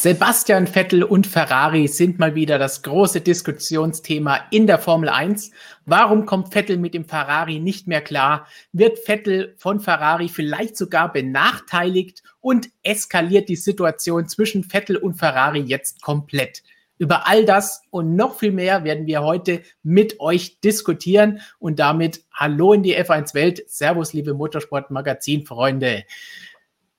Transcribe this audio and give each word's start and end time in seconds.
Sebastian 0.00 0.68
Vettel 0.68 1.02
und 1.02 1.26
Ferrari 1.26 1.88
sind 1.88 2.20
mal 2.20 2.36
wieder 2.36 2.56
das 2.56 2.84
große 2.84 3.20
Diskussionsthema 3.20 4.38
in 4.52 4.68
der 4.68 4.78
Formel 4.78 5.08
1. 5.08 5.50
Warum 5.86 6.24
kommt 6.24 6.52
Vettel 6.52 6.76
mit 6.76 6.94
dem 6.94 7.04
Ferrari 7.04 7.58
nicht 7.58 7.88
mehr 7.88 8.00
klar? 8.00 8.46
Wird 8.70 9.00
Vettel 9.00 9.56
von 9.58 9.80
Ferrari 9.80 10.28
vielleicht 10.28 10.76
sogar 10.76 11.12
benachteiligt 11.12 12.22
und 12.38 12.70
eskaliert 12.84 13.48
die 13.48 13.56
Situation 13.56 14.28
zwischen 14.28 14.62
Vettel 14.62 14.98
und 14.98 15.14
Ferrari 15.14 15.62
jetzt 15.62 16.00
komplett? 16.00 16.62
Über 16.98 17.26
all 17.26 17.44
das 17.44 17.82
und 17.90 18.14
noch 18.14 18.38
viel 18.38 18.52
mehr 18.52 18.84
werden 18.84 19.08
wir 19.08 19.24
heute 19.24 19.62
mit 19.82 20.20
euch 20.20 20.60
diskutieren 20.60 21.40
und 21.58 21.80
damit 21.80 22.22
Hallo 22.32 22.72
in 22.72 22.84
die 22.84 22.96
F1 22.96 23.34
Welt. 23.34 23.68
Servus, 23.68 24.12
liebe 24.12 24.32
Motorsport-Magazin-Freunde. 24.34 26.04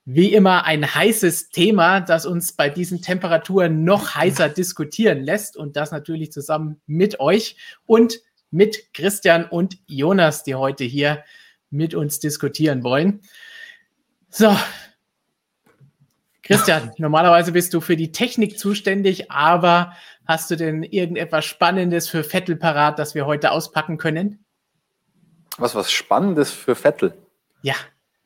Wie 0.04 0.32
immer 0.32 0.64
ein 0.64 0.94
heißes 0.94 1.50
Thema, 1.50 2.00
das 2.00 2.26
uns 2.26 2.52
bei 2.52 2.68
diesen 2.68 3.02
Temperaturen 3.02 3.84
noch 3.84 4.14
heißer 4.14 4.48
diskutieren 4.48 5.22
lässt 5.22 5.56
und 5.56 5.76
das 5.76 5.92
natürlich 5.92 6.32
zusammen 6.32 6.80
mit 6.86 7.20
euch 7.20 7.56
und 7.86 8.20
mit 8.50 8.92
Christian 8.94 9.44
und 9.44 9.78
Jonas, 9.86 10.42
die 10.42 10.54
heute 10.54 10.84
hier 10.84 11.22
mit 11.70 11.94
uns 11.94 12.18
diskutieren 12.18 12.82
wollen. 12.82 13.20
So, 14.28 14.56
Christian, 16.42 16.92
normalerweise 16.98 17.52
bist 17.52 17.74
du 17.74 17.80
für 17.80 17.96
die 17.96 18.10
Technik 18.10 18.58
zuständig, 18.58 19.30
aber 19.30 19.92
hast 20.26 20.50
du 20.50 20.56
denn 20.56 20.82
irgendetwas 20.82 21.44
Spannendes 21.44 22.08
für 22.08 22.24
Vettel 22.24 22.56
parat, 22.56 22.98
das 22.98 23.14
wir 23.14 23.26
heute 23.26 23.52
auspacken 23.52 23.98
können? 23.98 24.44
Was 25.58 25.74
was 25.74 25.92
Spannendes 25.92 26.50
für 26.50 26.74
Vettel? 26.74 27.14
Ja. 27.62 27.74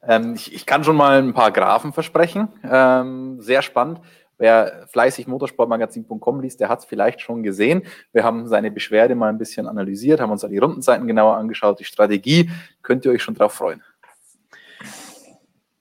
Ähm, 0.06 0.34
ich, 0.34 0.54
ich, 0.54 0.66
kann 0.66 0.84
schon 0.84 0.96
mal 0.96 1.22
ein 1.22 1.34
paar 1.34 1.50
Graphen 1.50 1.92
versprechen. 1.92 2.48
Ähm, 2.62 3.40
sehr 3.40 3.62
spannend. 3.62 4.00
Wer 4.36 4.86
fleißig 4.88 5.28
motorsportmagazin.com 5.28 6.40
liest, 6.40 6.60
der 6.60 6.68
hat 6.68 6.80
es 6.80 6.84
vielleicht 6.84 7.20
schon 7.20 7.42
gesehen. 7.42 7.82
Wir 8.12 8.24
haben 8.24 8.48
seine 8.48 8.70
Beschwerde 8.70 9.14
mal 9.14 9.28
ein 9.28 9.38
bisschen 9.38 9.68
analysiert, 9.68 10.20
haben 10.20 10.32
uns 10.32 10.42
die 10.42 10.58
Rundenzeiten 10.58 11.06
genauer 11.06 11.36
angeschaut, 11.36 11.78
die 11.78 11.84
Strategie. 11.84 12.50
Könnt 12.82 13.04
ihr 13.04 13.12
euch 13.12 13.22
schon 13.22 13.34
drauf 13.34 13.52
freuen. 13.52 13.82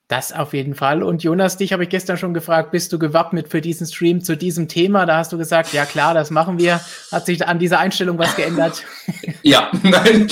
Das 0.06 0.32
auf 0.32 0.52
jeden 0.52 0.74
Fall. 0.74 1.02
Und 1.02 1.24
Jonas, 1.24 1.56
dich 1.56 1.72
habe 1.72 1.84
ich 1.84 1.88
gestern 1.88 2.18
schon 2.18 2.34
gefragt, 2.34 2.70
bist 2.70 2.92
du 2.92 2.98
gewappnet 2.98 3.48
für 3.48 3.60
diesen 3.60 3.86
Stream 3.86 4.20
zu 4.20 4.36
diesem 4.36 4.68
Thema? 4.68 5.06
Da 5.06 5.16
hast 5.16 5.32
du 5.32 5.38
gesagt, 5.38 5.72
ja 5.72 5.86
klar, 5.86 6.14
das 6.14 6.30
machen 6.30 6.58
wir. 6.58 6.80
Hat 7.10 7.26
sich 7.26 7.44
an 7.46 7.58
dieser 7.58 7.80
Einstellung 7.80 8.18
was 8.18 8.36
geändert? 8.36 8.84
Ja, 9.42 9.70
nein. 9.82 10.28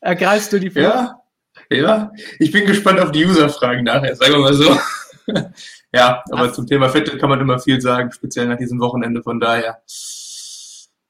Ergreifst 0.00 0.52
du 0.52 0.58
die 0.58 0.70
vor? 0.70 0.82
Ja. 0.82 1.22
Ja, 1.70 2.12
ich 2.38 2.52
bin 2.52 2.66
gespannt 2.66 3.00
auf 3.00 3.10
die 3.10 3.24
User-Fragen 3.24 3.84
nachher, 3.84 4.14
sagen 4.14 4.34
wir 4.34 4.40
mal 4.40 4.54
so. 4.54 4.78
ja, 5.92 6.22
aber 6.30 6.48
Ach. 6.48 6.52
zum 6.52 6.66
Thema 6.66 6.88
Vettel 6.88 7.18
kann 7.18 7.28
man 7.28 7.40
immer 7.40 7.58
viel 7.58 7.80
sagen, 7.80 8.12
speziell 8.12 8.46
nach 8.46 8.58
diesem 8.58 8.80
Wochenende. 8.80 9.22
Von 9.22 9.40
daher 9.40 9.82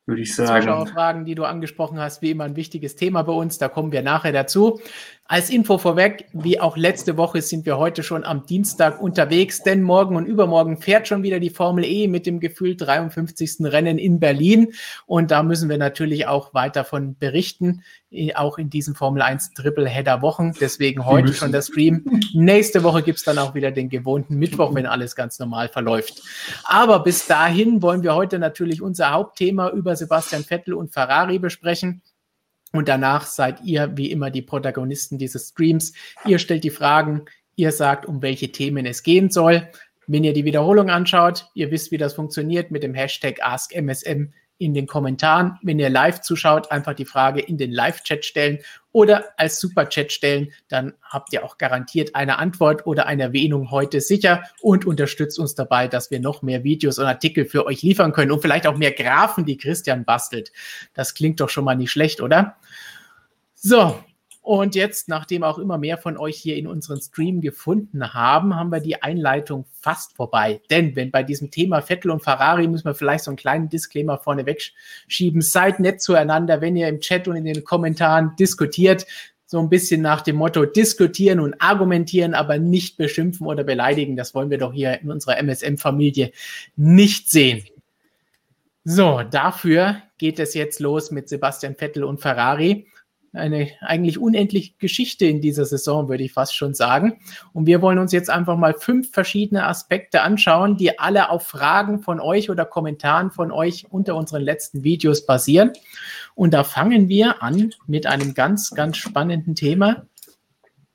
würde 0.07 0.23
ich 0.23 0.35
sagen. 0.35 0.63
Zuschauerfragen, 0.63 1.25
die 1.25 1.35
du 1.35 1.45
angesprochen 1.45 1.99
hast, 1.99 2.23
wie 2.23 2.31
immer 2.31 2.45
ein 2.45 2.57
wichtiges 2.57 2.95
Thema 2.95 3.23
bei 3.23 3.33
uns. 3.33 3.59
Da 3.59 3.69
kommen 3.69 3.93
wir 3.93 4.03
nachher 4.03 4.33
dazu. 4.33 4.81
Als 5.29 5.51
Info 5.51 5.77
vorweg, 5.79 6.27
wie 6.33 6.61
auch 6.61 6.77
letzte 6.77 7.17
Woche 7.17 7.43
sind 7.43 7.67
wir 7.67 7.79
heute 7.79 8.05
schon 8.05 8.23
am 8.23 8.47
Dienstag 8.47 9.03
unterwegs, 9.03 9.61
denn 9.65 9.83
morgen 9.83 10.15
und 10.15 10.27
übermorgen 10.27 10.77
fährt 10.77 11.09
schon 11.09 11.25
wieder 11.25 11.41
die 11.41 11.51
Formel 11.51 11.85
E 11.85 12.07
mit 12.07 12.27
dem 12.27 12.39
gefühlt 12.39 12.81
53. 12.81 13.57
Rennen 13.63 13.99
in 13.99 14.21
Berlin. 14.21 14.73
Und 15.05 15.33
da 15.33 15.43
müssen 15.43 15.69
wir 15.69 15.79
natürlich 15.79 16.29
auch 16.29 16.55
weiter 16.55 16.85
von 16.85 17.17
berichten, 17.19 17.83
auch 18.37 18.57
in 18.57 18.71
diesen 18.71 18.95
Formel 18.95 19.21
1 19.21 19.55
Triple-Header-Wochen. 19.55 20.53
Deswegen 20.61 21.05
heute 21.05 21.35
schon 21.35 21.51
der 21.51 21.63
Stream. 21.63 22.05
Nächste 22.33 22.85
Woche 22.85 23.03
gibt's 23.03 23.25
dann 23.25 23.39
auch 23.39 23.55
wieder 23.55 23.73
den 23.73 23.89
gewohnten 23.89 24.37
Mittwoch, 24.37 24.77
wenn 24.77 24.87
alles 24.87 25.17
ganz 25.17 25.41
normal 25.41 25.69
verläuft. 25.69 26.23
Aber 26.63 27.01
bis 27.01 27.27
dahin 27.27 27.83
wollen 27.83 28.05
wir 28.05 28.15
heute 28.15 28.39
natürlich 28.39 28.81
unser 28.81 29.11
Hauptthema 29.11 29.71
über 29.71 29.97
Sebastian 29.97 30.45
Vettel 30.45 30.75
und 30.75 30.93
Ferrari 30.93 31.41
besprechen. 31.41 32.01
Und 32.77 32.89
danach 32.89 33.27
seid 33.27 33.63
ihr 33.63 33.97
wie 33.97 34.11
immer 34.11 34.31
die 34.31 34.43
Protagonisten 34.43 35.19
dieses 35.19 35.49
Streams. 35.49 35.93
Ihr 36.25 36.39
stellt 36.39 36.65
die 36.65 36.71
Fragen, 36.71 37.25
ihr 37.57 37.73
sagt, 37.73 38.07
um 38.07 38.23
welche 38.23 38.53
Themen 38.53 38.87
es 38.87 39.03
gehen 39.03 39.31
soll. 39.31 39.69
Wenn 40.07 40.25
ihr 40.25 40.33
die 40.33 40.45
Wiederholung 40.45 40.91
anschaut, 40.91 41.51
ihr 41.55 41.71
wisst, 41.71 41.91
wie 41.91 41.99
das 41.99 42.15
funktioniert 42.15 42.71
mit 42.71 42.83
dem 42.83 42.95
Hashtag 42.95 43.43
AskMSM 43.43 44.33
in 44.59 44.75
den 44.75 44.87
Kommentaren. 44.87 45.59
Wenn 45.63 45.79
ihr 45.79 45.91
live 45.91 46.21
zuschaut, 46.21 46.71
einfach 46.71 46.95
die 46.95 47.05
Frage 47.05 47.41
in 47.41 47.59
den 47.59 47.73
Live-Chat 47.73 48.25
stellen 48.25 48.59
oder 48.93 49.25
als 49.37 49.61
Super-Chat 49.61 50.11
stellen. 50.11 50.53
Dann 50.69 50.95
habt 51.03 51.33
ihr 51.33 51.45
auch 51.45 51.59
garantiert 51.59 52.15
eine 52.15 52.39
Antwort 52.39 52.87
oder 52.87 53.07
eine 53.07 53.25
Erwähnung 53.25 53.71
heute 53.71 54.01
sicher 54.01 54.43
und 54.63 54.87
unterstützt 54.87 55.39
uns 55.39 55.55
dabei, 55.55 55.89
dass 55.89 56.11
wir 56.11 56.21
noch 56.21 56.43
mehr 56.43 56.65
Videos 56.65 56.99
und 56.99 57.07
Artikel 57.07 57.45
für 57.45 57.67
euch 57.67 57.83
liefern 57.83 58.13
können 58.13 58.31
und 58.31 58.41
vielleicht 58.41 58.67
auch 58.67 58.77
mehr 58.77 58.93
Graphen, 58.93 59.45
die 59.45 59.59
Christian 59.59 60.05
bastelt. 60.05 60.53
Das 60.95 61.13
klingt 61.13 61.41
doch 61.41 61.51
schon 61.51 61.65
mal 61.65 61.77
nicht 61.77 61.91
schlecht, 61.91 62.23
oder? 62.23 62.57
So, 63.55 63.99
und 64.47 64.77
jetzt, 64.77 65.09
nachdem 65.09 65.43
auch 65.43 65.59
immer 65.59 65.77
mehr 65.77 65.99
von 65.99 66.17
euch 66.17 66.37
hier 66.37 66.57
in 66.57 66.69
unseren 66.69 67.01
Stream 67.01 67.41
gefunden 67.41 68.15
haben, 68.15 68.55
haben 68.55 68.71
wir 68.71 68.79
die 68.79 69.03
Einleitung 69.03 69.67
fast 69.73 70.15
vorbei. 70.15 70.61
Denn 70.71 70.95
wenn 70.95 71.11
bei 71.11 71.25
diesem 71.25 71.51
Thema 71.51 71.83
Vettel 71.83 72.13
und 72.13 72.23
Ferrari 72.23 72.69
müssen 72.69 72.85
wir 72.85 72.95
vielleicht 72.95 73.25
so 73.25 73.33
einen 73.33 73.39
kleinen 73.39 73.69
Disclaimer 73.71 74.19
vorne 74.19 74.47
wegschieben. 74.47 75.41
Seid 75.41 75.81
nett 75.81 76.01
zueinander, 76.01 76.61
wenn 76.61 76.77
ihr 76.77 76.87
im 76.87 77.01
Chat 77.01 77.27
und 77.27 77.35
in 77.35 77.45
den 77.45 77.65
Kommentaren 77.65 78.37
diskutiert. 78.39 79.05
So 79.47 79.59
ein 79.59 79.69
bisschen 79.69 80.01
nach 80.01 80.23
dem 80.23 80.37
Motto 80.37 80.65
diskutieren 80.65 81.41
und 81.41 81.61
argumentieren, 81.61 82.33
aber 82.33 82.59
nicht 82.59 82.99
beschimpfen 82.99 83.49
oder 83.49 83.65
beleidigen. 83.65 84.15
Das 84.15 84.33
wollen 84.33 84.51
wir 84.51 84.59
doch 84.59 84.73
hier 84.73 85.01
in 85.01 85.11
unserer 85.11 85.39
MSM-Familie 85.39 86.31
nicht 86.77 87.31
sehen. 87.31 87.65
So, 88.85 89.23
dafür 89.29 90.03
geht 90.19 90.39
es 90.39 90.55
jetzt 90.55 90.79
los 90.79 91.11
mit 91.11 91.29
Sebastian 91.29 91.75
Vettel 91.75 92.05
und 92.05 92.21
Ferrari 92.21 92.87
eine 93.37 93.69
eigentlich 93.81 94.19
unendliche 94.19 94.75
Geschichte 94.79 95.27
in 95.27 95.41
dieser 95.41 95.65
Saison, 95.65 96.09
würde 96.09 96.25
ich 96.25 96.33
fast 96.33 96.55
schon 96.55 96.75
sagen. 96.75 97.21
Und 97.53 97.67
wir 97.67 97.83
wollen 97.83 97.99
uns 97.99 98.13
jetzt 98.13 98.31
einfach 98.31 98.57
mal 98.57 98.75
fünf 98.75 99.13
verschiedene 99.13 99.67
Aspekte 99.67 100.23
anschauen, 100.23 100.77
die 100.77 100.99
alle 100.99 101.31
auf 101.31 101.47
Fragen 101.47 102.01
von 102.01 102.21
euch 102.21 102.51
oder 102.51 102.65
Kommentaren 102.65 103.31
von 103.31 103.53
euch 103.53 103.87
unter 103.91 104.17
unseren 104.17 104.43
letzten 104.43 104.85
Videos 104.85 105.27
basieren. 105.27 105.73
Und 106.35 106.55
da 106.55 106.65
fangen 106.65 107.09
wir 107.09 107.43
an 107.43 107.71
mit 107.87 108.07
einem 108.07 108.35
ganz, 108.35 108.71
ganz 108.71 108.97
spannenden 108.97 109.55
Thema. 109.55 110.07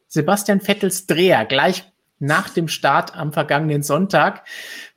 Sebastian 0.08 0.60
Vettels 0.60 1.08
Dreher 1.08 1.46
gleich 1.46 1.86
nach 2.20 2.50
dem 2.50 2.68
Start 2.68 3.18
am 3.18 3.34
vergangenen 3.34 3.82
Sonntag 3.82 4.46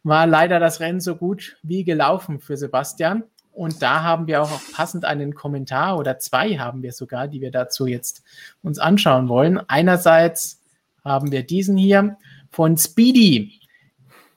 war 0.02 0.26
leider 0.26 0.60
das 0.60 0.80
Rennen 0.80 1.00
so 1.00 1.16
gut 1.16 1.56
wie 1.62 1.82
gelaufen 1.82 2.38
für 2.38 2.56
Sebastian. 2.56 3.24
Und 3.54 3.82
da 3.82 4.02
haben 4.02 4.26
wir 4.26 4.42
auch 4.42 4.60
passend 4.72 5.04
einen 5.04 5.34
Kommentar 5.34 5.96
oder 5.96 6.18
zwei 6.18 6.58
haben 6.58 6.82
wir 6.82 6.90
sogar, 6.90 7.28
die 7.28 7.40
wir 7.40 7.52
dazu 7.52 7.86
jetzt 7.86 8.24
uns 8.62 8.80
anschauen 8.80 9.28
wollen. 9.28 9.60
Einerseits 9.68 10.60
haben 11.04 11.30
wir 11.30 11.44
diesen 11.44 11.76
hier 11.76 12.16
von 12.50 12.76
Speedy. 12.76 13.60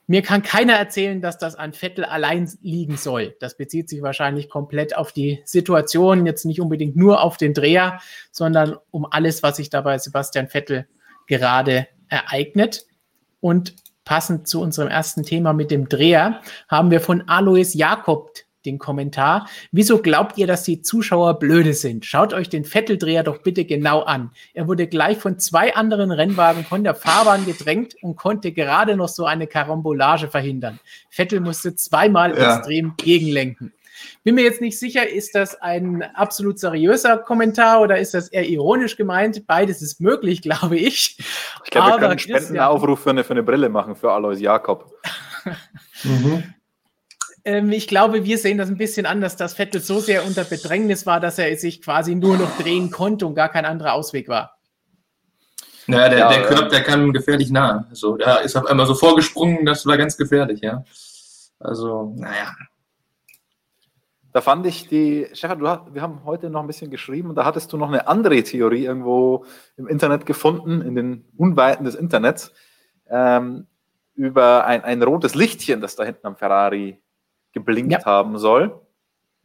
Mir 0.06 0.22
kann 0.22 0.42
keiner 0.42 0.74
erzählen, 0.74 1.20
dass 1.20 1.36
das 1.36 1.56
an 1.56 1.72
Vettel 1.72 2.04
allein 2.04 2.48
liegen 2.62 2.96
soll. 2.96 3.36
Das 3.40 3.56
bezieht 3.56 3.88
sich 3.88 4.02
wahrscheinlich 4.02 4.48
komplett 4.48 4.96
auf 4.96 5.12
die 5.12 5.42
Situation, 5.44 6.24
jetzt 6.24 6.44
nicht 6.44 6.60
unbedingt 6.60 6.96
nur 6.96 7.20
auf 7.20 7.36
den 7.36 7.54
Dreher, 7.54 8.00
sondern 8.30 8.76
um 8.92 9.04
alles, 9.10 9.42
was 9.42 9.56
sich 9.56 9.68
dabei 9.68 9.98
Sebastian 9.98 10.48
Vettel 10.48 10.86
gerade 11.26 11.88
ereignet. 12.08 12.86
Und 13.40 13.74
passend 14.04 14.46
zu 14.46 14.62
unserem 14.62 14.88
ersten 14.88 15.24
Thema 15.24 15.52
mit 15.52 15.72
dem 15.72 15.88
Dreher 15.88 16.40
haben 16.68 16.92
wir 16.92 17.00
von 17.00 17.28
Alois 17.28 17.74
Jakob 17.74 18.30
den 18.68 18.78
Kommentar. 18.78 19.48
Wieso 19.72 19.98
glaubt 19.98 20.38
ihr, 20.38 20.46
dass 20.46 20.62
die 20.62 20.82
Zuschauer 20.82 21.38
blöde 21.38 21.74
sind? 21.74 22.04
Schaut 22.04 22.32
euch 22.32 22.48
den 22.48 22.64
Vetteldreher 22.64 23.22
doch 23.22 23.38
bitte 23.38 23.64
genau 23.64 24.02
an. 24.02 24.30
Er 24.54 24.68
wurde 24.68 24.86
gleich 24.86 25.18
von 25.18 25.38
zwei 25.38 25.74
anderen 25.74 26.10
Rennwagen 26.10 26.64
von 26.64 26.84
der 26.84 26.94
Fahrbahn 26.94 27.46
gedrängt 27.46 27.94
und 28.02 28.16
konnte 28.16 28.52
gerade 28.52 28.96
noch 28.96 29.08
so 29.08 29.24
eine 29.24 29.46
Karambolage 29.46 30.28
verhindern. 30.28 30.78
Vettel 31.10 31.40
musste 31.40 31.74
zweimal 31.74 32.36
ja. 32.36 32.56
extrem 32.56 32.94
gegenlenken. 32.96 33.72
Bin 34.24 34.34
mir 34.34 34.42
jetzt 34.42 34.60
nicht 34.60 34.78
sicher, 34.78 35.08
ist 35.08 35.34
das 35.34 35.60
ein 35.60 36.02
absolut 36.14 36.58
seriöser 36.58 37.18
Kommentar 37.18 37.80
oder 37.80 37.98
ist 37.98 38.14
das 38.14 38.28
eher 38.28 38.48
ironisch 38.48 38.96
gemeint? 38.96 39.46
Beides 39.46 39.82
ist 39.82 40.00
möglich, 40.00 40.42
glaube 40.42 40.76
ich. 40.76 41.18
Ich 41.64 41.70
glaube, 41.70 41.88
wir 41.88 41.98
können 41.98 42.10
einen 42.10 42.18
Spendenaufruf 42.18 43.00
für 43.00 43.10
eine, 43.10 43.24
für 43.24 43.32
eine 43.32 43.42
Brille 43.42 43.68
machen 43.68 43.96
für 43.96 44.12
Alois 44.12 44.38
Jakob. 44.38 44.92
mhm. 46.04 46.54
Ähm, 47.48 47.72
ich 47.72 47.88
glaube, 47.88 48.24
wir 48.24 48.36
sehen 48.36 48.58
das 48.58 48.68
ein 48.68 48.76
bisschen 48.76 49.06
anders, 49.06 49.36
dass 49.36 49.54
Vettel 49.54 49.80
so 49.80 50.00
sehr 50.00 50.26
unter 50.26 50.44
Bedrängnis 50.44 51.06
war, 51.06 51.18
dass 51.18 51.38
er 51.38 51.56
sich 51.56 51.80
quasi 51.80 52.14
nur 52.14 52.36
noch 52.36 52.58
drehen 52.58 52.90
konnte 52.90 53.26
und 53.26 53.34
gar 53.34 53.48
kein 53.48 53.64
anderer 53.64 53.94
Ausweg 53.94 54.28
war. 54.28 54.58
Ja, 55.86 56.10
der, 56.10 56.18
ja, 56.18 56.28
der 56.28 56.42
Körper, 56.42 56.68
der 56.68 56.82
kam 56.82 57.10
gefährlich 57.10 57.50
nah. 57.50 57.86
Also, 57.88 58.18
der 58.18 58.42
ist 58.42 58.54
auf 58.54 58.66
einmal 58.66 58.84
so 58.84 58.94
vorgesprungen, 58.94 59.64
das 59.64 59.86
war 59.86 59.96
ganz 59.96 60.18
gefährlich, 60.18 60.60
ja. 60.60 60.84
Also, 61.58 62.12
naja. 62.16 62.52
Da 64.34 64.42
fand 64.42 64.66
ich 64.66 64.86
die, 64.86 65.26
Stefan, 65.32 65.66
hast, 65.66 65.94
wir 65.94 66.02
haben 66.02 66.26
heute 66.26 66.50
noch 66.50 66.60
ein 66.60 66.66
bisschen 66.66 66.90
geschrieben 66.90 67.30
und 67.30 67.36
da 67.36 67.46
hattest 67.46 67.72
du 67.72 67.78
noch 67.78 67.88
eine 67.88 68.08
andere 68.08 68.42
Theorie 68.42 68.84
irgendwo 68.84 69.46
im 69.78 69.88
Internet 69.88 70.26
gefunden, 70.26 70.82
in 70.82 70.94
den 70.94 71.24
Unweiten 71.38 71.84
des 71.84 71.94
Internets. 71.94 72.52
Ähm, 73.08 73.68
über 74.14 74.66
ein, 74.66 74.84
ein 74.84 75.02
rotes 75.02 75.34
Lichtchen, 75.34 75.80
das 75.80 75.96
da 75.96 76.04
hinten 76.04 76.26
am 76.26 76.36
Ferrari 76.36 77.00
geblinkt 77.52 77.92
ja. 77.92 78.04
haben 78.04 78.38
soll. 78.38 78.80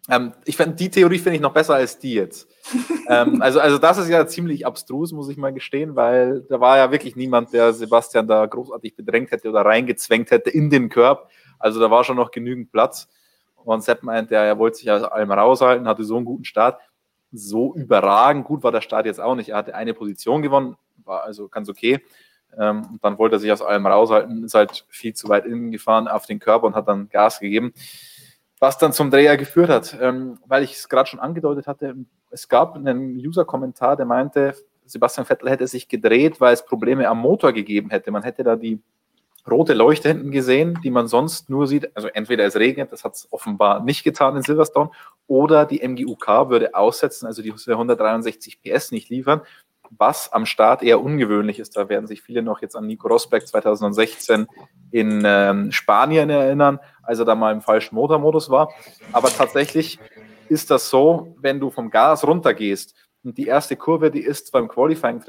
Ähm, 0.10 0.34
ich 0.46 0.58
finde 0.58 0.76
die 0.76 0.90
Theorie 0.90 1.18
finde 1.18 1.38
ich 1.38 1.42
noch 1.42 1.54
besser 1.54 1.76
als 1.76 1.98
die 1.98 2.14
jetzt. 2.14 2.50
ähm, 3.10 3.42
also, 3.42 3.60
also 3.60 3.78
das 3.78 3.98
ist 3.98 4.10
ja 4.10 4.28
ziemlich 4.28 4.66
abstrus, 4.66 5.14
muss 5.14 5.30
ich 5.30 5.38
mal 5.38 5.54
gestehen, 5.54 5.96
weil 5.96 6.42
da 6.50 6.60
war 6.60 6.78
ja 6.78 6.92
wirklich 6.92 7.16
niemand, 7.16 7.54
der 7.54 7.74
Sebastian 7.74 8.28
da 8.28 8.46
großartig 8.46 8.96
bedrängt 8.96 9.32
hätte 9.32 9.50
oder 9.50 9.62
reingezwängt 9.62 10.32
hätte 10.32 10.50
in 10.50 10.70
den 10.70 10.90
Körb. 10.90 11.30
Also 11.58 11.80
da 11.80 11.90
war 11.90 12.04
schon 12.04 12.18
noch 12.18 12.32
genügend 12.32 12.72
Platz. 12.72 13.08
Und 13.64 13.82
Sepp 13.82 14.04
meinte, 14.04 14.34
ja, 14.34 14.44
er 14.44 14.60
wollte 14.60 14.78
sich 14.78 14.92
aus 14.92 15.04
allem 15.04 15.32
raushalten, 15.32 15.88
hatte 15.88 16.04
so 16.04 16.18
einen 16.18 16.26
guten 16.26 16.44
Start. 16.44 16.82
So 17.32 17.74
überragend 17.74 18.46
gut 18.46 18.62
war 18.62 18.74
der 18.74 18.82
Start 18.82 19.06
jetzt 19.06 19.22
auch 19.22 19.36
nicht. 19.36 19.50
Er 19.50 19.58
hatte 19.58 19.74
eine 19.74 19.94
Position 19.94 20.42
gewonnen, 20.42 20.76
war 20.98 21.24
also 21.24 21.48
ganz 21.48 21.70
okay. 21.70 22.02
Ähm, 22.58 22.88
und 22.92 23.04
dann 23.04 23.18
wollte 23.18 23.38
er 23.38 23.40
sich 23.40 23.52
aus 23.52 23.62
allem 23.62 23.86
raushalten, 23.86 24.44
ist 24.44 24.54
halt 24.54 24.86
viel 24.90 25.14
zu 25.14 25.30
weit 25.30 25.46
innen 25.46 25.72
gefahren 25.72 26.08
auf 26.08 26.26
den 26.26 26.40
Körper 26.40 26.68
und 26.68 26.76
hat 26.76 26.88
dann 26.88 27.10
Gas 27.10 27.40
gegeben 27.40 27.74
was 28.64 28.78
dann 28.78 28.94
zum 28.94 29.12
Dreher 29.12 29.36
geführt 29.36 29.70
hat. 29.70 29.98
Ähm, 30.00 30.40
weil 30.48 30.64
ich 30.64 30.72
es 30.76 30.88
gerade 30.88 31.10
schon 31.10 31.20
angedeutet 31.20 31.68
hatte, 31.68 31.96
es 32.32 32.48
gab 32.48 32.76
einen 32.76 33.18
User-Kommentar, 33.18 33.98
der 33.98 34.06
meinte, 34.06 34.56
Sebastian 34.86 35.26
Vettel 35.26 35.50
hätte 35.50 35.68
sich 35.68 35.90
gedreht, 35.90 36.40
weil 36.40 36.54
es 36.54 36.66
Probleme 36.66 37.10
am 37.10 37.20
Motor 37.20 37.52
gegeben 37.52 37.90
hätte. 37.90 38.10
Man 38.10 38.24
hätte 38.24 38.42
da 38.42 38.56
die 38.56 38.82
rote 39.50 39.74
Leuchte 39.74 40.08
hinten 40.08 40.32
gesehen, 40.32 40.80
die 40.82 40.92
man 40.92 41.10
sonst 41.10 41.50
nur 41.50 41.68
sieht. 41.68 41.94
Also 41.94 42.08
entweder 42.08 42.46
es 42.46 42.56
regnet, 42.56 42.94
das 42.94 43.04
hat 43.04 43.16
es 43.16 43.28
offenbar 43.32 43.84
nicht 43.84 44.06
getan 44.06 44.38
in 44.38 44.44
Silverstone, 44.44 44.92
oder 45.28 45.66
die 45.66 45.86
MGUK 45.86 46.50
würde 46.50 46.76
aussetzen, 46.76 47.26
also 47.26 47.42
die 47.42 47.52
163 47.52 48.62
PS 48.62 48.92
nicht 48.92 49.10
liefern, 49.10 49.42
was 49.98 50.32
am 50.32 50.46
Start 50.46 50.84
eher 50.84 51.02
ungewöhnlich 51.02 51.60
ist. 51.60 51.76
Da 51.78 51.90
werden 51.90 52.08
sich 52.08 52.22
viele 52.22 52.42
noch 52.42 52.62
jetzt 52.62 52.76
an 52.76 52.88
Nico 52.88 53.08
Rosberg 53.08 53.48
2016 53.48 54.48
in 54.92 55.24
ähm, 55.26 55.72
Spanien 55.72 56.30
erinnern, 56.30 56.80
als 57.02 57.20
er 57.20 57.26
da 57.26 57.36
mal 57.36 57.52
im 57.52 57.62
falschen 57.62 57.96
Motormodus 57.96 58.50
war. 58.50 58.72
Aber 59.12 59.30
tatsächlich 59.30 60.00
ist 60.50 60.72
das 60.72 60.90
so, 60.90 61.36
wenn 61.40 61.60
du 61.60 61.70
vom 61.70 61.90
Gas 61.90 62.26
runtergehst 62.26 62.96
und 63.24 63.38
die 63.38 63.48
erste 63.48 63.76
Kurve, 63.76 64.12
die 64.12 64.22
ist 64.22 64.52
beim 64.52 64.68
Qualifying 64.68 65.22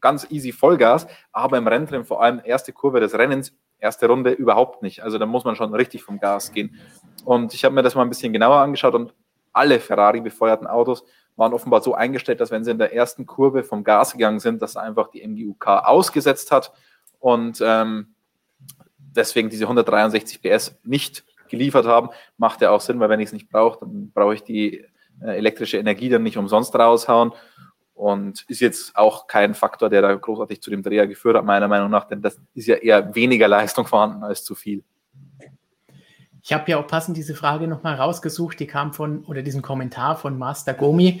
ganz 0.00 0.26
easy 0.30 0.52
Vollgas, 0.52 1.06
aber 1.32 1.58
im 1.58 1.66
Renntrim 1.66 2.04
vor 2.04 2.22
allem 2.22 2.40
erste 2.44 2.72
Kurve 2.72 3.00
des 3.00 3.14
Rennens, 3.14 3.52
erste 3.78 4.06
Runde 4.06 4.30
überhaupt 4.30 4.82
nicht. 4.82 5.02
Also 5.02 5.18
da 5.18 5.26
muss 5.26 5.44
man 5.44 5.56
schon 5.56 5.74
richtig 5.74 6.02
vom 6.02 6.18
Gas 6.20 6.52
gehen. 6.52 6.76
Und 7.24 7.54
ich 7.54 7.64
habe 7.64 7.74
mir 7.74 7.82
das 7.82 7.94
mal 7.94 8.02
ein 8.02 8.08
bisschen 8.08 8.32
genauer 8.32 8.56
angeschaut 8.56 8.94
und 8.94 9.14
alle 9.56 9.80
Ferrari 9.80 10.20
befeuerten 10.20 10.66
Autos 10.66 11.04
waren 11.36 11.52
offenbar 11.52 11.82
so 11.82 11.94
eingestellt, 11.94 12.40
dass 12.40 12.50
wenn 12.50 12.64
sie 12.64 12.70
in 12.70 12.78
der 12.78 12.94
ersten 12.94 13.26
Kurve 13.26 13.62
vom 13.62 13.84
Gas 13.84 14.12
gegangen 14.12 14.40
sind, 14.40 14.62
dass 14.62 14.76
einfach 14.76 15.08
die 15.08 15.26
MGUK 15.26 15.66
ausgesetzt 15.66 16.50
hat 16.50 16.72
und 17.18 17.62
ähm, 17.62 18.14
deswegen 18.98 19.50
diese 19.50 19.64
163 19.64 20.40
PS 20.42 20.76
nicht 20.82 21.24
geliefert 21.48 21.86
haben, 21.86 22.10
macht 22.38 22.60
ja 22.60 22.70
auch 22.70 22.80
Sinn, 22.80 23.00
weil 23.00 23.08
wenn 23.08 23.20
ich 23.20 23.26
es 23.26 23.32
nicht 23.32 23.50
brauche, 23.50 23.80
dann 23.80 24.10
brauche 24.12 24.34
ich 24.34 24.42
die 24.42 24.84
äh, 25.22 25.36
elektrische 25.36 25.78
Energie 25.78 26.08
dann 26.08 26.22
nicht 26.22 26.38
umsonst 26.38 26.74
raushauen 26.74 27.32
und 27.94 28.44
ist 28.48 28.60
jetzt 28.60 28.96
auch 28.96 29.26
kein 29.26 29.54
Faktor, 29.54 29.88
der 29.88 30.02
da 30.02 30.14
großartig 30.14 30.60
zu 30.60 30.70
dem 30.70 30.82
Dreher 30.82 31.06
geführt 31.06 31.36
hat, 31.36 31.44
meiner 31.44 31.68
Meinung 31.68 31.90
nach, 31.90 32.04
denn 32.04 32.22
das 32.22 32.40
ist 32.54 32.66
ja 32.66 32.76
eher 32.76 33.14
weniger 33.14 33.48
Leistung 33.48 33.86
vorhanden 33.86 34.22
als 34.22 34.44
zu 34.44 34.54
viel. 34.54 34.84
Ich 36.46 36.52
habe 36.52 36.70
ja 36.70 36.78
auch 36.78 36.86
passend 36.86 37.16
diese 37.16 37.34
Frage 37.34 37.66
nochmal 37.66 37.96
rausgesucht, 37.96 38.60
die 38.60 38.68
kam 38.68 38.92
von, 38.92 39.24
oder 39.24 39.42
diesen 39.42 39.62
Kommentar 39.62 40.14
von 40.14 40.38
Master 40.38 40.74
Gomi. 40.74 41.20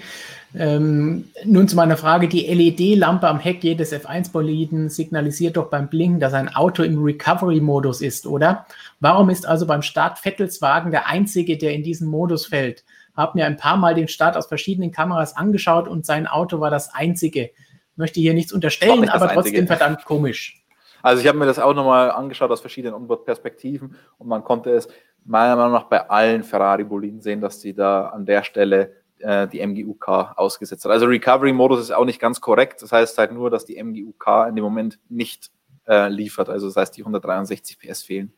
Ähm, 0.56 1.24
nun 1.44 1.66
zu 1.66 1.74
meiner 1.74 1.96
Frage, 1.96 2.28
die 2.28 2.46
LED-Lampe 2.46 3.26
am 3.26 3.40
Heck 3.40 3.64
jedes 3.64 3.92
F1-Boliden 3.92 4.88
signalisiert 4.88 5.56
doch 5.56 5.66
beim 5.66 5.88
Blinken, 5.88 6.20
dass 6.20 6.32
ein 6.32 6.54
Auto 6.54 6.84
im 6.84 7.02
Recovery-Modus 7.02 8.02
ist, 8.02 8.24
oder? 8.28 8.66
Warum 9.00 9.28
ist 9.28 9.48
also 9.48 9.66
beim 9.66 9.82
Start 9.82 10.20
Vettels 10.20 10.62
Wagen 10.62 10.92
der 10.92 11.08
einzige, 11.08 11.58
der 11.58 11.74
in 11.74 11.82
diesen 11.82 12.06
Modus 12.06 12.46
fällt? 12.46 12.84
Hab 13.16 13.34
mir 13.34 13.46
ein 13.46 13.56
paar 13.56 13.78
Mal 13.78 13.96
den 13.96 14.06
Start 14.06 14.36
aus 14.36 14.46
verschiedenen 14.46 14.92
Kameras 14.92 15.36
angeschaut 15.36 15.88
und 15.88 16.06
sein 16.06 16.28
Auto 16.28 16.60
war 16.60 16.70
das 16.70 16.94
einzige. 16.94 17.50
Möchte 17.96 18.20
hier 18.20 18.32
nichts 18.32 18.52
unterstellen, 18.52 19.08
aber 19.08 19.26
trotzdem 19.26 19.66
verdammt 19.66 20.04
komisch. 20.04 20.62
Also 21.02 21.22
ich 21.22 21.28
habe 21.28 21.38
mir 21.38 21.46
das 21.46 21.58
auch 21.58 21.74
nochmal 21.74 22.10
angeschaut 22.10 22.50
aus 22.50 22.60
verschiedenen 22.60 22.94
Onboard-Perspektiven 22.94 23.96
und 24.18 24.28
man 24.28 24.42
konnte 24.42 24.70
es 24.70 24.88
meiner 25.26 25.56
Meinung 25.56 25.72
nach 25.72 25.84
bei 25.84 26.08
allen 26.08 26.42
Ferrari-Boliden 26.42 27.20
sehen, 27.20 27.40
dass 27.40 27.60
sie 27.60 27.74
da 27.74 28.08
an 28.08 28.26
der 28.26 28.44
Stelle 28.44 28.92
äh, 29.18 29.48
die 29.48 29.64
MGUK 29.66 30.34
ausgesetzt 30.36 30.84
hat. 30.84 30.92
Also 30.92 31.06
Recovery-Modus 31.06 31.80
ist 31.80 31.90
auch 31.90 32.04
nicht 32.04 32.20
ganz 32.20 32.40
korrekt. 32.40 32.82
Das 32.82 32.92
heißt 32.92 33.18
halt 33.18 33.32
nur, 33.32 33.50
dass 33.50 33.64
die 33.64 33.82
MGUK 33.82 34.46
in 34.48 34.56
dem 34.56 34.64
Moment 34.64 34.98
nicht 35.08 35.50
äh, 35.86 36.08
liefert. 36.08 36.48
Also 36.48 36.66
das 36.66 36.76
heißt, 36.76 36.96
die 36.96 37.02
163 37.02 37.78
PS 37.78 38.02
fehlen. 38.02 38.32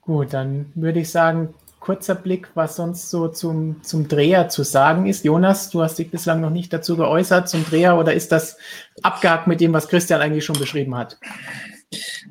Gut, 0.00 0.32
dann 0.32 0.72
würde 0.74 1.00
ich 1.00 1.10
sagen, 1.10 1.54
kurzer 1.78 2.14
Blick, 2.14 2.50
was 2.54 2.76
sonst 2.76 3.10
so 3.10 3.28
zum, 3.28 3.82
zum 3.82 4.08
Dreher 4.08 4.48
zu 4.48 4.64
sagen 4.64 5.06
ist. 5.06 5.24
Jonas, 5.24 5.70
du 5.70 5.82
hast 5.82 5.98
dich 5.98 6.10
bislang 6.10 6.40
noch 6.40 6.50
nicht 6.50 6.72
dazu 6.72 6.96
geäußert 6.96 7.48
zum 7.48 7.64
Dreher 7.64 7.96
oder 7.98 8.12
ist 8.12 8.32
das 8.32 8.58
abgehakt 9.02 9.46
mit 9.46 9.60
dem, 9.60 9.72
was 9.72 9.88
Christian 9.88 10.20
eigentlich 10.20 10.44
schon 10.44 10.58
beschrieben 10.58 10.96
hat? 10.96 11.18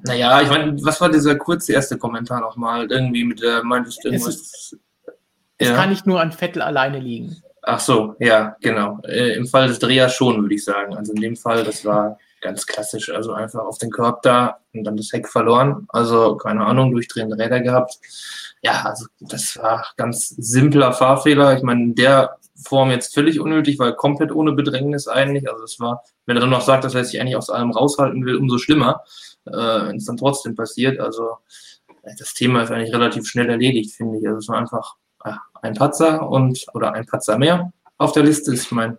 Naja, 0.03 0.41
ich 0.41 0.49
meine, 0.49 0.77
was 0.83 1.01
war 1.01 1.09
dieser 1.09 1.35
kurze 1.35 1.73
erste 1.73 1.97
Kommentar 1.97 2.39
nochmal? 2.39 2.89
Irgendwie 2.89 3.25
mit 3.25 3.41
der, 3.41 3.63
meintest 3.63 4.03
du 4.03 4.09
irgendwas? 4.09 4.35
Es, 4.35 4.77
es 5.57 5.75
kann 5.75 5.89
nicht 5.89 6.07
nur 6.07 6.21
an 6.21 6.31
Vettel 6.31 6.61
alleine 6.61 6.99
liegen. 6.99 7.41
Ach 7.61 7.79
so, 7.79 8.15
ja, 8.19 8.55
genau. 8.61 8.99
Äh, 9.03 9.35
Im 9.35 9.45
Fall 9.45 9.67
des 9.67 9.79
Drehers 9.79 10.15
schon, 10.15 10.41
würde 10.41 10.55
ich 10.55 10.63
sagen. 10.63 10.95
Also 10.95 11.13
in 11.13 11.21
dem 11.21 11.35
Fall, 11.35 11.63
das 11.63 11.83
war 11.83 12.17
ganz 12.41 12.65
klassisch. 12.65 13.09
Also 13.09 13.33
einfach 13.33 13.59
auf 13.59 13.77
den 13.77 13.91
Korb 13.91 14.21
da 14.21 14.59
und 14.73 14.85
dann 14.85 14.95
das 14.95 15.11
Heck 15.11 15.27
verloren. 15.27 15.85
Also 15.89 16.37
keine 16.37 16.65
Ahnung, 16.65 16.91
durchdrehende 16.91 17.37
Räder 17.37 17.59
gehabt. 17.59 17.99
Ja, 18.61 18.83
also 18.85 19.07
das 19.19 19.57
war 19.57 19.85
ganz 19.97 20.29
simpler 20.29 20.93
Fahrfehler. 20.93 21.57
Ich 21.57 21.63
meine, 21.63 21.83
in 21.83 21.95
der 21.95 22.37
Form 22.63 22.91
jetzt 22.91 23.13
völlig 23.13 23.39
unnötig, 23.39 23.77
weil 23.79 23.93
komplett 23.93 24.31
ohne 24.31 24.53
Bedrängnis 24.53 25.07
eigentlich. 25.07 25.49
Also 25.49 25.63
es 25.63 25.79
war, 25.79 26.03
wenn 26.25 26.37
er 26.37 26.41
dann 26.41 26.49
noch 26.49 26.61
sagt, 26.61 26.85
dass 26.85 26.95
er 26.95 27.03
sich 27.03 27.19
eigentlich 27.19 27.37
aus 27.37 27.49
allem 27.49 27.71
raushalten 27.71 28.25
will, 28.25 28.37
umso 28.37 28.57
schlimmer 28.57 29.03
äh, 29.53 29.87
wenn 29.87 29.97
es 29.97 30.05
dann 30.05 30.17
trotzdem 30.17 30.55
passiert. 30.55 30.99
Also 30.99 31.37
äh, 32.03 32.13
das 32.17 32.33
Thema 32.33 32.63
ist 32.63 32.71
eigentlich 32.71 32.93
relativ 32.93 33.27
schnell 33.27 33.49
erledigt, 33.49 33.95
finde 33.95 34.19
ich. 34.19 34.27
Also 34.27 34.39
es 34.39 34.47
war 34.47 34.57
einfach 34.57 34.95
äh, 35.25 35.33
ein 35.61 35.73
Patzer 35.73 36.29
und 36.29 36.65
oder 36.73 36.93
ein 36.93 37.05
Patzer 37.05 37.37
mehr 37.37 37.71
auf 37.99 38.13
der 38.13 38.23
Liste 38.23 38.53
ist. 38.53 38.63
Ich 38.63 38.71
meine, 38.71 38.97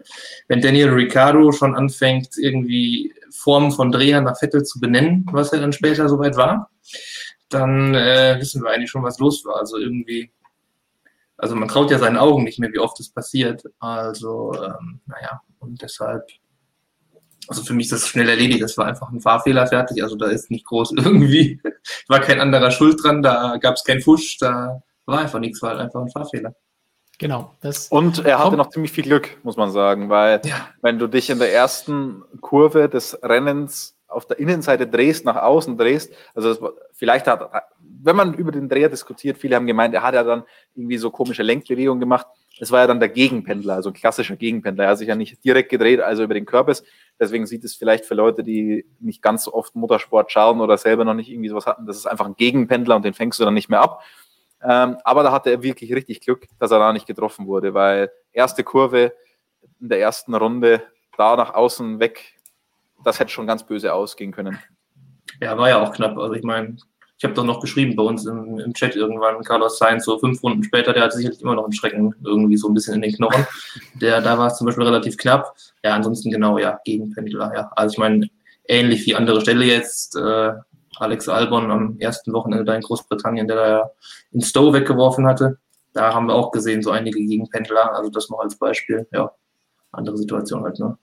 wenn 0.48 0.60
Daniel 0.60 0.90
Ricciardo 0.90 1.50
schon 1.52 1.74
anfängt, 1.74 2.36
irgendwie 2.36 3.12
Formen 3.30 3.72
von 3.72 3.90
Drehern 3.90 4.24
nach 4.24 4.38
Vettel 4.38 4.62
zu 4.62 4.78
benennen, 4.78 5.26
was 5.32 5.52
er 5.52 5.60
dann 5.60 5.72
später 5.72 6.08
soweit 6.08 6.36
war, 6.36 6.70
dann 7.48 7.94
äh, 7.94 8.36
wissen 8.38 8.62
wir 8.62 8.70
eigentlich 8.70 8.90
schon, 8.90 9.02
was 9.02 9.18
los 9.18 9.44
war. 9.44 9.56
Also 9.56 9.78
irgendwie, 9.78 10.30
also 11.38 11.56
man 11.56 11.68
traut 11.68 11.90
ja 11.90 11.98
seinen 11.98 12.18
Augen 12.18 12.44
nicht 12.44 12.58
mehr, 12.58 12.72
wie 12.72 12.78
oft 12.78 13.00
es 13.00 13.10
passiert. 13.10 13.62
Also, 13.78 14.52
ähm, 14.54 15.00
naja, 15.06 15.40
und 15.58 15.80
deshalb 15.80 16.28
also 17.48 17.62
für 17.62 17.74
mich 17.74 17.86
ist 17.86 17.92
das 17.92 18.08
schnell 18.08 18.28
erledigt. 18.28 18.62
Das 18.62 18.76
war 18.76 18.86
einfach 18.86 19.10
ein 19.10 19.20
Fahrfehler 19.20 19.66
fertig. 19.66 20.02
Also 20.02 20.16
da 20.16 20.26
ist 20.26 20.50
nicht 20.50 20.66
groß 20.66 20.92
irgendwie, 20.96 21.60
war 22.08 22.20
kein 22.20 22.40
anderer 22.40 22.70
Schuld 22.70 23.02
dran, 23.02 23.22
da 23.22 23.56
gab 23.58 23.76
es 23.76 23.84
keinen 23.84 24.02
Fusch, 24.02 24.38
da 24.38 24.82
war 25.06 25.20
einfach 25.20 25.40
nichts, 25.40 25.62
war 25.62 25.70
halt 25.70 25.80
einfach 25.80 26.00
ein 26.00 26.10
Fahrfehler. 26.10 26.54
Genau. 27.18 27.54
und 27.90 28.24
er 28.24 28.38
hatte 28.38 28.56
noch 28.56 28.70
ziemlich 28.70 28.92
viel 28.92 29.04
Glück, 29.04 29.36
muss 29.42 29.58
man 29.58 29.70
sagen, 29.70 30.08
weil 30.08 30.40
ja. 30.46 30.70
wenn 30.80 30.98
du 30.98 31.06
dich 31.06 31.28
in 31.28 31.38
der 31.38 31.52
ersten 31.52 32.22
Kurve 32.40 32.88
des 32.88 33.18
Rennens 33.22 33.94
auf 34.08 34.24
der 34.24 34.38
Innenseite 34.38 34.86
drehst, 34.86 35.26
nach 35.26 35.36
außen 35.36 35.76
drehst, 35.76 36.14
also 36.34 36.54
das, 36.54 36.72
vielleicht 36.94 37.26
hat, 37.26 37.50
wenn 38.02 38.16
man 38.16 38.32
über 38.32 38.52
den 38.52 38.70
Dreher 38.70 38.88
diskutiert, 38.88 39.36
viele 39.36 39.56
haben 39.56 39.66
gemeint, 39.66 39.92
er 39.92 40.02
hat 40.02 40.14
ja 40.14 40.24
dann 40.24 40.44
irgendwie 40.74 40.96
so 40.96 41.10
komische 41.10 41.42
Lenkbewegungen 41.42 42.00
gemacht. 42.00 42.26
Es 42.58 42.70
war 42.70 42.80
ja 42.80 42.86
dann 42.86 43.00
der 43.00 43.10
Gegenpendler, 43.10 43.74
also 43.74 43.90
ein 43.90 43.94
klassischer 43.94 44.36
Gegenpendler. 44.36 44.84
Er 44.84 44.90
hat 44.90 44.98
sich 44.98 45.08
ja 45.08 45.14
nicht 45.14 45.44
direkt 45.44 45.68
gedreht, 45.68 46.00
also 46.00 46.22
über 46.22 46.34
den 46.34 46.46
Körpers. 46.46 46.82
Deswegen 47.20 47.46
sieht 47.46 47.64
es 47.64 47.74
vielleicht 47.74 48.06
für 48.06 48.14
Leute, 48.14 48.42
die 48.42 48.86
nicht 48.98 49.20
ganz 49.20 49.44
so 49.44 49.52
oft 49.52 49.76
Motorsport 49.76 50.32
schauen 50.32 50.60
oder 50.62 50.78
selber 50.78 51.04
noch 51.04 51.14
nicht 51.14 51.30
irgendwie 51.30 51.50
sowas 51.50 51.66
hatten, 51.66 51.86
das 51.86 51.98
ist 51.98 52.06
einfach 52.06 52.24
ein 52.24 52.36
Gegenpendler 52.36 52.96
und 52.96 53.04
den 53.04 53.12
fängst 53.12 53.38
du 53.38 53.44
dann 53.44 53.54
nicht 53.54 53.68
mehr 53.68 53.82
ab. 53.82 54.02
Ähm, 54.62 54.96
aber 55.04 55.22
da 55.22 55.30
hatte 55.30 55.50
er 55.50 55.62
wirklich 55.62 55.92
richtig 55.94 56.20
Glück, 56.20 56.46
dass 56.58 56.70
er 56.70 56.78
da 56.78 56.92
nicht 56.92 57.06
getroffen 57.06 57.46
wurde, 57.46 57.74
weil 57.74 58.10
erste 58.32 58.64
Kurve 58.64 59.12
in 59.80 59.88
der 59.90 60.00
ersten 60.00 60.34
Runde 60.34 60.82
da 61.16 61.36
nach 61.36 61.52
außen 61.52 62.00
weg, 62.00 62.38
das 63.04 63.20
hätte 63.20 63.30
schon 63.30 63.46
ganz 63.46 63.64
böse 63.64 63.92
ausgehen 63.92 64.32
können. 64.32 64.58
Ja, 65.40 65.56
war 65.56 65.68
ja 65.68 65.82
auch 65.82 65.92
knapp. 65.92 66.16
Also 66.18 66.34
ich 66.34 66.42
meine, 66.42 66.76
ich 67.20 67.24
habe 67.24 67.34
doch 67.34 67.44
noch 67.44 67.60
geschrieben 67.60 67.96
bei 67.96 68.02
uns 68.02 68.24
im, 68.24 68.58
im, 68.58 68.72
Chat 68.72 68.96
irgendwann, 68.96 69.44
Carlos 69.44 69.76
Sainz, 69.76 70.06
so 70.06 70.18
fünf 70.18 70.42
Runden 70.42 70.64
später, 70.64 70.94
der 70.94 71.02
hat 71.02 71.12
sicherlich 71.12 71.42
immer 71.42 71.54
noch 71.54 71.64
einen 71.64 71.74
Schrecken 71.74 72.14
irgendwie 72.24 72.56
so 72.56 72.66
ein 72.66 72.72
bisschen 72.72 72.94
in 72.94 73.02
den 73.02 73.12
Knochen. 73.12 73.46
Der, 74.00 74.22
da 74.22 74.38
war 74.38 74.46
es 74.46 74.56
zum 74.56 74.64
Beispiel 74.64 74.86
relativ 74.86 75.18
knapp. 75.18 75.54
Ja, 75.84 75.94
ansonsten 75.94 76.30
genau, 76.30 76.56
ja, 76.56 76.80
Gegenpendler, 76.82 77.52
ja. 77.54 77.70
Also 77.76 77.92
ich 77.92 77.98
meine, 77.98 78.30
ähnlich 78.66 79.04
wie 79.04 79.14
andere 79.14 79.42
Stelle 79.42 79.66
jetzt, 79.66 80.16
äh, 80.16 80.52
Alex 80.96 81.28
Albon 81.28 81.70
am 81.70 81.98
ersten 81.98 82.32
Wochenende 82.32 82.64
da 82.64 82.74
in 82.74 82.80
Großbritannien, 82.80 83.46
der 83.46 83.56
da 83.56 83.68
ja 83.68 83.90
in 84.32 84.40
Stowe 84.40 84.72
weggeworfen 84.72 85.26
hatte. 85.26 85.58
Da 85.92 86.14
haben 86.14 86.26
wir 86.26 86.34
auch 86.34 86.50
gesehen, 86.52 86.82
so 86.82 86.90
einige 86.90 87.18
Gegenpendler, 87.18 87.94
also 87.96 88.08
das 88.08 88.30
noch 88.30 88.40
als 88.40 88.56
Beispiel, 88.56 89.06
ja. 89.12 89.30
Andere 89.92 90.16
Situation 90.16 90.64
halt, 90.64 90.78
ne? 90.78 90.96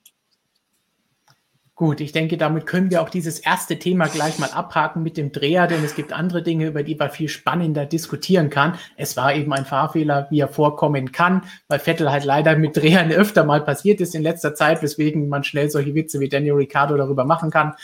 Gut, 1.77 2.01
ich 2.01 2.11
denke, 2.11 2.37
damit 2.37 2.65
können 2.65 2.89
wir 2.89 3.03
auch 3.03 3.09
dieses 3.09 3.37
erste 3.37 3.77
Thema 3.77 4.07
gleich 4.07 4.39
mal 4.39 4.49
abhaken 4.49 5.03
mit 5.03 5.15
dem 5.15 5.31
Dreher, 5.31 5.67
denn 5.67 5.83
es 5.83 5.93
gibt 5.93 6.11
andere 6.11 6.41
Dinge, 6.41 6.65
über 6.65 6.81
die 6.81 6.95
man 6.95 7.11
viel 7.11 7.29
spannender 7.29 7.85
diskutieren 7.85 8.49
kann. 8.49 8.79
Es 8.95 9.15
war 9.15 9.35
eben 9.35 9.53
ein 9.53 9.63
Fahrfehler, 9.63 10.25
wie 10.31 10.39
er 10.39 10.47
vorkommen 10.47 11.11
kann, 11.11 11.43
weil 11.67 11.77
Vettel 11.77 12.11
halt 12.11 12.25
leider 12.25 12.55
mit 12.55 12.75
Drehern 12.75 13.11
öfter 13.11 13.43
mal 13.43 13.61
passiert 13.61 14.01
ist 14.01 14.15
in 14.15 14.23
letzter 14.23 14.55
Zeit, 14.55 14.81
weswegen 14.81 15.29
man 15.29 15.43
schnell 15.43 15.69
solche 15.69 15.93
Witze 15.93 16.19
wie 16.19 16.29
Daniel 16.29 16.55
Ricciardo 16.55 16.97
darüber 16.97 17.25
machen 17.25 17.51
kann. 17.51 17.75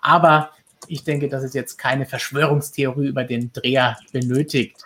Aber 0.00 0.48
ich 0.88 1.04
denke, 1.04 1.28
dass 1.28 1.42
es 1.42 1.52
jetzt 1.52 1.76
keine 1.76 2.06
Verschwörungstheorie 2.06 3.08
über 3.08 3.24
den 3.24 3.52
Dreher 3.52 3.98
benötigt. 4.12 4.82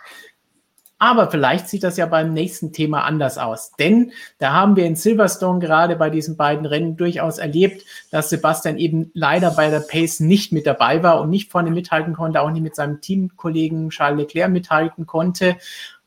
Aber 0.99 1.29
vielleicht 1.29 1.69
sieht 1.69 1.83
das 1.83 1.97
ja 1.97 2.07
beim 2.07 2.33
nächsten 2.33 2.73
Thema 2.73 3.03
anders 3.03 3.37
aus. 3.37 3.71
Denn 3.77 4.11
da 4.39 4.53
haben 4.53 4.75
wir 4.75 4.85
in 4.85 4.95
Silverstone 4.95 5.59
gerade 5.59 5.95
bei 5.95 6.09
diesen 6.09 6.37
beiden 6.37 6.65
Rennen 6.65 6.97
durchaus 6.97 7.37
erlebt, 7.37 7.85
dass 8.09 8.29
Sebastian 8.29 8.77
eben 8.77 9.11
leider 9.13 9.51
bei 9.51 9.69
der 9.69 9.81
Pace 9.81 10.21
nicht 10.21 10.51
mit 10.51 10.65
dabei 10.65 11.03
war 11.03 11.21
und 11.21 11.29
nicht 11.29 11.51
vorne 11.51 11.69
mithalten 11.69 12.15
konnte, 12.15 12.41
auch 12.41 12.49
nicht 12.49 12.63
mit 12.63 12.75
seinem 12.75 12.99
Teamkollegen 12.99 13.91
Charles 13.91 14.19
Leclerc 14.21 14.51
mithalten 14.51 15.05
konnte. 15.05 15.57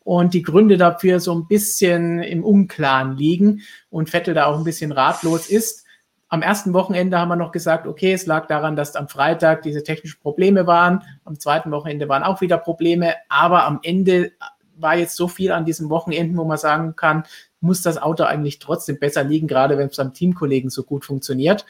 Und 0.02 0.34
die 0.34 0.42
Gründe 0.42 0.76
dafür 0.76 1.20
so 1.20 1.34
ein 1.34 1.46
bisschen 1.46 2.20
im 2.20 2.42
Unklaren 2.42 3.16
liegen 3.16 3.60
und 3.90 4.10
Vettel 4.10 4.34
da 4.34 4.46
auch 4.46 4.58
ein 4.58 4.64
bisschen 4.64 4.90
ratlos 4.90 5.46
ist. 5.48 5.84
Am 6.28 6.42
ersten 6.42 6.72
Wochenende 6.72 7.18
haben 7.18 7.28
wir 7.28 7.36
noch 7.36 7.52
gesagt, 7.52 7.86
okay, 7.86 8.12
es 8.12 8.26
lag 8.26 8.46
daran, 8.46 8.74
dass 8.76 8.96
am 8.96 9.08
Freitag 9.08 9.62
diese 9.62 9.84
technischen 9.84 10.20
Probleme 10.20 10.66
waren. 10.66 11.02
Am 11.24 11.38
zweiten 11.38 11.70
Wochenende 11.70 12.08
waren 12.08 12.22
auch 12.22 12.40
wieder 12.40 12.56
Probleme. 12.56 13.14
Aber 13.28 13.64
am 13.66 13.80
Ende 13.82 14.32
war 14.80 14.96
jetzt 14.96 15.16
so 15.16 15.28
viel 15.28 15.52
an 15.52 15.64
diesem 15.64 15.90
Wochenenden, 15.90 16.36
wo 16.36 16.44
man 16.44 16.58
sagen 16.58 16.96
kann, 16.96 17.24
muss 17.60 17.82
das 17.82 17.98
Auto 17.98 18.24
eigentlich 18.24 18.58
trotzdem 18.58 18.98
besser 18.98 19.24
liegen, 19.24 19.46
gerade 19.46 19.78
wenn 19.78 19.88
es 19.88 19.96
beim 19.96 20.14
Teamkollegen 20.14 20.70
so 20.70 20.82
gut 20.82 21.04
funktioniert. 21.04 21.66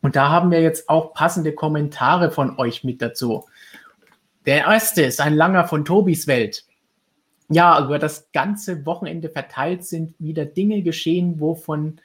Und 0.00 0.16
da 0.16 0.28
haben 0.28 0.50
wir 0.50 0.60
jetzt 0.60 0.88
auch 0.88 1.12
passende 1.14 1.52
Kommentare 1.52 2.30
von 2.30 2.58
euch 2.58 2.84
mit 2.84 3.02
dazu. 3.02 3.46
Der 4.46 4.58
erste 4.58 5.02
ist 5.02 5.20
ein 5.20 5.34
langer 5.34 5.66
von 5.66 5.84
Tobis 5.84 6.26
Welt. 6.26 6.64
Ja, 7.50 7.84
über 7.84 7.98
das 7.98 8.30
ganze 8.32 8.84
Wochenende 8.86 9.30
verteilt 9.30 9.84
sind 9.84 10.14
wieder 10.18 10.44
Dinge 10.44 10.82
geschehen, 10.82 11.40
wovon, 11.40 12.00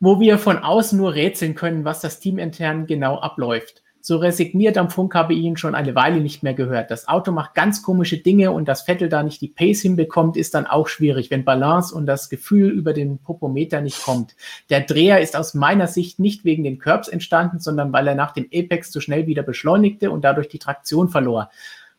wo 0.00 0.18
wir 0.18 0.38
von 0.38 0.58
außen 0.58 0.98
nur 0.98 1.14
rätseln 1.14 1.54
können, 1.54 1.84
was 1.84 2.00
das 2.00 2.20
Team 2.20 2.38
intern 2.38 2.86
genau 2.86 3.18
abläuft. 3.18 3.83
So 4.06 4.18
resigniert 4.18 4.76
am 4.76 4.90
Funk 4.90 5.14
habe 5.14 5.32
ich 5.32 5.40
ihn 5.40 5.56
schon 5.56 5.74
eine 5.74 5.94
Weile 5.94 6.20
nicht 6.20 6.42
mehr 6.42 6.52
gehört. 6.52 6.90
Das 6.90 7.08
Auto 7.08 7.32
macht 7.32 7.54
ganz 7.54 7.82
komische 7.82 8.18
Dinge 8.18 8.50
und 8.50 8.68
dass 8.68 8.82
Vettel 8.82 9.08
da 9.08 9.22
nicht 9.22 9.40
die 9.40 9.48
Pace 9.48 9.80
hinbekommt, 9.80 10.36
ist 10.36 10.52
dann 10.52 10.66
auch 10.66 10.88
schwierig, 10.88 11.30
wenn 11.30 11.46
Balance 11.46 11.94
und 11.94 12.04
das 12.04 12.28
Gefühl 12.28 12.68
über 12.68 12.92
den 12.92 13.16
Popometer 13.16 13.80
nicht 13.80 14.02
kommt. 14.02 14.36
Der 14.68 14.82
Dreher 14.82 15.22
ist 15.22 15.38
aus 15.38 15.54
meiner 15.54 15.86
Sicht 15.86 16.18
nicht 16.18 16.44
wegen 16.44 16.64
den 16.64 16.78
Curbs 16.78 17.08
entstanden, 17.08 17.60
sondern 17.60 17.94
weil 17.94 18.06
er 18.06 18.14
nach 18.14 18.32
dem 18.32 18.46
Apex 18.52 18.90
zu 18.90 19.00
schnell 19.00 19.26
wieder 19.26 19.42
beschleunigte 19.42 20.10
und 20.10 20.22
dadurch 20.22 20.48
die 20.48 20.58
Traktion 20.58 21.08
verlor. 21.08 21.48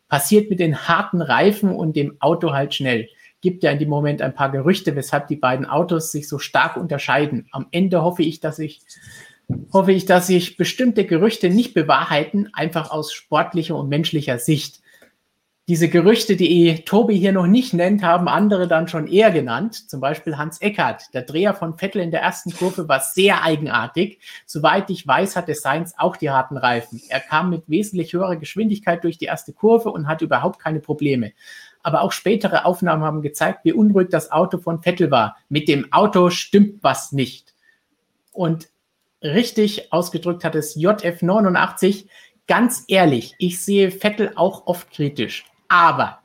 Passiert 0.08 0.52
mit 0.52 0.60
den 0.60 0.88
harten 0.88 1.24
Reifen 1.24 1.72
und 1.72 1.96
dem 1.96 2.18
Auto 2.20 2.54
halt 2.54 2.76
schnell 2.76 3.10
gibt 3.42 3.64
ja 3.64 3.70
in 3.70 3.78
dem 3.78 3.90
Moment 3.90 4.24
ein 4.24 4.34
paar 4.34 4.52
Gerüchte, 4.52 4.96
weshalb 4.96 5.28
die 5.28 5.36
beiden 5.36 5.68
Autos 5.68 6.12
sich 6.12 6.28
so 6.28 6.40
stark 6.40 6.78
unterscheiden. 6.78 7.48
Am 7.52 7.68
Ende 7.70 8.02
hoffe 8.02 8.24
ich, 8.24 8.40
dass 8.40 8.58
ich 8.58 8.82
hoffe 9.72 9.92
ich, 9.92 10.06
dass 10.06 10.28
sich 10.28 10.58
bestimmte 10.58 11.06
Gerüchte 11.06 11.50
nicht 11.50 11.74
bewahrheiten, 11.74 12.50
einfach 12.54 12.92
aus 12.92 13.14
sportlicher 13.14 13.76
und 13.76 13.90
menschlicher 13.90 14.40
Sicht. 14.40 14.82
Diese 15.68 15.90
Gerüchte, 15.90 16.36
die 16.36 16.84
Tobi 16.86 17.18
hier 17.18 17.32
noch 17.32 17.48
nicht 17.48 17.74
nennt, 17.74 18.04
haben 18.04 18.28
andere 18.28 18.68
dann 18.68 18.88
schon 18.88 19.08
eher 19.08 19.32
genannt. 19.32 19.90
Zum 19.90 20.00
Beispiel 20.00 20.38
Hans 20.38 20.62
Eckert. 20.62 21.12
Der 21.16 21.24
Dreher 21.24 21.56
von 21.56 21.76
Vettel 21.80 22.04
in 22.04 22.12
der 22.12 22.22
ersten 22.22 22.54
Kurve 22.54 22.88
war 22.88 23.00
sehr 23.00 23.42
eigenartig. 23.42 24.20
Soweit 24.46 24.92
ich 24.92 25.08
weiß, 25.08 25.36
hatte 25.36 25.56
Sainz 25.56 25.96
auch 25.98 26.18
die 26.18 26.30
harten 26.30 26.58
Reifen. 26.58 27.02
Er 27.10 27.20
kam 27.20 27.50
mit 27.50 27.64
wesentlich 27.68 28.14
höherer 28.14 28.36
Geschwindigkeit 28.36 29.04
durch 29.04 29.18
die 29.18 29.26
erste 29.26 29.54
Kurve 29.54 29.90
und 29.90 30.08
hatte 30.08 30.26
überhaupt 30.26 30.60
keine 30.60 30.82
Probleme. 30.82 31.32
Aber 31.82 32.02
auch 32.02 32.12
spätere 32.12 32.66
Aufnahmen 32.66 33.04
haben 33.04 33.24
gezeigt, 33.24 33.62
wie 33.64 33.74
unruhig 33.74 34.10
das 34.12 34.32
Auto 34.32 34.60
von 34.60 34.84
Vettel 34.84 35.10
war. 35.10 35.36
Mit 35.50 35.68
dem 35.68 35.92
Auto 35.92 36.30
stimmt 36.30 36.84
was 36.84 37.12
nicht. 37.12 37.56
Und 38.32 38.70
richtig 39.34 39.92
ausgedrückt 39.92 40.44
hat 40.44 40.56
es 40.56 40.78
JF89. 40.78 42.08
Ganz 42.48 42.84
ehrlich, 42.88 43.34
ich 43.40 43.64
sehe 43.64 43.92
Vettel 43.92 44.32
auch 44.36 44.68
oft 44.68 44.92
kritisch. 44.92 45.46
Aber 45.68 46.20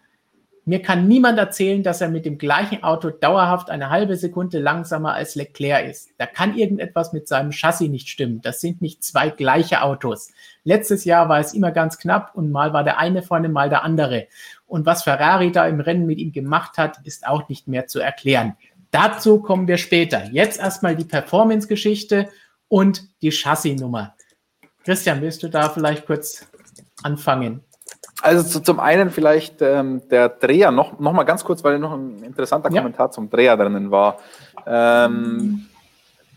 mir 0.67 0.83
kann 0.83 1.09
niemand 1.09 1.39
erzählen, 1.39 1.83
dass 1.83 2.01
er 2.01 2.11
mit 2.11 2.27
dem 2.27 2.37
gleichen 2.37 2.85
Auto 2.85 3.11
dauerhaft 3.11 3.71
eine 3.71 3.91
halbe 3.91 4.17
Sekunde 4.17 4.59
langsamer 4.59 5.15
als 5.15 5.35
Leclerc 5.35 5.89
ist. 5.89 6.11
Da 6.19 6.27
kann 6.27 6.57
irgendetwas 6.57 7.13
mit 7.13 7.27
seinem 7.27 7.51
Chassis 7.51 7.89
nicht 7.89 8.09
stimmen. 8.09 8.41
Das 8.43 8.61
sind 8.61 8.83
nicht 8.83 9.03
zwei 9.03 9.31
gleiche 9.31 9.83
Autos. 9.83 10.31
Letztes 10.63 11.05
Jahr 11.05 11.29
war 11.29 11.41
es 11.41 11.55
immer 11.55 11.73
ganz 11.73 11.99
knapp 11.99 12.35
und 12.35 12.53
mal 12.53 12.73
war 12.75 12.85
der 12.85 12.99
eine 12.99 13.23
vorne, 13.23 13.49
mal 13.49 13.71
der 13.71 13.83
andere. 13.83 14.29
Und 14.67 14.87
was 14.87 15.03
Ferrari 15.03 15.51
da 15.51 15.67
im 15.67 15.81
Rennen 15.81 16.07
mit 16.07 16.19
ihm 16.19 16.31
gemacht 16.31 16.77
hat, 16.77 16.99
ist 17.05 17.27
auch 17.27 17.49
nicht 17.49 17.67
mehr 17.67 17.87
zu 17.87 17.99
erklären. 17.99 18.55
Dazu 18.91 19.41
kommen 19.41 19.67
wir 19.67 19.79
später. 19.79 20.25
Jetzt 20.31 20.61
erstmal 20.61 20.95
die 20.95 21.05
Performance-Geschichte 21.05 22.29
und 22.71 23.03
die 23.21 23.31
Chassisnummer. 23.31 24.15
Christian, 24.85 25.21
willst 25.21 25.43
du 25.43 25.49
da 25.49 25.69
vielleicht 25.69 26.07
kurz 26.07 26.47
anfangen? 27.03 27.63
Also 28.23 28.49
zu, 28.49 28.61
zum 28.63 28.81
einen 28.81 29.11
vielleicht 29.11 29.61
ähm, 29.61 30.03
der 30.09 30.29
Dreher, 30.29 30.71
noch, 30.71 30.99
noch 30.99 31.13
mal 31.13 31.25
ganz 31.25 31.45
kurz, 31.45 31.65
weil 31.65 31.79
noch 31.79 31.93
ein 31.93 32.23
interessanter 32.23 32.71
ja. 32.71 32.81
Kommentar 32.81 33.11
zum 33.11 33.29
Dreher 33.29 33.57
drinnen 33.57 33.91
war. 33.91 34.19
Ähm, 34.67 35.67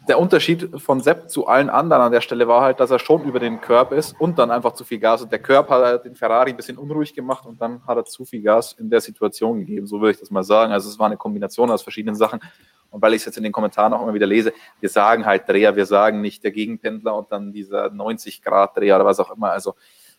der 0.07 0.19
Unterschied 0.19 0.69
von 0.81 0.99
Sepp 0.99 1.29
zu 1.29 1.47
allen 1.47 1.69
anderen 1.69 2.03
an 2.03 2.11
der 2.11 2.21
Stelle 2.21 2.47
war 2.47 2.61
halt, 2.61 2.79
dass 2.79 2.91
er 2.91 2.99
schon 2.99 3.23
über 3.23 3.39
den 3.39 3.61
Curb 3.61 3.93
ist 3.93 4.19
und 4.19 4.37
dann 4.37 4.51
einfach 4.51 4.73
zu 4.73 4.83
viel 4.83 4.99
Gas. 4.99 5.21
Und 5.21 5.31
der 5.31 5.39
Curb 5.39 5.69
hat 5.69 5.83
halt 5.83 6.05
den 6.05 6.15
Ferrari 6.15 6.49
ein 6.49 6.57
bisschen 6.57 6.77
unruhig 6.77 7.13
gemacht 7.13 7.45
und 7.45 7.61
dann 7.61 7.85
hat 7.87 7.97
er 7.97 8.05
zu 8.05 8.25
viel 8.25 8.41
Gas 8.41 8.73
in 8.73 8.89
der 8.89 8.99
Situation 8.99 9.59
gegeben. 9.59 9.87
So 9.87 10.01
würde 10.01 10.11
ich 10.11 10.19
das 10.19 10.29
mal 10.29 10.43
sagen. 10.43 10.73
Also 10.73 10.89
es 10.89 10.99
war 10.99 11.05
eine 11.05 11.17
Kombination 11.17 11.71
aus 11.71 11.83
verschiedenen 11.83 12.15
Sachen. 12.15 12.41
Und 12.93 13.01
weil 13.01 13.13
ich 13.13 13.21
es 13.21 13.25
jetzt 13.25 13.38
in 13.38 13.43
den 13.43 13.51
Kommentaren 13.51 13.91
auch 13.91 14.03
immer 14.03 14.13
wieder 14.13 14.27
lese, 14.27 14.53
wir 14.79 14.89
sagen 14.89 15.25
halt 15.25 15.50
Dreher, 15.50 15.75
wir 15.75 15.85
sagen 15.85 16.21
nicht 16.21 16.43
der 16.43 16.51
Gegenpendler 16.51 17.15
und 17.15 17.31
dann 17.31 17.51
dieser 17.51 17.88
90-Grad-Dreher 17.88 18.95
oder 18.95 19.05
was 19.05 19.19
auch 19.19 19.35
immer. 19.35 19.51
Also 19.51 19.75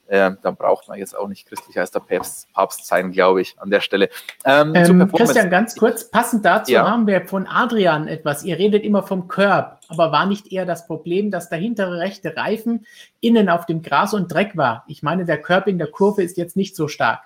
äh, 0.07 0.33
dann 0.43 0.57
braucht 0.57 0.89
man 0.89 0.99
jetzt 0.99 1.17
auch 1.17 1.29
nicht 1.29 1.47
christlicher 1.49 1.81
als 1.81 1.91
der 1.91 2.01
Papst, 2.01 2.53
Papst 2.53 2.87
sein, 2.87 3.13
glaube 3.13 3.41
ich, 3.41 3.57
an 3.59 3.71
der 3.71 3.81
Stelle. 3.81 4.11
Ähm, 4.45 4.75
ähm, 4.75 5.11
Christian, 5.13 5.51
ganz 5.51 5.77
kurz, 5.77 6.11
passend 6.11 6.45
dazu 6.45 6.73
ja. 6.73 6.87
haben 6.87 7.07
wir 7.07 7.27
von 7.27 7.47
Adrian 7.47 8.09
etwas. 8.09 8.45
Ihr 8.45 8.59
redet 8.59 8.85
immer 8.85 9.03
vom 9.03 9.29
Curb, 9.29 9.79
aber 9.89 10.13
war 10.13 10.27
nicht 10.27 10.53
eher 10.53 10.67
das 10.67 10.87
Problem, 10.87 11.31
dass 11.31 11.49
der 11.49 11.59
hintere 11.59 12.01
rechte 12.01 12.37
Reifen 12.37 12.87
innen 13.21 13.49
auf 13.49 13.67
dem 13.67 13.83
Gras 13.83 14.13
und 14.13 14.33
Dreck 14.33 14.57
war? 14.57 14.85
Ich 14.89 15.03
meine, 15.03 15.25
der 15.25 15.41
Curb 15.41 15.69
in 15.69 15.79
der 15.79 15.91
Kurve 15.91 16.23
ist 16.23 16.37
jetzt 16.37 16.57
nicht 16.57 16.77
so 16.77 16.89
stark. 16.89 17.21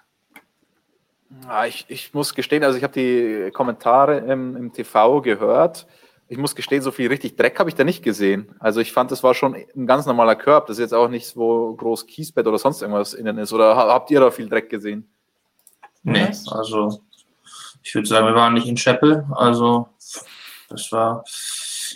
Ja, 1.45 1.67
ich, 1.67 1.85
ich 1.89 2.15
muss 2.15 2.35
gestehen, 2.35 2.65
also 2.65 2.79
ich 2.79 2.85
habe 2.85 2.95
die 2.95 3.51
Kommentare 3.53 4.19
im, 4.19 4.57
im 4.57 4.73
TV 4.73 5.21
gehört. 5.21 5.87
Ich 6.31 6.39
muss 6.39 6.55
gestehen, 6.55 6.83
so 6.83 6.91
viel 6.91 7.09
richtig 7.09 7.37
Dreck 7.37 7.59
habe 7.59 7.71
ich 7.71 7.77
da 7.77 7.85
nicht 7.85 8.03
gesehen. 8.03 8.55
Also 8.59 8.81
ich 8.81 8.93
fand, 8.93 9.11
das 9.11 9.23
war 9.23 9.35
schon 9.35 9.55
ein 9.55 9.87
ganz 9.87 10.05
normaler 10.05 10.37
Körb. 10.37 10.67
Das 10.67 10.77
ist 10.77 10.83
jetzt 10.83 10.95
auch 10.95 11.09
nichts, 11.09 11.37
wo 11.37 11.75
groß 11.75 12.07
Kiesbett 12.07 12.47
oder 12.47 12.59
sonst 12.59 12.83
irgendwas 12.83 13.15
innen 13.15 13.39
ist. 13.39 13.53
Oder 13.53 13.77
habt 13.77 14.11
ihr 14.11 14.21
da 14.21 14.31
viel 14.31 14.49
Dreck 14.49 14.69
gesehen? 14.69 15.09
Nee, 16.03 16.31
also 16.51 17.01
ich 17.83 17.95
würde 17.95 18.09
sagen, 18.09 18.27
wir 18.27 18.35
waren 18.35 18.55
nicht 18.55 18.67
in 18.67 18.77
Scheppel. 18.77 19.27
Also 19.31 19.89
das 20.69 20.93
war 20.93 21.25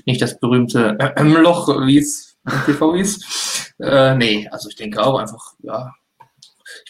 nicht 0.06 0.22
das 0.22 0.38
berühmte 0.38 0.96
Loch, 1.18 1.68
wie 1.86 1.98
es 1.98 2.38
im 2.46 2.64
TV 2.64 2.94
hieß. 2.94 3.74
Äh, 3.80 4.14
nee, 4.14 4.48
also 4.50 4.68
ich 4.68 4.76
denke 4.76 5.02
auch 5.02 5.18
einfach, 5.18 5.54
ja, 5.60 5.92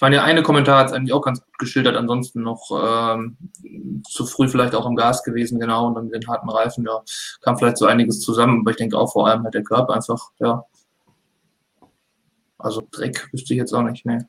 meine, 0.02 0.16
der 0.16 0.25
eine 0.25 0.42
Kommentar 0.42 0.80
hat 0.80 0.88
es 0.88 0.92
eigentlich 0.92 1.12
auch 1.12 1.23
ganz 1.23 1.40
gut 1.40 1.59
geschildert, 1.59 1.97
ansonsten 1.97 2.42
noch 2.42 2.68
ähm, 2.73 3.38
zu 4.04 4.26
früh 4.26 4.49
vielleicht 4.49 4.75
auch 4.75 4.85
im 4.85 4.97
Gas 4.97 5.23
gewesen, 5.23 5.61
genau, 5.61 5.87
und 5.87 5.94
dann 5.94 6.04
mit 6.06 6.14
den 6.14 6.28
harten 6.28 6.50
Reifen, 6.50 6.85
ja, 6.85 7.02
kam 7.40 7.56
vielleicht 7.56 7.78
so 7.78 7.87
einiges 7.87 8.21
zusammen, 8.21 8.61
aber 8.61 8.73
ich 8.73 8.76
denke 8.76 8.99
auch 8.99 9.12
vor 9.12 9.28
allem 9.28 9.44
hat 9.44 9.54
der 9.54 9.62
Körper 9.62 9.94
einfach, 9.94 10.30
ja. 10.40 10.64
Also 12.59 12.82
Dreck 12.90 13.28
wüsste 13.32 13.54
ich 13.54 13.59
jetzt 13.59 13.73
auch 13.73 13.82
nicht, 13.82 14.04
ne. 14.04 14.28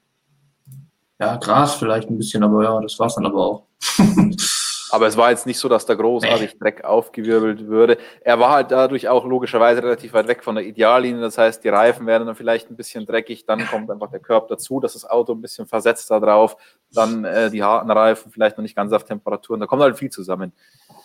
Ja, 1.20 1.38
Gras 1.38 1.76
vielleicht 1.76 2.10
ein 2.10 2.18
bisschen, 2.18 2.44
aber 2.44 2.64
ja, 2.64 2.80
das 2.80 2.98
war 3.00 3.08
es 3.08 3.16
dann 3.16 3.26
aber 3.26 3.44
auch. 3.44 3.64
Aber 4.94 5.08
es 5.08 5.18
war 5.18 5.32
jetzt 5.32 5.48
nicht 5.48 5.58
so, 5.58 5.68
dass 5.68 5.88
da 5.88 5.96
großartig 5.96 6.60
Dreck 6.60 6.84
aufgewirbelt 6.84 7.68
würde. 7.68 7.98
Er 8.22 8.40
war 8.40 8.52
halt 8.52 8.70
dadurch 8.70 9.10
auch 9.10 9.26
logischerweise 9.26 9.82
relativ 9.82 10.14
weit 10.14 10.28
weg 10.28 10.44
von 10.44 10.54
der 10.54 10.66
Ideallinie. 10.66 11.20
Das 11.20 11.38
heißt, 11.38 11.64
die 11.64 11.70
Reifen 11.70 12.06
werden 12.06 12.28
dann 12.28 12.36
vielleicht 12.36 12.70
ein 12.70 12.76
bisschen 12.76 13.08
dreckig. 13.08 13.46
Dann 13.48 13.66
kommt 13.66 13.90
einfach 13.90 14.12
der 14.12 14.20
Körper 14.20 14.50
dazu, 14.50 14.80
dass 14.80 14.94
das 14.94 15.10
Auto 15.10 15.34
ein 15.34 15.42
bisschen 15.42 15.66
versetzt 15.66 16.12
da 16.12 16.20
drauf. 16.20 16.58
Dann 16.92 17.26
äh, 17.26 17.50
die 17.50 17.64
harten 17.64 17.90
Reifen 17.90 18.32
vielleicht 18.32 18.58
noch 18.58 18.62
nicht 18.62 18.76
ganz 18.76 18.94
auf 18.94 19.04
Temperaturen. 19.04 19.60
Da 19.60 19.66
kommt 19.66 19.82
halt 19.82 19.98
viel 19.98 20.12
zusammen. 20.12 20.54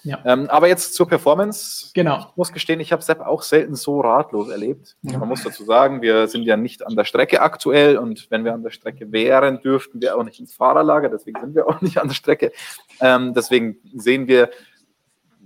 Ja. 0.04 0.18
Ähm, 0.24 0.48
aber 0.48 0.68
jetzt 0.68 0.94
zur 0.94 1.08
Performance. 1.08 1.90
Genau. 1.94 2.18
Ich 2.30 2.36
muss 2.36 2.52
gestehen, 2.52 2.80
ich 2.80 2.92
habe 2.92 3.02
Sepp 3.02 3.20
auch 3.20 3.42
selten 3.42 3.74
so 3.74 4.00
ratlos 4.00 4.48
erlebt. 4.48 4.96
Ja. 5.02 5.18
Man 5.18 5.28
muss 5.28 5.42
dazu 5.42 5.64
sagen, 5.64 6.02
wir 6.02 6.28
sind 6.28 6.42
ja 6.42 6.56
nicht 6.56 6.86
an 6.86 6.94
der 6.94 7.04
Strecke 7.04 7.40
aktuell 7.40 7.98
und 7.98 8.30
wenn 8.30 8.44
wir 8.44 8.54
an 8.54 8.62
der 8.62 8.70
Strecke 8.70 9.10
wären, 9.12 9.60
dürften 9.60 10.00
wir 10.00 10.16
auch 10.16 10.22
nicht 10.22 10.40
ins 10.40 10.54
Fahrerlager. 10.54 11.08
Deswegen 11.08 11.40
sind 11.40 11.54
wir 11.54 11.66
auch 11.66 11.80
nicht 11.80 11.98
an 11.98 12.08
der 12.08 12.14
Strecke. 12.14 12.52
Ähm, 13.00 13.34
deswegen 13.34 13.77
sehen 13.94 14.28
wir 14.28 14.50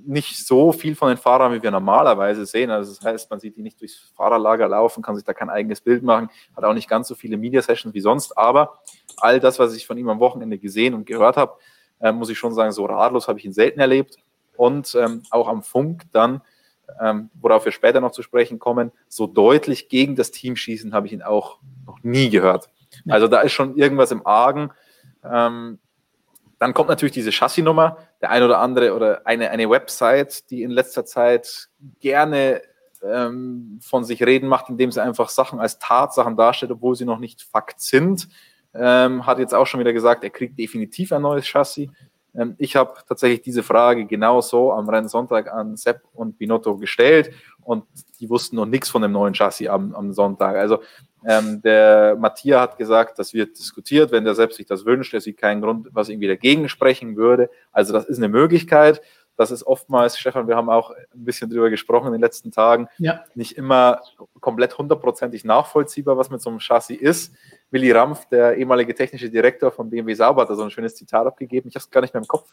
nicht 0.04 0.46
so 0.46 0.72
viel 0.72 0.94
von 0.94 1.08
den 1.08 1.16
Fahrern, 1.16 1.52
wie 1.52 1.62
wir 1.62 1.70
normalerweise 1.70 2.44
sehen. 2.46 2.70
Also 2.70 2.92
das 2.92 3.04
heißt, 3.04 3.30
man 3.30 3.40
sieht 3.40 3.56
die 3.56 3.62
nicht 3.62 3.80
durchs 3.80 4.12
Fahrerlager 4.16 4.68
laufen, 4.68 5.02
kann 5.02 5.14
sich 5.14 5.24
da 5.24 5.32
kein 5.32 5.50
eigenes 5.50 5.80
Bild 5.80 6.02
machen, 6.02 6.28
hat 6.56 6.64
auch 6.64 6.74
nicht 6.74 6.88
ganz 6.88 7.08
so 7.08 7.14
viele 7.14 7.36
Media-Sessions 7.36 7.94
wie 7.94 8.00
sonst. 8.00 8.36
Aber 8.36 8.80
all 9.18 9.40
das, 9.40 9.58
was 9.58 9.74
ich 9.74 9.86
von 9.86 9.98
ihm 9.98 10.08
am 10.08 10.20
Wochenende 10.20 10.58
gesehen 10.58 10.94
und 10.94 11.06
gehört 11.06 11.36
habe, 11.36 11.54
äh, 12.00 12.12
muss 12.12 12.30
ich 12.30 12.38
schon 12.38 12.54
sagen, 12.54 12.72
so 12.72 12.84
ratlos 12.84 13.28
habe 13.28 13.38
ich 13.38 13.44
ihn 13.44 13.52
selten 13.52 13.80
erlebt. 13.80 14.16
Und 14.56 14.94
ähm, 14.94 15.22
auch 15.30 15.48
am 15.48 15.62
Funk 15.62 16.04
dann, 16.12 16.42
ähm, 17.00 17.30
worauf 17.34 17.64
wir 17.64 17.72
später 17.72 18.00
noch 18.00 18.12
zu 18.12 18.22
sprechen 18.22 18.58
kommen, 18.58 18.92
so 19.08 19.26
deutlich 19.26 19.88
gegen 19.88 20.16
das 20.16 20.30
Team 20.30 20.56
schießen 20.56 20.92
habe 20.92 21.06
ich 21.06 21.12
ihn 21.12 21.22
auch 21.22 21.58
noch 21.86 22.02
nie 22.02 22.28
gehört. 22.28 22.68
Also 23.08 23.28
da 23.28 23.40
ist 23.40 23.52
schon 23.52 23.76
irgendwas 23.76 24.10
im 24.10 24.26
Argen. 24.26 24.70
Ähm, 25.24 25.78
dann 26.62 26.74
kommt 26.74 26.88
natürlich 26.88 27.12
diese 27.12 27.32
Chassisnummer. 27.32 27.96
Der 28.20 28.30
ein 28.30 28.44
oder 28.44 28.60
andere 28.60 28.94
oder 28.94 29.26
eine, 29.26 29.50
eine 29.50 29.68
Website, 29.68 30.48
die 30.48 30.62
in 30.62 30.70
letzter 30.70 31.04
Zeit 31.04 31.68
gerne 31.98 32.62
ähm, 33.02 33.80
von 33.82 34.04
sich 34.04 34.22
reden 34.22 34.46
macht, 34.48 34.68
indem 34.68 34.92
sie 34.92 35.02
einfach 35.02 35.28
Sachen 35.28 35.58
als 35.58 35.80
Tatsachen 35.80 36.36
darstellt, 36.36 36.70
obwohl 36.70 36.94
sie 36.94 37.04
noch 37.04 37.18
nicht 37.18 37.42
Fakt 37.42 37.80
sind, 37.80 38.28
ähm, 38.74 39.26
hat 39.26 39.40
jetzt 39.40 39.56
auch 39.56 39.66
schon 39.66 39.80
wieder 39.80 39.92
gesagt, 39.92 40.22
er 40.22 40.30
kriegt 40.30 40.56
definitiv 40.56 41.12
ein 41.12 41.22
neues 41.22 41.46
Chassis. 41.46 41.90
Ähm, 42.34 42.54
ich 42.58 42.76
habe 42.76 42.94
tatsächlich 43.06 43.42
diese 43.42 43.62
Frage 43.62 44.06
genauso 44.06 44.72
am 44.72 44.88
Rennsonntag 44.88 45.52
an 45.52 45.76
Sepp 45.76 46.02
und 46.14 46.38
Binotto 46.38 46.76
gestellt 46.76 47.32
und 47.62 47.84
die 48.20 48.28
wussten 48.28 48.56
noch 48.56 48.66
nichts 48.66 48.88
von 48.88 49.02
dem 49.02 49.12
neuen 49.12 49.34
Chassis 49.34 49.68
am, 49.68 49.94
am 49.94 50.12
Sonntag. 50.12 50.56
Also 50.56 50.80
ähm, 51.24 51.62
der 51.62 52.16
Matthias 52.18 52.60
hat 52.60 52.78
gesagt, 52.78 53.18
das 53.18 53.32
wird 53.32 53.58
diskutiert, 53.58 54.10
wenn 54.10 54.24
der 54.24 54.34
selbst 54.34 54.56
sich 54.56 54.66
das 54.66 54.84
wünscht. 54.84 55.14
Er 55.14 55.20
sieht 55.20 55.38
keinen 55.38 55.60
Grund, 55.60 55.88
was 55.92 56.08
irgendwie 56.08 56.28
dagegen 56.28 56.68
sprechen 56.68 57.16
würde. 57.16 57.50
Also 57.70 57.92
das 57.92 58.06
ist 58.06 58.18
eine 58.18 58.28
Möglichkeit. 58.28 59.00
Das 59.36 59.50
ist 59.50 59.66
oftmals, 59.66 60.18
Stefan, 60.18 60.46
wir 60.46 60.56
haben 60.56 60.68
auch 60.68 60.90
ein 60.90 61.24
bisschen 61.24 61.50
drüber 61.50 61.70
gesprochen 61.70 62.08
in 62.08 62.12
den 62.12 62.20
letzten 62.20 62.50
Tagen, 62.50 62.88
ja. 62.98 63.24
nicht 63.34 63.56
immer 63.56 64.00
komplett 64.40 64.76
hundertprozentig 64.76 65.44
nachvollziehbar, 65.44 66.16
was 66.16 66.30
mit 66.30 66.40
so 66.40 66.50
einem 66.50 66.60
Chassis 66.60 67.00
ist. 67.00 67.34
Willi 67.70 67.90
Rampf, 67.90 68.26
der 68.26 68.56
ehemalige 68.56 68.94
technische 68.94 69.30
Direktor 69.30 69.70
von 69.70 69.88
BMW 69.88 70.14
Sauber, 70.14 70.42
hat 70.42 70.50
da 70.50 70.54
so 70.54 70.62
ein 70.62 70.70
schönes 70.70 70.94
Zitat 70.94 71.26
abgegeben. 71.26 71.68
Ich 71.68 71.74
habe 71.74 71.82
es 71.82 71.90
gar 71.90 72.02
nicht 72.02 72.12
mehr 72.12 72.22
im 72.22 72.28
Kopf. 72.28 72.52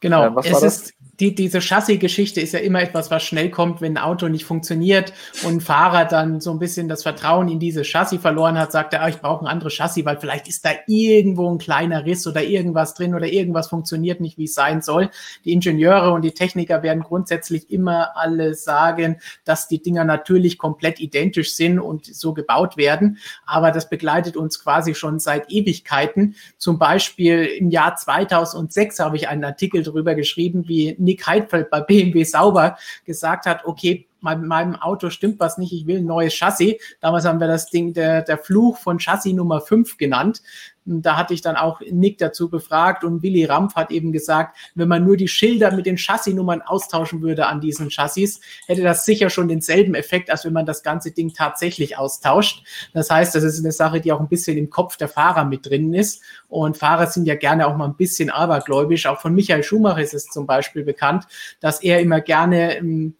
Genau, 0.00 0.38
äh, 0.38 0.48
es 0.48 0.62
ist, 0.62 0.94
die, 1.20 1.34
diese 1.34 1.60
Chassis-Geschichte 1.60 2.40
ist 2.40 2.52
ja 2.52 2.60
immer 2.60 2.82
etwas, 2.82 3.10
was 3.10 3.22
schnell 3.22 3.50
kommt, 3.50 3.80
wenn 3.80 3.96
ein 3.96 4.02
Auto 4.02 4.28
nicht 4.28 4.44
funktioniert 4.44 5.12
und 5.44 5.56
ein 5.56 5.60
Fahrer 5.60 6.04
dann 6.04 6.40
so 6.40 6.50
ein 6.50 6.58
bisschen 6.58 6.88
das 6.88 7.02
Vertrauen 7.02 7.48
in 7.48 7.58
dieses 7.58 7.86
Chassis 7.86 8.20
verloren 8.20 8.58
hat, 8.58 8.72
sagt 8.72 8.92
er, 8.92 9.02
ah, 9.02 9.08
ich 9.08 9.20
brauche 9.20 9.44
ein 9.44 9.48
anderes 9.48 9.74
Chassis, 9.74 10.04
weil 10.04 10.18
vielleicht 10.18 10.48
ist 10.48 10.64
da 10.64 10.70
irgendwo 10.86 11.50
ein 11.50 11.58
kleiner 11.58 12.04
Riss 12.04 12.26
oder 12.26 12.42
irgendwas 12.42 12.94
drin 12.94 13.14
oder 13.14 13.26
irgendwas 13.26 13.68
funktioniert 13.68 14.20
nicht, 14.20 14.36
wie 14.36 14.44
es 14.44 14.54
sein 14.54 14.82
soll. 14.82 15.10
Die 15.44 15.52
Ingenieure 15.52 16.12
und 16.12 16.22
die 16.22 16.32
Techniker 16.32 16.82
werden 16.82 17.02
grundsätzlich 17.02 17.70
immer 17.70 18.16
alle 18.16 18.54
sagen, 18.54 19.16
dass 19.44 19.68
die 19.68 19.80
Dinger 19.80 20.04
natürlich 20.04 20.58
komplett 20.58 21.00
identisch 21.00 21.54
sind 21.54 21.78
und 21.78 22.04
so 22.06 22.34
gebaut 22.34 22.76
werden, 22.76 23.18
aber 23.46 23.70
das 23.70 23.88
begleitet 23.88 24.36
uns 24.36 24.62
quasi 24.62 24.94
schon 24.94 25.18
seit 25.18 25.50
Ewigkeiten. 25.50 26.34
Zum 26.58 26.78
Beispiel 26.78 27.44
im 27.44 27.70
Jahr 27.70 27.96
2006 27.96 28.98
habe 28.98 29.16
ich 29.16 29.28
einen 29.28 29.44
Artikel 29.44 29.85
darüber 29.86 30.14
geschrieben, 30.14 30.68
wie 30.68 30.94
Nick 30.98 31.26
Heidfeld 31.26 31.70
bei 31.70 31.80
BMW 31.80 32.24
Sauber 32.24 32.76
gesagt 33.04 33.46
hat, 33.46 33.64
okay, 33.64 34.05
mit 34.20 34.42
meinem 34.42 34.76
Auto 34.76 35.10
stimmt 35.10 35.40
was 35.40 35.58
nicht, 35.58 35.72
ich 35.72 35.86
will 35.86 35.98
ein 35.98 36.06
neues 36.06 36.34
Chassis. 36.34 36.76
Damals 37.00 37.24
haben 37.24 37.40
wir 37.40 37.46
das 37.46 37.70
Ding 37.70 37.92
der, 37.92 38.22
der 38.22 38.38
Fluch 38.38 38.78
von 38.78 38.98
Chassis 38.98 39.34
Nummer 39.34 39.60
5 39.60 39.96
genannt. 39.96 40.42
Da 40.88 41.16
hatte 41.16 41.34
ich 41.34 41.42
dann 41.42 41.56
auch 41.56 41.80
Nick 41.90 42.18
dazu 42.18 42.48
befragt 42.48 43.02
und 43.02 43.22
Willy 43.22 43.44
Rampf 43.44 43.74
hat 43.74 43.90
eben 43.90 44.12
gesagt, 44.12 44.56
wenn 44.76 44.86
man 44.86 45.04
nur 45.04 45.16
die 45.16 45.26
Schilder 45.26 45.74
mit 45.74 45.84
den 45.84 45.98
Chassisnummern 45.98 46.62
austauschen 46.62 47.22
würde 47.22 47.46
an 47.46 47.60
diesen 47.60 47.90
Chassis, 47.90 48.40
hätte 48.66 48.82
das 48.82 49.04
sicher 49.04 49.28
schon 49.28 49.48
denselben 49.48 49.96
Effekt, 49.96 50.30
als 50.30 50.44
wenn 50.44 50.52
man 50.52 50.64
das 50.64 50.84
ganze 50.84 51.10
Ding 51.10 51.34
tatsächlich 51.34 51.98
austauscht. 51.98 52.64
Das 52.94 53.10
heißt, 53.10 53.34
das 53.34 53.42
ist 53.42 53.58
eine 53.58 53.72
Sache, 53.72 54.00
die 54.00 54.12
auch 54.12 54.20
ein 54.20 54.28
bisschen 54.28 54.56
im 54.56 54.70
Kopf 54.70 54.96
der 54.96 55.08
Fahrer 55.08 55.44
mit 55.44 55.66
drin 55.68 55.92
ist. 55.92 56.22
Und 56.46 56.76
Fahrer 56.76 57.08
sind 57.08 57.26
ja 57.26 57.34
gerne 57.34 57.66
auch 57.66 57.76
mal 57.76 57.86
ein 57.86 57.96
bisschen 57.96 58.30
abergläubisch. 58.30 59.06
Auch 59.06 59.20
von 59.20 59.34
Michael 59.34 59.64
Schumacher 59.64 60.02
ist 60.02 60.14
es 60.14 60.26
zum 60.26 60.46
Beispiel 60.46 60.84
bekannt, 60.84 61.24
dass 61.58 61.82
er 61.82 62.00
immer 62.00 62.20
gerne 62.20 62.76
ähm, 62.76 63.16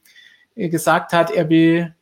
gesagt 0.57 1.13
hat, 1.13 1.31
er 1.31 1.49
will 1.49 1.95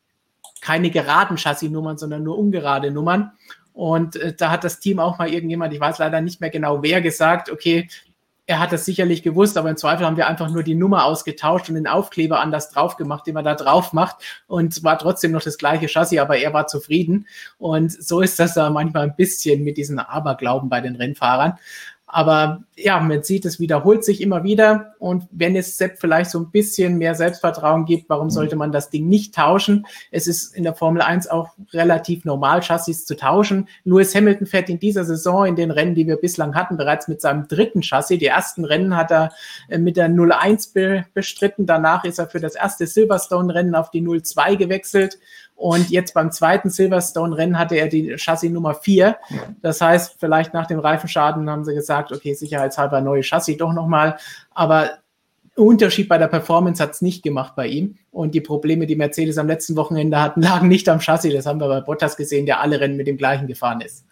keine 0.60 0.90
geraden 0.90 1.36
Chassisnummern, 1.36 1.98
sondern 1.98 2.22
nur 2.22 2.38
ungerade 2.38 2.90
Nummern. 2.90 3.32
Und 3.74 4.16
äh, 4.16 4.34
da 4.34 4.50
hat 4.50 4.64
das 4.64 4.80
Team 4.80 4.98
auch 4.98 5.18
mal 5.18 5.28
irgendjemand, 5.28 5.74
ich 5.74 5.80
weiß 5.80 5.98
leider 5.98 6.20
nicht 6.20 6.40
mehr 6.40 6.50
genau 6.50 6.82
wer, 6.82 7.02
gesagt, 7.02 7.50
okay, 7.50 7.88
er 8.46 8.60
hat 8.60 8.72
das 8.72 8.84
sicherlich 8.84 9.22
gewusst, 9.22 9.56
aber 9.56 9.70
im 9.70 9.76
Zweifel 9.76 10.04
haben 10.04 10.18
wir 10.18 10.26
einfach 10.26 10.50
nur 10.50 10.62
die 10.62 10.74
Nummer 10.74 11.06
ausgetauscht 11.06 11.68
und 11.70 11.76
den 11.76 11.86
Aufkleber 11.86 12.40
anders 12.40 12.70
drauf 12.70 12.96
gemacht, 12.96 13.26
den 13.26 13.34
man 13.34 13.44
da 13.44 13.54
drauf 13.54 13.94
macht. 13.94 14.16
Und 14.46 14.84
war 14.84 14.98
trotzdem 14.98 15.32
noch 15.32 15.42
das 15.42 15.56
gleiche 15.56 15.88
Chassis, 15.88 16.18
aber 16.18 16.36
er 16.36 16.52
war 16.52 16.66
zufrieden. 16.66 17.26
Und 17.56 17.90
so 17.90 18.20
ist 18.20 18.38
das 18.38 18.54
da 18.54 18.68
manchmal 18.68 19.04
ein 19.04 19.16
bisschen 19.16 19.64
mit 19.64 19.78
diesen 19.78 19.98
Aberglauben 19.98 20.68
bei 20.68 20.82
den 20.82 20.96
Rennfahrern. 20.96 21.58
Aber 22.14 22.62
ja, 22.76 23.00
man 23.00 23.24
sieht, 23.24 23.44
es 23.44 23.58
wiederholt 23.58 24.04
sich 24.04 24.20
immer 24.20 24.44
wieder. 24.44 24.94
Und 25.00 25.24
wenn 25.32 25.56
es 25.56 25.76
Sepp 25.76 25.98
vielleicht 25.98 26.30
so 26.30 26.38
ein 26.38 26.52
bisschen 26.52 26.96
mehr 26.96 27.16
Selbstvertrauen 27.16 27.86
gibt, 27.86 28.08
warum 28.08 28.26
mhm. 28.26 28.30
sollte 28.30 28.54
man 28.54 28.70
das 28.70 28.88
Ding 28.88 29.08
nicht 29.08 29.34
tauschen? 29.34 29.84
Es 30.12 30.28
ist 30.28 30.54
in 30.54 30.62
der 30.62 30.74
Formel 30.74 31.02
1 31.02 31.26
auch 31.26 31.48
relativ 31.72 32.24
normal, 32.24 32.60
Chassis 32.62 33.04
zu 33.04 33.16
tauschen. 33.16 33.68
Lewis 33.82 34.14
Hamilton 34.14 34.46
fährt 34.46 34.68
in 34.68 34.78
dieser 34.78 35.04
Saison 35.04 35.44
in 35.44 35.56
den 35.56 35.72
Rennen, 35.72 35.96
die 35.96 36.06
wir 36.06 36.14
bislang 36.14 36.54
hatten, 36.54 36.76
bereits 36.76 37.08
mit 37.08 37.20
seinem 37.20 37.48
dritten 37.48 37.82
Chassis. 37.82 38.20
Die 38.20 38.26
ersten 38.26 38.64
Rennen 38.64 38.96
hat 38.96 39.10
er 39.10 39.32
äh, 39.68 39.78
mit 39.78 39.96
der 39.96 40.04
01 40.08 40.72
bestritten. 41.14 41.66
Danach 41.66 42.04
ist 42.04 42.20
er 42.20 42.28
für 42.28 42.38
das 42.38 42.54
erste 42.54 42.86
Silverstone-Rennen 42.86 43.74
auf 43.74 43.90
die 43.90 44.06
02 44.06 44.54
gewechselt. 44.54 45.18
Und 45.64 45.88
jetzt 45.88 46.12
beim 46.12 46.30
zweiten 46.30 46.68
Silverstone-Rennen 46.68 47.58
hatte 47.58 47.76
er 47.76 47.88
die 47.88 48.16
Chassis 48.18 48.50
Nummer 48.50 48.74
4. 48.74 49.16
Das 49.62 49.80
heißt, 49.80 50.16
vielleicht 50.20 50.52
nach 50.52 50.66
dem 50.66 50.78
Reifenschaden 50.78 51.48
haben 51.48 51.64
sie 51.64 51.72
gesagt, 51.72 52.12
okay, 52.12 52.34
sicherheitshalber 52.34 53.00
neue 53.00 53.22
Chassis 53.22 53.56
doch 53.56 53.72
nochmal. 53.72 54.18
Aber 54.50 54.90
Unterschied 55.56 56.06
bei 56.06 56.18
der 56.18 56.26
Performance 56.26 56.82
hat 56.82 56.90
es 56.90 57.00
nicht 57.00 57.22
gemacht 57.22 57.54
bei 57.56 57.66
ihm. 57.66 57.96
Und 58.10 58.34
die 58.34 58.42
Probleme, 58.42 58.86
die 58.86 58.94
Mercedes 58.94 59.38
am 59.38 59.46
letzten 59.46 59.74
Wochenende 59.76 60.20
hatten, 60.20 60.42
lagen 60.42 60.68
nicht 60.68 60.86
am 60.90 61.00
Chassis. 61.00 61.32
Das 61.32 61.46
haben 61.46 61.60
wir 61.60 61.68
bei 61.68 61.80
Bottas 61.80 62.18
gesehen, 62.18 62.44
der 62.44 62.60
alle 62.60 62.78
Rennen 62.78 62.98
mit 62.98 63.06
dem 63.06 63.16
gleichen 63.16 63.46
gefahren 63.46 63.80
ist. 63.80 64.04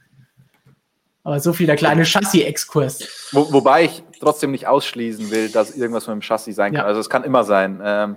Aber 1.23 1.38
so 1.38 1.53
viel 1.53 1.67
der 1.67 1.77
kleine 1.77 2.07
Chassis-Exkurs. 2.07 3.29
Wo, 3.33 3.53
wobei 3.53 3.85
ich 3.85 4.03
trotzdem 4.19 4.53
nicht 4.53 4.69
ausschließen 4.69 5.31
will, 5.31 5.51
dass 5.51 5.77
irgendwas 5.77 6.07
mit 6.07 6.15
dem 6.15 6.23
Chassis 6.23 6.57
sein 6.57 6.73
kann. 6.73 6.81
Ja. 6.81 6.87
Also 6.87 7.01
es 7.01 7.11
kann 7.11 7.25
immer 7.25 7.45
sein. 7.45 7.79
Ähm, 7.85 8.17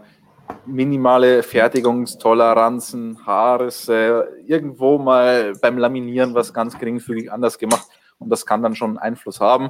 minimale 0.65 1.43
Fertigungstoleranzen, 1.43 3.25
Haarrisse, 3.25 4.29
irgendwo 4.45 4.97
mal 4.97 5.53
beim 5.61 5.77
Laminieren 5.77 6.33
was 6.33 6.53
ganz 6.53 6.77
geringfügig 6.77 7.31
anders 7.31 7.57
gemacht. 7.57 7.87
Und 8.17 8.29
das 8.29 8.45
kann 8.45 8.63
dann 8.63 8.75
schon 8.75 8.91
einen 8.91 8.97
Einfluss 8.97 9.39
haben, 9.39 9.69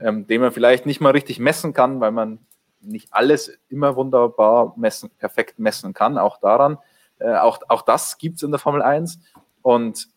ähm, 0.00 0.26
den 0.26 0.40
man 0.40 0.52
vielleicht 0.52 0.84
nicht 0.86 1.00
mal 1.00 1.12
richtig 1.12 1.38
messen 1.38 1.72
kann, 1.72 2.00
weil 2.00 2.10
man 2.10 2.40
nicht 2.80 3.08
alles 3.12 3.56
immer 3.68 3.96
wunderbar 3.96 4.74
messen, 4.76 5.10
perfekt 5.18 5.58
messen 5.58 5.94
kann, 5.94 6.18
auch 6.18 6.38
daran. 6.38 6.78
Äh, 7.18 7.36
auch, 7.36 7.60
auch 7.68 7.82
das 7.82 8.18
gibt 8.18 8.36
es 8.36 8.42
in 8.42 8.50
der 8.50 8.58
Formel 8.58 8.82
1. 8.82 9.20
Und 9.62 10.08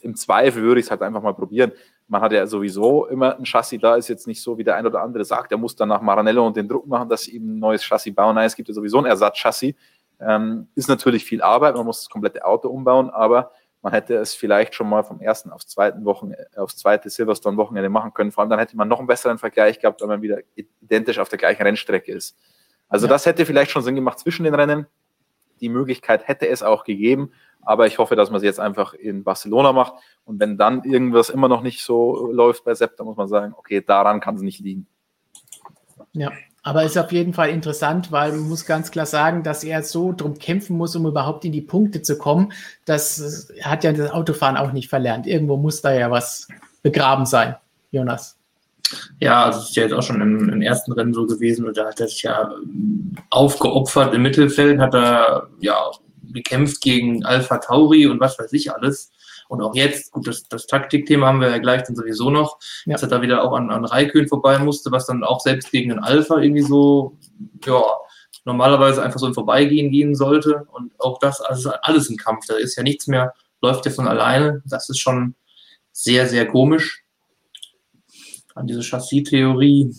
im 0.00 0.14
Zweifel 0.14 0.62
würde 0.62 0.80
ich 0.80 0.86
es 0.86 0.90
halt 0.90 1.02
einfach 1.02 1.22
mal 1.22 1.34
probieren 1.34 1.72
man 2.06 2.20
hat 2.20 2.32
ja 2.32 2.46
sowieso 2.46 3.06
immer 3.06 3.36
ein 3.36 3.44
Chassis 3.44 3.80
da, 3.80 3.96
ist 3.96 4.08
jetzt 4.08 4.26
nicht 4.26 4.42
so, 4.42 4.58
wie 4.58 4.64
der 4.64 4.76
ein 4.76 4.86
oder 4.86 5.02
andere 5.02 5.24
sagt, 5.24 5.52
er 5.52 5.58
muss 5.58 5.74
dann 5.74 5.88
nach 5.88 6.00
Maranello 6.00 6.46
und 6.46 6.56
den 6.56 6.68
Druck 6.68 6.86
machen, 6.86 7.08
dass 7.08 7.22
sie 7.22 7.36
ihm 7.36 7.56
ein 7.56 7.58
neues 7.58 7.82
Chassis 7.82 8.14
bauen. 8.14 8.34
Nein, 8.34 8.46
es 8.46 8.56
gibt 8.56 8.68
ja 8.68 8.74
sowieso 8.74 8.98
ein 8.98 9.06
Ersatzchassis. 9.06 9.74
Ähm, 10.20 10.68
ist 10.74 10.88
natürlich 10.88 11.24
viel 11.24 11.42
Arbeit, 11.42 11.74
man 11.74 11.86
muss 11.86 12.00
das 12.00 12.10
komplette 12.10 12.44
Auto 12.44 12.68
umbauen, 12.68 13.10
aber 13.10 13.50
man 13.82 13.92
hätte 13.92 14.14
es 14.16 14.34
vielleicht 14.34 14.74
schon 14.74 14.88
mal 14.88 15.02
vom 15.02 15.20
ersten 15.20 15.50
aufs 15.50 15.66
zweiten 15.66 16.04
Wochen, 16.06 16.32
aufs 16.56 16.76
zweite 16.76 17.10
Silverstone-Wochenende 17.10 17.90
machen 17.90 18.14
können. 18.14 18.32
Vor 18.32 18.40
allem 18.40 18.48
dann 18.48 18.58
hätte 18.58 18.76
man 18.76 18.88
noch 18.88 18.98
einen 18.98 19.06
besseren 19.06 19.36
Vergleich 19.36 19.78
gehabt, 19.78 20.00
weil 20.00 20.08
man 20.08 20.22
wieder 20.22 20.38
identisch 20.80 21.18
auf 21.18 21.28
der 21.28 21.38
gleichen 21.38 21.62
Rennstrecke 21.62 22.10
ist. 22.10 22.34
Also 22.88 23.06
ja. 23.06 23.12
das 23.12 23.26
hätte 23.26 23.44
vielleicht 23.44 23.70
schon 23.70 23.82
Sinn 23.82 23.94
gemacht 23.94 24.18
zwischen 24.18 24.44
den 24.44 24.54
Rennen. 24.54 24.86
Die 25.60 25.68
Möglichkeit 25.68 26.26
hätte 26.26 26.48
es 26.48 26.62
auch 26.62 26.84
gegeben, 26.84 27.32
aber 27.64 27.86
ich 27.86 27.98
hoffe, 27.98 28.16
dass 28.16 28.30
man 28.30 28.38
es 28.38 28.44
jetzt 28.44 28.60
einfach 28.60 28.94
in 28.94 29.24
Barcelona 29.24 29.72
macht. 29.72 29.94
Und 30.24 30.40
wenn 30.40 30.56
dann 30.56 30.84
irgendwas 30.84 31.30
immer 31.30 31.48
noch 31.48 31.62
nicht 31.62 31.82
so 31.82 32.30
läuft 32.30 32.64
bei 32.64 32.74
Sepp, 32.74 32.96
dann 32.96 33.06
muss 33.06 33.16
man 33.16 33.28
sagen, 33.28 33.54
okay, 33.56 33.82
daran 33.86 34.20
kann 34.20 34.36
es 34.36 34.42
nicht 34.42 34.60
liegen. 34.60 34.86
Ja, 36.12 36.32
aber 36.62 36.84
ist 36.84 36.96
auf 36.96 37.12
jeden 37.12 37.34
Fall 37.34 37.50
interessant, 37.50 38.10
weil 38.10 38.32
man 38.32 38.48
muss 38.48 38.64
ganz 38.64 38.90
klar 38.90 39.06
sagen, 39.06 39.42
dass 39.42 39.64
er 39.64 39.82
so 39.82 40.12
drum 40.12 40.38
kämpfen 40.38 40.76
muss, 40.76 40.96
um 40.96 41.06
überhaupt 41.06 41.44
in 41.44 41.52
die 41.52 41.60
Punkte 41.60 42.02
zu 42.02 42.16
kommen. 42.16 42.52
Das 42.84 43.52
hat 43.62 43.84
ja 43.84 43.92
das 43.92 44.10
Autofahren 44.10 44.56
auch 44.56 44.72
nicht 44.72 44.88
verlernt. 44.88 45.26
Irgendwo 45.26 45.56
muss 45.56 45.82
da 45.82 45.92
ja 45.92 46.10
was 46.10 46.48
begraben 46.82 47.26
sein, 47.26 47.56
Jonas. 47.90 48.38
Ja, 49.18 49.44
also 49.44 49.60
es 49.60 49.70
ist 49.70 49.76
ja 49.76 49.84
jetzt 49.84 49.92
auch 49.92 50.02
schon 50.02 50.20
im, 50.20 50.48
im, 50.48 50.62
ersten 50.62 50.92
Rennen 50.92 51.14
so 51.14 51.26
gewesen 51.26 51.66
und 51.66 51.76
da 51.76 51.86
hat 51.86 52.00
er 52.00 52.08
sich 52.08 52.22
ja 52.22 52.50
aufgeopfert 53.30 54.14
im 54.14 54.22
Mittelfeld, 54.22 54.78
hat 54.78 54.94
er 54.94 55.48
ja 55.60 55.90
gekämpft 56.34 56.82
gegen 56.82 57.24
Alpha 57.24 57.58
Tauri 57.58 58.06
und 58.06 58.20
was 58.20 58.38
weiß 58.38 58.52
ich 58.52 58.72
alles. 58.72 59.10
Und 59.48 59.62
auch 59.62 59.74
jetzt, 59.74 60.12
gut, 60.12 60.26
das, 60.26 60.42
das 60.48 60.66
Taktikthema 60.66 61.26
haben 61.26 61.40
wir 61.40 61.50
ja 61.50 61.58
gleich 61.58 61.82
dann 61.82 61.96
sowieso 61.96 62.30
noch, 62.30 62.58
ja. 62.86 62.92
dass 62.92 63.02
er 63.02 63.08
da 63.08 63.22
wieder 63.22 63.42
auch 63.42 63.52
an, 63.52 63.70
an 63.70 63.84
Raikön 63.84 64.28
vorbei 64.28 64.58
musste, 64.58 64.90
was 64.90 65.06
dann 65.06 65.22
auch 65.22 65.40
selbst 65.40 65.70
gegen 65.70 65.90
den 65.90 65.98
Alpha 65.98 66.38
irgendwie 66.38 66.62
so, 66.62 67.18
ja, 67.64 67.82
normalerweise 68.44 69.02
einfach 69.02 69.18
so 69.18 69.26
im 69.26 69.34
Vorbeigehen 69.34 69.90
gehen 69.90 70.14
sollte. 70.14 70.66
Und 70.72 70.92
auch 70.98 71.18
das, 71.18 71.40
also 71.40 71.72
alles 71.82 72.10
ein 72.10 72.16
Kampf. 72.16 72.46
Da 72.46 72.56
ist 72.56 72.76
ja 72.76 72.82
nichts 72.82 73.06
mehr, 73.06 73.34
läuft 73.62 73.86
ja 73.86 73.92
von 73.92 74.08
alleine. 74.08 74.62
Das 74.66 74.88
ist 74.88 74.98
schon 74.98 75.34
sehr, 75.92 76.26
sehr 76.26 76.46
komisch. 76.46 77.04
An 78.54 78.66
diese 78.66 78.82
Chassis-Theorie, 78.82 79.94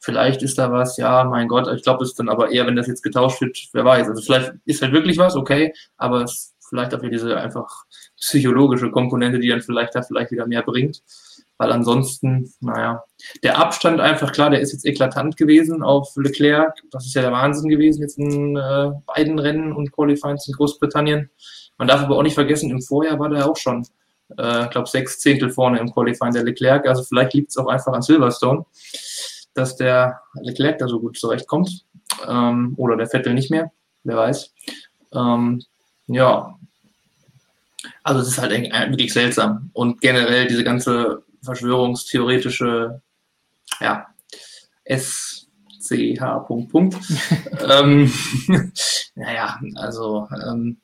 vielleicht 0.00 0.42
ist 0.42 0.58
da 0.58 0.72
was, 0.72 0.96
ja, 0.96 1.24
mein 1.24 1.48
Gott, 1.48 1.68
ich 1.74 1.82
glaube, 1.82 2.04
es 2.04 2.14
dann 2.14 2.28
aber 2.28 2.50
eher, 2.50 2.66
wenn 2.66 2.76
das 2.76 2.88
jetzt 2.88 3.02
getauscht 3.02 3.40
wird, 3.40 3.58
wer 3.72 3.84
weiß. 3.84 4.08
Also 4.08 4.22
vielleicht 4.22 4.54
ist 4.64 4.82
halt 4.82 4.92
wirklich 4.92 5.18
was, 5.18 5.36
okay, 5.36 5.72
aber 5.96 6.24
es 6.24 6.54
vielleicht 6.70 6.94
auch 6.94 7.02
wieder 7.02 7.10
diese 7.10 7.36
einfach 7.36 7.84
psychologische 8.16 8.90
Komponente, 8.90 9.38
die 9.38 9.48
dann 9.48 9.60
vielleicht 9.60 9.94
da 9.94 10.02
vielleicht 10.02 10.30
wieder 10.30 10.46
mehr 10.46 10.62
bringt. 10.62 11.02
Weil 11.58 11.72
ansonsten, 11.72 12.50
naja, 12.60 13.04
der 13.42 13.58
Abstand 13.58 14.00
einfach, 14.00 14.32
klar, 14.32 14.48
der 14.48 14.60
ist 14.60 14.72
jetzt 14.72 14.86
eklatant 14.86 15.36
gewesen 15.36 15.82
auf 15.82 16.10
Leclerc. 16.16 16.74
Das 16.90 17.04
ist 17.04 17.14
ja 17.14 17.20
der 17.20 17.32
Wahnsinn 17.32 17.68
gewesen 17.68 18.00
jetzt 18.00 18.18
in 18.18 18.56
äh, 18.56 18.92
beiden 19.04 19.38
Rennen 19.38 19.72
und 19.72 19.92
Qualifyings 19.92 20.48
in 20.48 20.54
Großbritannien. 20.54 21.28
Man 21.76 21.88
darf 21.88 22.00
aber 22.00 22.16
auch 22.16 22.22
nicht 22.22 22.34
vergessen, 22.34 22.70
im 22.70 22.80
Vorjahr 22.80 23.18
war 23.18 23.28
der 23.28 23.46
auch 23.46 23.56
schon, 23.56 23.86
äh, 24.38 24.64
ich 24.64 24.70
glaube, 24.70 24.88
sechs 24.88 25.18
Zehntel 25.18 25.50
vorne 25.50 25.78
im 25.80 25.92
Qualifying 25.92 26.32
der 26.32 26.44
Leclerc. 26.44 26.86
Also 26.88 27.02
vielleicht 27.02 27.34
liegt 27.34 27.50
es 27.50 27.58
auch 27.58 27.66
einfach 27.66 27.92
an 27.92 28.00
Silverstone, 28.00 28.64
dass 29.54 29.76
der 29.76 30.20
Leclerc 30.40 30.78
da 30.78 30.88
so 30.88 31.00
gut 31.00 31.18
zurechtkommt. 31.18 31.84
Ähm, 32.26 32.74
oder 32.76 32.96
der 32.96 33.08
Vettel 33.08 33.34
nicht 33.34 33.50
mehr, 33.50 33.70
wer 34.04 34.16
weiß. 34.16 34.52
Ähm, 35.12 35.62
ja, 36.06 36.58
also 38.02 38.20
es 38.20 38.28
ist 38.28 38.38
halt 38.38 38.52
wirklich 38.90 39.12
seltsam. 39.12 39.70
Und 39.72 40.00
generell 40.00 40.46
diese 40.46 40.64
ganze 40.64 41.22
verschwörungstheoretische, 41.42 43.00
ja, 43.80 44.06
SCH. 44.84 46.20
Punkt, 46.46 46.70
Punkt. 46.70 46.96
ähm, 47.68 48.12
naja, 49.14 49.60
also 49.76 50.28
ähm, 50.46 50.78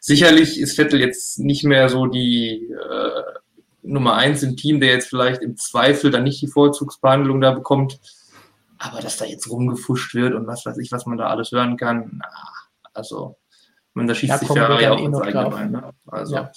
sicherlich 0.00 0.60
ist 0.60 0.76
Vettel 0.76 1.00
jetzt 1.00 1.38
nicht 1.38 1.64
mehr 1.64 1.88
so 1.88 2.06
die 2.06 2.70
äh, 2.70 3.22
Nummer 3.82 4.14
eins 4.14 4.42
im 4.42 4.56
Team, 4.56 4.80
der 4.80 4.90
jetzt 4.90 5.08
vielleicht 5.08 5.42
im 5.42 5.56
Zweifel 5.56 6.10
dann 6.10 6.24
nicht 6.24 6.40
die 6.42 6.48
Vorzugsbehandlung 6.48 7.40
da 7.40 7.52
bekommt. 7.52 8.00
Aber 8.78 9.00
dass 9.00 9.18
da 9.18 9.24
jetzt 9.24 9.50
rumgefuscht 9.50 10.14
wird 10.14 10.34
und 10.34 10.46
was 10.46 10.64
weiß 10.64 10.78
ich, 10.78 10.90
was 10.92 11.06
man 11.06 11.18
da 11.18 11.26
alles 11.26 11.52
hören 11.52 11.76
kann, 11.76 12.18
na, 12.18 12.28
also 12.94 13.36
man, 13.92 14.06
da 14.06 14.14
schießt 14.14 14.32
da 14.32 14.38
sich 14.38 14.48
Ferrari 14.48 14.86
auch 14.86 14.98
eh 14.98 15.04
ins 15.04 15.20
eigene 15.20 15.50
Bein. 15.50 15.70
Ne? 15.72 15.90
Also, 16.06 16.34
ja. 16.34 16.52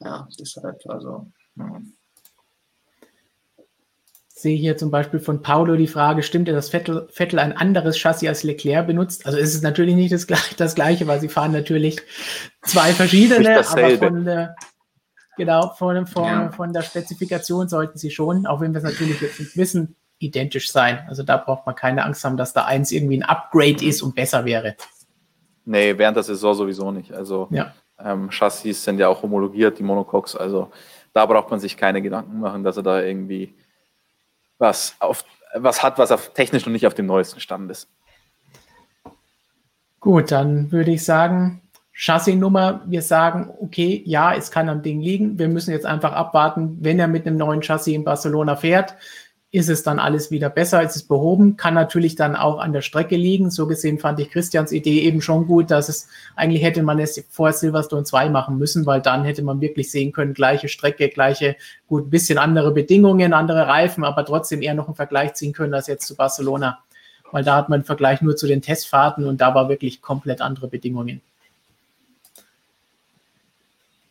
ja, 0.00 0.28
deshalb, 0.38 0.78
also. 0.86 1.30
Ja 1.56 1.80
sehe 4.44 4.58
hier 4.58 4.76
zum 4.76 4.90
Beispiel 4.90 5.20
von 5.20 5.40
Paulo 5.40 5.74
die 5.74 5.86
Frage, 5.86 6.22
stimmt 6.22 6.48
ja, 6.48 6.54
dass 6.54 6.68
Vettel, 6.68 7.08
Vettel 7.10 7.38
ein 7.38 7.56
anderes 7.56 7.96
Chassis 7.96 8.28
als 8.28 8.42
Leclerc 8.42 8.86
benutzt? 8.86 9.24
Also 9.24 9.38
ist 9.38 9.54
es 9.54 9.62
natürlich 9.62 9.94
nicht 9.94 10.12
das, 10.12 10.26
das 10.58 10.74
gleiche, 10.74 11.06
weil 11.06 11.18
sie 11.18 11.30
fahren 11.30 11.52
natürlich 11.52 12.02
zwei 12.62 12.92
verschiedene, 12.92 13.66
aber 13.66 13.96
von 13.96 14.24
der, 14.26 14.54
genau, 15.36 15.70
von, 15.70 16.06
von, 16.06 16.24
ja. 16.24 16.50
von 16.52 16.72
der 16.72 16.82
Spezifikation 16.82 17.68
sollten 17.68 17.98
sie 17.98 18.10
schon, 18.10 18.46
auch 18.46 18.60
wenn 18.60 18.72
wir 18.72 18.78
es 18.78 18.84
natürlich 18.84 19.20
jetzt 19.20 19.40
nicht 19.40 19.56
wissen, 19.56 19.96
identisch 20.18 20.70
sein. 20.70 21.04
Also 21.08 21.22
da 21.22 21.36
braucht 21.36 21.66
man 21.66 21.74
keine 21.74 22.04
Angst 22.04 22.24
haben, 22.24 22.36
dass 22.36 22.52
da 22.52 22.64
eins 22.64 22.92
irgendwie 22.92 23.18
ein 23.18 23.22
Upgrade 23.22 23.84
ist 23.84 24.02
und 24.02 24.14
besser 24.14 24.44
wäre. 24.44 24.76
Nee, 25.64 25.96
während 25.96 26.16
der 26.16 26.24
Saison 26.24 26.54
sowieso 26.54 26.90
nicht. 26.90 27.12
Also 27.12 27.48
ja. 27.50 27.72
ähm, 27.98 28.30
Chassis 28.30 28.84
sind 28.84 28.98
ja 28.98 29.08
auch 29.08 29.22
homologiert, 29.22 29.78
die 29.78 29.82
Monocoques. 29.82 30.36
Also 30.36 30.70
da 31.12 31.26
braucht 31.26 31.50
man 31.50 31.60
sich 31.60 31.76
keine 31.76 32.02
Gedanken 32.02 32.40
machen, 32.40 32.64
dass 32.64 32.76
er 32.76 32.82
da 32.82 33.00
irgendwie 33.00 33.54
was, 34.58 34.96
auf, 34.98 35.24
was 35.54 35.82
hat, 35.82 35.98
was 35.98 36.10
auf 36.10 36.32
technisch 36.34 36.66
noch 36.66 36.72
nicht 36.72 36.86
auf 36.86 36.94
dem 36.94 37.06
neuesten 37.06 37.40
Stand 37.40 37.70
ist. 37.70 37.88
Gut, 40.00 40.32
dann 40.32 40.70
würde 40.70 40.90
ich 40.90 41.04
sagen, 41.04 41.62
Chassisnummer, 41.96 42.82
wir 42.86 43.02
sagen, 43.02 43.50
okay, 43.60 44.02
ja, 44.04 44.34
es 44.34 44.50
kann 44.50 44.68
am 44.68 44.82
Ding 44.82 45.00
liegen. 45.00 45.38
Wir 45.38 45.48
müssen 45.48 45.70
jetzt 45.70 45.86
einfach 45.86 46.12
abwarten, 46.12 46.78
wenn 46.80 46.98
er 46.98 47.06
mit 47.06 47.24
einem 47.26 47.36
neuen 47.36 47.62
Chassis 47.62 47.94
in 47.94 48.02
Barcelona 48.02 48.56
fährt, 48.56 48.96
ist 49.52 49.68
es 49.68 49.84
dann 49.84 50.00
alles 50.00 50.32
wieder 50.32 50.50
besser, 50.50 50.82
ist 50.82 50.96
es 50.96 51.04
behoben, 51.04 51.56
kann 51.56 51.74
natürlich 51.74 52.16
dann 52.16 52.34
auch 52.34 52.58
an 52.58 52.72
der 52.72 52.80
Strecke 52.80 53.14
liegen. 53.14 53.52
So 53.52 53.68
gesehen 53.68 54.00
fand 54.00 54.18
ich 54.18 54.30
Christians 54.30 54.72
Idee 54.72 55.02
eben 55.02 55.20
schon 55.20 55.46
gut, 55.46 55.70
dass 55.70 55.88
es 55.88 56.08
eigentlich 56.34 56.64
hätte 56.64 56.82
man 56.82 56.98
es 56.98 57.24
vor 57.30 57.52
Silverstone 57.52 58.02
2 58.02 58.30
machen 58.30 58.58
müssen, 58.58 58.84
weil 58.84 59.00
dann 59.00 59.22
hätte 59.22 59.44
man 59.44 59.60
wirklich 59.60 59.92
sehen 59.92 60.10
können, 60.10 60.34
gleiche 60.34 60.66
Strecke, 60.66 61.08
gleiche, 61.08 61.54
gut, 61.86 62.10
bisschen 62.10 62.38
andere 62.38 62.72
Bedingungen, 62.72 63.32
andere 63.32 63.68
Reifen, 63.68 64.02
aber 64.02 64.24
trotzdem 64.24 64.60
eher 64.60 64.74
noch 64.74 64.88
einen 64.88 64.96
Vergleich 64.96 65.34
ziehen 65.34 65.52
können 65.52 65.74
als 65.74 65.86
jetzt 65.86 66.08
zu 66.08 66.16
Barcelona, 66.16 66.80
weil 67.30 67.44
da 67.44 67.54
hat 67.54 67.68
man 67.68 67.76
einen 67.76 67.84
Vergleich 67.84 68.20
nur 68.22 68.34
zu 68.34 68.48
den 68.48 68.62
Testfahrten 68.62 69.24
und 69.24 69.40
da 69.40 69.54
war 69.54 69.68
wirklich 69.68 70.02
komplett 70.02 70.40
andere 70.40 70.66
Bedingungen. 70.66 71.20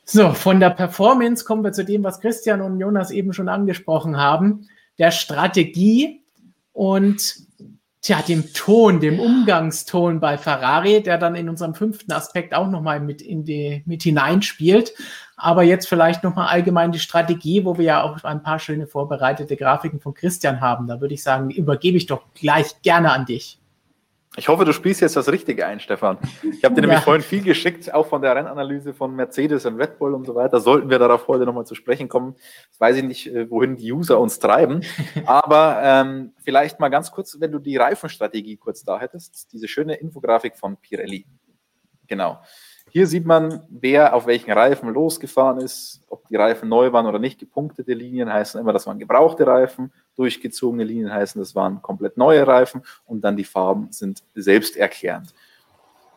So, 0.05 0.33
von 0.33 0.59
der 0.59 0.69
Performance 0.69 1.45
kommen 1.45 1.63
wir 1.63 1.71
zu 1.71 1.85
dem, 1.85 2.03
was 2.03 2.19
Christian 2.19 2.61
und 2.61 2.79
Jonas 2.79 3.11
eben 3.11 3.33
schon 3.33 3.49
angesprochen 3.49 4.17
haben 4.17 4.67
der 4.97 5.11
Strategie 5.11 6.23
und 6.71 7.35
tja, 8.01 8.21
dem 8.21 8.53
Ton, 8.53 8.99
dem 8.99 9.19
Umgangston 9.19 10.19
bei 10.19 10.37
Ferrari, 10.37 11.01
der 11.01 11.17
dann 11.17 11.35
in 11.35 11.49
unserem 11.49 11.73
fünften 11.73 12.11
Aspekt 12.11 12.53
auch 12.53 12.69
nochmal 12.69 12.99
mit, 12.99 13.23
mit 13.85 14.03
hineinspielt. 14.03 14.93
Aber 15.35 15.63
jetzt 15.63 15.87
vielleicht 15.87 16.23
nochmal 16.23 16.47
allgemein 16.47 16.91
die 16.91 16.99
Strategie, 16.99 17.65
wo 17.65 17.77
wir 17.77 17.85
ja 17.85 18.03
auch 18.03 18.23
ein 18.23 18.43
paar 18.43 18.59
schöne 18.59 18.87
vorbereitete 18.87 19.57
Grafiken 19.57 19.99
von 19.99 20.13
Christian 20.13 20.61
haben. 20.61 20.87
Da 20.87 21.01
würde 21.01 21.13
ich 21.13 21.23
sagen, 21.23 21.49
übergebe 21.49 21.97
ich 21.97 22.05
doch 22.05 22.23
gleich 22.33 22.81
gerne 22.81 23.11
an 23.11 23.25
dich. 23.25 23.59
Ich 24.35 24.47
hoffe, 24.47 24.65
du 24.65 24.73
spielst 24.73 24.99
jetzt 25.01 25.15
das 25.15 25.29
Richtige 25.29 25.67
ein, 25.67 25.79
Stefan. 25.79 26.17
Ich 26.41 26.63
habe 26.63 26.73
dir 26.73 26.81
nämlich 26.81 26.99
ja. 26.99 27.01
vorhin 27.01 27.21
viel 27.21 27.43
geschickt, 27.43 27.93
auch 27.93 28.07
von 28.07 28.23
der 28.23 28.35
Rennanalyse 28.35 28.93
von 28.93 29.15
Mercedes 29.15 29.65
und 29.67 29.79
Red 29.79 29.99
Bull 29.99 30.15
und 30.15 30.25
so 30.25 30.33
weiter. 30.33 30.59
Sollten 30.59 30.89
wir 30.89 30.97
darauf 30.97 31.27
heute 31.27 31.45
nochmal 31.45 31.67
zu 31.67 31.75
sprechen 31.75 32.09
kommen. 32.09 32.35
Jetzt 32.65 32.79
weiß 32.79 32.97
ich 32.97 33.03
nicht, 33.03 33.27
äh, 33.27 33.49
wohin 33.51 33.75
die 33.75 33.91
User 33.91 34.19
uns 34.19 34.39
treiben. 34.39 34.81
Aber 35.25 35.79
ähm, 35.83 36.33
vielleicht 36.43 36.79
mal 36.79 36.89
ganz 36.89 37.11
kurz, 37.11 37.39
wenn 37.39 37.51
du 37.51 37.59
die 37.59 37.77
Reifenstrategie 37.77 38.57
kurz 38.57 38.83
da 38.83 38.99
hättest, 38.99 39.53
diese 39.53 39.67
schöne 39.67 39.95
Infografik 39.95 40.57
von 40.57 40.77
Pirelli. 40.77 41.27
Genau. 42.07 42.39
Hier 42.89 43.07
sieht 43.07 43.25
man, 43.25 43.65
wer 43.69 44.15
auf 44.15 44.25
welchen 44.25 44.51
Reifen 44.51 44.89
losgefahren 44.89 45.59
ist, 45.59 46.02
die 46.33 46.37
Reifen 46.37 46.67
neu 46.67 46.91
waren 46.91 47.05
oder 47.05 47.19
nicht. 47.19 47.39
Gepunktete 47.39 47.93
Linien 47.93 48.33
heißen 48.33 48.59
immer, 48.59 48.73
das 48.73 48.87
waren 48.87 48.97
gebrauchte 48.97 49.45
Reifen. 49.45 49.93
Durchgezogene 50.15 50.83
Linien 50.83 51.13
heißen, 51.13 51.39
das 51.39 51.53
waren 51.53 51.79
komplett 51.83 52.17
neue 52.17 52.45
Reifen. 52.47 52.81
Und 53.05 53.21
dann 53.21 53.37
die 53.37 53.43
Farben 53.43 53.91
sind 53.91 54.23
selbsterklärend. 54.33 55.31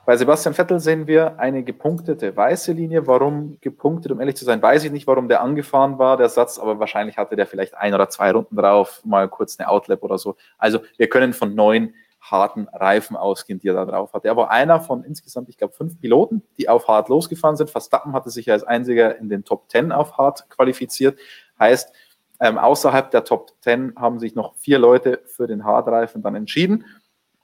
Bei 0.07 0.17
Sebastian 0.17 0.55
Vettel 0.55 0.81
sehen 0.81 1.07
wir 1.07 1.39
eine 1.39 1.63
gepunktete 1.63 2.35
weiße 2.35 2.73
Linie. 2.73 3.07
Warum 3.07 3.59
gepunktet? 3.61 4.11
Um 4.11 4.21
ehrlich 4.21 4.37
zu 4.37 4.47
sein, 4.47 4.63
weiß 4.63 4.85
ich 4.85 4.93
nicht, 4.93 5.07
warum 5.07 5.29
der 5.29 5.43
angefahren 5.43 5.99
war, 5.99 6.17
der 6.17 6.31
Satz, 6.31 6.59
aber 6.59 6.79
wahrscheinlich 6.79 7.19
hatte 7.19 7.37
der 7.37 7.47
vielleicht 7.47 7.77
ein 7.77 7.93
oder 7.93 8.09
zwei 8.09 8.31
Runden 8.31 8.57
drauf, 8.57 9.03
mal 9.05 9.29
kurz 9.29 9.59
eine 9.59 9.69
Outlap 9.69 10.03
oder 10.03 10.17
so. 10.17 10.37
Also 10.57 10.79
wir 10.97 11.11
können 11.11 11.35
von 11.35 11.55
neun 11.55 11.93
harten 12.31 12.69
Reifen 12.69 13.17
ausgehend, 13.17 13.63
die 13.63 13.69
er 13.69 13.75
da 13.75 13.85
drauf 13.85 14.13
hatte. 14.13 14.29
Er 14.29 14.37
war 14.37 14.51
einer 14.51 14.81
von 14.81 15.05
insgesamt, 15.05 15.49
ich 15.49 15.57
glaube, 15.57 15.75
fünf 15.75 16.01
Piloten, 16.01 16.43
die 16.59 16.69
auf 16.69 16.89
hart 16.89 17.09
losgefahren 17.09 17.57
sind. 17.57 17.71
Verstappen 17.71 18.13
hatte 18.13 18.31
sich 18.31 18.51
als 18.51 18.65
einziger 18.65 19.17
in 19.19 19.29
den 19.29 19.45
Top 19.45 19.69
Ten 19.69 19.93
auf 19.93 20.19
hart 20.19 20.49
qualifiziert. 20.51 21.19
Heißt, 21.59 21.93
ähm, 22.41 22.59
außerhalb 22.59 23.11
der 23.11 23.25
Top 23.25 23.61
Ten 23.63 23.95
haben 23.97 24.19
sich 24.19 24.35
noch 24.35 24.55
vier 24.57 24.79
Leute 24.79 25.23
für 25.27 25.47
den 25.47 25.65
Hartreifen 25.65 26.23
dann 26.23 26.35
entschieden. 26.35 26.85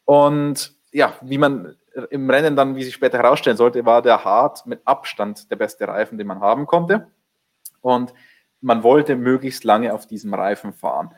Und 0.05 0.75
ja, 0.92 1.14
wie 1.23 1.38
man 1.38 1.77
im 2.11 2.29
Rennen 2.29 2.57
dann, 2.57 2.77
wie 2.77 2.85
sich 2.85 2.95
später 2.95 3.18
herausstellen 3.18 3.57
sollte, 3.57 3.85
war 3.85 4.03
der 4.03 4.25
Hart 4.25 4.66
mit 4.66 4.81
Abstand 4.85 5.51
der 5.51 5.57
beste 5.57 5.87
Reifen, 5.87 6.18
den 6.18 6.27
man 6.27 6.40
haben 6.40 6.66
konnte. 6.66 7.09
Und 7.81 8.14
man 8.61 8.83
wollte 8.83 9.16
möglichst 9.16 9.64
lange 9.64 9.92
auf 9.92 10.07
diesem 10.07 10.33
Reifen 10.35 10.73
fahren. 10.73 11.14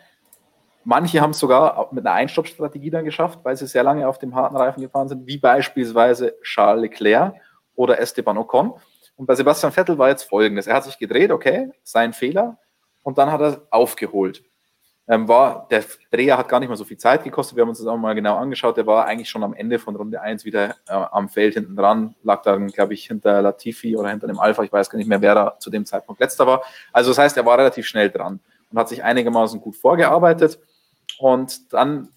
Manche 0.84 1.20
haben 1.20 1.30
es 1.30 1.38
sogar 1.38 1.88
mit 1.92 2.06
einer 2.06 2.14
Einstoppstrategie 2.14 2.90
dann 2.90 3.04
geschafft, 3.04 3.40
weil 3.42 3.56
sie 3.56 3.66
sehr 3.66 3.82
lange 3.82 4.06
auf 4.06 4.18
dem 4.18 4.34
harten 4.34 4.56
Reifen 4.56 4.82
gefahren 4.82 5.08
sind, 5.08 5.26
wie 5.26 5.38
beispielsweise 5.38 6.34
Charles 6.42 6.82
Leclerc 6.82 7.34
oder 7.74 7.98
Esteban 7.98 8.38
Ocon. 8.38 8.74
Und 9.16 9.26
bei 9.26 9.34
Sebastian 9.34 9.72
Vettel 9.72 9.98
war 9.98 10.08
jetzt 10.08 10.24
folgendes. 10.24 10.66
Er 10.66 10.76
hat 10.76 10.84
sich 10.84 10.98
gedreht, 10.98 11.30
okay, 11.30 11.70
sein 11.82 12.12
Fehler, 12.12 12.58
und 13.04 13.18
dann 13.18 13.30
hat 13.30 13.40
er 13.40 13.62
aufgeholt. 13.70 14.42
Ähm, 15.06 15.28
war, 15.28 15.68
der 15.70 15.84
Dreher 16.10 16.38
hat 16.38 16.48
gar 16.48 16.60
nicht 16.60 16.70
mal 16.70 16.76
so 16.76 16.84
viel 16.84 16.96
Zeit 16.96 17.22
gekostet. 17.22 17.56
Wir 17.56 17.62
haben 17.62 17.68
uns 17.68 17.78
das 17.78 17.86
auch 17.86 17.98
mal 17.98 18.14
genau 18.14 18.36
angeschaut. 18.38 18.78
Der 18.78 18.86
war 18.86 19.04
eigentlich 19.04 19.28
schon 19.28 19.44
am 19.44 19.52
Ende 19.52 19.78
von 19.78 19.94
Runde 19.94 20.22
1 20.22 20.46
wieder 20.46 20.76
äh, 20.88 20.92
am 20.92 21.28
Feld 21.28 21.54
hinten 21.54 21.76
dran. 21.76 22.14
Lag 22.22 22.40
dann, 22.42 22.68
glaube 22.68 22.94
ich, 22.94 23.06
hinter 23.06 23.42
Latifi 23.42 23.96
oder 23.98 24.08
hinter 24.08 24.26
dem 24.26 24.40
Alpha. 24.40 24.62
Ich 24.62 24.72
weiß 24.72 24.88
gar 24.88 24.96
nicht 24.96 25.06
mehr, 25.06 25.20
wer 25.20 25.34
da 25.34 25.56
zu 25.58 25.68
dem 25.68 25.84
Zeitpunkt 25.84 26.22
letzter 26.22 26.46
war. 26.46 26.62
Also 26.90 27.10
das 27.10 27.18
heißt, 27.18 27.36
er 27.36 27.44
war 27.44 27.58
relativ 27.58 27.86
schnell 27.86 28.08
dran 28.08 28.40
und 28.70 28.78
hat 28.78 28.88
sich 28.88 29.04
einigermaßen 29.04 29.60
gut 29.60 29.76
vorgearbeitet. 29.76 30.58
Und 31.18 31.72
dann 31.72 32.08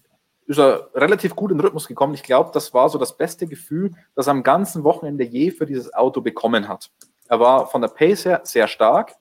ist 0.46 0.58
er 0.58 0.88
relativ 0.94 1.36
gut 1.36 1.50
in 1.50 1.58
den 1.58 1.64
Rhythmus 1.64 1.86
gekommen. 1.86 2.14
Ich 2.14 2.22
glaube, 2.22 2.50
das 2.54 2.72
war 2.72 2.88
so 2.88 2.98
das 2.98 3.16
beste 3.16 3.46
Gefühl, 3.46 3.92
das 4.14 4.28
er 4.28 4.30
am 4.32 4.42
ganzen 4.42 4.82
Wochenende 4.82 5.24
je 5.24 5.50
für 5.50 5.66
dieses 5.66 5.92
Auto 5.92 6.20
bekommen 6.20 6.68
hat. 6.68 6.90
Er 7.28 7.38
war 7.38 7.66
von 7.66 7.82
der 7.82 7.88
Pace 7.88 8.24
her 8.24 8.40
sehr 8.44 8.66
stark. 8.66 9.14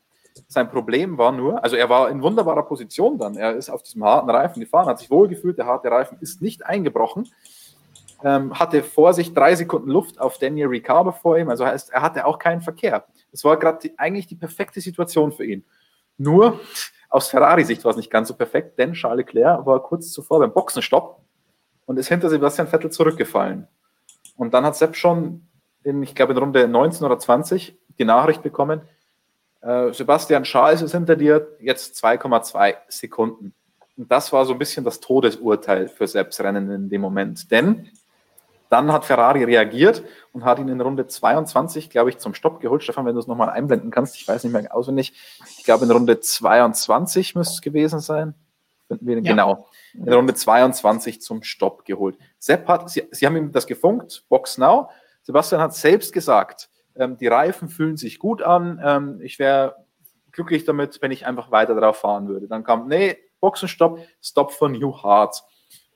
Sein 0.48 0.70
Problem 0.70 1.18
war 1.18 1.32
nur, 1.32 1.64
also 1.64 1.76
er 1.76 1.90
war 1.90 2.10
in 2.10 2.22
wunderbarer 2.22 2.64
Position 2.64 3.18
dann. 3.18 3.36
Er 3.36 3.56
ist 3.56 3.70
auf 3.70 3.84
diesem 3.84 4.04
harten 4.04 4.30
Reifen 4.30 4.60
gefahren, 4.62 4.88
hat 4.88 5.00
sich 5.00 5.10
wohlgefühlt. 5.10 5.58
Der 5.58 5.66
harte 5.66 5.90
Reifen 5.90 6.18
ist 6.22 6.42
nicht 6.42 6.66
eingebrochen. 6.66 7.28
ähm, 8.24 8.58
hatte 8.58 8.84
vor 8.84 9.14
sich 9.14 9.34
drei 9.34 9.56
Sekunden 9.56 9.90
Luft 9.90 10.20
auf 10.20 10.38
Daniel 10.38 10.68
Ricciardo 10.68 11.12
vor 11.12 11.38
ihm, 11.38 11.50
also 11.50 11.66
heißt, 11.66 11.92
er 11.92 12.02
hatte 12.02 12.26
auch 12.26 12.40
keinen 12.40 12.62
Verkehr. 12.62 13.06
Es 13.32 13.44
war 13.44 13.58
gerade 13.58 13.92
eigentlich 13.98 14.28
die 14.28 14.36
perfekte 14.36 14.82
Situation 14.82 15.32
für 15.32 15.46
ihn. 15.46 15.64
Nur 16.18 16.60
aus 17.10 17.30
Ferrari-Sicht 17.30 17.84
war 17.84 17.92
es 17.92 17.98
nicht 17.98 18.12
ganz 18.12 18.28
so 18.28 18.34
perfekt, 18.34 18.78
denn 18.78 18.94
Charles 18.94 19.26
Leclerc 19.26 19.66
war 19.66 19.82
kurz 19.82 20.12
zuvor 20.12 20.40
beim 20.40 20.52
Boxenstopp 20.52 21.22
und 21.86 21.98
ist 21.98 22.10
hinter 22.10 22.30
Sebastian 22.30 22.68
Vettel 22.68 22.92
zurückgefallen. 22.92 23.68
Und 24.36 24.54
dann 24.54 24.66
hat 24.66 24.76
Sepp 24.76 24.96
schon 24.96 25.48
in, 25.84 26.04
ich 26.04 26.16
glaube, 26.16 26.34
in 26.34 26.40
Runde 26.40 26.68
19 26.68 27.06
oder 27.06 27.18
20 27.18 27.78
die 27.98 28.06
Nachricht 28.06 28.44
bekommen, 28.44 28.82
äh, 29.62 29.92
Sebastian 29.94 30.44
Charles 30.44 30.82
ist 30.82 30.92
hinter 30.92 31.16
dir, 31.16 31.48
jetzt 31.60 32.04
2,2 32.04 32.76
Sekunden. 32.90 33.54
Und 33.98 34.12
das 34.12 34.32
war 34.32 34.46
so 34.46 34.54
ein 34.54 34.60
bisschen 34.60 34.86
das 34.86 35.00
Todesurteil 35.00 35.88
für 35.88 36.08
Sepps 36.08 36.40
Rennen 36.42 36.70
in 36.70 36.90
dem 36.90 37.02
Moment. 37.02 37.50
Denn 37.52 37.90
dann 38.70 38.92
hat 38.92 39.06
Ferrari 39.06 39.44
reagiert 39.44 40.04
und 40.34 40.46
hat 40.46 40.60
ihn 40.60 40.68
in 40.68 40.82
Runde 40.82 41.08
22, 41.08 41.90
glaube 41.90 42.10
ich, 42.10 42.18
zum 42.18 42.34
Stopp 42.34 42.60
geholt. 42.60 42.84
Stefan, 42.84 43.06
wenn 43.06 43.14
du 43.14 43.20
es 43.20 43.28
nochmal 43.28 43.50
einblenden 43.50 43.92
kannst, 43.92 44.16
ich 44.16 44.28
weiß 44.28 44.44
nicht 44.44 44.54
mehr 44.54 44.76
auswendig. 44.76 45.14
Ich 45.58 45.64
glaube, 45.64 45.86
in 45.86 45.92
Runde 45.92 46.20
22 46.20 47.36
müsste 47.36 47.54
es 47.56 47.62
gewesen 47.62 48.00
sein. 48.00 48.36
Finden 48.88 49.06
wir 49.06 49.16
ja. 49.16 49.22
Genau. 49.22 49.68
In 49.94 50.12
Runde 50.12 50.34
22 50.34 51.22
zum 51.22 51.44
Stopp 51.44 51.86
geholt. 51.86 52.18
Sepp 52.40 52.68
hat, 52.68 52.90
sie, 52.90 53.08
sie 53.12 53.26
haben 53.26 53.36
ihm 53.36 53.52
das 53.52 53.68
gefunkt, 53.68 54.26
Box 54.30 54.58
Now. 54.58 54.90
Sebastian 55.24 55.62
hat 55.62 55.74
selbst 55.74 56.14
gesagt, 56.14 56.70
ähm, 56.96 57.18
die 57.18 57.28
Reifen 57.28 57.70
fühlen 57.70 57.98
sich 57.98 58.20
gut 58.20 58.42
an. 58.42 58.80
Ähm, 58.84 59.22
ich 59.22 59.40
wäre 59.40 59.76
glücklich 60.32 60.66
damit, 60.66 61.02
wenn 61.02 61.12
ich 61.12 61.26
einfach 61.26 61.52
weiter 61.52 61.76
drauf 61.76 61.98
fahren 61.98 62.28
würde. 62.28 62.48
Dann 62.48 62.64
kam, 62.64 62.88
nee, 62.88 63.18
Boxenstopp, 63.40 64.00
Stop 64.22 64.52
von 64.52 64.72
New 64.72 64.94
Hearts. 65.04 65.44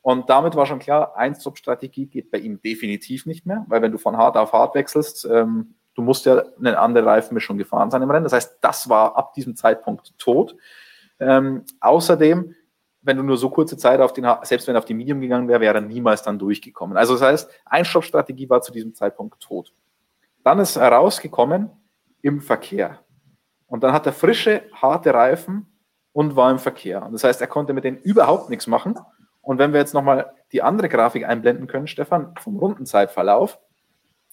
Und 0.01 0.29
damit 0.29 0.55
war 0.55 0.65
schon 0.65 0.79
klar, 0.79 1.15
Ein-Stop-Strategie 1.15 2.07
geht 2.07 2.31
bei 2.31 2.39
ihm 2.39 2.61
definitiv 2.61 3.25
nicht 3.25 3.45
mehr, 3.45 3.65
weil 3.67 3.81
wenn 3.81 3.91
du 3.91 3.99
von 3.99 4.17
hart 4.17 4.35
auf 4.35 4.51
hart 4.53 4.73
wechselst, 4.73 5.25
ähm, 5.25 5.75
du 5.93 6.01
musst 6.01 6.25
ja 6.25 6.43
eine 6.57 6.79
andere 6.79 7.05
Reifenmischung 7.05 7.57
gefahren 7.57 7.91
sein 7.91 8.01
im 8.01 8.09
Rennen. 8.09 8.23
Das 8.23 8.33
heißt, 8.33 8.57
das 8.61 8.89
war 8.89 9.15
ab 9.15 9.33
diesem 9.33 9.55
Zeitpunkt 9.55 10.17
tot. 10.17 10.55
Ähm, 11.19 11.63
außerdem, 11.79 12.55
wenn 13.03 13.17
du 13.17 13.23
nur 13.23 13.37
so 13.37 13.49
kurze 13.49 13.77
Zeit 13.77 13.99
auf 13.99 14.13
den, 14.13 14.27
selbst 14.43 14.67
wenn 14.67 14.75
er 14.75 14.79
auf 14.79 14.85
die 14.85 14.93
Medium 14.95 15.21
gegangen 15.21 15.47
wäre, 15.47 15.61
wäre 15.61 15.75
er 15.75 15.81
niemals 15.81 16.23
dann 16.23 16.39
durchgekommen. 16.39 16.97
Also 16.97 17.13
das 17.13 17.21
heißt, 17.21 17.51
Ein-Stop-Strategie 17.65 18.49
war 18.49 18.61
zu 18.61 18.71
diesem 18.71 18.95
Zeitpunkt 18.95 19.39
tot. 19.39 19.73
Dann 20.43 20.59
ist 20.59 20.75
er 20.77 20.91
rausgekommen 20.91 21.69
im 22.23 22.41
Verkehr. 22.41 22.99
Und 23.67 23.83
dann 23.83 23.93
hat 23.93 24.05
er 24.05 24.13
frische, 24.13 24.63
harte 24.73 25.13
Reifen 25.13 25.67
und 26.11 26.35
war 26.35 26.51
im 26.51 26.59
Verkehr. 26.59 27.05
Und 27.05 27.13
das 27.13 27.23
heißt, 27.23 27.39
er 27.39 27.47
konnte 27.47 27.73
mit 27.73 27.83
denen 27.83 27.97
überhaupt 27.97 28.49
nichts 28.49 28.67
machen. 28.67 28.99
Und 29.41 29.58
wenn 29.58 29.73
wir 29.73 29.80
jetzt 29.80 29.93
nochmal 29.93 30.34
die 30.51 30.62
andere 30.62 30.89
Grafik 30.89 31.25
einblenden 31.25 31.67
können, 31.67 31.88
Stefan, 31.88 32.34
vom 32.39 32.58
Rundenzeitverlauf, 32.58 33.60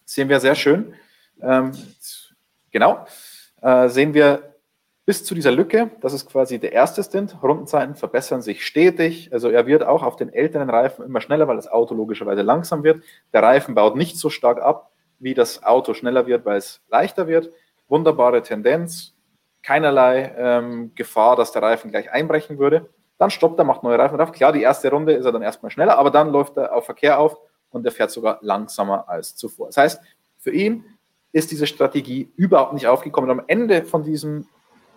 sehen 0.05 0.29
wir 0.29 0.41
sehr 0.41 0.55
schön, 0.55 0.95
ähm, 1.41 1.73
genau, 2.71 3.07
äh, 3.63 3.89
sehen 3.89 4.15
wir 4.15 4.55
bis 5.09 5.25
zu 5.25 5.35
dieser 5.35 5.53
Lücke, 5.53 5.91
das 6.03 6.13
ist 6.13 6.29
quasi 6.29 6.59
der 6.59 6.73
erste 6.73 7.03
Stint, 7.03 7.43
Rundenzeiten 7.43 7.95
verbessern 7.95 8.43
sich 8.43 8.67
stetig, 8.67 9.33
also 9.33 9.49
er 9.49 9.67
wird 9.67 9.83
auch 9.83 10.03
auf 10.03 10.17
den 10.17 10.31
älteren 10.31 10.69
Reifen 10.69 11.03
immer 11.03 11.23
schneller, 11.23 11.49
weil 11.49 11.57
das 11.57 11.67
Auto 11.67 11.95
logischerweise 11.95 12.43
langsam 12.43 12.83
wird. 12.85 13.03
Der 13.33 13.43
Reifen 13.43 13.75
baut 13.75 13.97
nicht 13.97 14.19
so 14.19 14.29
stark 14.29 14.61
ab, 14.61 14.91
wie 15.19 15.33
das 15.33 15.63
Auto 15.63 15.95
schneller 15.95 16.27
wird, 16.27 16.45
weil 16.45 16.59
es 16.59 16.83
leichter 16.91 17.27
wird. 17.27 17.51
Wunderbare 17.89 18.43
Tendenz, 18.43 19.15
keinerlei 19.63 20.35
ähm, 20.37 20.93
Gefahr, 20.95 21.37
dass 21.37 21.53
der 21.53 21.63
Reifen 21.63 21.91
gleich 21.91 22.13
einbrechen 22.13 22.59
würde. 22.59 22.91
Dann 23.19 23.31
stoppt 23.31 23.59
er, 23.59 23.65
macht 23.65 23.83
neue 23.83 23.99
Reifen 23.99 24.17
drauf. 24.17 24.33
Klar, 24.33 24.53
die 24.53 24.63
erste 24.63 24.91
Runde 24.91 25.13
ist 25.13 25.25
er 25.25 25.33
dann 25.33 25.43
erstmal 25.43 25.71
schneller, 25.71 25.99
aber 25.99 26.11
dann 26.11 26.31
läuft 26.31 26.57
er 26.57 26.75
auf 26.75 26.87
Verkehr 26.87 27.19
auf 27.19 27.37
und 27.71 27.85
er 27.85 27.93
fährt 27.93 28.11
sogar 28.11 28.39
langsamer 28.43 29.09
als 29.09 29.37
zuvor. 29.37 29.67
Das 29.67 29.77
heißt, 29.77 30.01
für 30.39 30.53
ihn 30.53 30.85
ist 31.33 31.51
diese 31.51 31.67
Strategie 31.67 32.33
überhaupt 32.37 32.73
nicht 32.73 32.87
aufgekommen. 32.87 33.31
Am 33.31 33.43
Ende 33.47 33.85
von 33.85 34.03
diesem 34.03 34.47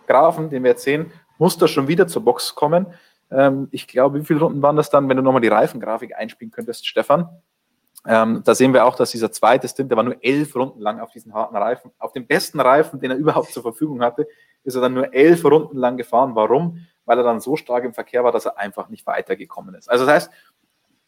Graphen, 0.06 0.50
den 0.50 0.62
wir 0.62 0.70
jetzt 0.70 0.84
sehen, 0.84 1.12
muss 1.38 1.60
er 1.60 1.68
schon 1.68 1.88
wieder 1.88 2.06
zur 2.06 2.24
Box 2.24 2.54
kommen. 2.54 2.86
Ähm, 3.30 3.68
ich 3.70 3.86
glaube, 3.88 4.20
wie 4.20 4.24
viele 4.24 4.40
Runden 4.40 4.62
waren 4.62 4.76
das 4.76 4.90
dann, 4.90 5.08
wenn 5.08 5.16
du 5.16 5.22
nochmal 5.22 5.42
die 5.42 5.48
Reifengrafik 5.48 6.16
einspielen 6.16 6.52
könntest, 6.52 6.86
Stefan? 6.86 7.28
Ähm, 8.06 8.42
da 8.44 8.54
sehen 8.54 8.72
wir 8.72 8.84
auch, 8.84 8.96
dass 8.96 9.12
dieser 9.12 9.30
zweite 9.30 9.68
Stint, 9.68 9.90
der 9.90 9.96
war 9.96 10.04
nur 10.04 10.16
elf 10.22 10.56
Runden 10.56 10.80
lang 10.80 11.00
auf 11.00 11.10
diesen 11.10 11.34
harten 11.34 11.56
Reifen. 11.56 11.92
Auf 11.98 12.12
dem 12.12 12.26
besten 12.26 12.58
Reifen, 12.60 13.00
den 13.00 13.12
er 13.12 13.16
überhaupt 13.16 13.52
zur 13.52 13.62
Verfügung 13.62 14.02
hatte, 14.02 14.26
ist 14.64 14.74
er 14.74 14.80
dann 14.80 14.94
nur 14.94 15.12
elf 15.14 15.44
Runden 15.44 15.76
lang 15.76 15.96
gefahren. 15.96 16.34
Warum? 16.34 16.86
Weil 17.04 17.18
er 17.18 17.24
dann 17.24 17.40
so 17.40 17.56
stark 17.56 17.84
im 17.84 17.94
Verkehr 17.94 18.24
war, 18.24 18.32
dass 18.32 18.46
er 18.46 18.58
einfach 18.58 18.88
nicht 18.88 19.06
weitergekommen 19.06 19.74
ist. 19.74 19.90
Also 19.90 20.06
das 20.06 20.14
heißt, 20.14 20.32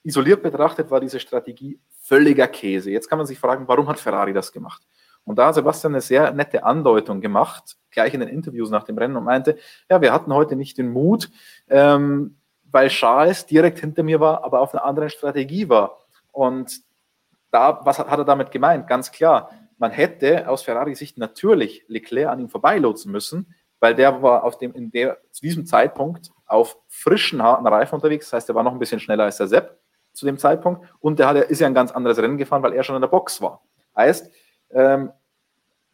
isoliert 0.02 0.42
betrachtet 0.42 0.90
war 0.90 1.00
diese 1.00 1.20
Strategie 1.20 1.80
völliger 2.00 2.46
Käse. 2.46 2.90
Jetzt 2.90 3.08
kann 3.08 3.18
man 3.18 3.26
sich 3.26 3.38
fragen, 3.38 3.66
warum 3.66 3.88
hat 3.88 3.98
Ferrari 3.98 4.32
das 4.32 4.52
gemacht? 4.52 4.82
Und 5.24 5.38
da 5.38 5.46
hat 5.46 5.54
Sebastian 5.54 5.94
eine 5.94 6.02
sehr 6.02 6.32
nette 6.32 6.64
Andeutung 6.64 7.20
gemacht, 7.20 7.76
gleich 7.90 8.12
in 8.12 8.20
den 8.20 8.28
Interviews 8.28 8.70
nach 8.70 8.84
dem 8.84 8.98
Rennen 8.98 9.16
und 9.16 9.24
meinte, 9.24 9.56
ja, 9.90 10.00
wir 10.00 10.12
hatten 10.12 10.32
heute 10.34 10.54
nicht 10.54 10.76
den 10.76 10.90
Mut, 10.90 11.30
ähm, 11.68 12.36
weil 12.70 12.88
Charles 12.88 13.46
direkt 13.46 13.78
hinter 13.78 14.02
mir 14.02 14.20
war, 14.20 14.44
aber 14.44 14.60
auf 14.60 14.74
einer 14.74 14.84
anderen 14.84 15.08
Strategie 15.08 15.68
war. 15.68 15.98
Und 16.30 16.82
da, 17.50 17.80
was 17.84 17.98
hat, 17.98 18.10
hat 18.10 18.18
er 18.18 18.24
damit 18.24 18.50
gemeint? 18.50 18.86
Ganz 18.86 19.12
klar, 19.12 19.50
man 19.78 19.92
hätte 19.92 20.48
aus 20.48 20.62
Ferrari-Sicht 20.62 21.16
natürlich 21.16 21.84
Leclerc 21.88 22.28
an 22.28 22.40
ihm 22.40 22.48
vorbeilotsen 22.48 23.10
müssen, 23.10 23.54
weil 23.84 23.94
der 23.94 24.22
war 24.22 24.44
auf 24.44 24.56
dem, 24.56 24.72
in 24.72 24.90
der, 24.90 25.18
zu 25.30 25.42
diesem 25.42 25.66
Zeitpunkt 25.66 26.30
auf 26.46 26.78
frischen, 26.88 27.42
harten 27.42 27.66
Reifen 27.66 27.96
unterwegs. 27.96 28.30
Das 28.30 28.32
heißt, 28.32 28.48
er 28.48 28.54
war 28.54 28.62
noch 28.62 28.72
ein 28.72 28.78
bisschen 28.78 28.98
schneller 28.98 29.24
als 29.24 29.36
der 29.36 29.46
Sepp 29.46 29.78
zu 30.14 30.24
dem 30.24 30.38
Zeitpunkt. 30.38 30.88
Und 31.00 31.18
der 31.18 31.28
hat, 31.28 31.36
ist 31.36 31.60
ja 31.60 31.66
ein 31.66 31.74
ganz 31.74 31.92
anderes 31.92 32.16
Rennen 32.16 32.38
gefahren, 32.38 32.62
weil 32.62 32.72
er 32.72 32.82
schon 32.82 32.96
in 32.96 33.02
der 33.02 33.08
Box 33.08 33.42
war. 33.42 33.60
Heißt, 33.94 34.32
ähm, 34.70 35.12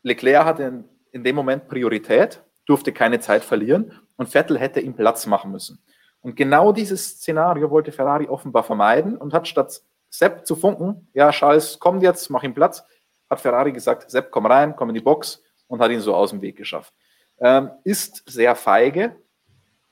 Leclerc 0.04 0.44
hatte 0.44 0.62
in, 0.62 0.84
in 1.10 1.24
dem 1.24 1.34
Moment 1.34 1.66
Priorität, 1.66 2.40
durfte 2.64 2.92
keine 2.92 3.18
Zeit 3.18 3.42
verlieren 3.42 3.98
und 4.16 4.28
Vettel 4.28 4.56
hätte 4.56 4.78
ihm 4.78 4.94
Platz 4.94 5.26
machen 5.26 5.50
müssen. 5.50 5.82
Und 6.20 6.36
genau 6.36 6.70
dieses 6.70 7.04
Szenario 7.04 7.72
wollte 7.72 7.90
Ferrari 7.90 8.28
offenbar 8.28 8.62
vermeiden 8.62 9.16
und 9.16 9.34
hat 9.34 9.48
statt 9.48 9.82
Sepp 10.10 10.46
zu 10.46 10.54
funken, 10.54 11.08
ja, 11.12 11.32
Charles, 11.32 11.80
kommt 11.80 12.04
jetzt, 12.04 12.30
mach 12.30 12.44
ihm 12.44 12.54
Platz, 12.54 12.84
hat 13.28 13.40
Ferrari 13.40 13.72
gesagt, 13.72 14.12
Sepp, 14.12 14.30
komm 14.30 14.46
rein, 14.46 14.76
komm 14.76 14.90
in 14.90 14.94
die 14.94 15.00
Box 15.00 15.42
und 15.66 15.80
hat 15.80 15.90
ihn 15.90 15.98
so 15.98 16.14
aus 16.14 16.30
dem 16.30 16.40
Weg 16.40 16.54
geschafft 16.54 16.94
ähm, 17.40 17.70
ist 17.84 18.22
sehr 18.26 18.54
feige, 18.54 19.16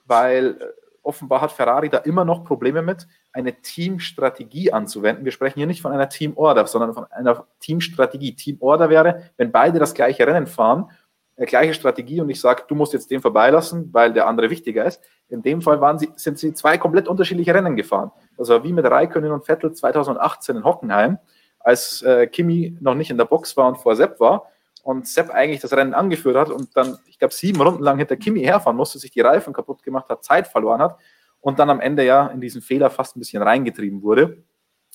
weil 0.05 0.59
äh, 0.61 0.65
offenbar 1.03 1.41
hat 1.41 1.53
Ferrari 1.53 1.89
da 1.89 1.99
immer 1.99 2.25
noch 2.25 2.45
Probleme 2.45 2.83
mit, 2.83 3.09
eine 3.33 3.55
Teamstrategie 3.55 4.73
anzuwenden. 4.73 5.25
Wir 5.25 5.33
sprechen 5.33 5.59
hier 5.59 5.67
nicht 5.67 5.83
von 5.83 5.93
einer 5.93 6.09
Teamorder, 6.09 6.67
sondern 6.67 6.93
von 6.93 7.05
einer 7.11 7.47
Teamstrategie. 7.61 8.35
Teamorder 8.35 8.91
wäre, 8.91 9.31
wenn 9.37 9.51
beide 9.51 9.79
das 9.79 9.95
gleiche 9.95 10.27
Rennen 10.27 10.47
fahren, 10.47 10.91
äh, 11.37 11.47
gleiche 11.47 11.73
Strategie 11.73 12.21
und 12.21 12.29
ich 12.29 12.41
sage, 12.41 12.65
du 12.69 12.75
musst 12.75 12.93
jetzt 12.93 13.11
den 13.11 13.23
vorbeilassen, 13.23 13.89
weil 13.93 14.13
der 14.13 14.27
andere 14.27 14.51
wichtiger 14.51 14.85
ist. 14.85 15.01
In 15.31 15.43
dem 15.43 15.63
Fall 15.63 15.81
waren 15.81 15.99
sie, 15.99 16.11
sind 16.17 16.39
sie 16.39 16.53
zwei 16.53 16.79
komplett 16.79 17.09
unterschiedliche 17.09 17.55
Rennen 17.55 17.77
gefahren. 17.77 18.11
Das 18.37 18.49
war 18.51 18.63
wie 18.63 18.73
mit 18.73 18.85
Raikönnen 18.85 19.33
und 19.33 19.47
Vettel 19.47 19.73
2018 19.73 20.57
in 20.57 20.65
Hockenheim, 20.65 21.19
als 21.61 22.03
äh, 22.03 22.27
Kimi 22.27 22.77
noch 22.81 22.95
nicht 22.95 23.11
in 23.11 23.19
der 23.19 23.25
Box 23.25 23.57
war 23.57 23.69
und 23.69 23.77
vor 23.77 23.97
Sepp 23.97 24.21
war 24.21 24.51
und 24.89 25.07
Sepp 25.07 25.29
eigentlich 25.29 25.61
das 25.61 25.75
Rennen 25.75 25.93
angeführt 25.93 26.35
hat 26.35 26.49
und 26.49 26.75
dann, 26.75 26.97
ich 27.05 27.19
glaube, 27.19 27.35
sieben 27.35 27.61
Runden 27.61 27.83
lang 27.83 27.99
hinter 27.99 28.17
Kimi 28.17 28.41
herfahren 28.41 28.75
musste, 28.75 28.99
sich 28.99 29.11
die 29.11 29.21
Reifen 29.21 29.53
kaputt 29.53 29.83
gemacht 29.83 30.09
hat, 30.09 30.25
Zeit 30.25 30.49
verloren 30.49 30.81
hat 30.81 30.97
und 31.41 31.59
dann 31.59 31.69
am 31.69 31.79
Ende 31.79 32.07
ja 32.07 32.29
in 32.29 32.41
diesen 32.41 32.63
Fehler 32.63 32.89
fast 32.89 33.15
ein 33.15 33.19
bisschen 33.19 33.43
reingetrieben 33.43 34.01
wurde. 34.01 34.43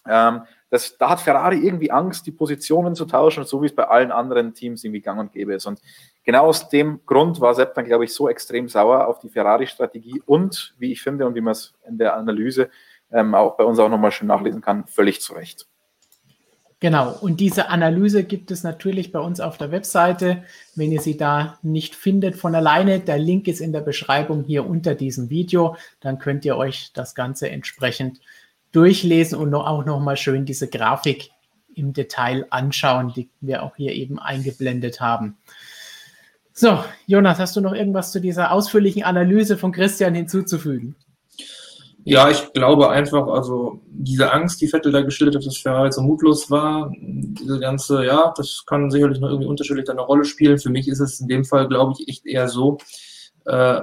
Ähm, 0.09 0.41
das, 0.71 0.97
da 0.97 1.11
hat 1.11 1.19
Ferrari 1.19 1.59
irgendwie 1.59 1.91
Angst, 1.91 2.25
die 2.25 2.31
Positionen 2.31 2.95
zu 2.95 3.05
tauschen, 3.05 3.43
so 3.43 3.61
wie 3.61 3.67
es 3.67 3.75
bei 3.75 3.87
allen 3.87 4.11
anderen 4.11 4.55
Teams 4.55 4.83
irgendwie 4.83 5.01
gang 5.01 5.19
und 5.19 5.31
gäbe 5.31 5.53
ist. 5.53 5.67
Und 5.67 5.79
genau 6.23 6.47
aus 6.47 6.69
dem 6.69 7.01
Grund 7.05 7.39
war 7.39 7.53
Sepp 7.53 7.75
dann, 7.75 7.85
glaube 7.85 8.05
ich, 8.05 8.15
so 8.15 8.27
extrem 8.27 8.69
sauer 8.69 9.05
auf 9.05 9.19
die 9.19 9.29
Ferrari-Strategie 9.29 10.23
und, 10.25 10.73
wie 10.79 10.91
ich 10.91 11.03
finde 11.03 11.27
und 11.27 11.35
wie 11.35 11.41
man 11.41 11.51
es 11.51 11.75
in 11.87 11.99
der 11.99 12.15
Analyse 12.15 12.71
ähm, 13.11 13.35
auch 13.35 13.57
bei 13.57 13.63
uns 13.63 13.77
auch 13.77 13.89
nochmal 13.89 14.11
schön 14.11 14.27
nachlesen 14.27 14.61
kann, 14.61 14.87
völlig 14.87 15.21
zu 15.21 15.33
Recht. 15.33 15.67
Genau, 16.83 17.13
und 17.21 17.39
diese 17.39 17.69
Analyse 17.69 18.25
gibt 18.25 18.51
es 18.51 18.63
natürlich 18.63 19.13
bei 19.13 19.19
uns 19.19 19.39
auf 19.39 19.57
der 19.57 19.71
Webseite. 19.71 20.43
Wenn 20.75 20.91
ihr 20.91 20.99
sie 20.99 21.15
da 21.15 21.57
nicht 21.61 21.95
findet 21.95 22.35
von 22.35 22.53
alleine, 22.55 22.99
der 22.99 23.17
Link 23.17 23.47
ist 23.47 23.61
in 23.61 23.71
der 23.71 23.79
Beschreibung 23.79 24.43
hier 24.43 24.67
unter 24.67 24.93
diesem 24.93 25.29
Video. 25.29 25.77
Dann 26.01 26.19
könnt 26.19 26.43
ihr 26.43 26.57
euch 26.57 26.91
das 26.93 27.15
Ganze 27.15 27.49
entsprechend 27.49 28.19
durchlesen 28.73 29.39
und 29.39 29.55
auch 29.55 29.85
nochmal 29.85 30.17
schön 30.17 30.43
diese 30.43 30.67
Grafik 30.67 31.29
im 31.73 31.93
Detail 31.93 32.47
anschauen, 32.49 33.13
die 33.15 33.29
wir 33.39 33.63
auch 33.63 33.77
hier 33.77 33.93
eben 33.93 34.19
eingeblendet 34.19 34.99
haben. 34.99 35.37
So, 36.51 36.83
Jonas, 37.07 37.39
hast 37.39 37.55
du 37.55 37.61
noch 37.61 37.73
irgendwas 37.73 38.11
zu 38.11 38.19
dieser 38.19 38.51
ausführlichen 38.51 39.03
Analyse 39.03 39.57
von 39.57 39.71
Christian 39.71 40.15
hinzuzufügen? 40.15 40.97
Ja, 42.05 42.29
ich 42.29 42.51
glaube 42.53 42.89
einfach, 42.89 43.27
also 43.27 43.81
diese 43.87 44.31
Angst, 44.33 44.59
die 44.59 44.67
Vettel 44.67 44.91
da 44.91 45.01
geschildert 45.01 45.35
hat, 45.35 45.45
dass 45.45 45.57
Ferrari 45.57 45.91
so 45.91 46.01
mutlos 46.01 46.51
war, 46.51 46.91
diese 46.99 47.59
ganze, 47.59 48.05
ja, 48.05 48.33
das 48.35 48.63
kann 48.65 48.91
sicherlich 48.91 49.19
noch 49.19 49.29
irgendwie 49.29 49.47
unterschiedlich 49.47 49.89
eine 49.89 50.01
Rolle 50.01 50.25
spielen. 50.25 50.59
Für 50.59 50.69
mich 50.69 50.87
ist 50.89 50.99
es 50.99 51.21
in 51.21 51.29
dem 51.29 51.45
Fall, 51.45 51.67
glaube 51.69 51.93
ich, 51.97 52.09
echt 52.09 52.25
eher 52.25 52.49
so, 52.49 52.77
äh, 53.45 53.81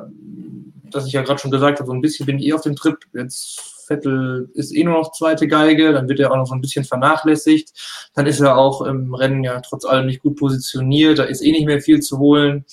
dass 0.90 1.06
ich 1.06 1.12
ja 1.12 1.22
gerade 1.22 1.40
schon 1.40 1.50
gesagt 1.50 1.78
habe, 1.78 1.87
so 1.87 1.94
ein 1.94 2.02
bisschen 2.02 2.26
bin 2.26 2.38
ich 2.38 2.46
eher 2.46 2.56
auf 2.56 2.62
dem 2.62 2.76
Trip, 2.76 2.96
jetzt 3.14 3.80
Vettel 3.90 4.48
ist 4.54 4.74
eh 4.74 4.85
nur 4.85 4.94
noch 4.94 5.12
zweite 5.12 5.48
Geige, 5.48 5.92
dann 5.92 6.09
wird 6.09 6.20
er 6.20 6.30
auch 6.30 6.37
noch 6.37 6.46
so 6.46 6.54
ein 6.54 6.61
bisschen 6.61 6.85
vernachlässigt. 6.85 7.70
Dann 8.14 8.26
ist 8.26 8.40
er 8.40 8.56
auch 8.56 8.83
im 8.83 9.14
Rennen 9.14 9.42
ja 9.42 9.61
trotz 9.61 9.85
allem 9.85 10.06
nicht 10.06 10.22
gut 10.22 10.37
positioniert, 10.37 11.18
da 11.18 11.24
ist 11.24 11.42
eh 11.42 11.50
nicht 11.50 11.66
mehr 11.66 11.80
viel 11.80 12.00
zu 12.00 12.18
holen. 12.18 12.64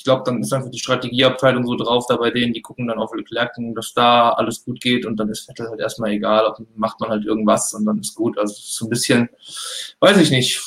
Ich 0.00 0.04
glaube, 0.04 0.22
dann 0.24 0.40
ist 0.40 0.50
einfach 0.50 0.70
die 0.70 0.78
Strategieabteilung 0.78 1.66
so 1.66 1.76
drauf 1.76 2.06
da 2.08 2.16
bei 2.16 2.30
denen, 2.30 2.54
die 2.54 2.62
gucken 2.62 2.88
dann 2.88 2.98
auf 2.98 3.14
Leclerc, 3.14 3.52
dass 3.74 3.92
da 3.92 4.30
alles 4.30 4.64
gut 4.64 4.80
geht 4.80 5.04
und 5.04 5.20
dann 5.20 5.28
ist 5.28 5.44
Vettel 5.44 5.68
halt 5.68 5.78
erstmal 5.78 6.12
egal, 6.12 6.50
macht 6.74 6.98
man 7.00 7.10
halt 7.10 7.26
irgendwas 7.26 7.74
und 7.74 7.84
dann 7.84 7.98
ist 7.98 8.14
gut. 8.14 8.38
Also 8.38 8.54
so 8.56 8.86
ein 8.86 8.88
bisschen, 8.88 9.28
weiß 10.00 10.16
ich 10.16 10.30
nicht, 10.30 10.58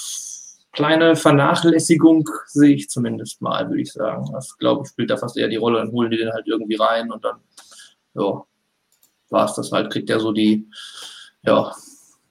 kleine 0.72 1.15
Vernachlässigung 1.15 2.30
sehe 2.46 2.76
ich 2.76 2.91
zumindest 2.91 3.41
mal, 3.41 3.67
würde 3.69 3.82
ich 3.82 3.91
sagen. 3.91 4.30
Das, 4.34 4.56
glaube 4.60 4.84
ich, 4.84 4.89
spielt 4.89 5.10
da 5.10 5.17
fast 5.17 5.36
eher 5.36 5.48
die 5.48 5.56
Rolle. 5.56 5.80
Dann 5.80 5.91
holen 5.91 6.12
die 6.12 6.17
den 6.17 6.32
halt 6.32 6.46
irgendwie 6.46 6.76
rein 6.76 7.12
und 7.12 7.26
dann, 7.26 7.38
ja, 8.13 8.43
war 9.32 9.46
es 9.46 9.56
das 9.56 9.72
halt. 9.72 9.91
Kriegt 9.91 10.12
er 10.12 10.19
so 10.19 10.32
die, 10.32 10.69
ja, 11.41 11.74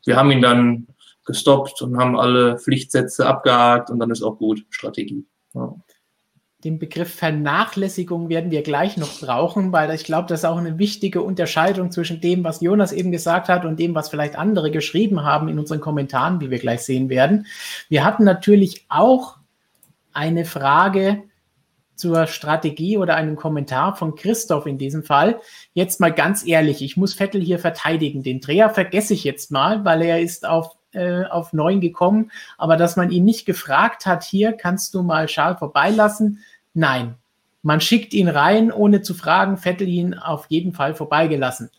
wir 0.05 0.17
haben 0.17 0.31
ihn 0.31 0.43
dann 0.43 0.87
gestoppt 1.27 1.83
und 1.83 1.99
haben 1.99 2.17
alle 2.17 2.61
Pflichtsätze 2.61 3.27
abgehakt 3.27 3.91
und 3.91 3.99
dann 3.99 4.13
ist 4.13 4.23
auch 4.23 4.39
gut, 4.39 4.65
Strategie. 4.71 5.27
Ja. 5.55 5.75
Den 6.65 6.79
Begriff 6.79 7.13
Vernachlässigung 7.13 8.29
werden 8.29 8.53
wir 8.53 8.63
gleich 8.63 8.97
noch 8.97 9.19
brauchen, 9.19 9.73
weil 9.73 9.93
ich 9.93 10.05
glaube, 10.05 10.29
das 10.29 10.41
ist 10.41 10.45
auch 10.45 10.59
eine 10.59 10.79
wichtige 10.79 11.21
Unterscheidung 11.21 11.91
zwischen 11.91 12.21
dem, 12.21 12.45
was 12.45 12.61
Jonas 12.61 12.93
eben 12.93 13.11
gesagt 13.11 13.49
hat 13.49 13.65
und 13.65 13.81
dem, 13.81 13.97
was 13.97 14.11
vielleicht 14.11 14.37
andere 14.37 14.71
geschrieben 14.71 15.25
haben 15.25 15.49
in 15.49 15.59
unseren 15.59 15.81
Kommentaren, 15.81 16.41
wie 16.41 16.51
wir 16.51 16.61
gleich 16.61 16.83
sehen 16.83 17.09
werden. 17.09 17.47
Wir 17.89 18.05
hatten 18.05 18.23
natürlich 18.23 18.87
auch 18.89 19.39
eine 20.13 20.45
Frage 20.45 21.25
zur 21.97 22.29
Strategie 22.29 22.97
oder 22.97 23.17
einen 23.17 23.35
Kommentar 23.35 23.97
von 23.97 24.15
Christoph 24.15 24.67
in 24.67 24.79
diesem 24.79 25.03
Fall. 25.03 25.41
Jetzt 25.75 25.99
mal 25.99 26.13
ganz 26.13 26.47
ehrlich, 26.47 26.81
ich 26.81 26.97
muss 26.97 27.15
Vettel 27.15 27.41
hier 27.41 27.59
verteidigen. 27.59 28.23
Den 28.23 28.41
Dreher 28.41 28.71
vergesse 28.71 29.15
ich 29.15 29.25
jetzt 29.25 29.51
mal, 29.51 29.85
weil 29.85 30.03
er 30.03 30.21
ist 30.21 30.47
auf 30.47 30.77
äh, 30.93 31.25
auf 31.25 31.53
neun 31.53 31.81
gekommen, 31.81 32.31
aber 32.59 32.77
dass 32.77 32.97
man 32.97 33.11
ihn 33.11 33.25
nicht 33.25 33.47
gefragt 33.47 34.05
hat, 34.05 34.25
hier 34.25 34.53
kannst 34.53 34.93
du 34.95 35.03
mal 35.03 35.27
Schal 35.27 35.57
vorbeilassen, 35.57 36.41
Nein. 36.75 37.17
Man 37.63 37.81
schickt 37.81 38.13
ihn 38.13 38.29
rein, 38.29 38.73
ohne 38.73 39.03
zu 39.03 39.15
fragen, 39.15 39.57
Vettel 39.57 39.89
ihn 39.89 40.15
auf 40.15 40.47
jeden 40.49 40.73
Fall 40.73 40.95
vorbeigelassen. 40.95 41.71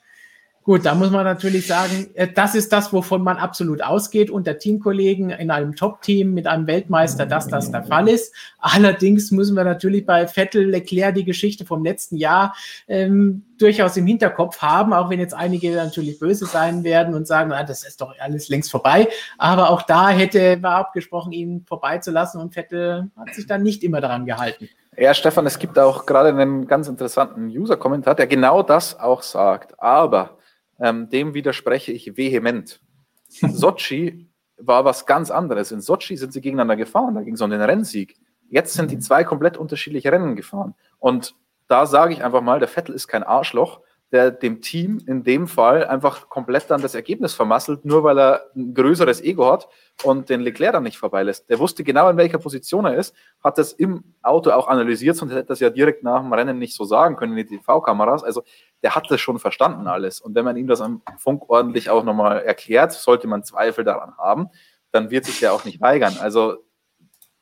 Gut, 0.64 0.86
da 0.86 0.96
muss 0.96 1.12
man 1.12 1.26
natürlich 1.26 1.68
sagen, 1.68 2.08
äh, 2.14 2.26
das 2.34 2.56
ist 2.56 2.72
das, 2.72 2.94
wovon 2.94 3.22
man 3.22 3.36
absolut 3.36 3.84
ausgeht 3.84 4.30
unter 4.30 4.58
Teamkollegen 4.58 5.30
in 5.30 5.52
einem 5.52 5.76
Top-Team 5.76 6.34
mit 6.34 6.48
einem 6.48 6.68
Weltmeister, 6.68 7.26
dass 7.26 7.50
das 7.50 7.70
der 7.70 7.84
Fall 7.84 8.08
ist. 8.08 8.34
Allerdings 8.60 9.32
müssen 9.32 9.58
wir 9.58 9.66
natürlich 9.66 10.06
bei 10.06 10.26
Vettel 10.26 10.70
Leclerc 10.70 11.16
die 11.16 11.26
Geschichte 11.26 11.66
vom 11.66 11.84
letzten 11.84 12.16
Jahr 12.16 12.56
ähm, 12.88 13.44
durchaus 13.58 13.98
im 13.98 14.08
Hinterkopf 14.08 14.62
haben, 14.62 14.94
auch 14.94 15.10
wenn 15.10 15.20
jetzt 15.20 15.34
einige 15.34 15.76
natürlich 15.76 16.18
böse 16.18 16.46
sein 16.46 16.86
werden 16.86 17.14
und 17.14 17.28
sagen, 17.28 17.52
ah, 17.52 17.64
das 17.64 17.84
ist 17.86 18.00
doch 18.00 18.14
alles 18.20 18.48
längst 18.48 18.72
vorbei. 18.72 19.10
Aber 19.38 19.70
auch 19.70 19.82
da 19.82 20.12
hätte 20.12 20.64
war 20.64 20.76
abgesprochen, 20.76 21.34
ihn 21.34 21.66
vorbeizulassen 21.68 22.40
und 22.40 22.54
Vettel 22.54 23.12
hat 23.18 23.36
sich 23.36 23.48
dann 23.48 23.64
nicht 23.64 23.84
immer 23.84 24.00
daran 24.00 24.26
gehalten. 24.26 24.70
Ja, 24.98 25.14
Stefan, 25.14 25.46
es 25.46 25.58
gibt 25.58 25.80
auch 25.80 26.06
gerade 26.06 26.30
einen 26.30 26.68
ganz 26.68 26.88
interessanten 26.88 27.48
User-Kommentar, 27.48 28.16
der 28.16 28.28
genau 28.28 28.62
das 28.62 29.00
auch 29.00 29.24
sagt. 29.24 29.80
Aber 29.80 30.38
ähm, 30.80 31.10
dem 31.10 31.34
widerspreche 31.34 31.92
ich 31.92 32.16
vehement. 32.16 32.80
Sochi 33.30 34.30
war 34.58 34.86
was 34.86 35.06
ganz 35.06 35.32
anderes. 35.32 35.72
In 35.72 35.82
Sochi 35.82 36.16
sind 36.18 36.34
sie 36.34 36.42
gegeneinander 36.42 36.76
gefahren, 36.76 37.16
da 37.16 37.22
ging 37.22 37.34
es 37.34 37.42
um 37.42 37.50
den 37.50 37.62
Rennsieg. 37.62 38.16
Jetzt 38.50 38.74
sind 38.74 38.92
die 38.92 39.00
zwei 39.00 39.24
komplett 39.24 39.58
unterschiedliche 39.58 40.12
Rennen 40.12 40.36
gefahren. 40.36 40.76
Und 41.00 41.36
da 41.68 41.86
sage 41.88 42.14
ich 42.14 42.24
einfach 42.24 42.42
mal, 42.42 42.60
der 42.60 42.68
Vettel 42.68 42.94
ist 42.94 43.08
kein 43.08 43.24
Arschloch, 43.24 43.82
der 44.14 44.30
dem 44.30 44.62
Team 44.62 45.02
in 45.08 45.24
dem 45.24 45.48
Fall 45.48 45.88
einfach 45.88 46.30
komplett 46.30 46.70
dann 46.70 46.84
das 46.84 46.94
Ergebnis 46.94 47.34
vermasselt, 47.34 47.84
nur 47.84 48.04
weil 48.04 48.20
er 48.20 48.52
ein 48.56 48.76
größeres 48.76 49.22
Ego 49.22 49.52
hat 49.52 49.68
und 50.04 50.30
den 50.30 50.42
Leclerc 50.42 50.74
dann 50.74 50.84
nicht 50.84 51.00
vorbeilässt. 51.00 51.50
Der 51.50 51.58
wusste 51.58 51.84
genau, 51.84 52.08
in 52.10 52.18
welcher 52.18 52.38
Position 52.38 52.86
er 52.86 52.94
ist, 52.94 53.16
hat 53.44 53.58
das 53.58 53.74
im 53.74 54.04
Auto 54.22 54.52
auch 54.52 54.68
analysiert, 54.68 55.16
sonst 55.16 55.34
hätte 55.34 55.48
das 55.48 55.60
ja 55.62 55.72
direkt 55.72 56.04
nach 56.04 56.22
dem 56.22 56.32
Rennen 56.32 56.60
nicht 56.60 56.76
so 56.76 56.86
sagen 56.86 57.16
können 57.16 57.36
in 57.36 57.48
die 57.48 57.58
TV-Kameras. 57.58 58.24
Also 58.24 58.44
der 58.84 58.94
hat 58.94 59.10
das 59.10 59.20
schon 59.20 59.40
verstanden 59.40 59.88
alles. 59.88 60.22
Und 60.22 60.36
wenn 60.36 60.46
man 60.46 60.58
ihm 60.58 60.68
das 60.68 60.80
am 60.80 61.02
Funk 61.18 61.50
ordentlich 61.50 61.90
auch 61.90 62.04
nochmal 62.04 62.44
erklärt, 62.44 62.94
sollte 62.94 63.26
man 63.28 63.44
Zweifel 63.44 63.84
daran 63.84 64.16
haben, 64.20 64.50
dann 64.92 65.10
wird 65.10 65.26
sich 65.26 65.40
der 65.40 65.54
auch 65.54 65.66
nicht 65.66 65.82
weigern. 65.82 66.18
Also 66.20 66.58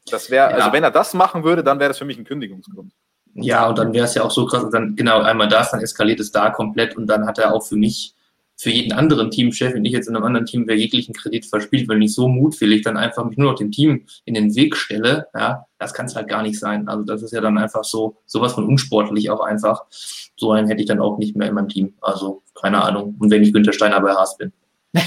das 0.10 0.30
wäre, 0.32 0.52
ja. 0.52 0.56
also 0.56 0.72
wenn 0.72 0.86
er 0.86 0.92
das 0.92 1.14
machen 1.14 1.44
würde, 1.44 1.66
dann 1.66 1.80
wäre 1.80 1.90
das 1.90 1.98
für 1.98 2.06
mich 2.06 2.18
ein 2.18 2.24
Kündigungsgrund. 2.24 2.94
Ja, 3.36 3.70
und 3.70 3.78
dann 3.78 3.94
wäre 3.94 4.06
es 4.06 4.16
ja 4.16 4.24
auch 4.24 4.32
so 4.32 4.46
krass, 4.46 4.66
dann 4.72 4.96
genau 4.96 5.22
einmal 5.22 5.48
das, 5.48 5.72
dann 5.72 5.82
eskaliert 5.82 6.20
es 6.20 6.32
da 6.32 6.50
komplett 6.50 6.98
und 6.98 7.08
dann 7.08 7.26
hat 7.26 7.38
er 7.38 7.54
auch 7.54 7.64
für 7.64 7.78
mich, 7.78 8.14
für 8.58 8.70
jeden 8.70 8.92
anderen 8.92 9.32
Teamchef, 9.32 9.74
wenn 9.74 9.86
ich 9.86 9.94
jetzt 9.94 10.08
in 10.08 10.16
einem 10.16 10.26
anderen 10.26 10.46
Team 10.46 10.68
wäre, 10.68 10.78
jeglichen 10.78 11.14
Kredit 11.14 11.46
verspielt, 11.46 11.88
weil 11.88 12.04
ich 12.04 12.14
so 12.14 12.28
mutwillig 12.28 12.84
dann 12.84 12.98
einfach 12.98 13.26
mich 13.26 13.38
nur 13.38 13.52
noch 13.52 13.58
dem 13.58 13.72
Team 13.72 14.06
in 14.26 14.34
den 14.34 14.54
Weg 14.56 14.76
stelle, 14.76 15.28
ja, 15.34 15.66
das 15.80 15.94
kann 15.94 16.06
es 16.06 16.16
halt 16.16 16.28
gar 16.28 16.44
nicht 16.44 16.60
sein. 16.60 16.88
Also 16.88 17.04
das 17.04 17.24
ist 17.24 17.32
ja 17.32 17.42
dann 17.42 17.58
einfach 17.58 17.84
so, 17.84 18.18
sowas 18.26 18.54
von 18.54 18.66
unsportlich 18.66 19.30
auch 19.32 19.40
einfach. 19.40 19.86
So 20.36 20.52
einen 20.52 20.68
hätte 20.68 20.82
ich 20.82 20.88
dann 20.88 21.00
auch 21.00 21.18
nicht 21.18 21.36
mehr 21.36 21.48
in 21.48 21.56
meinem 21.56 21.70
Team. 21.70 21.94
Also, 22.02 22.44
keine 22.60 22.84
Ahnung. 22.84 23.16
Und 23.18 23.32
wenn 23.32 23.42
ich 23.42 23.54
Günther 23.54 23.74
Steiner 23.74 24.02
bei 24.02 24.12
Haas 24.12 24.38
bin. 24.38 24.52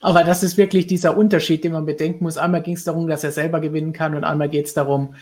Aber 0.00 0.24
das 0.24 0.42
ist 0.42 0.56
wirklich 0.56 0.86
dieser 0.86 1.16
Unterschied, 1.16 1.62
den 1.62 1.72
man 1.72 1.84
bedenken 1.84 2.24
muss. 2.24 2.38
Einmal 2.38 2.62
ging 2.62 2.74
es 2.74 2.84
darum, 2.84 3.06
dass 3.06 3.22
er 3.22 3.32
selber 3.32 3.60
gewinnen 3.60 3.92
kann 3.92 4.14
und 4.14 4.24
einmal 4.24 4.48
geht 4.48 4.66
es 4.66 4.74
darum, 4.74 5.14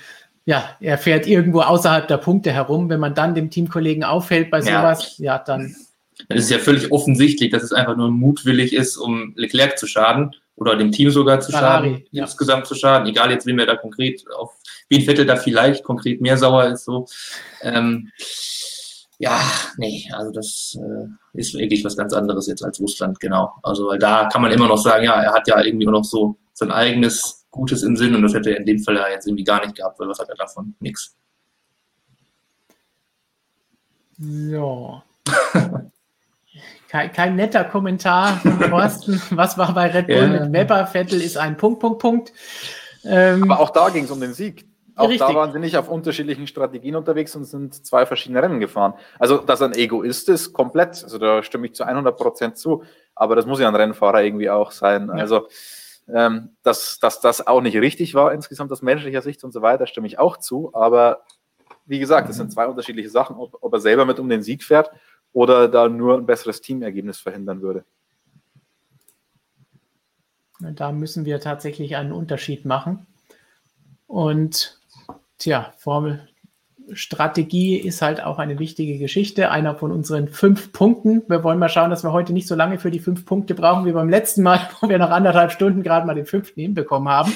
ja, 0.49 0.71
er 0.81 0.97
fährt 0.97 1.27
irgendwo 1.27 1.61
außerhalb 1.61 2.09
der 2.09 2.17
Punkte 2.17 2.51
herum. 2.51 2.89
Wenn 2.89 3.01
man 3.01 3.15
dann 3.15 3.35
dem 3.35 3.51
Teamkollegen 3.51 4.03
auffällt 4.03 4.51
bei 4.51 4.63
sowas, 4.63 5.19
ja, 5.19 5.35
ja 5.35 5.39
dann. 5.39 5.77
Dann 6.27 6.39
ist 6.39 6.45
es 6.45 6.51
ja 6.51 6.59
völlig 6.59 6.91
offensichtlich, 6.91 7.51
dass 7.51 7.63
es 7.63 7.75
einfach 7.75 7.99
nur 7.99 8.11
mutwillig 8.11 8.73
ist, 8.73 8.97
um 8.97 9.35
Leclerc 9.37 9.79
zu 9.79 9.87
schaden 9.87 10.35
oder 10.57 10.75
dem 10.75 10.91
Team 10.91 11.11
sogar 11.11 11.41
zu 11.41 11.53
Ferrari, 11.53 11.91
schaden, 11.91 12.05
ja. 12.13 12.23
insgesamt 12.25 12.67
zu 12.67 12.75
schaden. 12.75 13.07
Egal 13.07 13.31
jetzt, 13.31 13.45
wem 13.45 13.59
er 13.59 13.67
da 13.67 13.77
konkret 13.77 14.25
auf, 14.39 14.55
wen 14.89 15.03
Vettel 15.03 15.27
da 15.27 15.37
vielleicht 15.37 15.85
konkret 15.85 16.23
mehr 16.23 16.39
sauer 16.39 16.65
ist, 16.69 16.87
so. 16.87 17.07
Ähm, 17.61 18.11
ja, 19.19 19.39
nee, 19.77 20.09
also 20.15 20.33
das 20.33 20.79
äh, 20.81 21.39
ist 21.39 21.53
wirklich 21.53 21.85
was 21.85 21.95
ganz 21.95 22.15
anderes 22.15 22.47
jetzt 22.47 22.65
als 22.65 22.81
Russland, 22.81 23.21
genau. 23.21 23.53
Also, 23.63 23.89
weil 23.89 23.99
da 23.99 24.31
kann 24.33 24.41
man 24.41 24.51
immer 24.51 24.67
noch 24.67 24.79
sagen, 24.79 25.05
ja, 25.05 25.21
er 25.21 25.35
hat 25.35 25.47
ja 25.47 25.63
irgendwie 25.63 25.87
noch 25.87 26.05
so 26.05 26.39
sein 26.55 26.71
eigenes 26.71 27.47
Gutes 27.59 27.83
im 27.83 27.97
Sinn 27.97 28.15
und 28.15 28.23
das 28.23 28.35
hätte 28.35 28.51
er 28.51 28.59
in 28.59 28.67
dem 28.67 28.79
Fall 28.79 28.95
ja 28.95 29.09
jetzt 29.09 29.27
irgendwie 29.27 29.43
gar 29.43 29.61
nicht 29.61 29.75
gehabt, 29.75 29.99
weil 29.99 30.09
was 30.09 30.21
hat 30.21 30.29
er 30.29 30.37
davon? 30.37 30.75
Nix. 30.79 31.17
Ja. 34.19 35.03
kein, 36.89 37.13
kein, 37.13 37.35
netter 37.35 37.65
Kommentar 37.65 38.37
von 38.39 38.61
Thorsten. 38.61 39.21
Was 39.31 39.59
war 39.59 39.75
bei 39.75 39.89
Red 39.89 40.07
Bull 40.07 40.17
ja. 40.17 40.27
mit 40.29 40.53
Weber? 40.53 40.87
Vettel 40.87 41.21
ist 41.21 41.37
ein 41.37 41.57
Punkt, 41.57 41.81
Punkt, 41.81 41.99
Punkt. 41.99 42.33
Ähm, 43.05 43.51
Aber 43.51 43.61
auch 43.61 43.71
da 43.71 43.89
ging 43.89 44.05
es 44.05 44.11
um 44.13 44.21
den 44.21 44.35
Sieg. 44.35 44.67
Auch 44.95 45.09
richtig. 45.09 45.27
da 45.27 45.35
waren 45.35 45.53
sie 45.53 45.59
nicht 45.59 45.77
auf 45.77 45.89
unterschiedlichen 45.89 46.47
Strategien 46.47 46.95
unterwegs 46.95 47.35
und 47.35 47.45
sind 47.45 47.87
zwei 47.87 48.07
verschiedene 48.07 48.43
Rennen 48.43 48.61
gefahren. 48.61 48.95
Also, 49.19 49.39
dass 49.39 49.61
er 49.61 49.69
ein 49.69 49.75
Egoist 49.75 50.29
ist, 50.29 50.53
komplett. 50.53 51.03
Also, 51.03 51.19
da 51.19 51.43
stimme 51.43 51.67
ich 51.67 51.75
zu 51.75 51.85
100 51.85 52.17
Prozent 52.17 52.57
zu. 52.57 52.85
Aber 53.15 53.37
das 53.37 53.47
muss 53.47 53.61
ja 53.61 53.69
ein 53.69 53.75
Rennfahrer 53.75 54.23
irgendwie 54.23 54.51
auch 54.51 54.71
sein. 54.71 55.09
Ja. 55.09 55.15
Also, 55.15 55.49
ähm, 56.15 56.57
dass, 56.63 56.99
dass 56.99 57.21
das 57.21 57.47
auch 57.47 57.61
nicht 57.61 57.77
richtig 57.77 58.15
war 58.15 58.33
insgesamt 58.33 58.73
aus 58.73 58.83
menschlicher 58.83 59.23
Sicht 59.23 59.45
und 59.45 59.53
so 59.53 59.63
weiter, 59.63 59.87
stimme 59.87 60.07
ich 60.07 60.19
auch 60.19 60.37
zu. 60.37 60.75
Aber 60.75 61.25
wie 61.87 61.99
gesagt, 61.99 62.29
das 62.29 62.37
sind 62.37 62.53
zwei 62.53 62.67
unterschiedliche 62.67 63.11
Sachen, 63.11 63.37
ob, 63.37 63.59
ob 63.61 63.73
er 63.73 63.81
selber 63.81 64.05
mit 64.05 64.19
um 64.19 64.29
den 64.29 64.43
Sieg 64.43 64.63
fährt 64.63 64.91
oder 65.33 65.69
da 65.69 65.89
nur 65.89 66.19
ein 66.19 66.27
besseres 66.27 66.61
Teamergebnis 66.61 67.19
verhindern 67.19 67.63
würde. 67.63 67.85
Da 70.61 70.93
müssen 70.93 71.25
wir 71.25 71.41
tatsächlich 71.41 71.97
einen 71.97 72.13
Unterschied 72.13 72.65
machen. 72.65 73.07
Und 74.07 74.81
tja, 75.39 75.73
Formel 75.79 76.29
Strategie 76.93 77.77
ist 77.77 78.03
halt 78.03 78.23
auch 78.23 78.39
eine 78.39 78.59
wichtige 78.59 78.99
Geschichte. 78.99 79.51
Einer 79.51 79.75
von 79.75 79.93
unseren 79.93 80.29
fünf 80.29 80.73
Punkten. 80.73 81.23
Wir 81.29 81.45
wollen 81.45 81.59
mal 81.59 81.69
schauen, 81.69 81.91
dass 81.91 82.05
wir 82.05 82.13
heute 82.13 82.33
nicht 82.33 82.47
so 82.47 82.55
lange 82.55 82.79
für 82.79 82.91
die 82.91 83.01
fünf 83.01 83.25
Punkte 83.25 83.55
brauchen 83.55 83.85
wie 83.87 83.93
beim 83.93 84.09
letzten 84.09 84.43
Mal, 84.43 84.61
wo 84.81 84.89
wir 84.89 84.99
nach 84.99 85.11
anderthalb 85.11 85.53
Stunden 85.53 85.83
gerade 85.83 86.07
mal 86.07 86.15
den 86.15 86.27
fünften 86.27 86.61
hinbekommen 86.61 87.09
haben. 87.09 87.33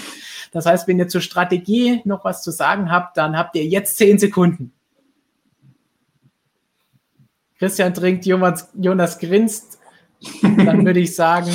Das 0.53 0.67
heißt, 0.67 0.87
wenn 0.89 0.99
ihr 0.99 1.09
zur 1.09 1.21
Strategie 1.21 2.03
noch 2.05 2.25
was 2.25 2.43
zu 2.43 2.51
sagen 2.51 2.91
habt, 2.91 3.17
dann 3.17 3.37
habt 3.37 3.57
ihr 3.57 3.65
jetzt 3.65 3.97
zehn 3.97 4.19
Sekunden. 4.19 4.73
Christian 7.59 7.95
trinkt, 7.95 8.27
Jonas, 8.27 8.71
Jonas 8.75 9.19
grinst. 9.19 9.79
Dann 10.43 10.85
würde 10.85 11.01
ich 11.01 11.15
sagen, 11.15 11.51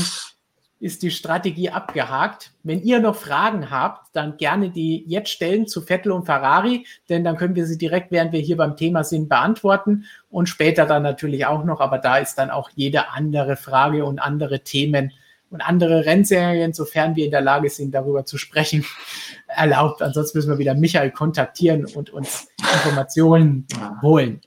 ist 0.80 1.02
die 1.02 1.12
Strategie 1.12 1.70
abgehakt. 1.70 2.52
Wenn 2.64 2.82
ihr 2.82 3.00
noch 3.00 3.16
Fragen 3.16 3.72
habt, 3.72 4.16
dann 4.16 4.38
gerne 4.38 4.70
die 4.70 5.04
jetzt 5.08 5.30
stellen 5.30 5.68
zu 5.68 5.82
Vettel 5.82 6.12
und 6.12 6.26
Ferrari, 6.26 6.86
denn 7.10 7.24
dann 7.24 7.38
können 7.38 7.56
wir 7.56 7.66
sie 7.66 7.78
direkt, 7.78 8.12
während 8.12 8.32
wir 8.32 8.40
hier 8.40 8.58
beim 8.58 8.78
Thema 8.78 9.04
sind, 9.04 9.28
beantworten 9.28 10.06
und 10.30 10.48
später 10.50 10.86
dann 10.86 11.04
natürlich 11.04 11.46
auch 11.46 11.64
noch, 11.64 11.82
aber 11.82 11.98
da 11.98 12.18
ist 12.18 12.36
dann 12.36 12.52
auch 12.52 12.70
jede 12.76 13.10
andere 13.10 13.56
Frage 13.56 14.06
und 14.06 14.20
andere 14.20 14.62
Themen 14.62 15.12
und 15.50 15.62
andere 15.62 16.06
Rennserien, 16.06 16.74
sofern 16.74 17.16
wir 17.16 17.26
in 17.26 17.32
der 17.32 17.42
Lage 17.42 17.70
sind, 17.70 17.94
darüber 17.94 18.26
zu 18.26 18.38
sprechen, 18.38 18.86
erlaubt. 19.48 20.02
Ansonsten 20.02 20.38
müssen 20.38 20.50
wir 20.50 20.58
wieder 20.58 20.76
Michael 20.76 21.12
kontaktieren 21.12 21.86
und 21.86 22.10
uns 22.10 22.50
Informationen 22.60 23.66
holen. 24.02 24.42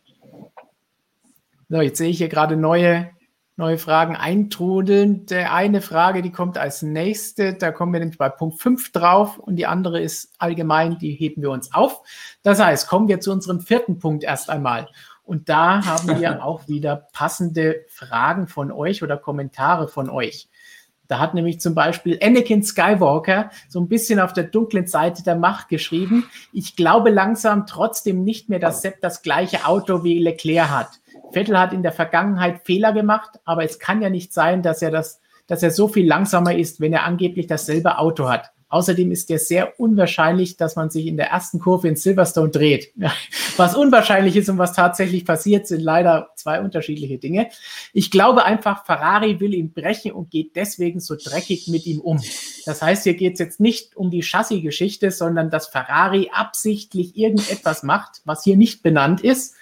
So, 1.68 1.80
jetzt 1.80 1.98
sehe 1.98 2.10
ich 2.10 2.18
hier 2.18 2.28
gerade 2.28 2.56
neue, 2.56 3.10
neue 3.60 3.78
Fragen 3.78 4.16
eintrudeln. 4.16 5.26
Der 5.26 5.54
eine 5.54 5.80
Frage, 5.80 6.22
die 6.22 6.32
kommt 6.32 6.58
als 6.58 6.82
nächste, 6.82 7.54
da 7.54 7.70
kommen 7.70 7.92
wir 7.92 8.00
nämlich 8.00 8.18
bei 8.18 8.28
Punkt 8.28 8.60
5 8.60 8.90
drauf 8.90 9.38
und 9.38 9.56
die 9.56 9.66
andere 9.66 10.00
ist 10.00 10.32
allgemein, 10.38 10.98
die 10.98 11.12
heben 11.12 11.42
wir 11.42 11.50
uns 11.50 11.72
auf. 11.72 12.02
Das 12.42 12.58
heißt, 12.58 12.88
kommen 12.88 13.06
wir 13.06 13.20
zu 13.20 13.30
unserem 13.30 13.60
vierten 13.60 13.98
Punkt 13.98 14.24
erst 14.24 14.50
einmal. 14.50 14.88
Und 15.22 15.48
da 15.48 15.84
haben 15.86 16.18
wir 16.18 16.44
auch 16.44 16.66
wieder 16.66 17.08
passende 17.12 17.84
Fragen 17.88 18.48
von 18.48 18.72
euch 18.72 19.04
oder 19.04 19.16
Kommentare 19.16 19.86
von 19.86 20.10
euch. 20.10 20.48
Da 21.10 21.18
hat 21.18 21.34
nämlich 21.34 21.60
zum 21.60 21.74
Beispiel 21.74 22.20
Anakin 22.22 22.62
Skywalker 22.62 23.50
so 23.68 23.80
ein 23.80 23.88
bisschen 23.88 24.20
auf 24.20 24.32
der 24.32 24.44
dunklen 24.44 24.86
Seite 24.86 25.24
der 25.24 25.34
Macht 25.34 25.68
geschrieben. 25.68 26.30
Ich 26.52 26.76
glaube 26.76 27.10
langsam 27.10 27.66
trotzdem 27.66 28.22
nicht 28.22 28.48
mehr, 28.48 28.60
dass 28.60 28.80
Sepp 28.82 29.00
das 29.00 29.22
gleiche 29.22 29.66
Auto 29.66 30.04
wie 30.04 30.20
Leclerc 30.20 30.70
hat. 30.70 30.99
Vettel 31.32 31.58
hat 31.58 31.72
in 31.72 31.82
der 31.82 31.92
Vergangenheit 31.92 32.60
Fehler 32.64 32.92
gemacht, 32.92 33.38
aber 33.44 33.64
es 33.64 33.78
kann 33.78 34.02
ja 34.02 34.10
nicht 34.10 34.32
sein, 34.32 34.62
dass 34.62 34.82
er 34.82 34.90
das, 34.90 35.20
dass 35.46 35.62
er 35.62 35.70
so 35.70 35.88
viel 35.88 36.06
langsamer 36.06 36.54
ist, 36.54 36.80
wenn 36.80 36.92
er 36.92 37.04
angeblich 37.04 37.46
dasselbe 37.46 37.98
Auto 37.98 38.28
hat. 38.28 38.50
Außerdem 38.70 39.10
ist 39.10 39.28
es 39.32 39.48
sehr 39.48 39.80
unwahrscheinlich, 39.80 40.56
dass 40.56 40.76
man 40.76 40.90
sich 40.90 41.06
in 41.06 41.16
der 41.16 41.26
ersten 41.26 41.58
Kurve 41.58 41.88
in 41.88 41.96
Silverstone 41.96 42.50
dreht. 42.50 42.92
Was 43.56 43.74
unwahrscheinlich 43.74 44.36
ist 44.36 44.48
und 44.48 44.56
was 44.58 44.72
tatsächlich 44.72 45.26
passiert, 45.26 45.66
sind 45.66 45.82
leider 45.82 46.30
zwei 46.36 46.60
unterschiedliche 46.62 47.18
Dinge. 47.18 47.48
Ich 47.92 48.10
glaube 48.10 48.44
einfach, 48.44 48.86
Ferrari 48.86 49.40
will 49.40 49.52
ihn 49.52 49.72
brechen 49.74 50.12
und 50.12 50.30
geht 50.30 50.56
deswegen 50.56 51.00
so 51.00 51.14
dreckig 51.14 51.68
mit 51.68 51.84
ihm 51.84 52.00
um. 52.00 52.22
Das 52.64 52.80
heißt, 52.80 53.02
hier 53.02 53.14
geht 53.14 53.34
es 53.34 53.40
jetzt 53.40 53.60
nicht 53.60 53.96
um 53.96 54.10
die 54.10 54.22
Chassis-Geschichte, 54.22 55.10
sondern 55.10 55.50
dass 55.50 55.66
Ferrari 55.66 56.30
absichtlich 56.32 57.16
irgendetwas 57.18 57.82
macht, 57.82 58.22
was 58.24 58.44
hier 58.44 58.56
nicht 58.56 58.82
benannt 58.82 59.20
ist 59.20 59.56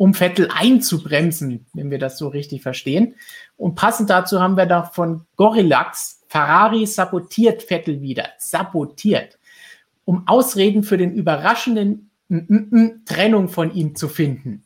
um 0.00 0.14
Vettel 0.14 0.48
einzubremsen, 0.50 1.66
wenn 1.74 1.90
wir 1.90 1.98
das 1.98 2.16
so 2.16 2.28
richtig 2.28 2.62
verstehen. 2.62 3.16
Und 3.58 3.74
passend 3.74 4.08
dazu 4.08 4.40
haben 4.40 4.56
wir 4.56 4.64
da 4.64 4.82
von 4.82 5.26
Gorillax, 5.36 6.22
Ferrari 6.26 6.86
sabotiert 6.86 7.64
Vettel 7.64 8.00
wieder, 8.00 8.30
sabotiert, 8.38 9.38
um 10.06 10.26
Ausreden 10.26 10.84
für 10.84 10.96
den 10.96 11.12
überraschenden 11.12 12.10
mm 12.28 12.38
-mm 12.38 12.70
-mm 12.70 13.04
Trennung 13.04 13.48
von 13.50 13.74
ihm 13.74 13.94
zu 13.94 14.08
finden. 14.08 14.64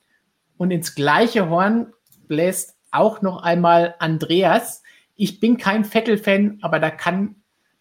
Und 0.57 0.71
ins 0.71 0.95
gleiche 0.95 1.51
Horn 1.51 1.93
bläst 2.29 2.77
auch 2.93 3.21
noch 3.21 3.43
einmal 3.43 3.97
Andreas. 3.99 4.85
Ich 5.17 5.41
bin 5.41 5.57
kein 5.57 5.85
Vettel-Fan, 5.85 6.59
aber 6.63 6.79
da 6.79 6.91
kann 6.91 7.35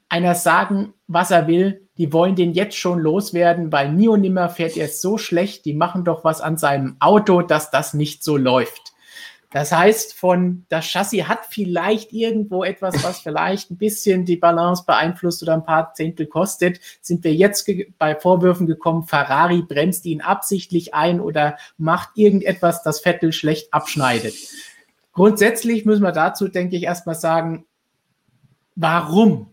einer 0.10 0.34
sagen, 0.34 0.95
was 1.06 1.30
er 1.30 1.45
will 1.45 1.82
die 1.97 2.11
wollen 2.11 2.35
den 2.35 2.53
jetzt 2.53 2.75
schon 2.75 2.99
loswerden, 2.99 3.71
weil 3.71 3.91
nie 3.91 4.15
nimmer 4.17 4.49
fährt 4.49 4.77
er 4.77 4.87
so 4.87 5.17
schlecht, 5.17 5.65
die 5.65 5.73
machen 5.73 6.03
doch 6.03 6.23
was 6.23 6.41
an 6.41 6.57
seinem 6.57 6.97
Auto, 6.99 7.41
dass 7.41 7.71
das 7.71 7.93
nicht 7.93 8.23
so 8.23 8.37
läuft. 8.37 8.93
Das 9.53 9.71
heißt, 9.71 10.15
von 10.15 10.65
das 10.69 10.85
Chassis 10.85 11.27
hat 11.27 11.45
vielleicht 11.47 12.11
irgendwo 12.11 12.63
etwas, 12.63 13.03
was 13.03 13.19
vielleicht 13.19 13.69
ein 13.69 13.77
bisschen 13.77 14.25
die 14.25 14.35
Balance 14.35 14.83
beeinflusst 14.87 15.43
oder 15.43 15.53
ein 15.53 15.63
paar 15.63 15.93
Zehntel 15.93 16.25
kostet, 16.25 16.79
sind 17.01 17.23
wir 17.23 17.35
jetzt 17.35 17.69
bei 17.99 18.15
Vorwürfen 18.15 18.65
gekommen, 18.65 19.03
Ferrari 19.03 19.61
bremst 19.61 20.05
ihn 20.05 20.21
absichtlich 20.21 20.95
ein 20.95 21.21
oder 21.21 21.57
macht 21.77 22.09
irgendetwas, 22.15 22.81
das 22.81 23.01
Vettel 23.01 23.31
schlecht 23.31 23.71
abschneidet. 23.71 24.33
Grundsätzlich 25.13 25.85
müssen 25.85 26.01
wir 26.01 26.13
dazu, 26.13 26.47
denke 26.47 26.75
ich, 26.75 26.83
erstmal 26.83 27.13
sagen, 27.13 27.65
warum 28.75 29.53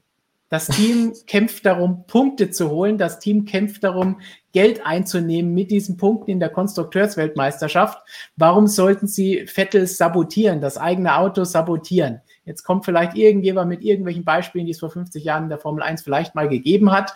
das 0.50 0.66
Team 0.66 1.14
kämpft 1.28 1.64
darum, 1.64 2.06
Punkte 2.08 2.50
zu 2.50 2.70
holen. 2.70 2.98
Das 2.98 3.20
Team 3.20 3.44
kämpft 3.44 3.84
darum, 3.84 4.20
Geld 4.52 4.84
einzunehmen 4.84 5.54
mit 5.54 5.70
diesen 5.70 5.96
Punkten 5.96 6.32
in 6.32 6.40
der 6.40 6.48
Konstrukteursweltmeisterschaft. 6.48 8.02
Warum 8.36 8.66
sollten 8.66 9.06
sie 9.06 9.46
Vettel 9.46 9.86
sabotieren, 9.86 10.60
das 10.60 10.76
eigene 10.76 11.16
Auto 11.16 11.44
sabotieren? 11.44 12.20
Jetzt 12.44 12.64
kommt 12.64 12.84
vielleicht 12.84 13.16
irgendjemand 13.16 13.68
mit 13.68 13.82
irgendwelchen 13.82 14.24
Beispielen, 14.24 14.66
die 14.66 14.72
es 14.72 14.80
vor 14.80 14.90
50 14.90 15.22
Jahren 15.22 15.44
in 15.44 15.50
der 15.50 15.58
Formel 15.58 15.84
1 15.84 16.02
vielleicht 16.02 16.34
mal 16.34 16.48
gegeben 16.48 16.90
hat. 16.90 17.14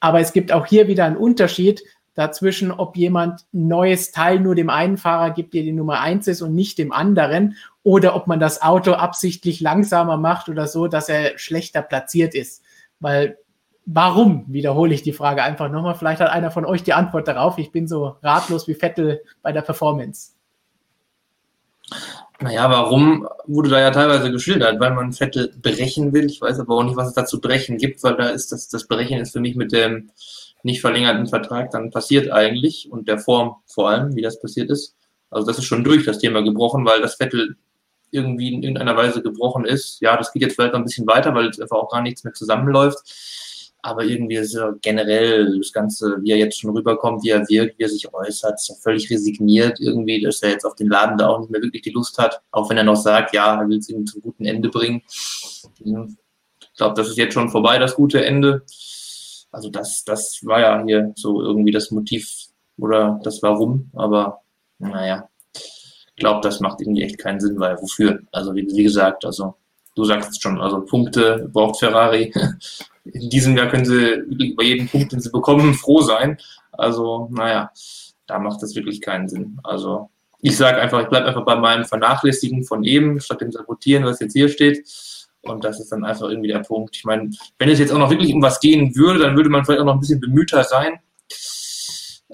Aber 0.00 0.18
es 0.18 0.32
gibt 0.32 0.50
auch 0.50 0.66
hier 0.66 0.88
wieder 0.88 1.04
einen 1.04 1.16
Unterschied 1.16 1.84
dazwischen, 2.14 2.72
ob 2.72 2.96
jemand 2.96 3.44
ein 3.54 3.68
neues 3.68 4.10
Teil 4.10 4.40
nur 4.40 4.56
dem 4.56 4.68
einen 4.68 4.96
Fahrer 4.96 5.30
gibt, 5.30 5.54
der 5.54 5.62
die 5.62 5.72
Nummer 5.72 6.00
1 6.00 6.26
ist 6.26 6.42
und 6.42 6.56
nicht 6.56 6.78
dem 6.78 6.92
anderen, 6.92 7.56
oder 7.84 8.16
ob 8.16 8.26
man 8.26 8.40
das 8.40 8.62
Auto 8.62 8.94
absichtlich 8.94 9.60
langsamer 9.60 10.16
macht 10.16 10.48
oder 10.48 10.66
so, 10.66 10.88
dass 10.88 11.08
er 11.08 11.38
schlechter 11.38 11.82
platziert 11.82 12.34
ist. 12.34 12.63
Weil 13.00 13.38
warum, 13.86 14.44
wiederhole 14.48 14.94
ich 14.94 15.02
die 15.02 15.12
Frage 15.12 15.42
einfach 15.42 15.70
nochmal. 15.70 15.94
Vielleicht 15.94 16.20
hat 16.20 16.30
einer 16.30 16.50
von 16.50 16.64
euch 16.64 16.82
die 16.82 16.94
Antwort 16.94 17.28
darauf. 17.28 17.58
Ich 17.58 17.72
bin 17.72 17.86
so 17.86 18.16
ratlos 18.22 18.68
wie 18.68 18.74
Vettel 18.74 19.20
bei 19.42 19.52
der 19.52 19.62
Performance. 19.62 20.32
Naja, 22.40 22.68
warum 22.68 23.28
wurde 23.46 23.70
da 23.70 23.80
ja 23.80 23.90
teilweise 23.90 24.30
geschildert? 24.32 24.80
Weil 24.80 24.94
man 24.94 25.12
Vettel 25.12 25.54
brechen 25.62 26.12
will. 26.12 26.26
Ich 26.26 26.40
weiß 26.40 26.60
aber 26.60 26.74
auch 26.76 26.82
nicht, 26.82 26.96
was 26.96 27.08
es 27.08 27.14
da 27.14 27.24
zu 27.24 27.40
brechen 27.40 27.78
gibt, 27.78 28.02
weil 28.02 28.16
da 28.16 28.28
ist 28.30 28.52
das, 28.52 28.68
das 28.68 28.86
Brechen 28.86 29.20
ist 29.20 29.32
für 29.32 29.40
mich 29.40 29.54
mit 29.54 29.72
dem 29.72 30.10
nicht 30.62 30.80
verlängerten 30.80 31.26
Vertrag 31.26 31.70
dann 31.70 31.90
passiert 31.90 32.30
eigentlich 32.30 32.90
und 32.90 33.06
der 33.06 33.18
Form 33.18 33.56
vor 33.66 33.90
allem, 33.90 34.16
wie 34.16 34.22
das 34.22 34.40
passiert 34.40 34.70
ist. 34.70 34.96
Also 35.30 35.46
das 35.46 35.58
ist 35.58 35.64
schon 35.64 35.84
durch 35.84 36.04
das 36.04 36.18
Thema 36.18 36.42
gebrochen, 36.42 36.84
weil 36.86 37.02
das 37.02 37.16
Vettel 37.16 37.56
irgendwie 38.14 38.54
in 38.54 38.62
irgendeiner 38.62 38.96
Weise 38.96 39.22
gebrochen 39.22 39.64
ist. 39.64 40.00
Ja, 40.00 40.16
das 40.16 40.32
geht 40.32 40.42
jetzt 40.42 40.54
vielleicht 40.54 40.72
noch 40.72 40.80
ein 40.80 40.84
bisschen 40.84 41.06
weiter, 41.06 41.34
weil 41.34 41.48
es 41.48 41.60
einfach 41.60 41.76
auch 41.76 41.90
gar 41.90 42.02
nichts 42.02 42.24
mehr 42.24 42.32
zusammenläuft. 42.32 42.98
Aber 43.82 44.02
irgendwie 44.02 44.36
ist 44.36 44.54
ja 44.54 44.72
generell 44.80 45.58
das 45.58 45.70
Ganze, 45.70 46.16
wie 46.22 46.30
er 46.30 46.38
jetzt 46.38 46.58
schon 46.58 46.74
rüberkommt, 46.74 47.22
wie 47.22 47.28
er 47.28 47.46
wirkt, 47.50 47.78
wie 47.78 47.82
er 47.82 47.90
sich 47.90 48.14
äußert, 48.14 48.54
ist 48.54 48.68
ja 48.70 48.74
völlig 48.76 49.10
resigniert 49.10 49.78
irgendwie, 49.78 50.22
dass 50.22 50.42
er 50.42 50.52
jetzt 50.52 50.64
auf 50.64 50.74
den 50.74 50.88
Laden 50.88 51.18
da 51.18 51.28
auch 51.28 51.40
nicht 51.40 51.50
mehr 51.50 51.60
wirklich 51.60 51.82
die 51.82 51.90
Lust 51.90 52.16
hat. 52.16 52.40
Auch 52.50 52.70
wenn 52.70 52.78
er 52.78 52.84
noch 52.84 52.96
sagt, 52.96 53.34
ja, 53.34 53.60
er 53.60 53.68
will 53.68 53.76
es 53.76 53.90
irgendwie 53.90 54.10
zum 54.10 54.22
guten 54.22 54.46
Ende 54.46 54.70
bringen. 54.70 55.02
Ich 55.06 56.76
glaube, 56.78 56.94
das 56.94 57.08
ist 57.08 57.18
jetzt 57.18 57.34
schon 57.34 57.50
vorbei, 57.50 57.78
das 57.78 57.94
gute 57.94 58.24
Ende. 58.24 58.62
Also 59.52 59.68
das, 59.68 60.02
das 60.04 60.40
war 60.44 60.60
ja 60.60 60.82
hier 60.82 61.12
so 61.14 61.42
irgendwie 61.42 61.70
das 61.70 61.90
Motiv 61.90 62.46
oder 62.78 63.20
das 63.22 63.42
Warum. 63.42 63.90
Aber 63.92 64.40
naja, 64.78 65.28
glaube, 66.16 66.40
das 66.42 66.60
macht 66.60 66.80
irgendwie 66.80 67.02
echt 67.02 67.18
keinen 67.18 67.40
Sinn, 67.40 67.58
weil 67.58 67.76
wofür? 67.80 68.20
Also 68.32 68.54
wie, 68.54 68.66
wie 68.66 68.82
gesagt, 68.82 69.24
also 69.24 69.54
du 69.94 70.04
sagst 70.04 70.30
es 70.30 70.38
schon, 70.40 70.60
also 70.60 70.80
Punkte 70.82 71.48
braucht 71.52 71.78
Ferrari. 71.78 72.32
In 73.04 73.28
diesem 73.28 73.56
Jahr 73.56 73.68
können 73.68 73.84
sie 73.84 73.94
wirklich 73.94 74.52
über 74.52 74.62
jeden 74.62 74.88
Punkt, 74.88 75.12
den 75.12 75.20
sie 75.20 75.30
bekommen, 75.30 75.74
froh 75.74 76.00
sein. 76.00 76.38
Also, 76.72 77.28
naja, 77.30 77.70
da 78.26 78.38
macht 78.38 78.62
das 78.62 78.74
wirklich 78.74 79.02
keinen 79.02 79.28
Sinn. 79.28 79.58
Also, 79.62 80.08
ich 80.40 80.56
sage 80.56 80.80
einfach, 80.80 81.02
ich 81.02 81.08
bleibe 81.08 81.26
einfach 81.26 81.44
bei 81.44 81.56
meinem 81.56 81.84
Vernachlässigen 81.84 82.64
von 82.64 82.82
eben, 82.82 83.20
statt 83.20 83.42
dem 83.42 83.52
Sabotieren, 83.52 84.04
was 84.04 84.20
jetzt 84.20 84.32
hier 84.32 84.48
steht. 84.48 84.86
Und 85.42 85.64
das 85.64 85.80
ist 85.80 85.92
dann 85.92 86.06
einfach 86.06 86.30
irgendwie 86.30 86.48
der 86.48 86.60
Punkt. 86.60 86.96
Ich 86.96 87.04
meine, 87.04 87.30
wenn 87.58 87.68
es 87.68 87.78
jetzt 87.78 87.92
auch 87.92 87.98
noch 87.98 88.08
wirklich 88.08 88.32
um 88.32 88.40
was 88.40 88.60
gehen 88.60 88.96
würde, 88.96 89.18
dann 89.18 89.36
würde 89.36 89.50
man 89.50 89.66
vielleicht 89.66 89.82
auch 89.82 89.86
noch 89.86 89.94
ein 89.94 90.00
bisschen 90.00 90.20
bemühter 90.20 90.64
sein 90.64 91.00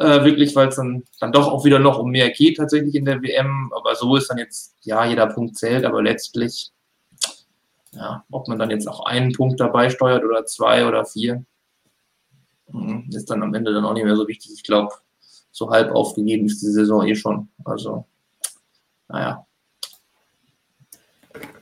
äh, 0.00 0.24
wirklich, 0.24 0.56
weil 0.56 0.68
es 0.68 0.76
dann, 0.76 1.04
dann 1.20 1.30
doch 1.30 1.46
auch 1.48 1.64
wieder 1.66 1.78
noch 1.78 1.98
um 1.98 2.10
mehr 2.10 2.30
geht 2.30 2.56
tatsächlich 2.56 2.94
in 2.94 3.04
der 3.04 3.22
WM. 3.22 3.70
Aber 3.76 3.94
so 3.94 4.16
ist 4.16 4.30
dann 4.30 4.38
jetzt, 4.38 4.74
ja, 4.80 5.04
jeder 5.04 5.26
Punkt 5.26 5.58
zählt, 5.58 5.84
aber 5.84 6.02
letztlich, 6.02 6.72
ja, 7.92 8.24
ob 8.30 8.48
man 8.48 8.58
dann 8.58 8.70
jetzt 8.70 8.88
auch 8.88 9.04
einen 9.04 9.32
Punkt 9.32 9.60
dabei 9.60 9.90
steuert 9.90 10.24
oder 10.24 10.46
zwei 10.46 10.86
oder 10.86 11.04
vier, 11.04 11.44
hm, 12.70 13.10
ist 13.12 13.28
dann 13.28 13.42
am 13.42 13.52
Ende 13.52 13.74
dann 13.74 13.84
auch 13.84 13.92
nicht 13.92 14.04
mehr 14.04 14.16
so 14.16 14.26
wichtig. 14.26 14.52
Ich 14.54 14.64
glaube, 14.64 14.94
so 15.50 15.70
halb 15.70 15.94
aufgegeben 15.94 16.46
ist 16.46 16.62
die 16.62 16.70
Saison 16.70 17.06
eh 17.06 17.14
schon. 17.14 17.50
Also, 17.64 18.06
naja. 19.08 19.46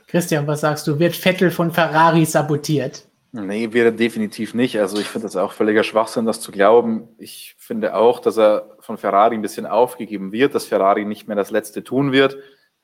Christian, 0.07 0.47
was 0.47 0.61
sagst 0.61 0.87
du? 0.87 0.97
Wird 0.97 1.15
Vettel 1.15 1.51
von 1.51 1.71
Ferrari 1.71 2.25
sabotiert? 2.25 3.08
Nee, 3.31 3.73
wäre 3.73 3.93
definitiv 3.93 4.55
nicht. 4.55 4.79
Also 4.79 4.99
ich 4.99 5.07
finde 5.07 5.27
das 5.27 5.35
auch 5.35 5.53
völliger 5.53 5.83
Schwachsinn, 5.83 6.25
das 6.25 6.41
zu 6.41 6.51
glauben. 6.51 7.09
Ich 7.19 7.55
finde 7.59 7.95
auch, 7.95 8.19
dass 8.19 8.39
er 8.39 8.75
von 8.79 8.97
Ferrari 8.97 9.35
ein 9.35 9.43
bisschen 9.43 9.67
aufgegeben 9.67 10.31
wird, 10.31 10.55
dass 10.55 10.65
Ferrari 10.65 11.05
nicht 11.05 11.27
mehr 11.27 11.37
das 11.37 11.51
Letzte 11.51 11.83
tun 11.83 12.11
wird, 12.11 12.37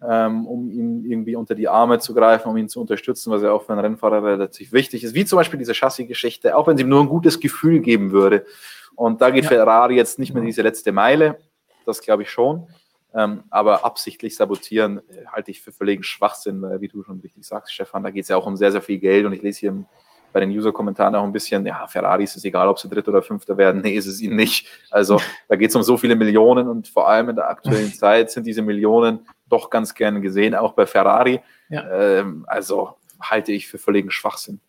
ähm, 0.07 0.45
um 0.45 0.69
ihn 0.69 1.03
irgendwie 1.03 1.35
unter 1.35 1.55
die 1.55 1.67
Arme 1.67 1.97
zu 1.97 2.13
greifen, 2.13 2.49
um 2.49 2.57
ihn 2.57 2.69
zu 2.69 2.79
unterstützen, 2.79 3.31
was 3.31 3.41
ja 3.41 3.51
auch 3.51 3.63
für 3.63 3.71
einen 3.71 3.81
Rennfahrer 3.81 4.23
relativ 4.23 4.71
wichtig 4.71 5.03
ist. 5.03 5.15
Wie 5.15 5.25
zum 5.25 5.37
Beispiel 5.37 5.57
diese 5.57 5.73
Chassis-Geschichte, 5.73 6.55
auch 6.55 6.67
wenn 6.67 6.77
sie 6.77 6.83
ihm 6.83 6.89
nur 6.89 7.01
ein 7.01 7.09
gutes 7.09 7.39
Gefühl 7.39 7.79
geben 7.79 8.11
würde. 8.11 8.45
Und 8.93 9.21
da 9.21 9.31
geht 9.31 9.45
ja. 9.45 9.49
Ferrari 9.49 9.95
jetzt 9.95 10.19
nicht 10.19 10.35
mehr 10.35 10.43
diese 10.43 10.61
letzte 10.61 10.91
Meile. 10.91 11.39
Das 11.87 12.01
glaube 12.01 12.21
ich 12.21 12.29
schon. 12.29 12.67
Ähm, 13.15 13.45
aber 13.49 13.83
absichtlich 13.83 14.35
sabotieren 14.35 14.99
äh, 15.09 15.25
halte 15.25 15.49
ich 15.49 15.61
für 15.61 15.71
völligen 15.71 16.03
Schwachsinn, 16.03 16.61
weil, 16.61 16.81
wie 16.81 16.87
du 16.87 17.01
schon 17.01 17.19
richtig 17.21 17.45
sagst, 17.45 17.73
Stefan, 17.73 18.03
da 18.03 18.11
geht 18.11 18.23
es 18.23 18.29
ja 18.29 18.37
auch 18.37 18.45
um 18.45 18.57
sehr, 18.57 18.71
sehr 18.71 18.81
viel 18.81 18.99
Geld. 18.99 19.25
Und 19.25 19.33
ich 19.33 19.41
lese 19.41 19.59
hier 19.61 19.69
im 19.69 19.85
bei 20.35 20.41
den 20.41 20.49
User-Kommentaren 20.49 21.15
auch 21.15 21.23
ein 21.23 21.31
bisschen, 21.31 21.65
ja, 21.65 21.87
Ferrari 21.87 22.25
ist 22.25 22.35
es 22.35 22.43
egal, 22.43 22.67
ob 22.67 22.77
sie 22.77 22.89
Dritter 22.89 23.07
oder 23.07 23.21
Fünfter 23.21 23.55
werden. 23.55 23.79
Nee, 23.79 23.93
ist 23.93 24.05
es 24.05 24.19
ihnen 24.19 24.35
nicht. 24.35 24.67
Also 24.91 25.21
da 25.47 25.55
geht 25.55 25.69
es 25.69 25.75
um 25.77 25.81
so 25.81 25.95
viele 25.95 26.17
Millionen 26.17 26.67
und 26.67 26.89
vor 26.89 27.07
allem 27.07 27.29
in 27.29 27.37
der 27.37 27.49
aktuellen 27.49 27.93
Zeit 27.93 28.31
sind 28.31 28.45
diese 28.45 28.61
Millionen 28.61 29.25
doch 29.47 29.69
ganz 29.69 29.95
gerne 29.95 30.19
gesehen, 30.19 30.53
auch 30.53 30.73
bei 30.73 30.85
Ferrari. 30.85 31.39
Ja. 31.69 31.89
Ähm, 31.89 32.43
also 32.49 32.97
halte 33.21 33.53
ich 33.53 33.69
für 33.69 33.77
völligen 33.77 34.11
Schwachsinn. 34.11 34.59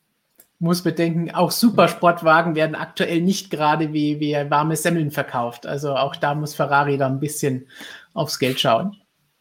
Muss 0.60 0.84
bedenken, 0.84 1.32
auch 1.34 1.50
Supersportwagen 1.50 2.54
werden 2.54 2.76
aktuell 2.76 3.20
nicht 3.20 3.50
gerade 3.50 3.92
wie, 3.92 4.20
wie 4.20 4.34
warme 4.48 4.76
Semmeln 4.76 5.10
verkauft. 5.10 5.66
Also 5.66 5.96
auch 5.96 6.14
da 6.14 6.36
muss 6.36 6.54
Ferrari 6.54 6.96
da 6.96 7.08
ein 7.08 7.18
bisschen 7.18 7.66
aufs 8.14 8.38
Geld 8.38 8.60
schauen. 8.60 8.96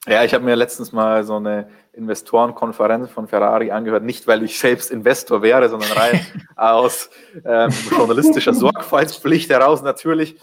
Ja, 0.07 0.23
ich 0.23 0.33
habe 0.33 0.43
mir 0.43 0.55
letztens 0.55 0.91
mal 0.91 1.23
so 1.23 1.35
eine 1.35 1.67
Investorenkonferenz 1.93 3.09
von 3.09 3.27
Ferrari 3.27 3.71
angehört, 3.71 4.03
nicht 4.03 4.27
weil 4.27 4.43
ich 4.43 4.59
selbst 4.59 4.91
Investor 4.91 5.41
wäre, 5.41 5.67
sondern 5.67 5.91
rein 5.93 6.25
aus 6.55 7.09
ähm, 7.43 7.71
journalistischer 7.89 8.53
Sorgfaltspflicht 8.53 9.49
heraus 9.49 9.81
natürlich. 9.81 10.35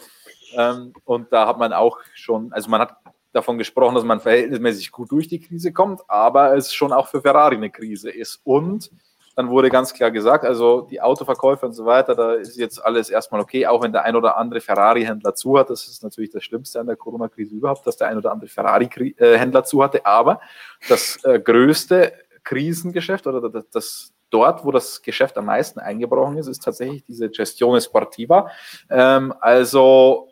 Ähm, 0.56 0.92
und 1.04 1.32
da 1.32 1.46
hat 1.46 1.58
man 1.58 1.72
auch 1.72 1.98
schon, 2.14 2.52
also 2.52 2.70
man 2.70 2.80
hat 2.80 2.96
davon 3.32 3.56
gesprochen, 3.56 3.94
dass 3.94 4.04
man 4.04 4.20
verhältnismäßig 4.20 4.90
gut 4.90 5.10
durch 5.12 5.28
die 5.28 5.40
Krise 5.40 5.72
kommt, 5.72 6.02
aber 6.08 6.56
es 6.56 6.74
schon 6.74 6.92
auch 6.92 7.08
für 7.08 7.22
Ferrari 7.22 7.56
eine 7.56 7.70
Krise 7.70 8.10
ist. 8.10 8.40
Und 8.44 8.90
dann 9.34 9.48
wurde 9.48 9.70
ganz 9.70 9.94
klar 9.94 10.10
gesagt, 10.10 10.44
also 10.44 10.82
die 10.82 11.00
Autoverkäufer 11.00 11.66
und 11.66 11.72
so 11.72 11.86
weiter, 11.86 12.14
da 12.14 12.34
ist 12.34 12.56
jetzt 12.56 12.84
alles 12.84 13.08
erstmal 13.08 13.40
okay, 13.40 13.66
auch 13.66 13.82
wenn 13.82 13.92
der 13.92 14.04
ein 14.04 14.16
oder 14.16 14.36
andere 14.36 14.60
Ferrari-Händler 14.60 15.34
zu 15.34 15.58
hat. 15.58 15.70
Das 15.70 15.86
ist 15.88 16.02
natürlich 16.02 16.30
das 16.30 16.44
Schlimmste 16.44 16.80
an 16.80 16.86
der 16.86 16.96
Corona-Krise 16.96 17.54
überhaupt, 17.54 17.86
dass 17.86 17.96
der 17.96 18.08
ein 18.08 18.18
oder 18.18 18.32
andere 18.32 18.48
Ferrari-Händler 18.48 19.64
zu 19.64 19.82
hatte. 19.82 20.04
Aber 20.04 20.40
das 20.88 21.18
äh, 21.24 21.40
größte 21.40 22.12
Krisengeschäft 22.44 23.26
oder 23.26 23.48
das, 23.48 23.64
das 23.70 24.12
dort, 24.28 24.64
wo 24.64 24.70
das 24.70 25.02
Geschäft 25.02 25.38
am 25.38 25.46
meisten 25.46 25.80
eingebrochen 25.80 26.36
ist, 26.38 26.48
ist 26.48 26.62
tatsächlich 26.62 27.04
diese 27.04 27.30
Gestione 27.30 27.80
Sportiva, 27.80 28.50
ähm, 28.90 29.32
also 29.40 30.28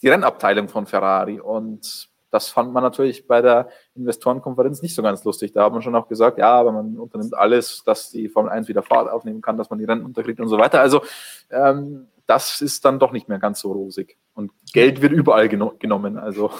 die 0.00 0.08
Rennabteilung 0.08 0.68
von 0.68 0.86
Ferrari. 0.86 1.40
Und 1.40 2.08
das 2.30 2.48
fand 2.48 2.72
man 2.72 2.82
natürlich 2.82 3.26
bei 3.26 3.40
der 3.40 3.68
Investorenkonferenz 3.94 4.82
nicht 4.82 4.94
so 4.94 5.02
ganz 5.02 5.24
lustig. 5.24 5.52
Da 5.52 5.64
hat 5.64 5.72
man 5.72 5.82
schon 5.82 5.94
auch 5.94 6.08
gesagt, 6.08 6.38
ja, 6.38 6.52
aber 6.52 6.72
man 6.72 6.98
unternimmt 6.98 7.34
alles, 7.34 7.82
dass 7.84 8.10
die 8.10 8.28
Formel 8.28 8.50
1 8.50 8.68
wieder 8.68 8.82
Fahrt 8.82 9.10
aufnehmen 9.10 9.40
kann, 9.40 9.56
dass 9.56 9.70
man 9.70 9.78
die 9.78 9.84
Rennen 9.84 10.04
unterkriegt 10.04 10.40
und 10.40 10.48
so 10.48 10.58
weiter. 10.58 10.80
Also 10.80 11.02
ähm, 11.50 12.08
das 12.26 12.60
ist 12.60 12.84
dann 12.84 12.98
doch 12.98 13.12
nicht 13.12 13.28
mehr 13.28 13.38
ganz 13.38 13.60
so 13.60 13.72
rosig. 13.72 14.18
Und 14.34 14.52
Geld 14.72 15.00
wird 15.00 15.12
überall 15.12 15.48
geno 15.48 15.74
genommen. 15.78 16.18
Also 16.18 16.50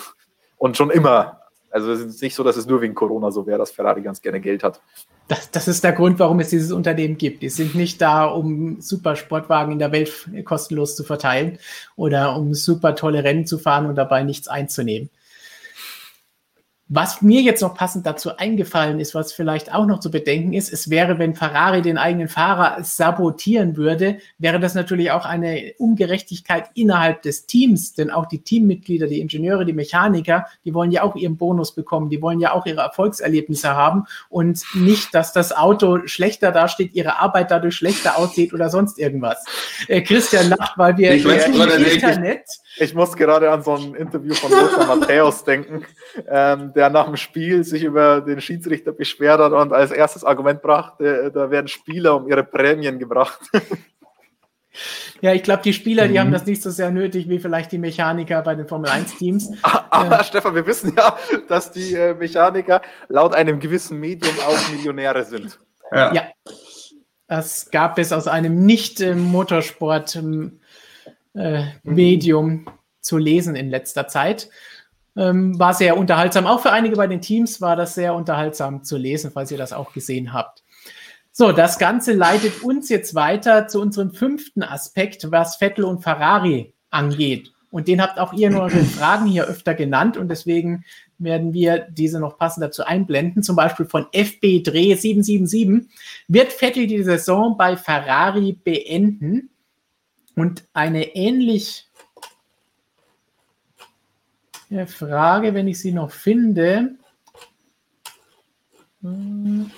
und 0.56 0.76
schon 0.76 0.90
immer. 0.90 1.42
Also 1.70 1.92
es 1.92 2.00
ist 2.00 2.22
nicht 2.22 2.34
so, 2.34 2.42
dass 2.42 2.56
es 2.56 2.66
nur 2.66 2.80
wegen 2.80 2.94
Corona 2.94 3.30
so 3.30 3.46
wäre, 3.46 3.58
dass 3.58 3.70
Ferrari 3.70 4.00
ganz 4.00 4.22
gerne 4.22 4.40
Geld 4.40 4.64
hat. 4.64 4.80
Das, 5.28 5.50
das 5.50 5.68
ist 5.68 5.84
der 5.84 5.92
Grund, 5.92 6.18
warum 6.18 6.40
es 6.40 6.48
dieses 6.48 6.72
Unternehmen 6.72 7.18
gibt. 7.18 7.42
Die 7.42 7.50
sind 7.50 7.74
nicht 7.74 8.00
da, 8.00 8.24
um 8.24 8.80
super 8.80 9.14
Sportwagen 9.14 9.72
in 9.72 9.78
der 9.78 9.92
Welt 9.92 10.30
kostenlos 10.46 10.96
zu 10.96 11.04
verteilen 11.04 11.58
oder 11.96 12.34
um 12.36 12.54
super 12.54 12.94
tolle 12.94 13.22
Rennen 13.22 13.44
zu 13.44 13.58
fahren 13.58 13.84
und 13.84 13.96
dabei 13.96 14.22
nichts 14.22 14.48
einzunehmen. 14.48 15.10
Was 16.90 17.20
mir 17.20 17.42
jetzt 17.42 17.60
noch 17.60 17.74
passend 17.74 18.06
dazu 18.06 18.38
eingefallen 18.38 18.98
ist, 18.98 19.14
was 19.14 19.34
vielleicht 19.34 19.74
auch 19.74 19.84
noch 19.84 20.00
zu 20.00 20.10
bedenken 20.10 20.54
ist, 20.54 20.72
es 20.72 20.88
wäre, 20.88 21.18
wenn 21.18 21.34
Ferrari 21.34 21.82
den 21.82 21.98
eigenen 21.98 22.28
Fahrer 22.28 22.82
sabotieren 22.82 23.76
würde, 23.76 24.18
wäre 24.38 24.58
das 24.58 24.74
natürlich 24.74 25.10
auch 25.10 25.26
eine 25.26 25.74
Ungerechtigkeit 25.76 26.70
innerhalb 26.74 27.20
des 27.20 27.44
Teams, 27.44 27.92
denn 27.92 28.10
auch 28.10 28.24
die 28.24 28.38
Teammitglieder, 28.38 29.06
die 29.06 29.20
Ingenieure, 29.20 29.66
die 29.66 29.74
Mechaniker, 29.74 30.46
die 30.64 30.72
wollen 30.72 30.90
ja 30.90 31.02
auch 31.02 31.14
ihren 31.14 31.36
Bonus 31.36 31.74
bekommen, 31.74 32.08
die 32.08 32.22
wollen 32.22 32.40
ja 32.40 32.52
auch 32.52 32.64
ihre 32.64 32.80
Erfolgserlebnisse 32.80 33.68
haben. 33.68 34.04
Und 34.30 34.64
nicht, 34.74 35.14
dass 35.14 35.34
das 35.34 35.54
Auto 35.54 36.06
schlechter 36.06 36.52
dasteht, 36.52 36.94
ihre 36.94 37.18
Arbeit 37.18 37.50
dadurch 37.50 37.74
schlechter 37.74 38.16
aussieht 38.16 38.54
oder 38.54 38.70
sonst 38.70 38.98
irgendwas. 38.98 39.44
Äh, 39.88 40.00
Christian 40.00 40.48
lacht, 40.48 40.78
weil 40.78 40.96
wir 40.96 41.12
ich 41.12 41.24
weiß, 41.26 41.48
im 41.48 41.84
Internet 41.84 42.44
ich 42.48 42.67
muss 42.94 43.16
gerade 43.16 43.50
an 43.50 43.62
so 43.62 43.74
ein 43.74 43.94
Interview 43.94 44.34
von 44.34 44.50
Lothar 44.50 44.86
Matthäus 44.86 45.44
denken, 45.44 45.84
ähm, 46.28 46.72
der 46.74 46.90
nach 46.90 47.06
dem 47.06 47.16
Spiel 47.16 47.64
sich 47.64 47.82
über 47.82 48.20
den 48.20 48.40
Schiedsrichter 48.40 48.92
beschwert 48.92 49.40
hat 49.40 49.52
und 49.52 49.72
als 49.72 49.90
erstes 49.90 50.24
Argument 50.24 50.62
brachte, 50.62 51.24
äh, 51.24 51.30
da 51.30 51.50
werden 51.50 51.68
Spieler 51.68 52.16
um 52.16 52.28
ihre 52.28 52.44
Prämien 52.44 52.98
gebracht. 52.98 53.40
Ja, 55.20 55.32
ich 55.32 55.42
glaube, 55.42 55.62
die 55.62 55.72
Spieler, 55.72 56.06
die 56.06 56.14
mhm. 56.14 56.18
haben 56.18 56.32
das 56.32 56.46
nicht 56.46 56.62
so 56.62 56.70
sehr 56.70 56.92
nötig 56.92 57.28
wie 57.28 57.40
vielleicht 57.40 57.72
die 57.72 57.78
Mechaniker 57.78 58.42
bei 58.42 58.54
den 58.54 58.68
Formel 58.68 58.88
1-Teams. 58.88 59.50
Aber 59.62 60.20
äh, 60.20 60.24
Stefan, 60.24 60.54
wir 60.54 60.66
wissen 60.66 60.94
ja, 60.96 61.16
dass 61.48 61.72
die 61.72 61.94
äh, 61.94 62.14
Mechaniker 62.14 62.80
laut 63.08 63.34
einem 63.34 63.58
gewissen 63.58 63.98
Medium 63.98 64.34
auch 64.46 64.70
Millionäre 64.70 65.24
sind. 65.24 65.58
Ja. 65.90 66.12
ja. 66.12 66.22
Das 67.26 67.70
gab 67.70 67.98
es 67.98 68.12
aus 68.12 68.28
einem 68.28 68.64
Nicht-Motorsport- 68.64 70.16
ähm, 70.16 70.57
äh, 71.38 71.64
Medium 71.84 72.66
zu 73.00 73.16
lesen 73.16 73.54
in 73.54 73.70
letzter 73.70 74.08
Zeit. 74.08 74.48
Ähm, 75.16 75.58
war 75.58 75.74
sehr 75.74 75.96
unterhaltsam. 75.96 76.46
Auch 76.46 76.60
für 76.60 76.72
einige 76.72 76.96
bei 76.96 77.06
den 77.06 77.20
Teams 77.20 77.60
war 77.60 77.76
das 77.76 77.94
sehr 77.94 78.14
unterhaltsam 78.14 78.84
zu 78.84 78.96
lesen, 78.96 79.30
falls 79.32 79.50
ihr 79.50 79.58
das 79.58 79.72
auch 79.72 79.92
gesehen 79.92 80.32
habt. 80.32 80.62
So, 81.32 81.52
das 81.52 81.78
Ganze 81.78 82.12
leitet 82.12 82.62
uns 82.62 82.88
jetzt 82.88 83.14
weiter 83.14 83.68
zu 83.68 83.80
unserem 83.80 84.12
fünften 84.12 84.62
Aspekt, 84.62 85.30
was 85.30 85.56
Vettel 85.56 85.84
und 85.84 86.02
Ferrari 86.02 86.74
angeht. 86.90 87.52
Und 87.70 87.86
den 87.86 88.02
habt 88.02 88.18
auch 88.18 88.32
ihr 88.32 88.48
in 88.48 88.56
euren 88.56 88.84
Fragen 88.98 89.26
hier 89.26 89.46
öfter 89.46 89.74
genannt 89.74 90.16
und 90.16 90.28
deswegen 90.28 90.84
werden 91.18 91.52
wir 91.52 91.86
diese 91.90 92.20
noch 92.20 92.38
passend 92.38 92.64
dazu 92.64 92.84
einblenden. 92.84 93.42
Zum 93.42 93.56
Beispiel 93.56 93.86
von 93.86 94.06
FB 94.12 94.62
Dreh 94.62 94.94
777. 94.94 95.88
Wird 96.28 96.52
Vettel 96.52 96.86
die 96.86 97.02
Saison 97.02 97.56
bei 97.56 97.76
Ferrari 97.76 98.52
beenden? 98.52 99.50
Und 100.38 100.68
eine 100.72 101.16
ähnlich 101.16 101.88
Frage, 104.86 105.52
wenn 105.52 105.66
ich 105.66 105.80
sie 105.80 105.90
noch 105.90 106.12
finde, 106.12 106.94
hm, 109.00 109.68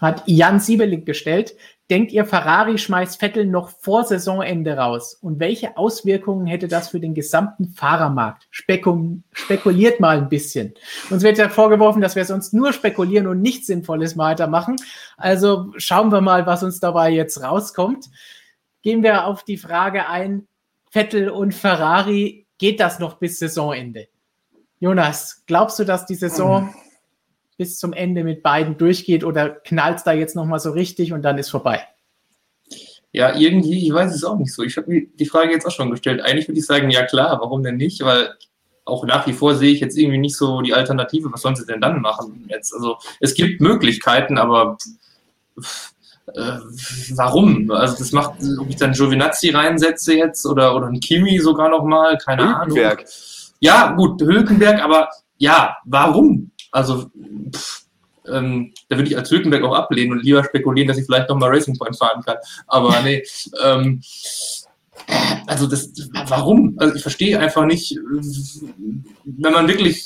hat 0.00 0.24
Jan 0.26 0.58
Siebeling 0.58 1.04
gestellt. 1.04 1.54
Denkt 1.88 2.10
ihr, 2.10 2.24
Ferrari 2.24 2.78
schmeißt 2.78 3.20
Vettel 3.20 3.46
noch 3.46 3.68
vor 3.68 4.02
Saisonende 4.02 4.76
raus? 4.76 5.16
Und 5.20 5.38
welche 5.38 5.76
Auswirkungen 5.76 6.46
hätte 6.46 6.66
das 6.66 6.88
für 6.88 6.98
den 6.98 7.14
gesamten 7.14 7.68
Fahrermarkt? 7.68 8.48
Spekul 8.50 9.22
spekuliert 9.32 10.00
mal 10.00 10.18
ein 10.18 10.28
bisschen. 10.28 10.74
Uns 11.10 11.22
wird 11.22 11.38
ja 11.38 11.48
vorgeworfen, 11.48 12.02
dass 12.02 12.16
wir 12.16 12.24
sonst 12.24 12.52
nur 12.52 12.72
spekulieren 12.72 13.28
und 13.28 13.40
nichts 13.40 13.68
Sinnvolles 13.68 14.18
weitermachen. 14.18 14.76
Also 15.16 15.72
schauen 15.76 16.10
wir 16.10 16.20
mal, 16.20 16.44
was 16.44 16.64
uns 16.64 16.80
dabei 16.80 17.10
jetzt 17.10 17.40
rauskommt. 17.40 18.06
Gehen 18.82 19.04
wir 19.04 19.24
auf 19.26 19.44
die 19.44 19.56
Frage 19.56 20.08
ein, 20.08 20.48
Vettel 20.90 21.30
und 21.30 21.54
Ferrari, 21.54 22.46
geht 22.58 22.80
das 22.80 22.98
noch 22.98 23.18
bis 23.18 23.38
Saisonende? 23.38 24.08
Jonas, 24.80 25.44
glaubst 25.46 25.78
du, 25.78 25.84
dass 25.84 26.06
die 26.06 26.14
Saison 26.16 26.74
bis 27.56 27.78
zum 27.78 27.92
Ende 27.92 28.24
mit 28.24 28.42
beiden 28.42 28.76
durchgeht 28.76 29.24
oder 29.24 29.48
knallt 29.50 29.98
es 29.98 30.04
da 30.04 30.12
jetzt 30.12 30.36
nochmal 30.36 30.60
so 30.60 30.70
richtig 30.70 31.12
und 31.12 31.22
dann 31.22 31.38
ist 31.38 31.50
vorbei? 31.50 31.82
Ja, 33.12 33.34
irgendwie, 33.34 33.86
ich 33.86 33.92
weiß 33.92 34.14
es 34.14 34.24
auch 34.24 34.36
nicht 34.36 34.52
so. 34.52 34.62
Ich 34.62 34.76
habe 34.76 34.90
mir 34.90 35.06
die 35.06 35.26
Frage 35.26 35.52
jetzt 35.52 35.66
auch 35.66 35.70
schon 35.70 35.90
gestellt. 35.90 36.20
Eigentlich 36.20 36.48
würde 36.48 36.58
ich 36.58 36.66
sagen, 36.66 36.90
ja 36.90 37.06
klar, 37.06 37.38
warum 37.40 37.62
denn 37.62 37.76
nicht? 37.76 38.04
Weil 38.04 38.34
auch 38.84 39.06
nach 39.06 39.26
wie 39.26 39.32
vor 39.32 39.54
sehe 39.54 39.72
ich 39.72 39.80
jetzt 39.80 39.96
irgendwie 39.96 40.18
nicht 40.18 40.36
so 40.36 40.60
die 40.60 40.74
Alternative. 40.74 41.32
Was 41.32 41.40
sollen 41.40 41.56
sie 41.56 41.66
denn 41.66 41.80
dann 41.80 42.02
machen 42.02 42.46
jetzt? 42.48 42.74
Also 42.74 42.98
es 43.20 43.34
gibt 43.34 43.60
Möglichkeiten, 43.60 44.36
aber 44.36 44.76
äh, 46.34 46.58
warum? 47.14 47.70
Also 47.70 47.96
das 47.98 48.12
macht, 48.12 48.34
ob 48.58 48.68
ich 48.68 48.76
dann 48.76 48.92
Giovinazzi 48.92 49.50
reinsetze 49.50 50.14
jetzt 50.14 50.44
oder, 50.44 50.76
oder 50.76 50.88
ein 50.88 51.00
Kimi 51.00 51.38
sogar 51.38 51.68
nochmal, 51.68 52.18
keine 52.18 52.42
Hülkenberg. 52.42 52.98
Ahnung. 52.98 53.10
Ja, 53.60 53.92
gut, 53.92 54.20
Hülkenberg, 54.20 54.82
aber 54.82 55.08
ja, 55.38 55.76
warum? 55.84 56.50
Also, 56.76 57.10
pff, 57.54 57.86
ähm, 58.30 58.74
da 58.90 58.96
würde 58.96 59.08
ich 59.08 59.16
als 59.16 59.30
Hülkenberg 59.30 59.64
auch 59.64 59.74
ablehnen 59.74 60.12
und 60.12 60.22
lieber 60.22 60.44
spekulieren, 60.44 60.88
dass 60.88 60.98
ich 60.98 61.06
vielleicht 61.06 61.30
nochmal 61.30 61.48
Racing 61.48 61.78
Point 61.78 61.96
fahren 61.96 62.22
kann. 62.22 62.36
Aber 62.66 63.00
nee, 63.00 63.22
ähm, 63.64 64.02
also 65.46 65.66
das, 65.66 65.90
warum? 66.28 66.76
Also 66.78 66.94
ich 66.96 67.00
verstehe 67.00 67.38
einfach 67.38 67.64
nicht, 67.64 67.98
wenn 69.24 69.52
man 69.52 69.68
wirklich 69.68 70.04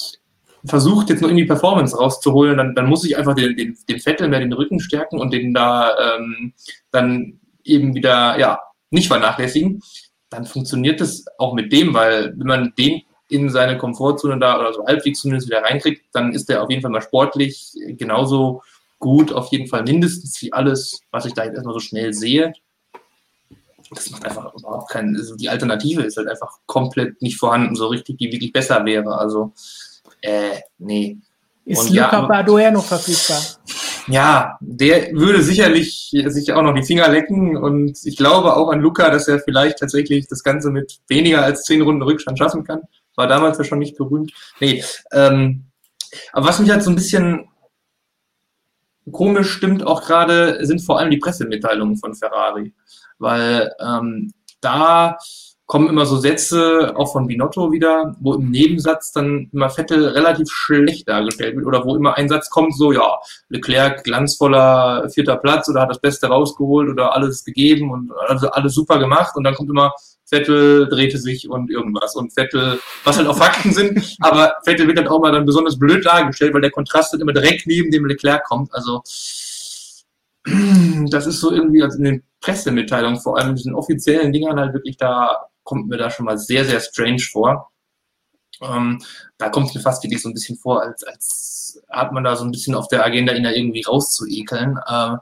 versucht, 0.64 1.10
jetzt 1.10 1.22
noch 1.22 1.28
irgendwie 1.28 1.46
Performance 1.46 1.96
rauszuholen, 1.96 2.56
dann, 2.56 2.76
dann 2.76 2.86
muss 2.86 3.04
ich 3.04 3.16
einfach 3.16 3.34
den, 3.34 3.56
den, 3.56 3.76
den 3.88 3.98
Vettel 3.98 4.28
mehr 4.28 4.38
den 4.38 4.52
Rücken 4.52 4.78
stärken 4.78 5.18
und 5.18 5.32
den 5.32 5.52
da 5.52 5.90
ähm, 5.98 6.52
dann 6.92 7.40
eben 7.64 7.96
wieder 7.96 8.38
ja, 8.38 8.60
nicht 8.90 9.08
vernachlässigen. 9.08 9.82
Dann 10.28 10.46
funktioniert 10.46 11.00
das 11.00 11.24
auch 11.36 11.52
mit 11.54 11.72
dem, 11.72 11.94
weil 11.94 12.32
wenn 12.36 12.46
man 12.46 12.72
den 12.78 13.02
in 13.30 13.50
seine 13.50 13.78
Komfortzone 13.78 14.38
da 14.38 14.58
oder 14.58 14.72
so 14.72 14.84
halbwegs 14.86 15.20
zumindest 15.20 15.48
wieder 15.48 15.62
reinkriegt, 15.62 16.04
dann 16.12 16.32
ist 16.32 16.48
der 16.48 16.62
auf 16.62 16.70
jeden 16.70 16.82
Fall 16.82 16.90
mal 16.90 17.02
sportlich 17.02 17.72
genauso 17.98 18.62
gut, 18.98 19.32
auf 19.32 19.48
jeden 19.50 19.66
Fall 19.66 19.82
mindestens 19.82 20.40
wie 20.42 20.52
alles, 20.52 21.00
was 21.10 21.24
ich 21.24 21.32
da 21.32 21.44
jetzt 21.44 21.54
erstmal 21.54 21.74
so 21.74 21.80
schnell 21.80 22.12
sehe. 22.12 22.52
Das 23.92 24.10
macht 24.10 24.24
einfach 24.24 24.54
überhaupt 24.54 24.90
keinen, 24.90 25.16
also 25.16 25.34
die 25.34 25.48
Alternative 25.48 26.02
ist 26.02 26.16
halt 26.16 26.28
einfach 26.28 26.58
komplett 26.66 27.20
nicht 27.22 27.38
vorhanden, 27.38 27.74
so 27.74 27.88
richtig, 27.88 28.18
die 28.18 28.30
wirklich 28.30 28.52
besser 28.52 28.84
wäre. 28.84 29.18
Also, 29.18 29.52
äh, 30.20 30.60
nee. 30.78 31.18
Ist 31.64 31.80
und 31.80 31.90
Luca 31.90 32.20
ja, 32.20 32.26
Badoer 32.26 32.70
noch 32.70 32.84
verfügbar? 32.84 33.40
Ja, 34.06 34.58
der 34.60 35.12
würde 35.12 35.42
sicherlich 35.42 36.10
sich 36.26 36.52
auch 36.52 36.62
noch 36.62 36.74
die 36.74 36.82
Finger 36.82 37.08
lecken 37.08 37.56
und 37.56 37.98
ich 38.04 38.16
glaube 38.16 38.56
auch 38.56 38.70
an 38.70 38.80
Luca, 38.80 39.10
dass 39.10 39.28
er 39.28 39.40
vielleicht 39.40 39.78
tatsächlich 39.78 40.26
das 40.26 40.42
Ganze 40.42 40.70
mit 40.70 41.00
weniger 41.08 41.42
als 41.42 41.64
zehn 41.64 41.82
Runden 41.82 42.02
Rückstand 42.02 42.38
schaffen 42.38 42.64
kann. 42.64 42.82
War 43.16 43.26
damals 43.26 43.58
ja 43.58 43.64
schon 43.64 43.78
nicht 43.78 43.96
berühmt. 43.96 44.32
Nee, 44.60 44.84
ähm, 45.12 45.66
aber 46.32 46.46
was 46.48 46.58
mich 46.58 46.70
halt 46.70 46.82
so 46.82 46.90
ein 46.90 46.96
bisschen 46.96 47.48
komisch 49.10 49.50
stimmt 49.50 49.84
auch 49.86 50.02
gerade, 50.02 50.64
sind 50.66 50.80
vor 50.80 50.98
allem 50.98 51.10
die 51.10 51.18
Pressemitteilungen 51.18 51.96
von 51.96 52.14
Ferrari. 52.14 52.74
Weil 53.18 53.72
ähm, 53.80 54.32
da 54.60 55.18
kommen 55.70 55.88
immer 55.88 56.04
so 56.04 56.16
Sätze, 56.16 56.94
auch 56.96 57.12
von 57.12 57.28
Binotto 57.28 57.70
wieder, 57.70 58.16
wo 58.18 58.34
im 58.34 58.50
Nebensatz 58.50 59.12
dann 59.12 59.48
immer 59.52 59.70
Vettel 59.70 60.04
relativ 60.08 60.50
schlecht 60.50 61.08
dargestellt 61.08 61.54
wird 61.54 61.64
oder 61.64 61.84
wo 61.84 61.94
immer 61.94 62.16
ein 62.16 62.28
Satz 62.28 62.50
kommt, 62.50 62.76
so, 62.76 62.92
ja, 62.92 63.18
Leclerc 63.50 64.02
glanzvoller 64.02 65.08
vierter 65.10 65.36
Platz 65.36 65.68
oder 65.68 65.82
hat 65.82 65.90
das 65.90 66.00
Beste 66.00 66.26
rausgeholt 66.26 66.88
oder 66.88 67.14
alles 67.14 67.44
gegeben 67.44 67.92
und 67.92 68.10
also 68.26 68.50
alles 68.50 68.74
super 68.74 68.98
gemacht 68.98 69.36
und 69.36 69.44
dann 69.44 69.54
kommt 69.54 69.70
immer 69.70 69.92
Vettel 70.30 70.88
drehte 70.88 71.18
sich 71.18 71.48
und 71.48 71.70
irgendwas 71.70 72.14
und 72.16 72.32
Vettel, 72.32 72.80
was 73.04 73.18
halt 73.18 73.26
auch 73.26 73.36
Fakten 73.36 73.72
sind, 73.72 74.16
aber 74.20 74.54
Vettel 74.64 74.86
wird 74.86 74.98
dann 74.98 75.08
auch 75.08 75.20
mal 75.20 75.32
dann 75.32 75.44
besonders 75.44 75.78
blöd 75.78 76.06
dargestellt, 76.06 76.54
weil 76.54 76.62
der 76.62 76.70
Kontrast 76.70 77.12
dann 77.12 77.20
immer 77.20 77.32
direkt 77.32 77.66
neben 77.66 77.90
dem 77.90 78.06
Leclerc 78.06 78.44
kommt, 78.44 78.72
also 78.72 79.02
das 81.10 81.26
ist 81.26 81.40
so 81.40 81.52
irgendwie 81.52 81.82
also 81.82 81.98
in 81.98 82.04
den 82.04 82.22
Pressemitteilungen, 82.40 83.20
vor 83.20 83.36
allem 83.36 83.50
in 83.50 83.56
diesen 83.56 83.74
offiziellen 83.74 84.32
Dingern 84.32 84.58
halt 84.58 84.72
wirklich 84.72 84.96
da 84.96 85.50
kommt 85.70 85.88
mir 85.88 85.98
da 85.98 86.10
schon 86.10 86.26
mal 86.26 86.38
sehr, 86.38 86.64
sehr 86.64 86.80
strange 86.80 87.20
vor. 87.20 87.70
Ähm, 88.60 89.00
da 89.38 89.48
kommt 89.48 89.68
es 89.68 89.74
mir 89.74 89.80
fast 89.80 90.02
wirklich 90.02 90.20
so 90.20 90.28
ein 90.28 90.34
bisschen 90.34 90.56
vor, 90.58 90.82
als, 90.82 91.04
als 91.04 91.82
hat 91.88 92.12
man 92.12 92.24
da 92.24 92.36
so 92.36 92.44
ein 92.44 92.50
bisschen 92.50 92.74
auf 92.74 92.88
der 92.88 93.04
Agenda, 93.04 93.32
ihn 93.32 93.44
da 93.44 93.52
irgendwie 93.52 93.82
rauszuekeln. 93.82 94.78
Äh, 94.84 95.16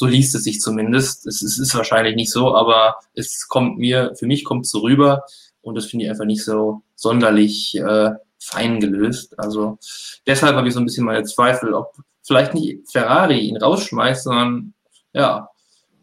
so 0.00 0.06
liest 0.06 0.34
es 0.34 0.44
sich 0.44 0.62
zumindest. 0.62 1.26
Es, 1.26 1.42
es, 1.42 1.58
ist 1.58 1.74
wahrscheinlich 1.74 2.16
nicht 2.16 2.32
so, 2.32 2.54
aber 2.54 2.96
es 3.12 3.48
kommt 3.48 3.76
mir, 3.76 4.14
für 4.18 4.26
mich 4.26 4.44
kommt 4.44 4.64
es 4.64 4.70
so 4.70 4.78
rüber 4.78 5.24
und 5.60 5.74
das 5.74 5.84
finde 5.84 6.06
ich 6.06 6.10
einfach 6.10 6.24
nicht 6.24 6.42
so 6.42 6.80
sonderlich 6.94 7.76
äh, 7.76 8.12
fein 8.38 8.80
gelöst. 8.80 9.38
Also 9.38 9.78
deshalb 10.26 10.56
habe 10.56 10.66
ich 10.66 10.72
so 10.72 10.80
ein 10.80 10.86
bisschen 10.86 11.04
meine 11.04 11.24
Zweifel, 11.24 11.74
ob 11.74 11.92
vielleicht 12.22 12.54
nicht 12.54 12.90
Ferrari 12.90 13.40
ihn 13.40 13.58
rausschmeißt, 13.58 14.24
sondern 14.24 14.72
ja, 15.12 15.50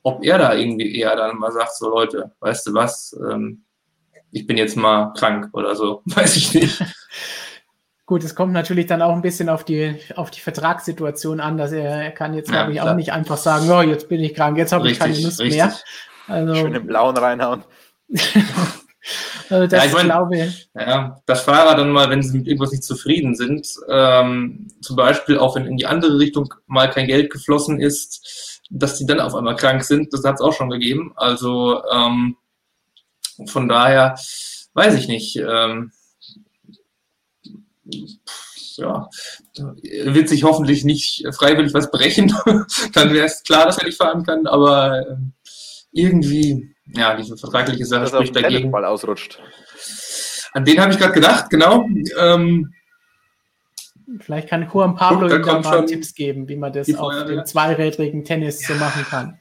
ob 0.04 0.24
er 0.24 0.38
da 0.38 0.54
irgendwie 0.54 0.96
eher 0.96 1.16
dann 1.16 1.40
mal 1.40 1.52
sagt, 1.52 1.76
so 1.76 1.90
Leute, 1.90 2.34
weißt 2.40 2.68
du 2.68 2.76
was, 2.76 3.20
ähm, 3.32 3.64
ich 4.30 4.46
bin 4.46 4.58
jetzt 4.58 4.78
mal 4.78 5.12
krank 5.14 5.50
oder 5.54 5.76
so, 5.76 6.04
weiß 6.06 6.38
ich 6.38 6.54
nicht. 6.54 6.84
Gut, 8.08 8.24
es 8.24 8.36
kommt 8.36 8.54
natürlich 8.54 8.86
dann 8.86 9.02
auch 9.02 9.14
ein 9.14 9.22
bisschen 9.22 9.50
auf 9.50 9.66
die, 9.66 9.94
auf 10.16 10.32
die 10.32 10.40
Vertragssituation 10.40 11.42
an, 11.42 11.58
dass 11.58 11.74
er, 11.74 12.04
er 12.04 12.12
kann 12.12 12.34
jetzt, 12.34 12.50
ja, 12.50 12.60
glaube 12.60 12.72
ich, 12.72 12.80
klar. 12.80 12.94
auch 12.94 12.96
nicht 12.96 13.12
einfach 13.12 13.36
sagen, 13.36 13.70
oh, 13.70 13.82
jetzt 13.82 14.08
bin 14.08 14.22
ich 14.22 14.34
krank, 14.34 14.58
jetzt 14.58 14.72
habe 14.72 14.90
ich 14.90 14.98
keine 14.98 15.20
Lust 15.20 15.42
richtig. 15.42 15.58
mehr. 15.58 15.74
Also, 16.26 16.56
Schön 16.56 16.74
im 16.74 16.88
Blauen 16.88 17.18
reinhauen. 17.18 17.64
also 19.50 19.68
das 19.68 19.84
ja, 19.84 19.86
ich 19.86 19.92
mein, 19.94 20.06
glaube 20.06 20.54
ja, 20.74 21.22
dass 21.26 21.42
Fahrer 21.42 21.76
dann 21.76 21.92
mal, 21.92 22.10
wenn 22.10 22.24
sie 22.24 22.38
mit 22.38 22.48
irgendwas 22.48 22.72
nicht 22.72 22.86
zufrieden 22.86 23.36
sind, 23.36 23.68
ähm, 23.90 24.70
zum 24.80 24.96
Beispiel 24.96 25.38
auch 25.38 25.58
wenn 25.58 25.66
in 25.66 25.76
die 25.76 25.86
andere 25.86 26.18
Richtung 26.18 26.54
mal 26.66 26.90
kein 26.90 27.08
Geld 27.08 27.30
geflossen 27.30 27.82
ist, 27.82 28.62
dass 28.70 28.98
die 28.98 29.06
dann 29.06 29.20
auf 29.20 29.36
einmal 29.36 29.58
krank 29.58 29.84
sind, 29.84 30.14
das 30.14 30.24
hat 30.24 30.36
es 30.36 30.42
auch 30.42 30.54
schon 30.54 30.70
gegeben. 30.70 31.12
Also 31.18 31.84
ähm, 31.94 32.38
von 33.48 33.68
daher 33.68 34.16
weiß 34.76 34.96
ich 34.96 35.10
nicht. 35.10 35.36
Ähm, 35.36 35.92
ja, 38.78 39.10
wird 40.06 40.30
sich 40.30 40.44
hoffentlich 40.44 40.84
nicht 40.84 41.26
freiwillig 41.36 41.74
was 41.74 41.92
brechen. 41.92 42.34
Dann 42.94 43.14
wäre 43.14 43.26
es 43.26 43.44
klar, 43.44 43.66
dass 43.66 43.78
er 43.78 43.86
nicht 43.86 43.98
fahren 43.98 44.24
kann, 44.24 44.48
aber 44.48 45.00
äh, 45.00 45.16
irgendwie, 45.92 46.76
ja, 46.96 47.16
diese 47.16 47.38
vertragliche 47.38 47.86
Sache 47.86 48.02
dass 48.02 48.12
spricht 48.12 48.36
dagegen. 48.36 48.70
Mal 48.70 48.86
ausrutscht. 48.86 49.40
An 50.54 50.66
den 50.66 50.80
habe 50.80 50.92
ich 50.92 51.00
gerade 51.00 51.14
gedacht, 51.14 51.50
genau. 51.50 51.86
Ähm, 52.20 52.74
Vielleicht 54.22 54.48
kann 54.48 54.70
Juan 54.72 54.96
Pablo 54.96 55.28
ihm 55.28 55.44
da 55.44 55.60
mal 55.60 55.86
Tipps 55.86 56.14
geben, 56.14 56.48
wie 56.48 56.56
man 56.56 56.72
das 56.72 56.94
auf 56.96 57.26
dem 57.26 57.46
zweirädrigen 57.46 58.24
Tennis 58.24 58.66
ja. 58.68 58.74
so 58.74 58.80
machen 58.80 59.04
kann. 59.04 59.40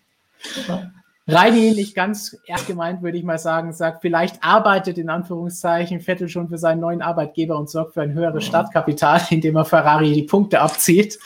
Reini, 1.28 1.72
nicht 1.72 1.96
ganz 1.96 2.36
ernst 2.46 2.68
gemeint, 2.68 3.02
würde 3.02 3.18
ich 3.18 3.24
mal 3.24 3.38
sagen, 3.38 3.72
sagt, 3.72 4.00
vielleicht 4.00 4.44
arbeitet 4.44 4.96
in 4.96 5.10
Anführungszeichen 5.10 6.00
Vettel 6.00 6.28
schon 6.28 6.48
für 6.48 6.58
seinen 6.58 6.80
neuen 6.80 7.02
Arbeitgeber 7.02 7.58
und 7.58 7.68
sorgt 7.68 7.94
für 7.94 8.02
ein 8.02 8.14
höheres 8.14 8.44
Startkapital, 8.44 9.20
indem 9.30 9.56
er 9.56 9.64
Ferrari 9.64 10.12
die 10.12 10.22
Punkte 10.22 10.60
abzieht. 10.60 11.18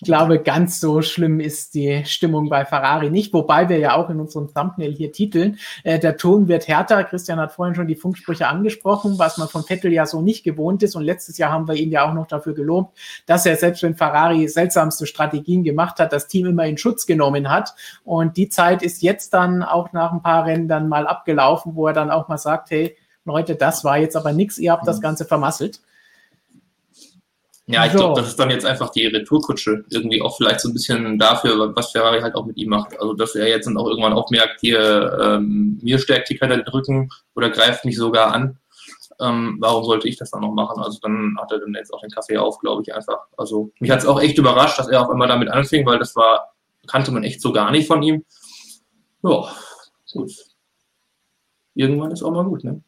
Ich 0.00 0.04
glaube, 0.04 0.38
ganz 0.38 0.78
so 0.78 1.02
schlimm 1.02 1.40
ist 1.40 1.74
die 1.74 2.04
Stimmung 2.04 2.48
bei 2.48 2.64
Ferrari 2.64 3.10
nicht, 3.10 3.32
wobei 3.32 3.68
wir 3.68 3.78
ja 3.78 3.96
auch 3.96 4.08
in 4.10 4.20
unserem 4.20 4.46
Thumbnail 4.54 4.92
hier 4.92 5.10
titeln. 5.10 5.58
Äh, 5.82 5.98
der 5.98 6.16
Ton 6.16 6.46
wird 6.46 6.68
härter. 6.68 7.02
Christian 7.02 7.40
hat 7.40 7.50
vorhin 7.50 7.74
schon 7.74 7.88
die 7.88 7.96
Funksprüche 7.96 8.46
angesprochen, 8.46 9.18
was 9.18 9.38
man 9.38 9.48
von 9.48 9.64
Vettel 9.64 9.92
ja 9.92 10.06
so 10.06 10.22
nicht 10.22 10.44
gewohnt 10.44 10.84
ist. 10.84 10.94
Und 10.94 11.02
letztes 11.02 11.36
Jahr 11.36 11.50
haben 11.50 11.66
wir 11.66 11.74
ihn 11.74 11.90
ja 11.90 12.08
auch 12.08 12.14
noch 12.14 12.28
dafür 12.28 12.54
gelobt, 12.54 12.96
dass 13.26 13.44
er 13.44 13.56
selbst 13.56 13.82
wenn 13.82 13.96
Ferrari 13.96 14.46
seltsamste 14.46 15.04
Strategien 15.04 15.64
gemacht 15.64 15.98
hat, 15.98 16.12
das 16.12 16.28
Team 16.28 16.46
immer 16.46 16.66
in 16.66 16.78
Schutz 16.78 17.04
genommen 17.04 17.50
hat. 17.50 17.74
Und 18.04 18.36
die 18.36 18.48
Zeit 18.48 18.84
ist 18.84 19.02
jetzt 19.02 19.34
dann 19.34 19.64
auch 19.64 19.92
nach 19.92 20.12
ein 20.12 20.22
paar 20.22 20.46
Rennen 20.46 20.68
dann 20.68 20.88
mal 20.88 21.08
abgelaufen, 21.08 21.74
wo 21.74 21.88
er 21.88 21.92
dann 21.92 22.12
auch 22.12 22.28
mal 22.28 22.38
sagt, 22.38 22.70
hey, 22.70 22.96
Leute, 23.24 23.56
das 23.56 23.82
war 23.82 23.98
jetzt 23.98 24.16
aber 24.16 24.32
nichts, 24.32 24.58
ihr 24.58 24.70
habt 24.70 24.86
das 24.86 24.98
mhm. 24.98 25.02
Ganze 25.02 25.24
vermasselt. 25.24 25.80
Ja, 27.70 27.84
ich 27.84 27.92
so. 27.92 27.98
glaube, 27.98 28.20
das 28.20 28.30
ist 28.30 28.38
dann 28.38 28.48
jetzt 28.50 28.64
einfach 28.64 28.88
die 28.90 29.06
Retourkutsche. 29.06 29.84
Irgendwie 29.90 30.22
auch 30.22 30.38
vielleicht 30.38 30.60
so 30.60 30.70
ein 30.70 30.72
bisschen 30.72 31.18
dafür, 31.18 31.76
was 31.76 31.92
Ferrari 31.92 32.20
halt 32.20 32.34
auch 32.34 32.46
mit 32.46 32.56
ihm 32.56 32.70
macht. 32.70 32.98
Also, 32.98 33.12
dass 33.12 33.34
er 33.34 33.46
jetzt 33.46 33.66
dann 33.66 33.76
auch 33.76 33.86
irgendwann 33.86 34.14
auch 34.14 34.30
merkt, 34.30 34.60
hier, 34.60 35.18
ähm, 35.22 35.78
mir 35.82 35.98
stärkt 35.98 36.30
die 36.30 36.36
keiner 36.38 36.56
den 36.56 36.66
Rücken 36.66 37.10
oder 37.36 37.50
greift 37.50 37.84
mich 37.84 37.98
sogar 37.98 38.32
an. 38.32 38.58
Ähm, 39.20 39.58
warum 39.60 39.84
sollte 39.84 40.08
ich 40.08 40.16
das 40.16 40.30
dann 40.30 40.40
noch 40.40 40.54
machen? 40.54 40.82
Also, 40.82 40.98
dann 41.02 41.36
hat 41.38 41.52
er 41.52 41.58
dann 41.58 41.74
jetzt 41.74 41.92
auch 41.92 42.00
den 42.00 42.10
Kaffee 42.10 42.38
auf, 42.38 42.58
glaube 42.58 42.82
ich 42.82 42.94
einfach. 42.94 43.18
Also, 43.36 43.70
mich 43.80 43.90
hat 43.90 43.98
es 43.98 44.06
auch 44.06 44.18
echt 44.18 44.38
überrascht, 44.38 44.78
dass 44.78 44.88
er 44.88 45.02
auf 45.02 45.10
einmal 45.10 45.28
damit 45.28 45.50
anfing, 45.50 45.84
weil 45.84 45.98
das 45.98 46.16
war, 46.16 46.54
kannte 46.86 47.12
man 47.12 47.22
echt 47.22 47.42
so 47.42 47.52
gar 47.52 47.70
nicht 47.70 47.86
von 47.86 48.02
ihm. 48.02 48.24
Ja, 49.22 49.46
gut. 50.14 50.32
Irgendwann 51.74 52.12
ist 52.12 52.22
auch 52.22 52.30
mal 52.30 52.44
gut, 52.44 52.64
ne? 52.64 52.82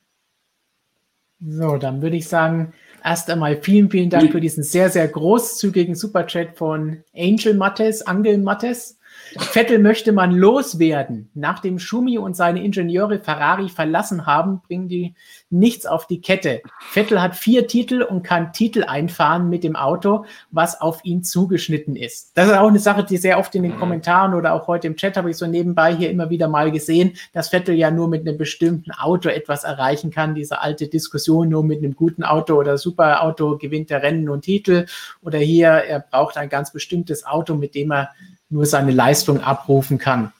So, 1.47 1.76
dann 1.76 2.01
würde 2.01 2.16
ich 2.16 2.28
sagen, 2.28 2.72
Erst 3.05 3.30
einmal 3.30 3.57
vielen, 3.57 3.90
vielen 3.90 4.11
Dank 4.11 4.32
für 4.32 4.40
diesen 4.40 4.62
sehr, 4.62 4.90
sehr 4.90 5.09
großzügigen 5.09 5.94
Superchat 5.94 6.57
von 6.57 7.03
Angel 7.16 7.55
Mattes, 7.55 8.07
Angel 8.07 8.38
Mattes. 8.38 8.99
Vettel 9.39 9.78
möchte 9.78 10.12
man 10.12 10.33
loswerden. 10.33 11.31
Nachdem 11.35 11.78
Schumi 11.78 12.18
und 12.18 12.37
seine 12.37 12.62
Ingenieure 12.64 13.18
Ferrari 13.18 13.68
verlassen 13.68 14.26
haben, 14.26 14.61
bringen 14.66 14.89
die 14.89 15.14
nichts 15.51 15.87
auf 15.87 16.07
die 16.07 16.20
Kette. 16.20 16.62
Vettel 16.91 17.20
hat 17.22 17.37
vier 17.37 17.66
Titel 17.66 18.03
und 18.03 18.22
kann 18.22 18.53
Titel 18.53 18.85
einfahren 18.85 19.49
mit 19.49 19.64
dem 19.64 19.76
Auto, 19.76 20.24
was 20.51 20.81
auf 20.81 21.05
ihn 21.05 21.22
zugeschnitten 21.22 21.97
ist. 21.97 22.33
Das 22.35 22.49
ist 22.49 22.55
auch 22.55 22.68
eine 22.68 22.78
Sache, 22.78 23.05
die 23.05 23.16
sehr 23.16 23.39
oft 23.39 23.55
in 23.55 23.62
den 23.62 23.74
mhm. 23.74 23.78
Kommentaren 23.78 24.35
oder 24.35 24.55
auch 24.55 24.66
heute 24.66 24.87
im 24.87 24.97
Chat 24.97 25.16
habe 25.16 25.31
ich 25.31 25.37
so 25.37 25.47
nebenbei 25.47 25.95
hier 25.95 26.11
immer 26.11 26.31
wieder 26.31 26.49
mal 26.49 26.70
gesehen, 26.70 27.12
dass 27.33 27.49
Vettel 27.49 27.74
ja 27.74 27.91
nur 27.91 28.09
mit 28.09 28.26
einem 28.26 28.39
bestimmten 28.39 28.91
Auto 28.93 29.28
etwas 29.28 29.64
erreichen 29.64 30.11
kann. 30.11 30.35
Diese 30.35 30.61
alte 30.61 30.89
Diskussion, 30.89 31.49
nur 31.49 31.64
mit 31.64 31.78
einem 31.78 31.95
guten 31.95 32.24
Auto 32.24 32.55
oder 32.55 32.78
super 32.78 33.22
Auto 33.22 33.59
gewinnt 33.59 33.91
er 33.91 34.03
Rennen 34.03 34.28
und 34.28 34.43
Titel. 34.43 34.87
Oder 35.22 35.39
hier, 35.39 35.68
er 35.68 36.01
braucht 36.01 36.37
ein 36.37 36.49
ganz 36.49 36.72
bestimmtes 36.72 37.24
Auto, 37.24 37.55
mit 37.55 37.74
dem 37.74 37.93
er 37.93 38.11
nur 38.51 38.66
seine 38.66 38.90
Leistung 38.90 39.40
abrufen 39.40 39.98
kann. 39.98 40.32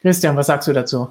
Christian, 0.00 0.36
was 0.36 0.48
sagst 0.48 0.68
du 0.68 0.72
dazu? 0.72 1.08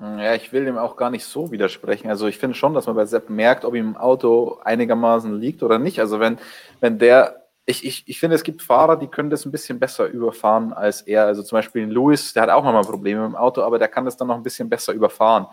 Ja, 0.00 0.34
ich 0.34 0.52
will 0.52 0.64
dem 0.64 0.78
auch 0.78 0.96
gar 0.96 1.10
nicht 1.10 1.26
so 1.26 1.52
widersprechen. 1.52 2.08
Also 2.08 2.26
ich 2.26 2.38
finde 2.38 2.56
schon, 2.56 2.72
dass 2.72 2.86
man 2.86 2.96
bei 2.96 3.04
Sepp 3.04 3.28
merkt, 3.28 3.66
ob 3.66 3.74
ihm 3.74 3.90
ein 3.90 3.96
Auto 3.98 4.58
einigermaßen 4.64 5.38
liegt 5.38 5.62
oder 5.62 5.78
nicht. 5.78 6.00
Also 6.00 6.20
wenn, 6.20 6.38
wenn 6.80 6.98
der, 6.98 7.44
ich, 7.66 7.84
ich, 7.84 8.04
ich 8.06 8.18
finde, 8.18 8.36
es 8.36 8.42
gibt 8.42 8.62
Fahrer, 8.62 8.96
die 8.96 9.08
können 9.08 9.28
das 9.28 9.44
ein 9.44 9.52
bisschen 9.52 9.78
besser 9.78 10.06
überfahren 10.06 10.72
als 10.72 11.02
er. 11.02 11.26
Also 11.26 11.42
zum 11.42 11.58
Beispiel 11.58 11.84
Lewis, 11.84 12.32
der 12.32 12.44
hat 12.44 12.50
auch 12.50 12.64
nochmal 12.64 12.84
Probleme 12.84 13.20
mit 13.20 13.32
dem 13.32 13.36
Auto, 13.36 13.60
aber 13.60 13.78
der 13.78 13.88
kann 13.88 14.06
das 14.06 14.16
dann 14.16 14.28
noch 14.28 14.36
ein 14.36 14.42
bisschen 14.42 14.70
besser 14.70 14.94
überfahren 14.94 15.46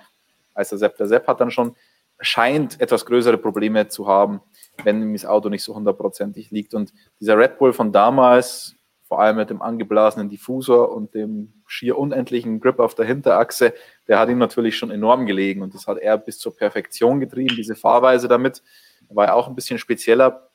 als 0.53 0.69
der 0.69 0.77
Sepp. 0.77 0.95
Der 0.95 1.07
Sepp 1.07 1.27
hat 1.27 1.41
dann 1.41 1.51
schon, 1.51 1.75
scheint 2.21 2.79
etwas 2.79 3.05
größere 3.05 3.37
Probleme 3.37 3.89
zu 3.89 4.07
haben, 4.07 4.39
wenn 4.83 5.01
ihm 5.01 5.13
das 5.13 5.25
Auto 5.25 5.49
nicht 5.49 5.63
so 5.63 5.75
hundertprozentig 5.75 6.51
liegt. 6.51 6.73
Und 6.73 6.93
dieser 7.19 7.37
Red 7.37 7.59
Bull 7.59 7.73
von 7.73 7.91
damals, 7.91 8.76
vor 9.07 9.21
allem 9.21 9.37
mit 9.37 9.49
dem 9.49 9.61
angeblasenen 9.61 10.29
Diffusor 10.29 10.91
und 10.91 11.13
dem 11.13 11.53
schier 11.65 11.97
unendlichen 11.97 12.59
Grip 12.59 12.79
auf 12.79 12.93
der 12.93 13.05
Hinterachse, 13.05 13.73
der 14.07 14.19
hat 14.19 14.29
ihm 14.29 14.37
natürlich 14.37 14.77
schon 14.77 14.91
enorm 14.91 15.25
gelegen 15.25 15.61
und 15.61 15.73
das 15.73 15.87
hat 15.87 15.97
er 15.97 16.17
bis 16.17 16.39
zur 16.39 16.55
Perfektion 16.55 17.19
getrieben, 17.19 17.55
diese 17.55 17.75
Fahrweise 17.75 18.27
damit. 18.27 18.61
War 19.09 19.27
ja 19.27 19.33
auch 19.33 19.47
ein 19.47 19.55
bisschen 19.55 19.79
spezieller. 19.79 20.49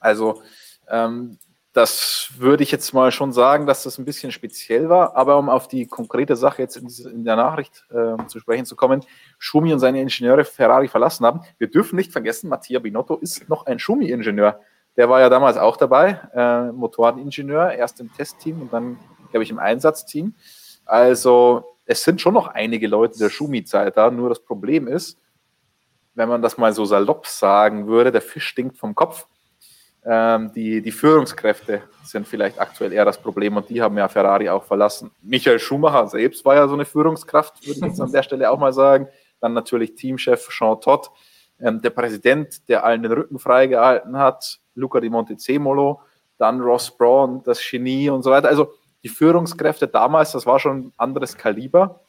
Also 0.00 0.42
ähm, 0.88 1.38
das 1.72 2.30
würde 2.36 2.62
ich 2.62 2.70
jetzt 2.70 2.92
mal 2.92 3.12
schon 3.12 3.32
sagen, 3.32 3.66
dass 3.66 3.82
das 3.82 3.98
ein 3.98 4.04
bisschen 4.04 4.30
speziell 4.30 4.90
war. 4.90 5.16
Aber 5.16 5.38
um 5.38 5.48
auf 5.48 5.68
die 5.68 5.86
konkrete 5.86 6.36
Sache 6.36 6.60
jetzt 6.60 6.76
in, 6.76 7.24
der 7.24 7.36
Nachricht 7.36 7.84
äh, 7.90 8.26
zu 8.26 8.40
sprechen 8.40 8.66
zu 8.66 8.76
kommen, 8.76 9.02
Schumi 9.38 9.72
und 9.72 9.78
seine 9.78 10.00
Ingenieure 10.00 10.44
Ferrari 10.44 10.88
verlassen 10.88 11.24
haben. 11.24 11.40
Wir 11.58 11.70
dürfen 11.70 11.96
nicht 11.96 12.12
vergessen, 12.12 12.50
Mattia 12.50 12.78
Binotto 12.78 13.16
ist 13.16 13.48
noch 13.48 13.64
ein 13.66 13.78
Schumi-Ingenieur. 13.78 14.60
Der 14.96 15.08
war 15.08 15.20
ja 15.20 15.28
damals 15.28 15.56
auch 15.56 15.76
dabei, 15.76 16.20
äh, 16.34 16.72
Motoreningenieur, 16.72 17.72
erst 17.72 18.00
im 18.00 18.12
Testteam 18.12 18.60
und 18.60 18.72
dann, 18.72 18.98
glaube 19.30 19.44
ich, 19.44 19.50
im 19.50 19.58
Einsatzteam. 19.58 20.34
Also 20.84 21.76
es 21.86 22.04
sind 22.04 22.20
schon 22.20 22.34
noch 22.34 22.48
einige 22.48 22.88
Leute 22.88 23.18
der 23.18 23.30
Schumi-Zeit 23.30 23.96
da, 23.96 24.10
nur 24.10 24.28
das 24.28 24.40
Problem 24.40 24.86
ist, 24.86 25.18
wenn 26.14 26.28
man 26.28 26.42
das 26.42 26.58
mal 26.58 26.72
so 26.72 26.84
salopp 26.84 27.26
sagen 27.26 27.86
würde, 27.86 28.12
der 28.12 28.22
Fisch 28.22 28.46
stinkt 28.46 28.76
vom 28.76 28.94
Kopf. 28.94 29.26
Ähm, 30.04 30.52
die, 30.52 30.82
die 30.82 30.90
Führungskräfte 30.90 31.82
sind 32.02 32.26
vielleicht 32.26 32.60
aktuell 32.60 32.92
eher 32.92 33.04
das 33.04 33.18
Problem 33.18 33.56
und 33.56 33.68
die 33.68 33.80
haben 33.80 33.96
ja 33.96 34.08
Ferrari 34.08 34.48
auch 34.48 34.64
verlassen. 34.64 35.12
Michael 35.22 35.60
Schumacher 35.60 36.08
selbst 36.08 36.44
war 36.44 36.56
ja 36.56 36.66
so 36.66 36.74
eine 36.74 36.84
Führungskraft, 36.84 37.64
würde 37.66 37.78
ich 37.78 37.86
jetzt 37.86 38.00
an 38.00 38.10
der 38.10 38.24
Stelle 38.24 38.50
auch 38.50 38.58
mal 38.58 38.72
sagen. 38.72 39.08
dann 39.40 39.54
natürlich 39.54 39.94
Teamchef 39.94 40.48
Jean 40.50 40.80
Todt, 40.80 41.10
ähm, 41.60 41.80
der 41.80 41.90
Präsident, 41.90 42.68
der 42.68 42.84
allen 42.84 43.02
den 43.02 43.12
Rücken 43.12 43.38
freigehalten 43.38 44.16
hat, 44.18 44.60
Luca 44.74 45.00
di 45.00 45.10
Montezemolo, 45.10 46.00
dann 46.38 46.60
Ross 46.60 46.90
Braun, 46.90 47.42
das 47.44 47.60
Genie 47.60 48.10
und 48.10 48.22
so 48.22 48.30
weiter. 48.30 48.48
Also 48.48 48.72
die 49.02 49.08
Führungskräfte 49.08 49.88
damals, 49.88 50.32
das 50.32 50.46
war 50.46 50.58
schon 50.58 50.78
ein 50.78 50.92
anderes 50.96 51.36
Kaliber. 51.36 52.00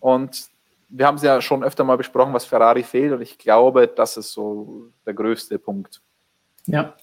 Und 0.00 0.48
wir 0.88 1.06
haben 1.06 1.16
es 1.16 1.22
ja 1.22 1.40
schon 1.40 1.64
öfter 1.64 1.84
mal 1.84 1.96
besprochen, 1.96 2.32
was 2.32 2.44
Ferrari 2.44 2.82
fehlt. 2.82 3.12
Und 3.12 3.22
ich 3.22 3.38
glaube, 3.38 3.88
das 3.88 4.16
ist 4.16 4.32
so 4.32 4.88
der 5.06 5.14
größte 5.14 5.58
Punkt. 5.58 6.00
Ja, 6.66 6.94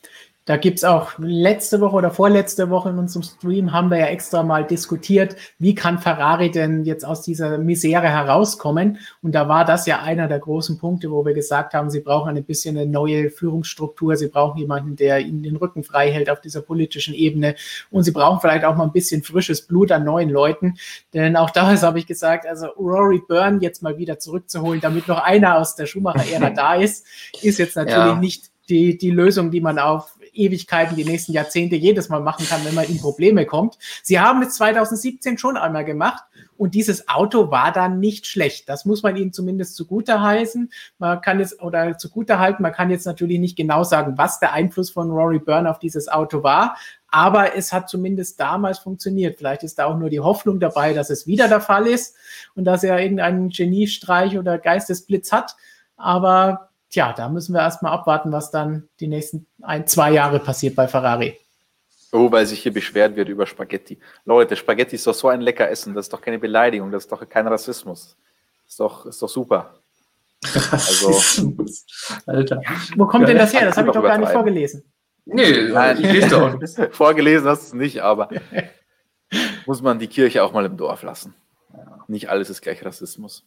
da 0.52 0.58
gibt 0.58 0.80
es 0.80 0.84
auch 0.84 1.14
letzte 1.18 1.80
Woche 1.80 1.96
oder 1.96 2.12
vorletzte 2.12 2.70
Woche 2.70 2.90
in 2.90 2.98
unserem 2.98 3.24
Stream 3.24 3.72
haben 3.72 3.90
wir 3.90 4.00
ja 4.00 4.08
extra 4.08 4.44
mal 4.44 4.68
diskutiert, 4.68 5.38
wie 5.60 5.76
kann 5.76 5.98
Ferrari 5.98 6.52
denn 6.52 6.84
jetzt 6.84 7.06
aus 7.06 7.22
dieser 7.22 7.58
Misere 7.58 8.10
herauskommen? 8.10 8.98
Und 9.22 9.34
da 9.34 9.48
war 9.48 9.64
das 9.64 9.86
ja 9.86 10.02
einer 10.02 10.28
der 10.28 10.40
großen 10.40 10.78
Punkte, 10.78 11.10
wo 11.10 11.26
wir 11.26 11.34
gesagt 11.34 11.74
haben, 11.74 11.90
sie 11.90 12.02
brauchen 12.02 12.36
ein 12.36 12.44
bisschen 12.44 12.78
eine 12.78 12.86
neue 12.86 13.30
Führungsstruktur, 13.30 14.18
sie 14.18 14.28
brauchen 14.28 14.58
jemanden, 14.58 14.98
der 14.98 15.22
ihnen 15.22 15.42
den 15.42 15.56
Rücken 15.56 15.86
frei 15.86 16.12
hält 16.12 16.30
auf 16.30 16.42
dieser 16.42 16.62
politischen 16.62 17.14
Ebene 17.14 17.56
und 17.90 18.04
sie 18.04 18.12
brauchen 18.12 18.42
vielleicht 18.42 18.66
auch 18.66 18.76
mal 18.76 18.84
ein 18.84 18.92
bisschen 18.92 19.24
frisches 19.24 19.66
Blut 19.66 19.90
an 19.94 20.04
neuen 20.04 20.30
Leuten. 20.30 20.74
Denn 21.14 21.38
auch 21.38 21.52
damals 21.52 21.82
habe 21.84 22.00
ich 22.00 22.08
gesagt, 22.08 22.46
also 22.46 22.66
Rory 22.78 23.22
Byrne 23.26 23.60
jetzt 23.62 23.84
mal 23.84 23.98
wieder 23.98 24.20
zurückzuholen, 24.20 24.82
damit 24.82 25.08
noch 25.08 25.24
einer 25.24 25.60
aus 25.60 25.78
der 25.78 25.86
Schumacher-Ära 25.86 26.50
da 26.54 26.76
ist, 26.76 27.06
ist 27.42 27.58
jetzt 27.58 27.78
natürlich 27.78 27.96
ja. 27.96 28.16
nicht 28.16 28.52
die, 28.68 28.98
die 28.98 29.12
Lösung, 29.12 29.52
die 29.52 29.62
man 29.62 29.80
auf 29.80 30.18
Ewigkeiten, 30.34 30.96
die 30.96 31.06
nächsten 31.06 31.34
Jahrzehnte 31.34 31.76
jedes 31.76 32.10
Mal 32.10 32.22
machen 32.22 32.46
kann, 32.48 32.64
wenn 32.66 32.76
man 32.76 32.86
in 32.86 33.00
Probleme 33.00 33.46
kommt. 33.46 33.78
Sie 34.04 34.20
haben 34.20 34.42
es 34.42 34.56
2017 34.56 35.38
schon 35.38 35.58
einmal 35.58 35.86
gemacht 35.86 36.24
und 36.58 36.76
dieses 36.76 37.08
Auto 37.08 37.52
war 37.52 37.72
dann 37.72 38.00
nicht 38.00 38.28
schlecht. 38.28 38.70
Das 38.70 38.86
muss 38.86 39.04
man 39.04 39.16
ihnen 39.16 39.34
zumindest 39.34 39.76
zugute 39.76 40.22
heißen. 40.22 40.72
Man 41.00 41.22
kann 41.22 41.40
es 41.40 41.60
oder 41.60 41.98
zugute 41.98 42.40
halten. 42.40 42.64
Man 42.64 42.72
kann 42.72 42.90
jetzt 42.90 43.06
natürlich 43.06 43.40
nicht 43.40 43.56
genau 43.56 43.84
sagen, 43.84 44.18
was 44.18 44.40
der 44.40 44.54
Einfluss 44.54 44.92
von 44.92 45.10
Rory 45.10 45.40
Byrne 45.40 45.70
auf 45.70 45.80
dieses 45.80 46.08
Auto 46.08 46.44
war. 46.44 46.78
Aber 47.08 47.56
es 47.56 47.74
hat 47.74 47.90
zumindest 47.90 48.40
damals 48.40 48.80
funktioniert. 48.80 49.38
Vielleicht 49.38 49.64
ist 49.64 49.80
da 49.80 49.86
auch 49.86 49.98
nur 49.98 50.10
die 50.10 50.22
Hoffnung 50.22 50.60
dabei, 50.60 50.94
dass 50.94 51.10
es 51.10 51.28
wieder 51.28 51.48
der 51.48 51.62
Fall 51.62 51.88
ist 51.88 52.16
und 52.56 52.64
dass 52.66 52.84
er 52.84 53.00
irgendeinen 53.00 53.50
Geniestreich 53.50 54.38
oder 54.38 54.58
Geistesblitz 54.58 55.32
hat. 55.32 55.56
Aber 55.98 56.71
tja, 56.92 57.14
da 57.14 57.30
müssen 57.30 57.54
wir 57.54 57.62
erstmal 57.62 57.94
abwarten, 57.94 58.32
was 58.32 58.52
dann 58.52 58.88
die 59.00 59.08
nächsten 59.08 59.48
ein, 59.62 59.88
zwei 59.88 60.12
Jahre 60.12 60.40
passiert 60.40 60.76
bei 60.76 60.88
Ferrari. 60.88 61.38
Oh, 62.12 62.30
weil 62.32 62.46
sich 62.46 62.62
hier 62.62 62.74
beschwert 62.74 63.16
wird 63.16 63.30
über 63.30 63.48
Spaghetti. 63.48 63.98
Leute, 64.26 64.56
Spaghetti 64.56 64.96
ist 64.96 65.08
doch 65.08 65.14
so 65.14 65.30
ein 65.30 65.42
lecker 65.42 65.70
Essen, 65.70 65.94
das 65.94 66.06
ist 66.06 66.14
doch 66.14 66.22
keine 66.22 66.40
Beleidigung, 66.40 66.92
das 66.92 67.04
ist 67.04 67.12
doch 67.12 67.28
kein 67.28 67.48
Rassismus. 67.48 68.18
Das 68.66 68.74
ist 68.74 68.80
doch, 68.80 69.06
ist 69.06 69.22
doch 69.22 69.30
super. 69.30 69.74
Also, 70.72 71.48
Alter. 72.26 72.62
Wo 72.96 73.06
kommt 73.06 73.28
denn 73.28 73.38
das 73.38 73.54
her? 73.54 73.66
Das 73.66 73.78
habe 73.78 73.90
ich 73.90 73.94
doch 73.94 74.04
gar 74.04 74.18
nicht 74.18 74.32
vorgelesen. 74.32 74.84
Nee, 75.26 75.70
Nein, 75.70 75.98
ich 76.02 76.12
lese 76.12 76.30
doch. 76.30 76.92
Vorgelesen 76.92 77.48
hast 77.48 77.62
du 77.62 77.66
es 77.68 77.74
nicht, 77.74 78.00
aber 78.02 78.30
muss 79.68 79.82
man 79.82 80.00
die 80.00 80.08
Kirche 80.08 80.44
auch 80.44 80.52
mal 80.52 80.66
im 80.66 80.78
Dorf 80.78 81.04
lassen. 81.04 81.36
Nicht 82.08 82.30
alles 82.30 82.50
ist 82.50 82.62
gleich 82.62 82.84
Rassismus. 82.84 83.46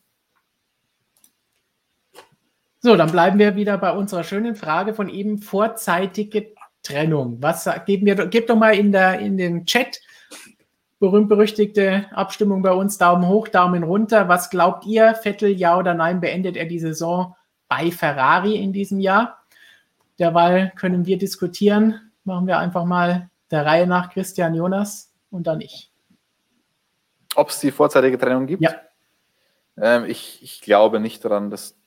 So, 2.85 2.97
dann 2.97 3.11
bleiben 3.11 3.39
wir 3.39 3.57
wieder 3.57 3.79
bei 3.79 3.93
unserer 3.93 4.25
schönen 4.25 4.57
Frage 4.57 4.93
von 4.93 5.09
eben 5.09 5.39
vorzeitige 5.39 6.53
Trennung. 6.83 7.39
Was 7.41 7.67
geben 7.87 8.05
wir, 8.05 8.15
gebt 8.27 8.51
doch 8.51 8.57
mal 8.57 8.75
in, 8.77 8.93
der, 8.93 9.21
in 9.21 9.39
den 9.39 9.65
Chat 9.65 10.03
berühmt-berüchtigte 10.99 12.05
Abstimmung 12.13 12.61
bei 12.61 12.73
uns. 12.73 12.99
Daumen 12.99 13.27
hoch, 13.27 13.49
Daumen 13.49 13.85
runter. 13.85 14.29
Was 14.29 14.51
glaubt 14.51 14.85
ihr? 14.85 15.15
Vettel, 15.15 15.49
ja 15.49 15.79
oder 15.79 15.95
nein, 15.95 16.21
beendet 16.21 16.59
er 16.59 16.67
die 16.67 16.79
Saison 16.79 17.35
bei 17.69 17.91
Ferrari 17.91 18.57
in 18.57 18.75
diesem 18.75 19.01
Jahr? 19.01 19.39
Derweil 20.19 20.71
können 20.77 21.07
wir 21.07 21.17
diskutieren. 21.17 22.13
Machen 22.25 22.47
wir 22.47 22.59
einfach 22.59 22.85
mal 22.85 23.31
der 23.51 23.65
Reihe 23.65 23.87
nach 23.87 24.11
Christian 24.11 24.55
Jonas 24.55 25.11
und 25.31 25.47
dann 25.47 25.63
ich. 25.63 25.91
Ob 27.35 27.49
es 27.49 27.61
die 27.61 27.71
vorzeitige 27.71 28.19
Trennung 28.19 28.47
gibt? 28.47 28.63
Ja. 28.63 28.75
Ähm, 29.79 30.05
ich, 30.05 30.43
ich 30.43 30.61
glaube 30.61 31.01
nicht 31.01 31.25
daran, 31.25 31.49
dass 31.49 31.79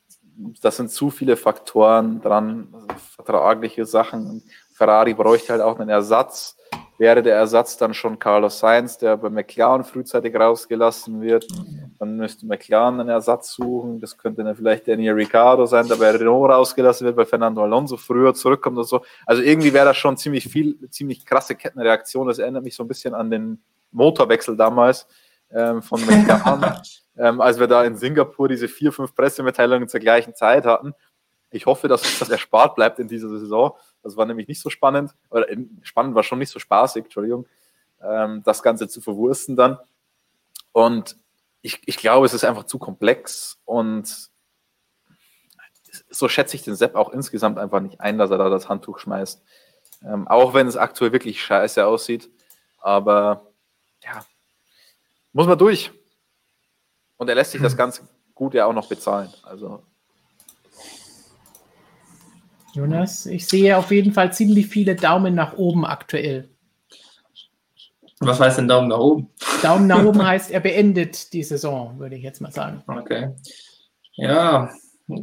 das 0.62 0.78
sind 0.78 0.92
zu 0.92 1.10
viele 1.10 1.36
Faktoren 1.36 2.22
dran, 2.22 2.68
also 2.74 2.86
vertragliche 3.16 3.86
Sachen. 3.86 4.44
Ferrari 4.74 5.14
bräuchte 5.14 5.54
halt 5.54 5.62
auch 5.62 5.80
einen 5.80 5.90
Ersatz. 5.90 6.56
Wäre 7.00 7.22
der 7.22 7.36
Ersatz 7.36 7.78
dann 7.78 7.94
schon 7.94 8.18
Carlos 8.18 8.60
Sainz, 8.60 8.98
der 8.98 9.18
bei 9.18 9.30
McLaren 9.30 9.84
frühzeitig 9.84 10.36
rausgelassen 10.36 11.22
wird, 11.22 11.48
dann 12.00 12.18
müsste 12.18 12.48
McLaren 12.48 13.00
einen 13.00 13.10
Ersatz 13.10 13.54
suchen. 13.54 14.00
Das 14.00 14.18
könnte 14.18 14.44
dann 14.44 14.56
vielleicht 14.56 14.88
Daniel 14.88 15.14
Ricciardo 15.14 15.68
sein, 15.68 15.88
der 15.88 15.96
bei 15.96 16.10
Renault 16.10 16.52
rausgelassen 16.52 17.06
wird, 17.06 17.16
weil 17.16 17.26
Fernando 17.28 17.62
Alonso 17.62 17.98
früher 17.98 18.34
zurückkommt 18.34 18.78
und 18.80 18.88
so. 18.88 19.02
Also 19.28 19.44
irgendwie 19.44 19.74
wäre 19.74 19.86
das 19.86 19.98
schon 19.98 20.18
ziemlich 20.18 20.48
viel, 20.48 20.90
ziemlich 20.90 21.24
krasse 21.26 21.56
Kettenreaktion. 21.56 22.28
Das 22.28 22.40
erinnert 22.40 22.64
mich 22.64 22.76
so 22.76 22.84
ein 22.84 22.88
bisschen 22.88 23.14
an 23.14 23.30
den 23.30 23.62
Motorwechsel 23.92 24.58
damals 24.58 25.08
ähm, 25.52 25.82
von 25.82 26.06
McLaren. 26.06 26.82
ähm, 27.18 27.42
als 27.42 27.60
wir 27.60 27.68
da 27.68 27.84
in 27.84 27.96
Singapur 27.96 28.48
diese 28.48 28.68
vier, 28.68 28.92
fünf 28.92 29.16
Pressemitteilungen 29.16 29.88
zur 29.88 30.00
gleichen 30.00 30.36
Zeit 30.36 30.66
hatten. 30.66 30.94
Ich 31.50 31.66
hoffe, 31.66 31.88
dass 31.88 32.04
uns 32.04 32.20
das 32.20 32.30
erspart 32.30 32.76
bleibt 32.76 33.00
in 33.00 33.08
dieser 33.08 33.30
Saison. 33.30 33.76
Das 34.04 34.18
war 34.18 34.26
nämlich 34.26 34.48
nicht 34.48 34.62
so 34.62 34.70
spannend, 34.70 35.16
oder 35.30 35.48
spannend 35.82 36.16
war 36.16 36.24
schon 36.24 36.40
nicht 36.40 36.52
so 36.52 36.60
spaßig, 36.60 37.06
Entschuldigung, 37.06 37.48
ähm, 38.02 38.44
das 38.44 38.62
Ganze 38.62 38.88
zu 38.88 39.02
verwursten 39.02 39.56
dann. 39.56 39.78
Und 40.72 41.18
ich, 41.62 41.82
ich 41.86 41.98
glaube, 41.98 42.26
es 42.26 42.34
ist 42.34 42.44
einfach 42.44 42.66
zu 42.66 42.78
komplex 42.78 43.60
und 43.66 44.30
so 46.10 46.30
schätze 46.30 46.56
ich 46.56 46.64
den 46.64 46.76
Sepp 46.76 46.96
auch 46.96 47.10
insgesamt 47.10 47.58
einfach 47.58 47.80
nicht 47.80 48.00
ein, 48.02 48.18
dass 48.18 48.30
er 48.30 48.38
da 48.38 48.50
das 48.50 48.70
Handtuch 48.70 49.00
schmeißt. 49.00 49.42
Ähm, 50.04 50.28
auch 50.28 50.54
wenn 50.54 50.68
es 50.68 50.78
aktuell 50.78 51.12
wirklich 51.12 51.42
scheiße 51.42 51.86
aussieht. 51.86 52.30
Aber 52.80 53.48
ja, 54.04 54.24
muss 55.38 55.46
man 55.46 55.58
durch. 55.60 55.92
Und 57.18 57.30
er 57.30 57.36
lässt 57.36 57.52
sich 57.52 57.62
das 57.62 57.78
ganz 57.84 58.02
gut 58.34 58.56
ja 58.56 58.66
auch 58.66 58.74
noch 58.74 58.90
bezahlen. 58.90 59.30
Also. 59.44 59.84
Jonas, 62.74 63.28
ich 63.28 63.48
sehe 63.48 63.78
auf 63.78 63.92
jeden 63.92 64.14
Fall 64.14 64.34
ziemlich 64.34 64.66
viele 64.66 64.96
Daumen 64.96 65.36
nach 65.36 65.54
oben 65.54 65.86
aktuell. 65.86 66.50
Was 68.20 68.40
heißt 68.40 68.58
denn 68.58 68.68
Daumen 68.68 68.88
nach 68.88 68.98
oben? 68.98 69.30
Daumen 69.62 69.86
nach 69.86 70.04
oben 70.04 70.26
heißt, 70.28 70.50
er 70.50 70.60
beendet 70.60 71.32
die 71.34 71.44
Saison, 71.44 72.00
würde 72.00 72.16
ich 72.16 72.24
jetzt 72.24 72.42
mal 72.42 72.52
sagen. 72.52 72.84
Okay. 72.88 73.36
Ja, 74.14 74.72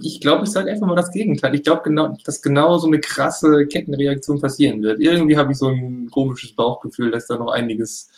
ich 0.00 0.20
glaube, 0.20 0.44
ich 0.44 0.50
sage 0.50 0.70
einfach 0.70 0.86
mal 0.86 0.94
das 0.94 1.10
Gegenteil. 1.10 1.56
Ich 1.56 1.64
glaube, 1.64 1.82
genau, 1.82 2.16
dass 2.24 2.40
genau 2.40 2.78
so 2.78 2.86
eine 2.86 3.00
krasse 3.00 3.66
Kettenreaktion 3.66 4.40
passieren 4.40 4.80
wird. 4.80 5.00
Irgendwie 5.00 5.36
habe 5.36 5.50
ich 5.50 5.58
so 5.58 5.68
ein 5.70 6.08
komisches 6.08 6.54
Bauchgefühl, 6.54 7.10
dass 7.10 7.26
da 7.26 7.36
noch 7.36 7.50
einiges 7.50 8.08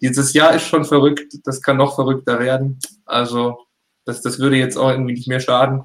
dieses 0.00 0.32
Jahr 0.32 0.54
ist 0.54 0.66
schon 0.66 0.84
verrückt, 0.84 1.34
das 1.44 1.62
kann 1.62 1.76
noch 1.76 1.94
verrückter 1.94 2.38
werden. 2.38 2.78
Also 3.04 3.66
das, 4.04 4.22
das 4.22 4.38
würde 4.38 4.56
jetzt 4.56 4.76
auch 4.76 4.90
irgendwie 4.90 5.14
nicht 5.14 5.28
mehr 5.28 5.40
schaden. 5.40 5.84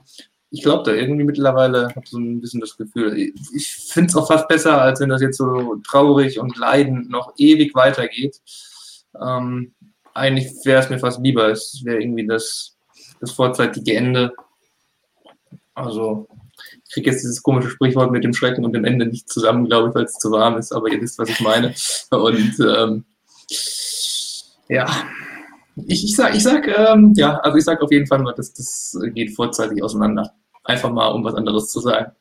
Ich 0.49 0.61
glaube 0.61 0.83
da 0.83 0.95
irgendwie 0.95 1.23
mittlerweile, 1.23 1.89
habe 1.95 2.07
so 2.07 2.19
ein 2.19 2.39
bisschen 2.39 2.61
das 2.61 2.77
Gefühl, 2.77 3.17
ich 3.17 3.67
finde 3.67 4.09
es 4.09 4.15
auch 4.15 4.27
fast 4.27 4.47
besser, 4.47 4.81
als 4.81 4.99
wenn 4.99 5.09
das 5.09 5.21
jetzt 5.21 5.37
so 5.37 5.77
traurig 5.85 6.39
und 6.39 6.55
leidend 6.57 7.09
noch 7.09 7.33
ewig 7.37 7.73
weitergeht. 7.73 8.39
Ähm, 9.19 9.73
eigentlich 10.13 10.53
wäre 10.63 10.81
es 10.81 10.89
mir 10.89 10.99
fast 10.99 11.19
lieber, 11.21 11.49
es 11.49 11.81
wäre 11.83 12.01
irgendwie 12.01 12.27
das, 12.27 12.77
das 13.19 13.31
vorzeitige 13.31 13.95
Ende. 13.95 14.33
Also 15.73 16.27
ich 16.85 16.93
kriege 16.93 17.09
jetzt 17.09 17.23
dieses 17.23 17.41
komische 17.41 17.71
Sprichwort 17.71 18.11
mit 18.11 18.23
dem 18.23 18.33
Schrecken 18.33 18.63
und 18.63 18.73
dem 18.73 18.85
Ende 18.85 19.07
nicht 19.07 19.27
zusammen, 19.27 19.65
glaube 19.65 19.89
ich, 19.89 19.95
weil 19.95 20.05
es 20.05 20.19
zu 20.19 20.29
warm 20.29 20.57
ist, 20.57 20.71
aber 20.71 20.89
ihr 20.89 21.01
wisst, 21.01 21.17
was 21.17 21.29
ich 21.29 21.39
meine. 21.39 21.73
Und 22.11 22.59
ähm, 22.59 23.05
ja, 24.69 24.87
ich, 25.87 26.03
ich 26.03 26.15
sag, 26.15 26.35
ich 26.35 26.43
sag, 26.43 26.67
ähm, 26.67 27.13
ja, 27.15 27.37
also 27.39 27.57
ich 27.57 27.63
sag 27.63 27.81
auf 27.81 27.91
jeden 27.91 28.07
Fall 28.07 28.19
mal, 28.19 28.33
dass 28.33 28.53
das 28.53 28.97
geht 29.13 29.35
vorzeitig 29.35 29.81
auseinander. 29.83 30.33
Einfach 30.63 30.91
mal, 30.91 31.07
um 31.09 31.23
was 31.23 31.35
anderes 31.35 31.67
zu 31.69 31.79
sagen. 31.79 32.11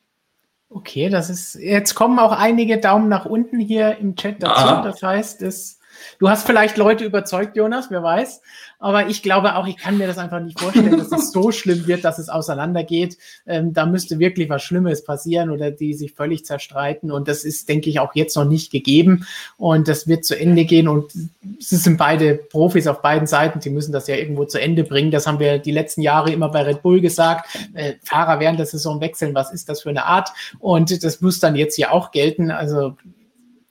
Okay, 0.69 1.09
das 1.09 1.29
ist, 1.29 1.55
jetzt 1.55 1.93
kommen 1.93 2.17
auch 2.17 2.31
einige 2.31 2.79
Daumen 2.79 3.07
nach 3.07 3.25
unten 3.25 3.59
hier 3.59 3.97
im 3.97 4.15
Chat 4.15 4.41
dazu. 4.41 4.53
Ah. 4.55 4.81
Das 4.81 5.03
heißt, 5.03 5.43
es, 5.43 5.79
du 6.19 6.29
hast 6.29 6.45
vielleicht 6.45 6.77
Leute 6.77 7.05
überzeugt, 7.05 7.55
Jonas, 7.55 7.87
wer 7.89 8.03
weiß. 8.03 8.41
Aber 8.83 9.07
ich 9.07 9.23
glaube 9.23 9.55
auch, 9.55 9.65
ich 9.65 9.77
kann 9.77 9.97
mir 9.97 10.07
das 10.07 10.17
einfach 10.17 10.41
nicht 10.41 10.59
vorstellen, 10.59 10.97
dass 10.97 11.11
es 11.13 11.31
so 11.31 11.53
schlimm 11.53 11.87
wird, 11.87 12.03
dass 12.03 12.19
es 12.19 12.27
auseinandergeht. 12.27 13.17
Ähm, 13.47 13.71
da 13.71 13.85
müsste 13.85 14.19
wirklich 14.19 14.49
was 14.49 14.61
Schlimmes 14.61 15.05
passieren 15.05 15.51
oder 15.51 15.71
die 15.71 15.93
sich 15.93 16.11
völlig 16.11 16.43
zerstreiten. 16.43 17.09
Und 17.09 17.29
das 17.29 17.45
ist, 17.45 17.69
denke 17.69 17.89
ich, 17.89 18.01
auch 18.01 18.13
jetzt 18.13 18.35
noch 18.35 18.43
nicht 18.43 18.73
gegeben. 18.73 19.25
Und 19.55 19.87
das 19.87 20.09
wird 20.09 20.25
zu 20.25 20.37
Ende 20.37 20.65
gehen. 20.65 20.89
Und 20.89 21.13
es 21.57 21.69
sind 21.69 21.97
beide 21.97 22.35
Profis 22.35 22.87
auf 22.87 23.01
beiden 23.01 23.25
Seiten. 23.25 23.61
Die 23.61 23.69
müssen 23.69 23.93
das 23.93 24.07
ja 24.07 24.15
irgendwo 24.15 24.43
zu 24.43 24.59
Ende 24.59 24.83
bringen. 24.83 25.11
Das 25.11 25.27
haben 25.27 25.39
wir 25.39 25.59
die 25.59 25.71
letzten 25.71 26.01
Jahre 26.01 26.33
immer 26.33 26.49
bei 26.49 26.63
Red 26.63 26.81
Bull 26.81 26.99
gesagt. 26.99 27.47
Äh, 27.73 27.93
Fahrer 28.03 28.41
während 28.41 28.59
der 28.59 28.65
Saison 28.65 28.99
wechseln. 28.99 29.33
Was 29.33 29.53
ist 29.53 29.69
das 29.69 29.83
für 29.83 29.91
eine 29.91 30.03
Art? 30.05 30.33
Und 30.59 31.03
das 31.05 31.21
muss 31.21 31.39
dann 31.39 31.55
jetzt 31.55 31.75
hier 31.75 31.93
auch 31.93 32.11
gelten. 32.11 32.51
Also, 32.51 32.97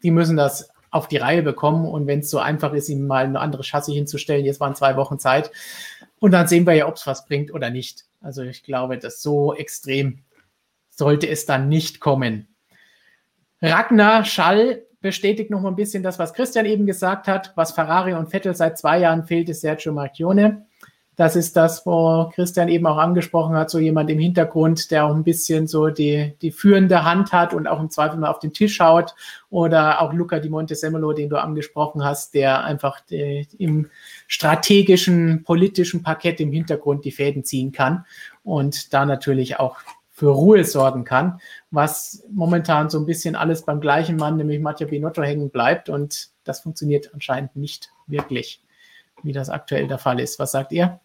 die 0.03 0.11
müssen 0.11 0.39
das 0.39 0.72
auf 0.93 1.09
die 1.09 1.17
Reihe 1.17 1.43
bekommen. 1.43 1.87
Und 1.87 2.07
wenn 2.07 2.21
es 2.21 2.31
so 2.31 2.39
einfach 2.39 2.73
ist, 2.75 2.89
ihm 2.89 3.07
mal 3.07 3.25
ein 3.25 3.37
anderes 3.37 3.67
Chassis 3.67 3.95
hinzustellen, 3.95 4.45
jetzt 4.45 4.61
waren 4.61 4.77
zwei 4.77 4.97
Wochen 4.97 5.19
Zeit, 5.19 5.51
Und 6.21 6.31
dann 6.31 6.47
sehen 6.47 6.67
wir 6.67 6.75
ja, 6.75 6.87
ob 6.87 6.95
es 6.95 7.07
was 7.09 7.27
bringt 7.27 7.53
oder 7.53 7.71
nicht. 7.71 8.05
Also 8.21 8.43
ich 8.43 8.63
glaube, 8.63 8.97
dass 8.97 9.21
so 9.23 9.55
extrem 9.55 10.21
sollte 10.91 11.27
es 11.27 11.47
dann 11.47 11.69
nicht 11.69 11.99
kommen. 11.99 12.47
Ragnar 13.61 14.25
Schall 14.25 14.83
bestätigt 15.01 15.51
noch 15.51 15.61
mal 15.63 15.71
ein 15.71 15.77
bisschen 15.77 16.05
das, 16.05 16.21
was 16.21 16.35
Christian 16.35 16.67
eben 16.67 16.87
gesagt 16.87 17.27
hat. 17.27 17.53
Was 17.57 17.73
Ferrari 17.73 18.15
und 18.15 18.31
Vettel 18.31 18.55
seit 18.55 18.79
zwei 18.79 18.99
Jahren 19.01 19.25
fehlt, 19.25 19.49
ist 19.49 19.63
Sergio 19.63 19.93
Marchione. 19.93 20.67
Das 21.17 21.37
ist 21.37 21.57
das, 21.57 21.85
wo 21.85 22.31
Christian 22.35 22.69
eben 22.69 22.87
auch 22.87 22.97
angesprochen 22.97 23.55
hat, 23.55 23.69
so 23.69 23.79
jemand 23.79 24.09
im 24.09 24.19
Hintergrund, 24.19 24.91
der 24.91 25.05
auch 25.05 25.15
ein 25.15 25.25
bisschen 25.25 25.67
so 25.67 25.89
die, 25.89 26.35
die 26.41 26.53
führende 26.53 27.05
Hand 27.05 27.33
hat 27.33 27.53
und 27.53 27.69
auch 27.69 27.81
im 27.81 27.91
Zweifel 27.91 28.19
mal 28.19 28.31
auf 28.31 28.39
den 28.39 28.55
Tisch 28.55 28.77
schaut. 28.77 29.15
Oder 29.51 30.01
auch 30.01 30.15
Luca 30.15 30.39
Di 30.39 30.49
Montesemolo, 30.49 31.13
den 31.13 31.29
du 31.29 31.37
angesprochen 31.37 32.03
hast, 32.03 32.33
der 32.33 32.65
einfach 32.65 33.01
die, 33.01 33.47
im 33.59 33.91
strategischen, 34.27 35.43
politischen 35.45 36.03
Parkett 36.03 36.41
im 36.41 36.51
Hintergrund 36.51 37.05
die 37.05 37.13
Fäden 37.13 37.45
ziehen 37.45 37.73
kann 37.73 38.07
und 38.43 38.95
da 38.95 39.05
natürlich 39.05 39.61
auch 39.61 39.77
für 40.15 40.29
Ruhe 40.29 40.65
sorgen 40.65 41.05
kann, 41.05 41.41
was 41.71 42.25
momentan 42.31 42.89
so 42.91 42.99
ein 42.99 43.07
bisschen 43.07 43.35
alles 43.35 43.65
beim 43.65 43.81
gleichen 43.81 44.17
Mann, 44.17 44.37
nämlich 44.37 44.61
Mattia 44.61 44.87
Binotto, 44.87 45.23
hängen 45.23 45.51
bleibt. 45.51 45.89
Und 45.89 46.29
das 46.45 46.61
funktioniert 46.61 47.13
anscheinend 47.13 47.57
nicht 47.57 47.91
wirklich, 48.07 48.62
wie 49.23 49.33
das 49.33 49.51
aktuell 49.51 49.89
der 49.89 49.99
Fall 49.99 50.21
ist. 50.21 50.39
Was 50.39 50.53
sagt 50.53 50.73
ihr? 50.73 51.01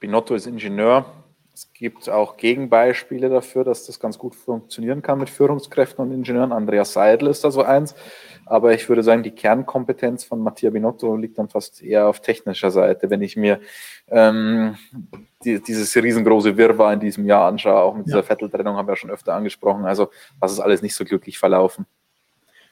Binotto 0.00 0.34
ist 0.34 0.46
Ingenieur. 0.46 1.06
Es 1.52 1.72
gibt 1.72 2.08
auch 2.08 2.36
Gegenbeispiele 2.36 3.28
dafür, 3.28 3.64
dass 3.64 3.84
das 3.84 3.98
ganz 3.98 4.16
gut 4.16 4.36
funktionieren 4.36 5.02
kann 5.02 5.18
mit 5.18 5.28
Führungskräften 5.28 6.04
und 6.04 6.12
Ingenieuren. 6.12 6.52
Andreas 6.52 6.92
Seidel 6.92 7.26
ist 7.30 7.42
da 7.42 7.50
so 7.50 7.62
eins. 7.62 7.96
Aber 8.46 8.74
ich 8.74 8.88
würde 8.88 9.02
sagen, 9.02 9.24
die 9.24 9.32
Kernkompetenz 9.32 10.22
von 10.22 10.40
Mattia 10.40 10.70
Binotto 10.70 11.16
liegt 11.16 11.36
dann 11.36 11.48
fast 11.48 11.82
eher 11.82 12.06
auf 12.06 12.20
technischer 12.20 12.70
Seite. 12.70 13.10
Wenn 13.10 13.22
ich 13.22 13.36
mir 13.36 13.58
ähm, 14.06 14.76
die, 15.42 15.60
dieses 15.60 15.96
riesengroße 15.96 16.56
Wirrwarr 16.56 16.92
in 16.92 17.00
diesem 17.00 17.26
Jahr 17.26 17.48
anschaue, 17.48 17.82
auch 17.82 17.96
mit 17.96 18.06
ja. 18.06 18.12
dieser 18.12 18.22
Vetteltrennung 18.22 18.76
haben 18.76 18.86
wir 18.86 18.94
schon 18.94 19.10
öfter 19.10 19.34
angesprochen. 19.34 19.84
Also 19.84 20.10
das 20.40 20.52
ist 20.52 20.60
alles 20.60 20.80
nicht 20.80 20.94
so 20.94 21.04
glücklich 21.04 21.40
verlaufen. 21.40 21.86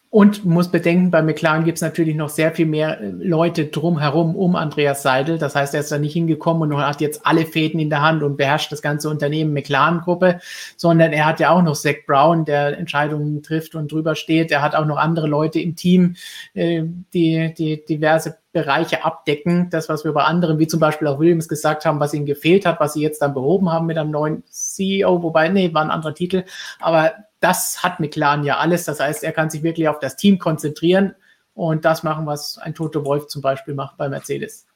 Und 0.09 0.45
muss 0.45 0.71
bedenken, 0.71 1.11
bei 1.11 1.21
McLaren 1.21 1.65
gibt 1.65 1.79
es 1.79 1.83
natürlich 1.83 2.15
noch 2.15 2.29
sehr 2.29 2.53
viel 2.53 2.67
mehr 2.67 3.01
äh, 3.01 3.11
Leute 3.11 3.67
drumherum 3.67 4.37
um 4.37 4.55
Andreas 4.55 5.03
Seidel. 5.03 5.37
Das 5.37 5.57
heißt, 5.57 5.75
er 5.75 5.81
ist 5.81 5.91
da 5.91 5.99
nicht 5.99 6.13
hingekommen 6.13 6.73
und 6.73 6.79
hat 6.79 7.01
jetzt 7.01 7.27
alle 7.27 7.45
Fäden 7.45 7.81
in 7.81 7.91
der 7.91 8.03
Hand 8.03 8.23
und 8.23 8.37
beherrscht 8.37 8.71
das 8.71 8.83
ganze 8.83 9.11
Unternehmen 9.11 9.53
McLaren-Gruppe, 9.53 10.41
sondern 10.77 11.13
er 11.13 11.27
hat 11.27 11.41
ja 11.41 11.51
auch 11.51 11.63
noch 11.63 11.75
Zach 11.75 11.97
Brown, 12.07 12.45
der 12.45 12.79
Entscheidungen 12.79 13.43
trifft 13.43 13.75
und 13.75 13.91
drüber 13.91 14.15
steht. 14.15 14.53
Er 14.53 14.63
hat 14.63 14.75
auch 14.77 14.87
noch 14.87 14.97
andere 14.97 15.27
Leute 15.27 15.61
im 15.61 15.75
Team, 15.75 16.15
äh, 16.55 16.85
die, 17.13 17.53
die 17.53 17.85
diverse 17.85 18.39
Bereiche 18.57 19.05
abdecken. 19.05 19.69
Das, 19.69 19.91
was 19.91 20.05
wir 20.05 20.15
bei 20.15 20.25
anderen, 20.25 20.59
wie 20.59 20.67
zum 20.67 20.81
Beispiel 20.81 21.09
auch 21.09 21.19
Williams 21.19 21.47
gesagt 21.47 21.85
haben, 21.85 22.01
was 22.01 22.15
ihnen 22.15 22.25
gefehlt 22.25 22.65
hat, 22.65 22.81
was 22.81 22.95
sie 22.95 23.03
jetzt 23.03 23.21
dann 23.21 23.35
behoben 23.35 23.71
haben 23.71 23.85
mit 23.85 23.99
einem 23.99 24.11
neuen 24.11 24.45
CEO, 24.49 25.23
wobei, 25.23 25.51
nee, 25.51 25.75
war 25.75 25.83
ein 25.83 25.91
anderer 25.91 26.15
Titel. 26.15 26.45
Aber 26.81 27.13
das 27.41 27.83
hat 27.83 28.01
McLaren 28.01 28.45
ja 28.45 28.57
alles. 28.57 28.85
Das 28.85 28.99
heißt, 28.99 29.25
er 29.25 29.33
kann 29.33 29.51
sich 29.51 29.63
wirklich 29.63 29.89
auf 29.89 29.99
das 29.99 30.17
Team 30.17 30.39
konzentrieren 30.39 31.15
und 31.53 31.85
das 31.85 32.03
machen, 32.03 32.25
was 32.25 32.57
ein 32.57 32.75
Toto 32.75 33.05
Wolf 33.05 33.27
zum 33.27 33.43
Beispiel 33.43 33.75
macht 33.75 33.99
bei 33.99 34.09
Mercedes. 34.09 34.67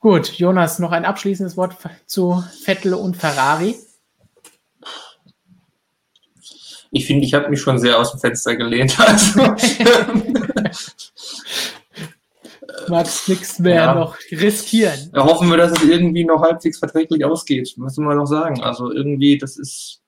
Gut, 0.00 0.32
Jonas, 0.32 0.80
noch 0.80 0.90
ein 0.90 1.04
abschließendes 1.04 1.56
Wort 1.56 1.76
zu 2.06 2.42
Vettel 2.64 2.94
und 2.94 3.16
Ferrari. 3.16 3.76
Ich 6.90 7.06
finde, 7.06 7.24
ich 7.24 7.34
habe 7.34 7.48
mich 7.50 7.60
schon 7.60 7.78
sehr 7.78 8.00
aus 8.00 8.10
dem 8.10 8.18
Fenster 8.18 8.56
gelehnt. 8.56 8.96
Also, 9.06 9.40
Magst 12.88 13.28
nichts 13.28 13.58
mehr 13.58 13.74
ja. 13.74 13.94
noch 13.94 14.16
riskieren. 14.30 15.10
Ja, 15.14 15.24
hoffen 15.24 15.50
wir, 15.50 15.56
dass 15.56 15.72
es 15.72 15.84
irgendwie 15.84 16.24
noch 16.24 16.42
halbwegs 16.42 16.78
verträglich 16.78 17.24
ausgeht, 17.24 17.74
müssen 17.76 18.04
wir 18.04 18.14
noch 18.14 18.26
sagen. 18.26 18.62
Also 18.62 18.92
irgendwie, 18.92 19.38
das 19.38 19.56
ist 19.56 20.02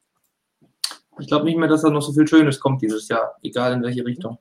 ich 1.19 1.27
glaube 1.27 1.45
nicht 1.45 1.59
mehr, 1.59 1.69
dass 1.69 1.83
da 1.83 1.91
noch 1.91 2.03
so 2.03 2.13
viel 2.13 2.27
Schönes 2.27 2.61
kommt 2.61 2.83
dieses 2.83 3.09
Jahr, 3.09 3.37
egal 3.43 3.73
in 3.73 3.83
welche 3.83 4.05
Richtung. 4.05 4.39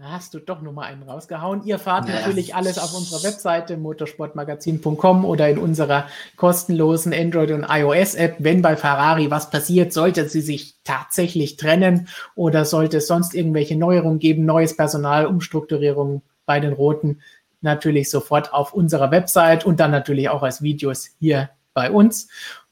Hast 0.00 0.34
du 0.34 0.40
doch 0.40 0.60
noch 0.60 0.72
mal 0.72 0.86
einen 0.86 1.04
rausgehauen. 1.04 1.62
Ihr 1.64 1.78
fahrt 1.78 2.08
ja. 2.08 2.16
natürlich 2.16 2.56
alles 2.56 2.78
auf 2.78 2.94
unserer 2.94 3.22
Webseite 3.22 3.76
motorsportmagazin.com 3.76 5.24
oder 5.24 5.48
in 5.48 5.58
unserer 5.58 6.08
kostenlosen 6.34 7.14
Android- 7.14 7.52
und 7.52 7.64
iOS-App. 7.68 8.34
Wenn 8.40 8.60
bei 8.60 8.76
Ferrari 8.76 9.30
was 9.30 9.50
passiert, 9.50 9.92
sollte 9.92 10.28
sie 10.28 10.40
sich 10.40 10.74
tatsächlich 10.82 11.56
trennen 11.56 12.08
oder 12.34 12.64
sollte 12.64 12.96
es 12.96 13.06
sonst 13.06 13.36
irgendwelche 13.36 13.76
Neuerungen 13.76 14.18
geben, 14.18 14.44
neues 14.44 14.76
Personal, 14.76 15.26
Umstrukturierung 15.26 16.22
bei 16.44 16.58
den 16.58 16.72
Roten, 16.72 17.20
natürlich 17.60 18.10
sofort 18.10 18.52
auf 18.52 18.74
unserer 18.74 19.12
Website 19.12 19.64
und 19.64 19.78
dann 19.78 19.92
natürlich 19.92 20.28
auch 20.28 20.42
als 20.42 20.60
Videos 20.60 21.10
hier 21.20 21.50
bei 21.72 21.92
uns. 21.92 22.26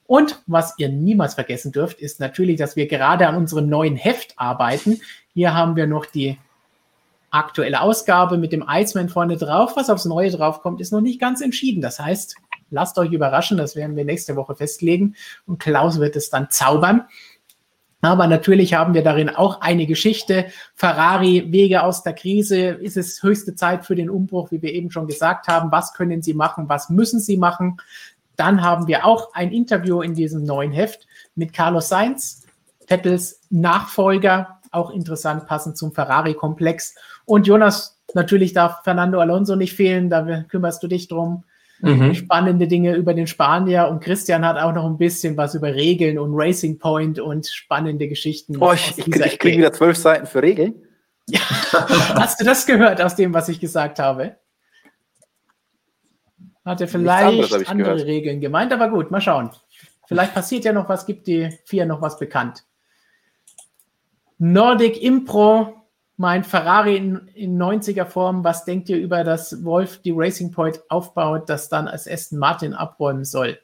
Und 0.05 0.43
was 0.45 0.73
ihr 0.77 0.89
niemals 0.89 1.35
vergessen 1.35 1.71
dürft, 1.71 2.01
ist 2.01 2.19
natürlich, 2.19 2.57
dass 2.57 2.75
wir 2.75 2.87
gerade 2.87 3.27
an 3.29 3.37
unserem 3.37 3.69
neuen 3.69 3.95
Heft 3.95 4.33
arbeiten. 4.35 4.99
Hier 5.33 5.53
haben 5.53 5.77
wir 5.77 5.87
noch 5.87 6.05
die 6.05 6.37
aktuelle 7.33 7.81
Ausgabe 7.81 8.37
mit 8.37 8.53
dem 8.53 8.63
Iceman 8.67 9.09
vorne 9.09 9.37
drauf. 9.37 9.75
Was 9.75 9.89
aufs 9.89 10.05
Neue 10.05 10.31
draufkommt, 10.31 10.79
ist 10.79 10.91
noch 10.91 11.01
nicht 11.01 11.19
ganz 11.19 11.41
entschieden. 11.41 11.81
Das 11.81 11.99
heißt, 11.99 12.35
lasst 12.69 12.97
euch 12.97 13.11
überraschen, 13.11 13.57
das 13.57 13.75
werden 13.75 13.95
wir 13.95 14.05
nächste 14.05 14.35
Woche 14.35 14.55
festlegen 14.55 15.15
und 15.45 15.59
Klaus 15.59 15.99
wird 15.99 16.15
es 16.15 16.29
dann 16.29 16.49
zaubern. 16.49 17.07
Aber 18.01 18.27
natürlich 18.27 18.73
haben 18.73 18.93
wir 18.93 19.01
darin 19.01 19.29
auch 19.29 19.61
eine 19.61 19.85
Geschichte. 19.85 20.47
Ferrari, 20.75 21.51
Wege 21.53 21.83
aus 21.83 22.03
der 22.03 22.13
Krise. 22.13 22.67
Ist 22.67 22.97
es 22.97 23.23
höchste 23.23 23.55
Zeit 23.55 23.85
für 23.85 23.95
den 23.95 24.09
Umbruch, 24.09 24.51
wie 24.51 24.61
wir 24.61 24.73
eben 24.73 24.91
schon 24.91 25.07
gesagt 25.07 25.47
haben? 25.47 25.71
Was 25.71 25.93
können 25.93 26.21
sie 26.21 26.33
machen? 26.33 26.67
Was 26.67 26.89
müssen 26.89 27.21
sie 27.21 27.37
machen? 27.37 27.77
Dann 28.35 28.61
haben 28.61 28.87
wir 28.87 29.05
auch 29.05 29.33
ein 29.33 29.51
Interview 29.51 30.01
in 30.01 30.15
diesem 30.15 30.43
neuen 30.43 30.73
Heft 30.73 31.07
mit 31.35 31.53
Carlos 31.53 31.87
Sainz, 31.87 32.45
Vettels 32.87 33.39
Nachfolger, 33.49 34.59
auch 34.71 34.89
interessant, 34.89 35.47
passend 35.47 35.77
zum 35.77 35.93
Ferrari-Komplex. 35.93 36.95
Und 37.25 37.47
Jonas, 37.47 38.01
natürlich 38.13 38.53
darf 38.53 38.83
Fernando 38.83 39.19
Alonso 39.19 39.55
nicht 39.55 39.73
fehlen, 39.73 40.09
da 40.09 40.43
kümmerst 40.43 40.83
du 40.83 40.87
dich 40.87 41.07
drum. 41.07 41.43
Mhm. 41.79 42.13
Spannende 42.15 42.67
Dinge 42.67 42.95
über 42.95 43.13
den 43.13 43.27
Spanier 43.27 43.89
und 43.89 43.99
Christian 44.01 44.45
hat 44.45 44.57
auch 44.57 44.73
noch 44.73 44.85
ein 44.85 44.97
bisschen 44.97 45.35
was 45.35 45.53
über 45.53 45.73
Regeln 45.73 46.17
und 46.17 46.31
Racing 46.33 46.79
Point 46.79 47.19
und 47.19 47.45
spannende 47.47 48.07
Geschichten. 48.07 48.55
Oh, 48.61 48.71
ich, 48.71 48.97
ich, 48.97 49.07
ich 49.07 49.39
kriege 49.39 49.57
wieder 49.57 49.73
zwölf 49.73 49.97
Seiten 49.97 50.25
für 50.25 50.41
Regeln. 50.41 50.75
Ja. 51.27 51.41
Hast 52.15 52.39
du 52.39 52.45
das 52.45 52.65
gehört 52.65 53.01
aus 53.01 53.15
dem, 53.15 53.33
was 53.33 53.49
ich 53.49 53.59
gesagt 53.59 53.99
habe? 53.99 54.37
Hat 56.63 56.79
er 56.79 56.87
vielleicht 56.87 57.27
anderes, 57.27 57.67
andere 57.67 57.91
gehört. 57.91 58.07
Regeln 58.07 58.39
gemeint, 58.39 58.71
aber 58.71 58.89
gut, 58.89 59.11
mal 59.11 59.19
schauen. 59.19 59.49
Vielleicht 60.07 60.33
passiert 60.33 60.63
ja 60.63 60.71
noch 60.71 60.87
was, 60.87 61.05
gibt 61.05 61.27
die 61.27 61.49
vier 61.65 61.85
noch 61.85 62.01
was 62.01 62.17
bekannt. 62.17 62.63
Nordic 64.37 65.01
Impro 65.01 65.82
meint 66.17 66.45
Ferrari 66.45 66.97
in, 66.97 67.27
in 67.33 67.61
90er 67.61 68.05
Form. 68.05 68.43
Was 68.43 68.65
denkt 68.65 68.89
ihr 68.89 68.97
über 68.97 69.23
das 69.23 69.63
Wolf 69.63 70.01
die 70.01 70.13
Racing 70.15 70.51
Point 70.51 70.81
aufbaut, 70.89 71.49
das 71.49 71.69
dann 71.69 71.87
als 71.87 72.07
Aston 72.07 72.39
Martin 72.39 72.73
abräumen 72.73 73.25
soll? 73.25 73.59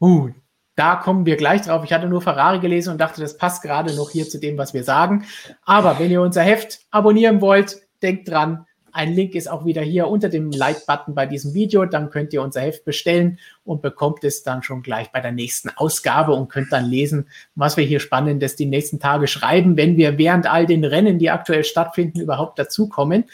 Uh, 0.00 0.30
da 0.76 0.96
kommen 0.96 1.26
wir 1.26 1.36
gleich 1.36 1.62
drauf. 1.62 1.82
Ich 1.84 1.92
hatte 1.92 2.08
nur 2.08 2.22
Ferrari 2.22 2.60
gelesen 2.60 2.92
und 2.92 3.00
dachte, 3.00 3.20
das 3.20 3.36
passt 3.36 3.62
gerade 3.62 3.94
noch 3.96 4.10
hier 4.10 4.28
zu 4.28 4.38
dem, 4.38 4.56
was 4.58 4.74
wir 4.74 4.84
sagen. 4.84 5.24
Aber 5.64 5.98
wenn 5.98 6.10
ihr 6.10 6.22
unser 6.22 6.42
Heft 6.42 6.80
abonnieren 6.90 7.40
wollt, 7.40 7.78
denkt 8.00 8.28
dran, 8.28 8.64
ein 8.98 9.14
Link 9.14 9.36
ist 9.36 9.48
auch 9.48 9.64
wieder 9.64 9.80
hier 9.80 10.08
unter 10.08 10.28
dem 10.28 10.50
Like-Button 10.50 11.14
bei 11.14 11.24
diesem 11.24 11.54
Video. 11.54 11.84
Dann 11.84 12.10
könnt 12.10 12.32
ihr 12.32 12.42
unser 12.42 12.62
Heft 12.62 12.84
bestellen 12.84 13.38
und 13.64 13.80
bekommt 13.80 14.24
es 14.24 14.42
dann 14.42 14.64
schon 14.64 14.82
gleich 14.82 15.12
bei 15.12 15.20
der 15.20 15.30
nächsten 15.30 15.70
Ausgabe 15.76 16.32
und 16.32 16.48
könnt 16.48 16.72
dann 16.72 16.84
lesen, 16.84 17.28
was 17.54 17.76
wir 17.76 17.84
hier 17.84 18.00
Spannendes 18.00 18.56
die 18.56 18.66
nächsten 18.66 18.98
Tage 18.98 19.28
schreiben, 19.28 19.76
wenn 19.76 19.96
wir 19.96 20.18
während 20.18 20.50
all 20.50 20.66
den 20.66 20.84
Rennen, 20.84 21.20
die 21.20 21.30
aktuell 21.30 21.62
stattfinden, 21.62 22.18
überhaupt 22.18 22.58
dazukommen. 22.58 23.26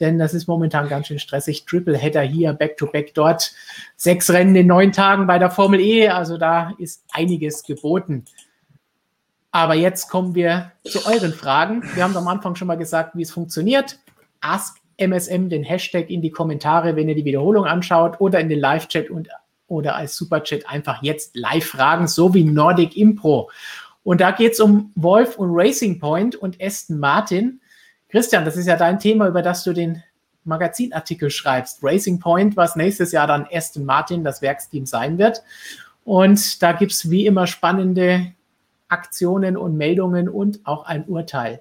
Denn 0.00 0.18
das 0.18 0.34
ist 0.34 0.48
momentan 0.48 0.90
ganz 0.90 1.06
schön 1.06 1.18
stressig. 1.18 1.64
Triple 1.64 1.96
Header 1.96 2.20
hier, 2.20 2.52
Back-to-Back 2.52 3.08
-back 3.08 3.14
dort. 3.14 3.52
Sechs 3.96 4.28
Rennen 4.28 4.54
in 4.54 4.66
neun 4.66 4.92
Tagen 4.92 5.26
bei 5.26 5.38
der 5.38 5.50
Formel 5.50 5.80
E. 5.80 6.08
Also 6.08 6.36
da 6.36 6.74
ist 6.76 7.04
einiges 7.10 7.62
geboten. 7.62 8.26
Aber 9.50 9.72
jetzt 9.72 10.10
kommen 10.10 10.34
wir 10.34 10.72
zu 10.84 11.06
euren 11.06 11.32
Fragen. 11.32 11.82
Wir 11.94 12.04
haben 12.04 12.14
am 12.14 12.28
Anfang 12.28 12.54
schon 12.54 12.68
mal 12.68 12.76
gesagt, 12.76 13.16
wie 13.16 13.22
es 13.22 13.30
funktioniert. 13.30 13.98
Ask 14.42 14.76
MSM 14.98 15.48
den 15.48 15.62
Hashtag 15.62 16.10
in 16.10 16.22
die 16.22 16.30
Kommentare, 16.30 16.96
wenn 16.96 17.08
ihr 17.08 17.14
die 17.14 17.24
Wiederholung 17.24 17.66
anschaut 17.66 18.20
oder 18.20 18.40
in 18.40 18.48
den 18.48 18.60
Live-Chat 18.60 19.10
und 19.10 19.28
oder 19.68 19.96
als 19.96 20.16
Superchat 20.16 20.68
einfach 20.68 21.02
jetzt 21.02 21.36
live 21.36 21.66
fragen, 21.66 22.06
so 22.06 22.34
wie 22.34 22.44
Nordic 22.44 22.96
Impro. 22.96 23.50
Und 24.04 24.20
da 24.20 24.30
geht 24.30 24.52
es 24.52 24.60
um 24.60 24.92
Wolf 24.94 25.36
und 25.36 25.50
Racing 25.52 25.98
Point 25.98 26.36
und 26.36 26.62
Aston 26.62 26.98
Martin. 26.98 27.60
Christian, 28.08 28.44
das 28.44 28.56
ist 28.56 28.66
ja 28.66 28.76
dein 28.76 29.00
Thema, 29.00 29.26
über 29.26 29.42
das 29.42 29.64
du 29.64 29.72
den 29.72 30.02
Magazinartikel 30.44 31.30
schreibst. 31.30 31.80
Racing 31.82 32.20
Point, 32.20 32.56
was 32.56 32.76
nächstes 32.76 33.10
Jahr 33.10 33.26
dann 33.26 33.48
Aston 33.52 33.84
Martin, 33.84 34.22
das 34.22 34.42
Werksteam 34.42 34.86
sein 34.86 35.18
wird. 35.18 35.42
Und 36.04 36.62
da 36.62 36.70
gibt 36.70 36.92
es 36.92 37.10
wie 37.10 37.26
immer 37.26 37.48
spannende 37.48 38.32
Aktionen 38.86 39.56
und 39.56 39.76
Meldungen 39.76 40.28
und 40.28 40.64
auch 40.64 40.86
ein 40.86 41.04
Urteil. 41.06 41.60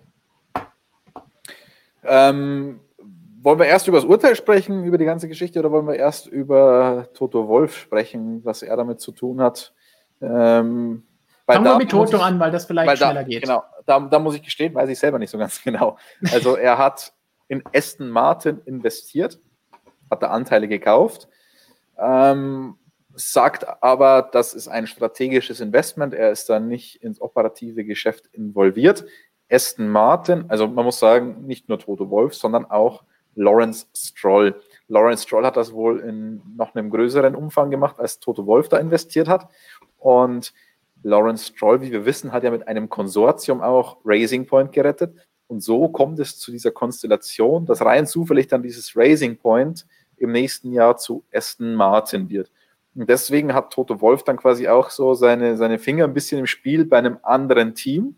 Ähm, 2.03 2.79
wollen 3.45 3.59
wir 3.59 3.67
erst 3.67 3.87
über 3.87 3.97
das 3.97 4.05
Urteil 4.05 4.35
sprechen, 4.35 4.85
über 4.85 4.97
die 4.97 5.05
ganze 5.05 5.27
Geschichte, 5.27 5.59
oder 5.59 5.71
wollen 5.71 5.87
wir 5.87 5.95
erst 5.95 6.25
über 6.25 7.09
Toto 7.13 7.47
Wolf 7.47 7.77
sprechen, 7.77 8.43
was 8.43 8.63
er 8.63 8.75
damit 8.75 8.99
zu 8.99 9.11
tun 9.11 9.39
hat? 9.39 9.71
Ähm, 10.19 11.03
Fangen 11.45 11.63
wir 11.63 11.77
mit 11.77 11.91
Toto 11.91 12.17
ich, 12.17 12.23
an, 12.23 12.39
weil 12.39 12.49
das 12.49 12.65
vielleicht 12.65 12.89
weil 12.89 12.97
schneller 12.97 13.13
da, 13.13 13.23
geht. 13.23 13.43
Genau, 13.43 13.63
da, 13.85 13.99
da, 13.99 14.17
muss 14.17 14.33
ich 14.33 14.41
gestehen, 14.41 14.73
weiß 14.73 14.89
ich 14.89 14.97
selber 14.97 15.19
nicht 15.19 15.29
so 15.29 15.37
ganz 15.37 15.61
genau. 15.63 15.95
Also 16.33 16.55
er 16.55 16.79
hat 16.79 17.13
in 17.47 17.61
Aston 17.71 18.09
Martin 18.09 18.61
investiert, 18.65 19.39
hat 20.09 20.23
da 20.23 20.29
Anteile 20.29 20.67
gekauft, 20.67 21.27
ähm, 21.99 22.79
sagt 23.13 23.83
aber, 23.83 24.27
das 24.31 24.55
ist 24.55 24.67
ein 24.67 24.87
strategisches 24.87 25.59
Investment, 25.59 26.15
er 26.15 26.31
ist 26.31 26.49
da 26.49 26.59
nicht 26.59 27.03
ins 27.03 27.21
operative 27.21 27.85
Geschäft 27.85 28.25
involviert. 28.31 29.05
Aston 29.51 29.87
Martin, 29.87 30.45
also 30.47 30.67
man 30.67 30.83
muss 30.83 30.97
sagen, 30.97 31.45
nicht 31.45 31.69
nur 31.69 31.77
Toto 31.77 32.09
Wolf, 32.09 32.33
sondern 32.33 32.65
auch 32.65 33.03
Lawrence 33.35 33.87
Stroll. 33.95 34.55
Lawrence 34.87 35.23
Stroll 35.23 35.45
hat 35.45 35.57
das 35.57 35.73
wohl 35.73 35.99
in 35.99 36.41
noch 36.55 36.75
einem 36.75 36.89
größeren 36.89 37.35
Umfang 37.35 37.69
gemacht, 37.69 37.99
als 37.99 38.19
Toto 38.19 38.45
Wolf 38.45 38.69
da 38.69 38.77
investiert 38.77 39.27
hat. 39.27 39.49
Und 39.97 40.53
Lawrence 41.03 41.45
Stroll, 41.47 41.81
wie 41.81 41.91
wir 41.91 42.05
wissen, 42.05 42.31
hat 42.31 42.43
ja 42.43 42.51
mit 42.51 42.67
einem 42.67 42.89
Konsortium 42.89 43.61
auch 43.61 43.97
Raising 44.03 44.45
Point 44.45 44.71
gerettet. 44.71 45.15
Und 45.47 45.61
so 45.61 45.89
kommt 45.89 46.19
es 46.19 46.39
zu 46.39 46.51
dieser 46.51 46.71
Konstellation, 46.71 47.65
dass 47.65 47.81
rein 47.81 48.07
zufällig 48.07 48.47
dann 48.47 48.63
dieses 48.63 48.95
Raising 48.95 49.37
Point 49.37 49.85
im 50.17 50.31
nächsten 50.31 50.71
Jahr 50.73 50.97
zu 50.97 51.23
Aston 51.31 51.75
Martin 51.75 52.29
wird. 52.29 52.51
Und 52.95 53.09
deswegen 53.09 53.53
hat 53.53 53.71
Toto 53.71 53.99
Wolf 54.01 54.23
dann 54.23 54.37
quasi 54.37 54.67
auch 54.67 54.89
so 54.89 55.13
seine, 55.13 55.57
seine 55.57 55.77
Finger 55.77 56.05
ein 56.05 56.13
bisschen 56.13 56.39
im 56.39 56.47
Spiel 56.47 56.85
bei 56.85 56.97
einem 56.97 57.19
anderen 57.21 57.75
Team, 57.75 58.15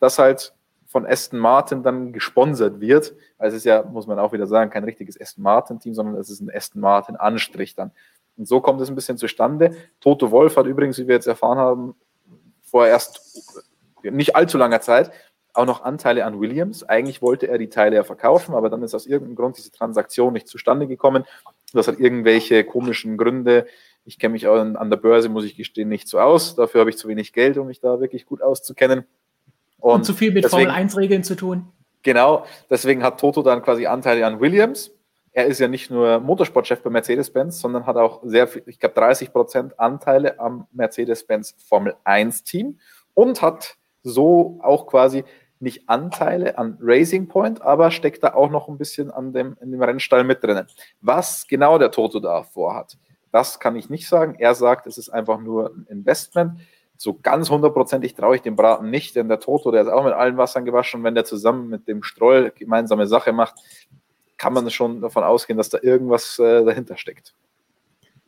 das 0.00 0.18
halt 0.18 0.54
von 0.88 1.06
Aston 1.06 1.38
Martin 1.38 1.82
dann 1.82 2.12
gesponsert 2.12 2.80
wird. 2.80 3.14
Also 3.36 3.54
es 3.54 3.62
ist 3.62 3.64
ja, 3.64 3.82
muss 3.82 4.06
man 4.06 4.18
auch 4.18 4.32
wieder 4.32 4.46
sagen, 4.46 4.70
kein 4.70 4.84
richtiges 4.84 5.20
Aston 5.20 5.42
Martin-Team, 5.44 5.94
sondern 5.94 6.16
es 6.16 6.30
ist 6.30 6.40
ein 6.40 6.50
Aston 6.52 6.80
Martin-Anstrich 6.80 7.74
dann. 7.74 7.92
Und 8.36 8.48
so 8.48 8.60
kommt 8.60 8.80
es 8.80 8.88
ein 8.88 8.94
bisschen 8.94 9.18
zustande. 9.18 9.76
Toto 10.00 10.30
Wolf 10.30 10.56
hat 10.56 10.66
übrigens, 10.66 10.98
wie 10.98 11.06
wir 11.06 11.14
jetzt 11.14 11.26
erfahren 11.26 11.58
haben, 11.58 11.94
vor 12.62 12.86
erst 12.86 13.20
nicht 14.02 14.34
allzu 14.34 14.58
langer 14.58 14.80
Zeit 14.80 15.12
auch 15.58 15.66
noch 15.66 15.82
Anteile 15.82 16.24
an 16.24 16.40
Williams. 16.40 16.84
Eigentlich 16.84 17.20
wollte 17.20 17.48
er 17.48 17.58
die 17.58 17.68
Teile 17.68 17.96
ja 17.96 18.04
verkaufen, 18.04 18.54
aber 18.54 18.70
dann 18.70 18.82
ist 18.82 18.94
aus 18.94 19.06
irgendeinem 19.06 19.36
Grund 19.36 19.58
diese 19.58 19.72
Transaktion 19.72 20.32
nicht 20.32 20.46
zustande 20.46 20.86
gekommen. 20.86 21.24
Das 21.72 21.88
hat 21.88 21.98
irgendwelche 21.98 22.64
komischen 22.64 23.16
Gründe. 23.16 23.66
Ich 24.04 24.18
kenne 24.18 24.32
mich 24.32 24.48
an, 24.48 24.76
an 24.76 24.88
der 24.88 24.96
Börse, 24.96 25.28
muss 25.28 25.44
ich 25.44 25.56
gestehen, 25.56 25.88
nicht 25.88 26.08
so 26.08 26.20
aus. 26.20 26.54
Dafür 26.54 26.80
habe 26.80 26.90
ich 26.90 26.96
zu 26.96 27.08
wenig 27.08 27.32
Geld, 27.32 27.58
um 27.58 27.66
mich 27.66 27.80
da 27.80 28.00
wirklich 28.00 28.24
gut 28.24 28.40
auszukennen. 28.40 29.04
Und, 29.78 29.92
und 29.94 30.04
zu 30.04 30.14
viel 30.14 30.32
mit 30.32 30.46
Formel 30.46 30.70
1-Regeln 30.70 31.22
zu 31.24 31.34
tun. 31.34 31.68
Genau, 32.02 32.44
deswegen 32.70 33.02
hat 33.02 33.20
Toto 33.20 33.42
dann 33.42 33.62
quasi 33.62 33.86
Anteile 33.86 34.26
an 34.26 34.40
Williams. 34.40 34.90
Er 35.32 35.46
ist 35.46 35.60
ja 35.60 35.68
nicht 35.68 35.90
nur 35.90 36.20
Motorsportchef 36.20 36.82
bei 36.82 36.90
Mercedes-Benz, 36.90 37.60
sondern 37.60 37.86
hat 37.86 37.96
auch 37.96 38.20
sehr 38.24 38.48
viel, 38.48 38.62
ich 38.66 38.78
glaube 38.78 38.94
30 38.94 39.32
Prozent 39.32 39.78
Anteile 39.78 40.38
am 40.40 40.66
Mercedes-Benz 40.72 41.54
Formel 41.58 41.94
1-Team 42.04 42.78
und 43.14 43.42
hat 43.42 43.76
so 44.02 44.58
auch 44.62 44.86
quasi 44.86 45.24
nicht 45.60 45.88
Anteile 45.88 46.56
an 46.56 46.78
Racing 46.80 47.28
Point, 47.28 47.62
aber 47.62 47.90
steckt 47.90 48.22
da 48.22 48.34
auch 48.34 48.50
noch 48.50 48.68
ein 48.68 48.78
bisschen 48.78 49.10
an 49.10 49.32
dem, 49.32 49.56
in 49.60 49.72
dem 49.72 49.82
Rennstall 49.82 50.24
mit 50.24 50.42
drinnen. 50.42 50.66
Was 51.00 51.46
genau 51.46 51.78
der 51.78 51.90
Toto 51.90 52.20
da 52.20 52.42
vorhat, 52.42 52.96
das 53.32 53.60
kann 53.60 53.76
ich 53.76 53.90
nicht 53.90 54.08
sagen. 54.08 54.36
Er 54.38 54.54
sagt, 54.54 54.86
es 54.86 54.98
ist 54.98 55.08
einfach 55.08 55.40
nur 55.40 55.74
ein 55.74 55.86
Investment 55.88 56.60
so 56.98 57.14
ganz 57.14 57.48
hundertprozentig 57.48 58.14
traue 58.14 58.36
ich 58.36 58.42
dem 58.42 58.56
Braten 58.56 58.90
nicht, 58.90 59.14
denn 59.14 59.28
der 59.28 59.38
Toto, 59.38 59.70
der 59.70 59.82
ist 59.82 59.88
auch 59.88 60.04
mit 60.04 60.12
allen 60.12 60.36
Wassern 60.36 60.64
gewaschen. 60.64 61.04
Wenn 61.04 61.14
der 61.14 61.24
zusammen 61.24 61.68
mit 61.68 61.86
dem 61.86 62.02
Stroll 62.02 62.52
gemeinsame 62.56 63.06
Sache 63.06 63.32
macht, 63.32 63.54
kann 64.36 64.52
man 64.52 64.68
schon 64.70 65.00
davon 65.00 65.22
ausgehen, 65.22 65.56
dass 65.56 65.68
da 65.68 65.78
irgendwas 65.80 66.40
äh, 66.40 66.64
dahinter 66.64 66.96
steckt. 66.96 67.34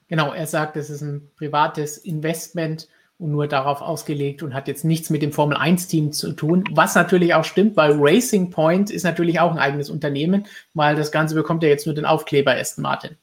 Genau, 0.07 0.33
er 0.33 0.47
sagt, 0.47 0.77
es 0.77 0.89
ist 0.89 1.03
ein 1.03 1.31
privates 1.37 1.99
Investment 1.99 2.89
und 3.19 3.33
nur 3.33 3.49
darauf 3.49 3.81
ausgelegt 3.81 4.43
und 4.43 4.55
hat 4.55 4.69
jetzt 4.69 4.85
nichts 4.85 5.11
mit 5.11 5.23
dem 5.23 5.33
Formel 5.33 5.57
1-Team 5.57 6.13
zu 6.13 6.33
tun, 6.33 6.65
was 6.71 6.95
natürlich 6.95 7.35
auch 7.35 7.45
stimmt, 7.45 7.77
weil 7.77 7.97
Racing 7.97 8.51
Point 8.51 8.91
ist 8.91 9.03
natürlich 9.03 9.41
auch 9.41 9.51
ein 9.51 9.59
eigenes 9.59 9.91
Unternehmen, 9.91 10.47
weil 10.75 10.95
das 10.95 11.11
Ganze 11.11 11.35
bekommt 11.35 11.65
ja 11.65 11.69
jetzt 11.69 11.87
nur 11.87 11.95
den 11.95 12.07
Aufkleber 12.07 12.53
Aston 12.53 12.83
Martin. 12.83 13.17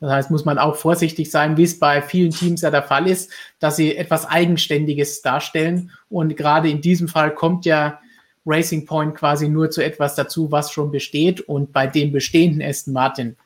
Das 0.00 0.10
heißt, 0.10 0.30
muss 0.30 0.46
man 0.46 0.58
auch 0.58 0.76
vorsichtig 0.76 1.30
sein, 1.30 1.56
wie 1.56 1.64
es 1.64 1.78
bei 1.78 2.00
vielen 2.00 2.30
Teams 2.30 2.62
ja 2.62 2.70
der 2.70 2.82
Fall 2.82 3.06
ist, 3.06 3.30
dass 3.58 3.76
sie 3.76 3.96
etwas 3.96 4.26
Eigenständiges 4.26 5.20
darstellen. 5.20 5.90
Und 6.08 6.36
gerade 6.36 6.70
in 6.70 6.80
diesem 6.80 7.06
Fall 7.06 7.34
kommt 7.34 7.66
ja 7.66 8.00
Racing 8.46 8.86
Point 8.86 9.14
quasi 9.14 9.48
nur 9.48 9.70
zu 9.70 9.84
etwas 9.84 10.14
dazu, 10.14 10.50
was 10.50 10.72
schon 10.72 10.90
besteht. 10.90 11.42
Und 11.42 11.72
bei 11.72 11.86
dem 11.86 12.12
bestehenden 12.12 12.62
Aston 12.62 12.94
Martin 12.94 13.36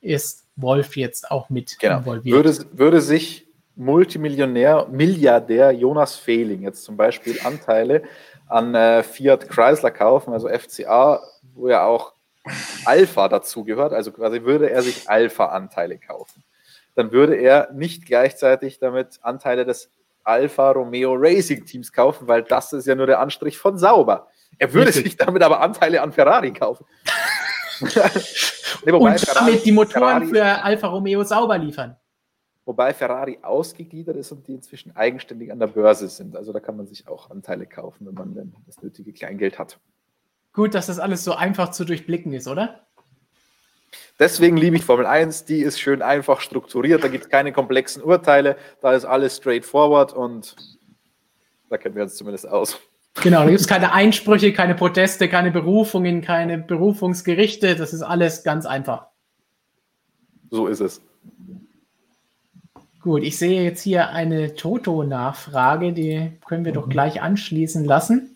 ist 0.00 0.44
Wolf 0.54 0.96
jetzt 0.96 1.30
auch 1.30 1.50
mit 1.50 1.78
genau. 1.78 1.98
involviert. 1.98 2.36
Würde, 2.36 2.66
würde 2.72 3.00
sich 3.00 3.46
Multimillionär, 3.74 4.86
Milliardär 4.90 5.72
Jonas 5.72 6.16
Fehling 6.16 6.62
jetzt 6.62 6.84
zum 6.84 6.96
Beispiel 6.96 7.38
Anteile 7.44 8.02
an 8.48 8.74
äh, 8.74 9.02
Fiat 9.02 9.48
Chrysler 9.48 9.90
kaufen, 9.90 10.32
also 10.32 10.48
FCA, 10.48 11.20
wo 11.54 11.68
ja 11.68 11.84
auch 11.84 12.15
Alpha 12.84 13.28
dazu 13.28 13.64
gehört, 13.64 13.92
also 13.92 14.12
quasi 14.12 14.42
würde 14.42 14.70
er 14.70 14.82
sich 14.82 15.08
Alpha-Anteile 15.08 15.98
kaufen, 15.98 16.44
dann 16.94 17.12
würde 17.12 17.36
er 17.36 17.72
nicht 17.72 18.06
gleichzeitig 18.06 18.78
damit 18.78 19.18
Anteile 19.22 19.64
des 19.64 19.90
Alfa 20.24 20.72
Romeo 20.72 21.14
Racing 21.14 21.64
Teams 21.64 21.92
kaufen, 21.92 22.26
weil 22.26 22.42
das 22.42 22.72
ist 22.72 22.86
ja 22.86 22.94
nur 22.94 23.06
der 23.06 23.20
Anstrich 23.20 23.58
von 23.58 23.78
sauber. 23.78 24.28
Er 24.58 24.72
würde 24.72 24.88
Richtig. 24.88 25.04
sich 25.04 25.16
damit 25.16 25.42
aber 25.42 25.60
Anteile 25.60 26.02
an 26.02 26.12
Ferrari 26.12 26.52
kaufen. 26.52 26.84
nee, 27.80 28.92
Und 28.92 29.20
Ferrari, 29.20 29.46
damit 29.46 29.64
die 29.64 29.72
Motoren 29.72 30.26
Ferrari, 30.26 30.26
für 30.26 30.64
Alfa 30.64 30.86
Romeo 30.88 31.22
sauber 31.22 31.58
liefern. 31.58 31.96
Wobei 32.64 32.92
Ferrari 32.92 33.38
ausgegliedert 33.42 34.16
ist 34.16 34.32
und 34.32 34.48
die 34.48 34.54
inzwischen 34.54 34.96
eigenständig 34.96 35.52
an 35.52 35.60
der 35.60 35.68
Börse 35.68 36.08
sind. 36.08 36.34
Also 36.34 36.52
da 36.52 36.58
kann 36.58 36.76
man 36.76 36.86
sich 36.86 37.06
auch 37.06 37.30
Anteile 37.30 37.66
kaufen, 37.66 38.06
wenn 38.06 38.14
man 38.14 38.34
denn 38.34 38.54
das 38.66 38.82
nötige 38.82 39.12
Kleingeld 39.12 39.58
hat. 39.58 39.78
Gut, 40.56 40.74
dass 40.74 40.86
das 40.86 40.98
alles 40.98 41.22
so 41.22 41.34
einfach 41.34 41.70
zu 41.70 41.84
durchblicken 41.84 42.32
ist, 42.32 42.48
oder? 42.48 42.80
Deswegen 44.18 44.56
liebe 44.56 44.76
ich 44.76 44.84
Formel 44.84 45.04
1, 45.04 45.44
die 45.44 45.58
ist 45.58 45.78
schön 45.78 46.00
einfach 46.00 46.40
strukturiert, 46.40 47.04
da 47.04 47.08
gibt 47.08 47.24
es 47.24 47.30
keine 47.30 47.52
komplexen 47.52 48.02
Urteile, 48.02 48.56
da 48.80 48.94
ist 48.94 49.04
alles 49.04 49.36
straightforward 49.36 50.14
und 50.14 50.56
da 51.68 51.76
kennen 51.76 51.94
wir 51.94 52.04
uns 52.04 52.16
zumindest 52.16 52.48
aus. 52.48 52.80
Genau, 53.22 53.42
da 53.42 53.48
gibt 53.50 53.60
es 53.60 53.68
keine 53.68 53.92
Einsprüche, 53.92 54.54
keine 54.54 54.74
Proteste, 54.74 55.28
keine 55.28 55.50
Berufungen, 55.50 56.22
keine 56.22 56.56
Berufungsgerichte, 56.56 57.76
das 57.76 57.92
ist 57.92 58.00
alles 58.00 58.42
ganz 58.42 58.64
einfach. 58.64 59.08
So 60.50 60.68
ist 60.68 60.80
es. 60.80 61.02
Gut, 63.02 63.22
ich 63.22 63.36
sehe 63.36 63.62
jetzt 63.62 63.82
hier 63.82 64.08
eine 64.08 64.54
Toto-Nachfrage, 64.54 65.92
die 65.92 66.32
können 66.46 66.64
wir 66.64 66.72
doch 66.72 66.88
gleich 66.88 67.20
anschließen 67.20 67.84
lassen 67.84 68.35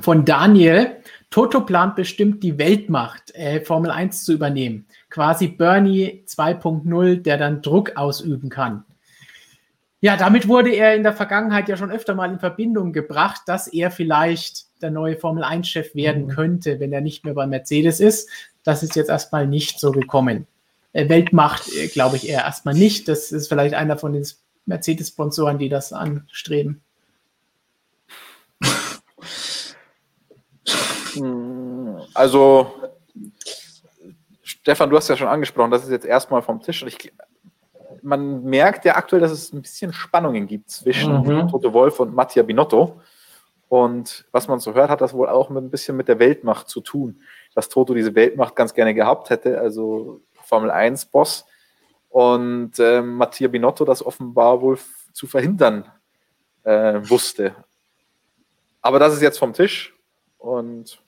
von 0.00 0.24
Daniel. 0.24 0.96
Toto 1.30 1.60
plant 1.60 1.96
bestimmt 1.96 2.42
die 2.42 2.58
Weltmacht, 2.58 3.34
äh, 3.34 3.60
Formel 3.60 3.90
1 3.90 4.24
zu 4.24 4.32
übernehmen. 4.32 4.86
Quasi 5.10 5.48
Bernie 5.48 6.24
2.0, 6.26 7.22
der 7.22 7.36
dann 7.36 7.60
Druck 7.60 7.96
ausüben 7.96 8.48
kann. 8.48 8.84
Ja, 10.00 10.16
damit 10.16 10.46
wurde 10.46 10.70
er 10.70 10.94
in 10.94 11.02
der 11.02 11.12
Vergangenheit 11.12 11.68
ja 11.68 11.76
schon 11.76 11.90
öfter 11.90 12.14
mal 12.14 12.30
in 12.30 12.38
Verbindung 12.38 12.92
gebracht, 12.92 13.42
dass 13.46 13.66
er 13.66 13.90
vielleicht 13.90 14.66
der 14.80 14.92
neue 14.92 15.16
Formel 15.16 15.42
1-Chef 15.42 15.94
werden 15.94 16.26
mhm. 16.26 16.28
könnte, 16.28 16.78
wenn 16.80 16.92
er 16.92 17.00
nicht 17.00 17.24
mehr 17.24 17.34
bei 17.34 17.46
Mercedes 17.46 17.98
ist. 17.98 18.30
Das 18.62 18.82
ist 18.82 18.94
jetzt 18.94 19.10
erstmal 19.10 19.46
nicht 19.46 19.80
so 19.80 19.90
gekommen. 19.90 20.46
Äh, 20.92 21.08
Weltmacht 21.08 21.68
äh, 21.74 21.88
glaube 21.88 22.16
ich 22.16 22.28
eher 22.28 22.42
erstmal 22.42 22.74
nicht. 22.74 23.08
Das 23.08 23.32
ist 23.32 23.48
vielleicht 23.48 23.74
einer 23.74 23.98
von 23.98 24.12
den 24.12 24.24
Mercedes-Sponsoren, 24.66 25.58
die 25.58 25.68
das 25.68 25.92
anstreben. 25.92 26.80
Also, 32.14 32.72
Stefan, 34.42 34.90
du 34.90 34.96
hast 34.96 35.08
ja 35.08 35.16
schon 35.16 35.28
angesprochen, 35.28 35.70
das 35.70 35.84
ist 35.84 35.90
jetzt 35.90 36.06
erstmal 36.06 36.42
vom 36.42 36.60
Tisch. 36.60 36.82
Ich, 36.82 37.12
man 38.02 38.44
merkt 38.44 38.84
ja 38.84 38.96
aktuell, 38.96 39.20
dass 39.20 39.32
es 39.32 39.52
ein 39.52 39.62
bisschen 39.62 39.92
Spannungen 39.92 40.46
gibt 40.46 40.70
zwischen 40.70 41.22
mhm. 41.22 41.48
Tote 41.48 41.72
Wolf 41.72 42.00
und 42.00 42.14
Mattia 42.14 42.42
Binotto. 42.42 43.00
Und 43.68 44.24
was 44.32 44.48
man 44.48 44.60
so 44.60 44.72
hört, 44.74 44.88
hat 44.88 45.00
das 45.00 45.12
wohl 45.12 45.28
auch 45.28 45.50
mit 45.50 45.62
ein 45.62 45.70
bisschen 45.70 45.96
mit 45.96 46.08
der 46.08 46.18
Weltmacht 46.18 46.68
zu 46.68 46.80
tun. 46.80 47.20
Dass 47.54 47.68
Toto 47.68 47.92
diese 47.94 48.14
Weltmacht 48.14 48.56
ganz 48.56 48.72
gerne 48.72 48.94
gehabt 48.94 49.30
hätte, 49.30 49.60
also 49.60 50.22
Formel 50.42 50.70
1-Boss. 50.70 51.44
Und 52.08 52.78
äh, 52.78 53.02
Mattia 53.02 53.48
Binotto 53.48 53.84
das 53.84 54.04
offenbar 54.04 54.62
wohl 54.62 54.78
zu 55.12 55.26
verhindern 55.26 55.84
äh, 56.64 57.00
wusste. 57.08 57.54
Aber 58.80 58.98
das 58.98 59.12
ist 59.12 59.22
jetzt 59.22 59.38
vom 59.38 59.52
Tisch. 59.52 59.94
Und 60.38 60.98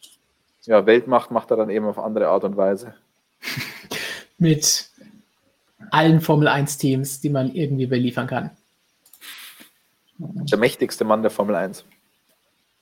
ja, 0.63 0.85
Weltmacht 0.87 1.31
macht 1.31 1.51
er 1.51 1.57
dann 1.57 1.71
eben 1.71 1.87
auf 1.87 1.99
andere 1.99 2.29
Art 2.29 2.45
und 2.45 2.57
Weise. 2.57 2.95
Mit 4.39 4.91
allen 5.91 6.21
Formel 6.21 6.49
1-Teams, 6.49 7.21
die 7.21 7.31
man 7.31 7.55
irgendwie 7.55 7.87
beliefern 7.87 8.27
kann. 8.27 8.51
Der 10.19 10.59
mächtigste 10.59 11.05
Mann 11.05 11.23
der 11.23 11.31
Formel 11.31 11.55
1. 11.55 11.85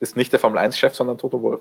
Ist 0.01 0.17
nicht 0.17 0.33
der 0.33 0.41
Formel 0.41 0.59
1-Chef, 0.59 0.95
sondern 0.95 1.19
Toto 1.19 1.41
Wolf. 1.43 1.61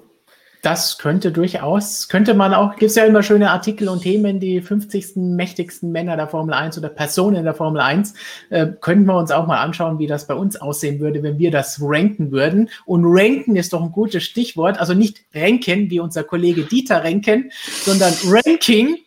Das 0.61 0.97
könnte 0.97 1.31
durchaus, 1.31 2.07
könnte 2.07 2.33
man 2.33 2.53
auch, 2.53 2.75
gibt 2.75 2.89
es 2.89 2.95
ja 2.95 3.05
immer 3.05 3.21
schöne 3.21 3.51
Artikel 3.51 3.89
und 3.89 4.01
Themen, 4.01 4.39
die 4.39 4.59
50. 4.59 5.15
mächtigsten 5.15 5.91
Männer 5.91 6.17
der 6.17 6.27
Formel 6.27 6.53
1 6.53 6.77
oder 6.77 6.89
Personen 6.89 7.43
der 7.43 7.53
Formel 7.53 7.79
1, 7.79 8.13
äh, 8.49 8.67
könnten 8.81 9.05
wir 9.05 9.17
uns 9.17 9.31
auch 9.31 9.45
mal 9.45 9.59
anschauen, 9.59 9.99
wie 9.99 10.07
das 10.07 10.27
bei 10.27 10.33
uns 10.33 10.55
aussehen 10.55 10.99
würde, 10.99 11.21
wenn 11.21 11.37
wir 11.37 11.51
das 11.51 11.79
ranken 11.81 12.31
würden. 12.31 12.69
Und 12.85 13.03
ranken 13.05 13.55
ist 13.55 13.73
doch 13.73 13.83
ein 13.83 13.91
gutes 13.91 14.23
Stichwort, 14.23 14.79
also 14.79 14.93
nicht 14.93 15.21
ranken, 15.33 15.89
wie 15.89 15.99
unser 15.99 16.23
Kollege 16.23 16.63
Dieter 16.63 17.03
ranken, 17.03 17.51
sondern 17.83 18.13
Ranking. 18.25 18.97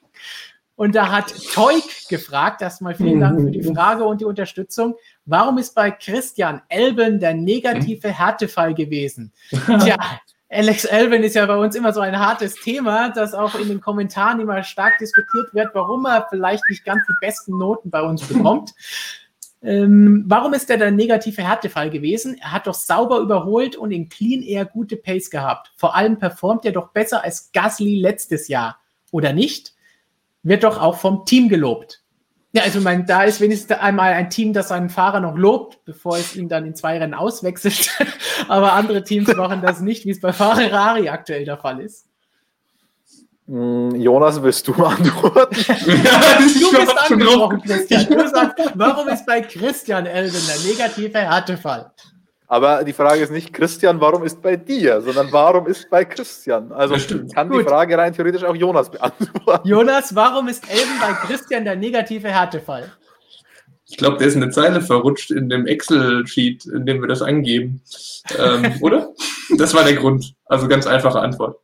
Und 0.76 0.94
da 0.94 1.12
hat 1.12 1.34
Teuk 1.52 1.84
gefragt, 2.08 2.62
erstmal 2.62 2.94
vielen 2.94 3.20
Dank 3.20 3.38
für 3.38 3.50
die 3.50 3.62
Frage 3.62 4.02
und 4.04 4.22
die 4.22 4.24
Unterstützung. 4.24 4.94
Warum 5.26 5.58
ist 5.58 5.74
bei 5.74 5.90
Christian 5.90 6.62
Elben 6.68 7.20
der 7.20 7.34
negative 7.34 8.08
Härtefall 8.08 8.72
gewesen? 8.72 9.30
Tja, 9.66 9.98
Alex 10.52 10.84
Elvin 10.84 11.22
ist 11.22 11.36
ja 11.36 11.46
bei 11.46 11.56
uns 11.56 11.76
immer 11.76 11.92
so 11.92 12.00
ein 12.00 12.18
hartes 12.18 12.56
Thema, 12.56 13.10
das 13.10 13.34
auch 13.34 13.54
in 13.54 13.68
den 13.68 13.80
Kommentaren 13.80 14.40
immer 14.40 14.64
stark 14.64 14.98
diskutiert 14.98 15.54
wird, 15.54 15.68
warum 15.74 16.04
er 16.06 16.26
vielleicht 16.28 16.64
nicht 16.68 16.84
ganz 16.84 17.06
die 17.06 17.14
besten 17.20 17.56
Noten 17.56 17.88
bei 17.88 18.02
uns 18.02 18.26
bekommt. 18.26 18.72
Ähm, 19.62 20.24
warum 20.26 20.54
ist 20.54 20.68
er 20.70 20.78
der 20.78 20.90
negative 20.90 21.42
Härtefall 21.42 21.90
gewesen? 21.90 22.36
Er 22.40 22.50
hat 22.50 22.66
doch 22.66 22.74
sauber 22.74 23.18
überholt 23.18 23.76
und 23.76 23.92
in 23.92 24.08
Clean 24.08 24.42
eher 24.42 24.64
gute 24.64 24.96
Pace 24.96 25.30
gehabt. 25.30 25.70
Vor 25.76 25.94
allem 25.94 26.18
performt 26.18 26.64
er 26.64 26.72
doch 26.72 26.88
besser 26.88 27.22
als 27.22 27.52
Gasly 27.52 28.00
letztes 28.00 28.48
Jahr, 28.48 28.80
oder 29.12 29.32
nicht? 29.32 29.74
Wird 30.42 30.64
doch 30.64 30.80
auch 30.80 30.96
vom 30.96 31.26
Team 31.26 31.48
gelobt. 31.48 31.99
Ja, 32.52 32.62
also 32.62 32.80
mein, 32.80 33.06
da 33.06 33.22
ist 33.22 33.40
wenigstens 33.40 33.78
einmal 33.78 34.12
ein 34.12 34.28
Team, 34.28 34.52
das 34.52 34.68
seinen 34.68 34.90
Fahrer 34.90 35.20
noch 35.20 35.36
lobt, 35.36 35.84
bevor 35.84 36.16
es 36.16 36.34
ihn 36.34 36.48
dann 36.48 36.66
in 36.66 36.74
zwei 36.74 36.98
Rennen 36.98 37.14
auswechselt. 37.14 37.90
Aber 38.48 38.72
andere 38.72 39.04
Teams 39.04 39.34
machen 39.36 39.62
das 39.62 39.80
nicht, 39.80 40.04
wie 40.04 40.10
es 40.10 40.20
bei 40.20 40.32
Ferrari 40.32 41.08
aktuell 41.08 41.44
der 41.44 41.58
Fall 41.58 41.80
ist. 41.80 42.06
Hm, 43.46 43.94
Jonas, 43.94 44.42
willst 44.42 44.66
du 44.66 44.72
antworten? 44.84 45.56
ja, 45.66 46.38
du 46.38 46.70
bist 46.76 47.10
angesprochen, 47.10 47.62
Christian. 47.62 48.06
Du 48.06 48.28
sagst, 48.28 48.72
warum 48.74 49.08
ist 49.08 49.26
bei 49.26 49.42
Christian 49.42 50.06
Elben 50.06 50.38
der 50.46 50.70
negative 50.70 51.18
Härtefall? 51.18 51.92
Aber 52.52 52.82
die 52.82 52.92
Frage 52.92 53.22
ist 53.22 53.30
nicht, 53.30 53.52
Christian, 53.52 54.00
warum 54.00 54.24
ist 54.24 54.42
bei 54.42 54.56
dir, 54.56 55.00
sondern 55.02 55.30
warum 55.30 55.68
ist 55.68 55.88
bei 55.88 56.04
Christian? 56.04 56.72
Also 56.72 56.96
kann 57.32 57.48
Gut. 57.48 57.60
die 57.60 57.64
Frage 57.64 57.96
rein 57.96 58.12
theoretisch 58.12 58.42
auch 58.42 58.56
Jonas 58.56 58.90
beantworten. 58.90 59.68
Jonas, 59.68 60.12
warum 60.16 60.48
ist 60.48 60.68
Elben 60.68 60.98
bei 61.00 61.12
Christian 61.28 61.64
der 61.64 61.76
negative 61.76 62.26
Härtefall? 62.26 62.90
Ich 63.86 63.96
glaube, 63.96 64.16
der 64.16 64.26
ist 64.26 64.34
eine 64.34 64.50
Zeile 64.50 64.80
verrutscht 64.80 65.30
in 65.30 65.48
dem 65.48 65.68
Excel-Sheet, 65.68 66.66
in 66.66 66.86
dem 66.86 67.00
wir 67.00 67.06
das 67.06 67.22
angeben. 67.22 67.82
Ähm, 68.36 68.74
oder? 68.80 69.14
Das 69.56 69.72
war 69.72 69.84
der 69.84 69.94
Grund. 69.94 70.34
Also 70.46 70.66
ganz 70.66 70.88
einfache 70.88 71.20
Antwort. 71.20 71.56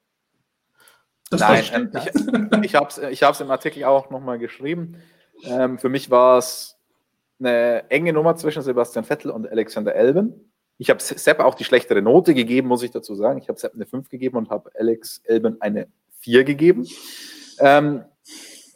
Das 1.30 1.40
Nein, 1.40 1.64
ähm, 1.72 1.90
ich, 1.94 2.62
ich 2.62 2.74
habe 2.76 2.90
es 2.90 2.98
ich 2.98 3.24
hab's 3.24 3.40
im 3.40 3.50
Artikel 3.50 3.82
auch 3.82 4.10
nochmal 4.10 4.38
geschrieben. 4.38 5.02
Ähm, 5.42 5.80
für 5.80 5.88
mich 5.88 6.12
war 6.12 6.38
es 6.38 6.76
eine 7.40 7.90
enge 7.90 8.12
Nummer 8.12 8.36
zwischen 8.36 8.62
Sebastian 8.62 9.04
Vettel 9.04 9.32
und 9.32 9.50
Alexander 9.50 9.92
Elben. 9.92 10.52
Ich 10.78 10.90
habe 10.90 11.00
Sepp 11.00 11.40
auch 11.40 11.54
die 11.54 11.64
schlechtere 11.64 12.02
Note 12.02 12.34
gegeben, 12.34 12.68
muss 12.68 12.82
ich 12.82 12.90
dazu 12.90 13.14
sagen. 13.14 13.38
Ich 13.38 13.48
habe 13.48 13.58
Sepp 13.58 13.74
eine 13.74 13.86
5 13.86 14.08
gegeben 14.08 14.36
und 14.36 14.50
habe 14.50 14.70
Alex 14.78 15.22
Elben 15.24 15.60
eine 15.60 15.88
4 16.20 16.44
gegeben. 16.44 16.86
Ähm, 17.58 18.04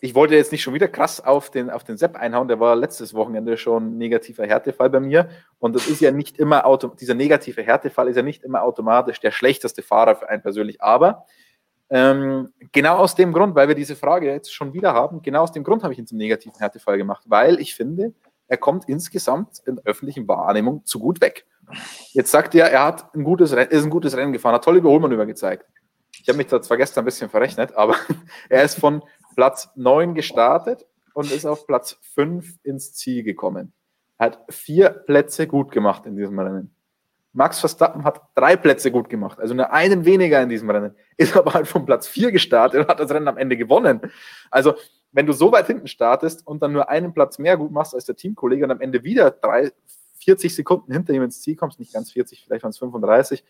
ich 0.02 0.14
wollte 0.14 0.34
jetzt 0.34 0.50
nicht 0.50 0.62
schon 0.62 0.72
wieder 0.72 0.88
krass 0.88 1.22
auf 1.22 1.50
den, 1.50 1.68
auf 1.68 1.84
den 1.84 1.98
Sepp 1.98 2.16
einhauen, 2.16 2.48
der 2.48 2.58
war 2.58 2.74
letztes 2.74 3.12
Wochenende 3.12 3.58
schon 3.58 3.98
negativer 3.98 4.46
Härtefall 4.46 4.88
bei 4.88 5.00
mir. 5.00 5.28
Und 5.58 5.76
das 5.76 5.88
ist 5.88 6.00
ja 6.00 6.10
nicht 6.10 6.38
immer, 6.38 6.64
dieser 6.98 7.14
negative 7.14 7.62
Härtefall 7.62 8.08
ist 8.08 8.16
ja 8.16 8.22
nicht 8.22 8.42
immer 8.42 8.62
automatisch 8.62 9.20
der 9.20 9.30
schlechteste 9.30 9.82
Fahrer 9.82 10.16
für 10.16 10.28
einen 10.28 10.40
persönlich. 10.40 10.80
Aber 10.80 11.26
ähm, 11.90 12.52
genau 12.72 12.96
aus 12.96 13.14
dem 13.14 13.32
Grund, 13.32 13.54
weil 13.54 13.68
wir 13.68 13.74
diese 13.74 13.94
Frage 13.94 14.32
jetzt 14.32 14.54
schon 14.54 14.72
wieder 14.72 14.94
haben, 14.94 15.20
genau 15.20 15.42
aus 15.42 15.52
dem 15.52 15.64
Grund 15.64 15.82
habe 15.82 15.92
ich 15.92 15.98
ihn 15.98 16.06
zum 16.06 16.18
negativen 16.18 16.58
Härtefall 16.58 16.96
gemacht, 16.96 17.24
weil 17.26 17.60
ich 17.60 17.74
finde, 17.74 18.14
er 18.50 18.56
kommt 18.56 18.88
insgesamt 18.88 19.62
in 19.64 19.76
der 19.76 19.84
öffentlichen 19.84 20.26
Wahrnehmung 20.26 20.84
zu 20.84 20.98
gut 20.98 21.20
weg. 21.20 21.46
Jetzt 22.12 22.32
sagt 22.32 22.54
er, 22.56 22.70
er 22.70 22.84
hat 22.84 23.14
ein 23.14 23.22
gutes 23.22 23.52
Rennen, 23.52 23.70
ist 23.70 23.84
ein 23.84 23.90
gutes 23.90 24.16
Rennen 24.16 24.32
gefahren, 24.32 24.56
hat 24.56 24.64
tolle 24.64 24.78
Überholmanöver 24.78 25.24
gezeigt. 25.24 25.66
Ich 26.20 26.28
habe 26.28 26.36
mich 26.36 26.48
da 26.48 26.60
zwar 26.60 26.76
gestern 26.76 27.02
ein 27.02 27.04
bisschen 27.04 27.30
verrechnet, 27.30 27.74
aber 27.76 27.94
er 28.48 28.64
ist 28.64 28.78
von 28.78 29.04
Platz 29.36 29.70
9 29.76 30.14
gestartet 30.14 30.84
und 31.14 31.30
ist 31.30 31.46
auf 31.46 31.64
Platz 31.68 31.96
5 32.14 32.58
ins 32.64 32.92
Ziel 32.92 33.22
gekommen. 33.22 33.72
Er 34.18 34.26
hat 34.26 34.40
vier 34.50 34.90
Plätze 34.90 35.46
gut 35.46 35.70
gemacht 35.70 36.04
in 36.04 36.16
diesem 36.16 36.38
Rennen. 36.38 36.74
Max 37.32 37.60
Verstappen 37.60 38.02
hat 38.02 38.20
drei 38.34 38.56
Plätze 38.56 38.90
gut 38.90 39.08
gemacht, 39.08 39.38
also 39.38 39.54
nur 39.54 39.72
einen 39.72 40.04
weniger 40.04 40.42
in 40.42 40.48
diesem 40.48 40.68
Rennen, 40.68 40.96
ist 41.16 41.36
aber 41.36 41.54
halt 41.54 41.68
von 41.68 41.86
Platz 41.86 42.08
4 42.08 42.32
gestartet 42.32 42.80
und 42.80 42.88
hat 42.88 42.98
das 42.98 43.12
Rennen 43.12 43.28
am 43.28 43.38
Ende 43.38 43.56
gewonnen. 43.56 44.00
Also, 44.50 44.74
wenn 45.12 45.26
du 45.26 45.32
so 45.32 45.50
weit 45.52 45.66
hinten 45.66 45.88
startest 45.88 46.46
und 46.46 46.62
dann 46.62 46.72
nur 46.72 46.88
einen 46.88 47.12
Platz 47.12 47.38
mehr 47.38 47.56
gut 47.56 47.72
machst 47.72 47.94
als 47.94 48.04
der 48.04 48.16
Teamkollege 48.16 48.64
und 48.64 48.70
am 48.70 48.80
Ende 48.80 49.02
wieder 49.02 49.30
drei, 49.30 49.72
40 50.22 50.54
Sekunden 50.54 50.92
hinter 50.92 51.12
ihm 51.12 51.22
ins 51.22 51.40
Ziel 51.40 51.56
kommst, 51.56 51.78
nicht 51.78 51.92
ganz 51.92 52.12
40, 52.12 52.44
vielleicht 52.44 52.62
waren 52.62 52.70
es 52.70 52.78
35, 52.78 53.44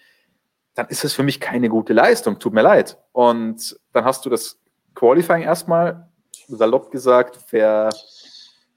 dann 0.74 0.86
ist 0.88 1.04
es 1.04 1.12
für 1.12 1.22
mich 1.22 1.40
keine 1.40 1.68
gute 1.68 1.92
Leistung. 1.92 2.38
Tut 2.38 2.54
mir 2.54 2.62
leid. 2.62 2.96
Und 3.12 3.78
dann 3.92 4.04
hast 4.04 4.24
du 4.24 4.30
das 4.30 4.60
Qualifying 4.94 5.42
erstmal, 5.42 6.08
salopp 6.48 6.90
gesagt, 6.90 7.36
ver, 7.36 7.90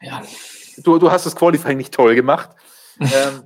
ja, 0.01 0.21
du, 0.77 0.97
du 0.97 1.11
hast 1.11 1.25
das 1.25 1.35
Qualifying 1.35 1.77
nicht 1.77 1.93
toll 1.93 2.15
gemacht. 2.15 2.49
ähm, 2.99 3.43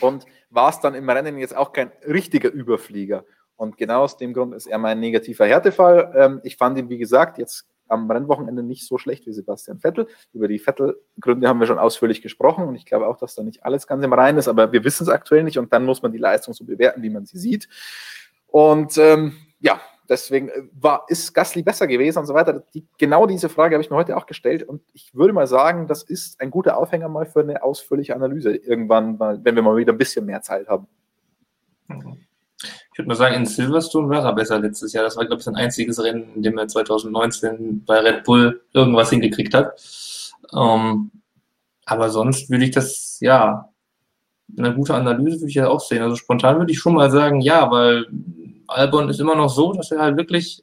und 0.00 0.26
warst 0.50 0.84
dann 0.84 0.94
im 0.94 1.08
Rennen 1.08 1.38
jetzt 1.38 1.56
auch 1.56 1.72
kein 1.72 1.90
richtiger 2.06 2.50
Überflieger. 2.50 3.24
Und 3.56 3.76
genau 3.76 4.02
aus 4.02 4.16
dem 4.16 4.32
Grund 4.34 4.54
ist 4.54 4.66
er 4.66 4.78
mein 4.78 5.00
negativer 5.00 5.46
Härtefall. 5.46 6.12
Ähm, 6.16 6.40
ich 6.44 6.56
fand 6.56 6.78
ihn, 6.78 6.88
wie 6.88 6.98
gesagt, 6.98 7.38
jetzt 7.38 7.66
am 7.92 8.10
Rennwochenende 8.10 8.62
nicht 8.62 8.86
so 8.86 8.98
schlecht 8.98 9.26
wie 9.26 9.32
Sebastian 9.32 9.78
Vettel. 9.78 10.06
Über 10.32 10.48
die 10.48 10.58
Vettel-Gründe 10.58 11.48
haben 11.48 11.60
wir 11.60 11.66
schon 11.66 11.78
ausführlich 11.78 12.22
gesprochen 12.22 12.66
und 12.66 12.74
ich 12.74 12.86
glaube 12.86 13.06
auch, 13.06 13.16
dass 13.16 13.34
da 13.34 13.42
nicht 13.42 13.64
alles 13.64 13.86
ganz 13.86 14.04
im 14.04 14.12
Reinen 14.12 14.38
ist, 14.38 14.48
aber 14.48 14.72
wir 14.72 14.84
wissen 14.84 15.04
es 15.04 15.08
aktuell 15.08 15.44
nicht 15.44 15.58
und 15.58 15.72
dann 15.72 15.84
muss 15.84 16.02
man 16.02 16.12
die 16.12 16.18
Leistung 16.18 16.54
so 16.54 16.64
bewerten, 16.64 17.02
wie 17.02 17.10
man 17.10 17.26
sie 17.26 17.38
sieht. 17.38 17.68
Und 18.46 18.98
ähm, 18.98 19.34
ja, 19.60 19.80
deswegen 20.08 20.48
äh, 20.48 20.62
war, 20.72 21.04
ist 21.08 21.32
Gasly 21.32 21.62
besser 21.62 21.86
gewesen 21.86 22.18
und 22.18 22.26
so 22.26 22.34
weiter. 22.34 22.64
Die, 22.74 22.86
genau 22.98 23.26
diese 23.26 23.48
Frage 23.48 23.74
habe 23.74 23.82
ich 23.82 23.90
mir 23.90 23.96
heute 23.96 24.16
auch 24.16 24.26
gestellt 24.26 24.62
und 24.62 24.82
ich 24.92 25.14
würde 25.14 25.32
mal 25.32 25.46
sagen, 25.46 25.86
das 25.86 26.02
ist 26.02 26.40
ein 26.40 26.50
guter 26.50 26.76
Aufhänger 26.76 27.08
mal 27.08 27.26
für 27.26 27.40
eine 27.40 27.62
ausführliche 27.62 28.14
Analyse 28.14 28.54
irgendwann, 28.54 29.18
wenn 29.18 29.54
wir 29.54 29.62
mal 29.62 29.76
wieder 29.76 29.92
ein 29.92 29.98
bisschen 29.98 30.26
mehr 30.26 30.42
Zeit 30.42 30.68
haben. 30.68 30.86
Mhm. 31.88 32.18
Ich 32.92 32.98
würde 32.98 33.08
mal 33.08 33.14
sagen, 33.14 33.36
in 33.36 33.46
Silverstone 33.46 34.08
war 34.10 34.24
er 34.24 34.34
besser 34.34 34.58
letztes 34.58 34.92
Jahr. 34.92 35.04
Das 35.04 35.16
war, 35.16 35.24
glaube 35.24 35.40
ich, 35.40 35.44
sein 35.44 35.56
einziges 35.56 36.02
Rennen, 36.02 36.34
in 36.34 36.42
dem 36.42 36.58
er 36.58 36.68
2019 36.68 37.84
bei 37.86 37.98
Red 38.00 38.24
Bull 38.24 38.62
irgendwas 38.74 39.10
hingekriegt 39.10 39.54
hat. 39.54 39.80
Ähm, 40.54 41.10
aber 41.86 42.10
sonst 42.10 42.50
würde 42.50 42.64
ich 42.64 42.70
das, 42.70 43.18
ja, 43.20 43.70
eine 44.58 44.74
gute 44.74 44.94
Analyse 44.94 45.40
würde 45.40 45.48
ich 45.48 45.54
ja 45.54 45.68
auch 45.68 45.80
sehen. 45.80 46.02
Also 46.02 46.16
spontan 46.16 46.58
würde 46.58 46.72
ich 46.72 46.78
schon 46.78 46.94
mal 46.94 47.10
sagen, 47.10 47.40
ja, 47.40 47.70
weil 47.70 48.06
Albon 48.68 49.08
ist 49.08 49.20
immer 49.20 49.36
noch 49.36 49.48
so, 49.48 49.72
dass 49.72 49.90
er 49.90 50.00
halt 50.00 50.18
wirklich 50.18 50.62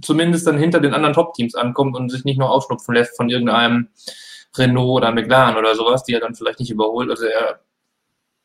zumindest 0.00 0.46
dann 0.46 0.58
hinter 0.58 0.80
den 0.80 0.94
anderen 0.94 1.14
Top-Teams 1.14 1.54
ankommt 1.54 1.96
und 1.96 2.10
sich 2.10 2.24
nicht 2.24 2.38
nur 2.38 2.50
aufschnupfen 2.50 2.94
lässt 2.94 3.16
von 3.16 3.30
irgendeinem 3.30 3.88
Renault 4.56 5.02
oder 5.02 5.12
McLaren 5.12 5.56
oder 5.56 5.74
sowas, 5.74 6.04
die 6.04 6.14
er 6.14 6.20
dann 6.20 6.34
vielleicht 6.34 6.60
nicht 6.60 6.70
überholt. 6.70 7.10
Also 7.10 7.26
er 7.26 7.60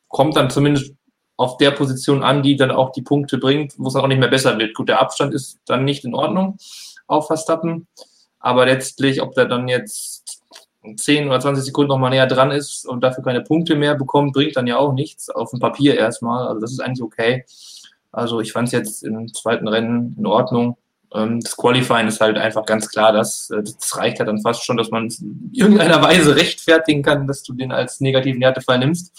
kommt 0.08 0.36
dann 0.36 0.50
zumindest 0.50 0.94
auf 1.36 1.56
der 1.56 1.72
Position 1.72 2.22
an, 2.22 2.42
die 2.42 2.56
dann 2.56 2.70
auch 2.70 2.92
die 2.92 3.02
Punkte 3.02 3.38
bringt, 3.38 3.74
wo 3.76 3.88
es 3.88 3.96
auch 3.96 4.06
nicht 4.06 4.18
mehr 4.18 4.28
besser 4.28 4.58
wird. 4.58 4.74
Gut, 4.74 4.88
der 4.88 5.00
Abstand 5.00 5.34
ist 5.34 5.58
dann 5.66 5.84
nicht 5.84 6.04
in 6.04 6.14
Ordnung 6.14 6.58
auf 7.06 7.26
Verstappen, 7.26 7.86
aber 8.38 8.66
letztlich, 8.66 9.20
ob 9.20 9.34
der 9.34 9.46
dann 9.46 9.68
jetzt 9.68 10.42
10 10.96 11.28
oder 11.28 11.40
20 11.40 11.64
Sekunden 11.64 11.88
noch 11.88 11.98
mal 11.98 12.10
näher 12.10 12.26
dran 12.26 12.50
ist 12.50 12.86
und 12.86 13.02
dafür 13.02 13.24
keine 13.24 13.40
Punkte 13.40 13.74
mehr 13.74 13.94
bekommt, 13.94 14.34
bringt 14.34 14.56
dann 14.56 14.66
ja 14.66 14.76
auch 14.76 14.92
nichts, 14.92 15.30
auf 15.30 15.50
dem 15.50 15.60
Papier 15.60 15.96
erstmal. 15.96 16.46
Also 16.46 16.60
das 16.60 16.72
ist 16.72 16.80
eigentlich 16.80 17.02
okay. 17.02 17.44
Also 18.12 18.40
ich 18.40 18.52
fand 18.52 18.68
es 18.68 18.72
jetzt 18.72 19.02
im 19.02 19.32
zweiten 19.32 19.66
Rennen 19.66 20.14
in 20.18 20.26
Ordnung. 20.26 20.76
Ähm, 21.12 21.40
das 21.40 21.56
Qualifying 21.56 22.08
ist 22.08 22.20
halt 22.20 22.36
einfach 22.36 22.66
ganz 22.66 22.88
klar, 22.88 23.12
dass 23.12 23.50
äh, 23.50 23.62
das 23.62 23.96
reicht 23.96 24.18
halt 24.18 24.28
dann 24.28 24.42
fast 24.42 24.64
schon, 24.64 24.76
dass 24.76 24.90
man 24.90 25.08
in 25.08 25.50
irgendeiner 25.52 26.02
Weise 26.02 26.36
rechtfertigen 26.36 27.02
kann, 27.02 27.26
dass 27.26 27.42
du 27.42 27.54
den 27.54 27.72
als 27.72 28.00
negativen 28.00 28.42
Härtefall 28.42 28.78
nimmst. 28.78 29.12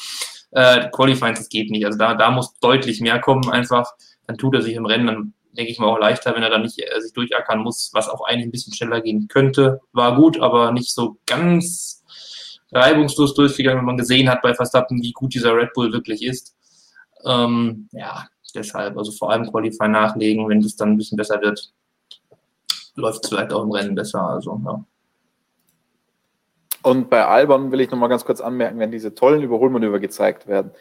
Äh, 0.55 0.89
Qualifying, 0.89 1.35
das 1.35 1.49
geht 1.49 1.69
nicht. 1.69 1.85
Also 1.85 1.97
da, 1.97 2.15
da 2.15 2.31
muss 2.31 2.57
deutlich 2.59 3.01
mehr 3.01 3.19
kommen 3.19 3.49
einfach. 3.49 3.93
Dann 4.25 4.37
tut 4.37 4.55
er 4.55 4.61
sich 4.61 4.73
im 4.73 4.85
Rennen 4.85 5.07
dann 5.07 5.33
denke 5.55 5.71
ich 5.71 5.79
mal 5.79 5.87
auch 5.87 5.99
leichter, 5.99 6.35
wenn 6.35 6.43
er 6.43 6.49
dann 6.49 6.61
nicht 6.61 6.79
äh, 6.79 7.01
sich 7.01 7.13
durchackern 7.13 7.59
muss, 7.59 7.91
was 7.93 8.09
auch 8.09 8.25
eigentlich 8.25 8.47
ein 8.47 8.51
bisschen 8.51 8.73
schneller 8.73 9.01
gehen 9.01 9.27
könnte. 9.27 9.79
War 9.93 10.15
gut, 10.15 10.39
aber 10.39 10.71
nicht 10.71 10.93
so 10.93 11.17
ganz 11.25 12.03
reibungslos 12.71 13.33
durchgegangen, 13.33 13.79
wenn 13.79 13.85
man 13.85 13.97
gesehen 13.97 14.29
hat 14.29 14.41
bei 14.41 14.53
Verstappen, 14.53 15.01
wie 15.01 15.13
gut 15.13 15.33
dieser 15.33 15.55
Red 15.55 15.73
Bull 15.73 15.93
wirklich 15.93 16.23
ist. 16.23 16.55
Ähm, 17.25 17.89
ja, 17.91 18.27
deshalb, 18.53 18.97
also 18.97 19.11
vor 19.11 19.31
allem 19.31 19.49
Qualify 19.49 19.87
nachlegen, 19.87 20.47
wenn 20.49 20.59
es 20.59 20.75
dann 20.75 20.91
ein 20.91 20.97
bisschen 20.97 21.17
besser 21.17 21.41
wird, 21.41 21.71
läuft 22.95 23.23
es 23.23 23.29
vielleicht 23.29 23.53
auch 23.53 23.63
im 23.63 23.71
Rennen 23.71 23.95
besser. 23.95 24.21
Also, 24.21 24.61
ja. 24.63 24.83
Und 26.85 27.09
bei 27.09 27.25
Albon 27.25 27.71
will 27.71 27.81
ich 27.81 27.89
nochmal 27.89 28.09
ganz 28.09 28.25
kurz 28.25 28.41
anmerken, 28.41 28.77
wenn 28.77 28.91
diese 28.91 29.15
tollen 29.15 29.41
Überholmanöver 29.41 29.99
gezeigt 29.99 30.47
werden, 30.47 30.71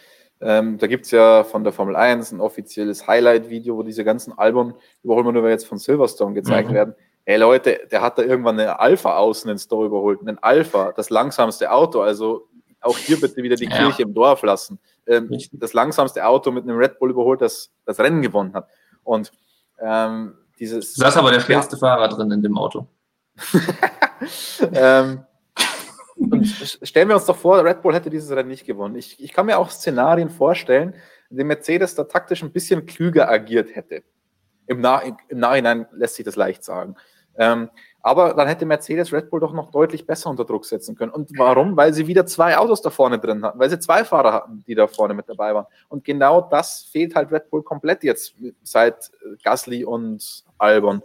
Ähm, 0.41 0.77
da 0.79 0.89
gibt 0.89 1.07
es 1.07 1.13
ja 1.13 1.45
von 1.45 1.65
der 1.65 1.73
Formel 1.73 1.97
1 1.97 2.33
ein 2.33 2.41
offizielles 2.41 3.07
Highlight-Video, 3.07 3.77
wo 3.77 3.83
diese 3.83 4.05
ganzen 4.05 4.37
Albon-Überholmanöver 4.37 5.49
jetzt 5.49 5.67
von 5.67 5.79
Silverstone 5.79 6.35
gezeigt 6.35 6.69
mhm. 6.69 6.75
werden. 6.75 6.95
Ey 7.25 7.39
Leute, 7.39 7.81
der 7.91 8.03
hat 8.03 8.19
da 8.19 8.23
irgendwann 8.23 8.59
eine 8.59 8.79
Alpha 8.79 9.17
außen 9.17 9.51
ins 9.51 9.69
Tor 9.69 9.87
überholt. 9.87 10.21
Ein 10.27 10.39
Alpha, 10.43 10.93
das 10.93 11.09
langsamste 11.09 11.73
Auto. 11.73 12.03
Also 12.03 12.49
auch 12.83 12.99
hier 12.99 13.19
bitte 13.19 13.43
wieder 13.43 13.57
die 13.57 13.71
ja. 13.71 13.77
Kirche 13.77 14.03
im 14.03 14.13
Dorf 14.13 14.43
lassen. 14.43 14.79
Ähm, 15.07 15.31
das 15.53 15.73
langsamste 15.73 16.27
Auto 16.27 16.51
mit 16.51 16.65
einem 16.65 16.77
Red 16.77 16.99
Bull 16.99 17.11
überholt, 17.11 17.41
das 17.41 17.71
das 17.87 17.99
Rennen 17.99 18.21
gewonnen 18.21 18.53
hat. 18.53 18.69
Und 19.05 19.33
ähm, 19.79 20.35
dieses. 20.59 20.95
Da 20.95 21.09
ist 21.09 21.17
aber 21.17 21.31
der 21.31 21.41
schnellste 21.41 21.77
ja. 21.77 21.81
Fahrer 21.81 22.09
drin 22.09 22.31
in 22.33 22.43
dem 22.43 22.59
Auto. 22.59 22.87
ähm, 24.75 25.25
und 26.17 26.47
stellen 26.83 27.09
wir 27.09 27.17
uns 27.17 27.27
doch 27.27 27.37
vor, 27.37 27.65
Red 27.65 27.83
Bull 27.83 27.95
hätte 27.95 28.11
dieses 28.11 28.31
Rennen 28.31 28.49
nicht 28.49 28.67
gewonnen. 28.67 28.97
Ich, 28.97 29.23
ich 29.23 29.33
kann 29.33 29.47
mir 29.47 29.59
auch 29.59 29.71
Szenarien 29.71 30.31
vorstellen, 30.31 30.95
in 31.31 31.37
denen 31.37 31.49
Mercedes 31.49 31.95
da 31.95 32.05
taktisch 32.05 32.43
ein 32.43 32.53
bisschen 32.53 32.87
klüger 32.87 33.29
agiert 33.29 33.75
hätte. 33.75 34.03
Im, 34.67 34.81
Nach 34.81 35.03
Im 35.29 35.39
Nachhinein 35.39 35.87
lässt 35.93 36.15
sich 36.15 36.25
das 36.25 36.37
leicht 36.37 36.65
sagen. 36.65 36.97
Ähm, 37.37 37.69
aber 38.01 38.35
dann 38.35 38.47
hätte 38.47 38.67
Mercedes 38.67 39.13
Red 39.13 39.31
Bull 39.31 39.41
doch 39.41 39.53
noch 39.53 39.71
deutlich 39.71 40.07
besser 40.07 40.31
unter 40.31 40.45
Druck 40.45 40.67
setzen 40.67 40.95
können. 40.95 41.11
Und 41.11 41.31
warum? 41.39 41.77
Weil 41.77 41.95
sie 41.95 42.07
wieder 42.07 42.27
zwei 42.27 42.57
Autos 42.57 42.83
da 42.83 42.91
vorne 42.91 43.19
drin 43.19 43.43
hatten, 43.43 43.59
weil 43.59 43.71
sie 43.71 43.79
zwei 43.79 44.05
Fahrer 44.05 44.33
hatten, 44.33 44.63
die 44.67 44.75
da 44.75 44.87
vorne 44.87 45.15
mit 45.15 45.29
dabei 45.29 45.55
waren. 45.55 45.67
Und 45.89 46.05
genau 46.05 46.43
das 46.43 46.83
fehlt 46.93 47.15
halt 47.15 47.33
Red 47.33 47.51
Bull 47.51 47.63
komplett 47.63 48.05
jetzt 48.05 48.35
seit 48.63 49.11
Gasly 49.43 49.85
und 49.85 50.45
Albon 50.59 51.03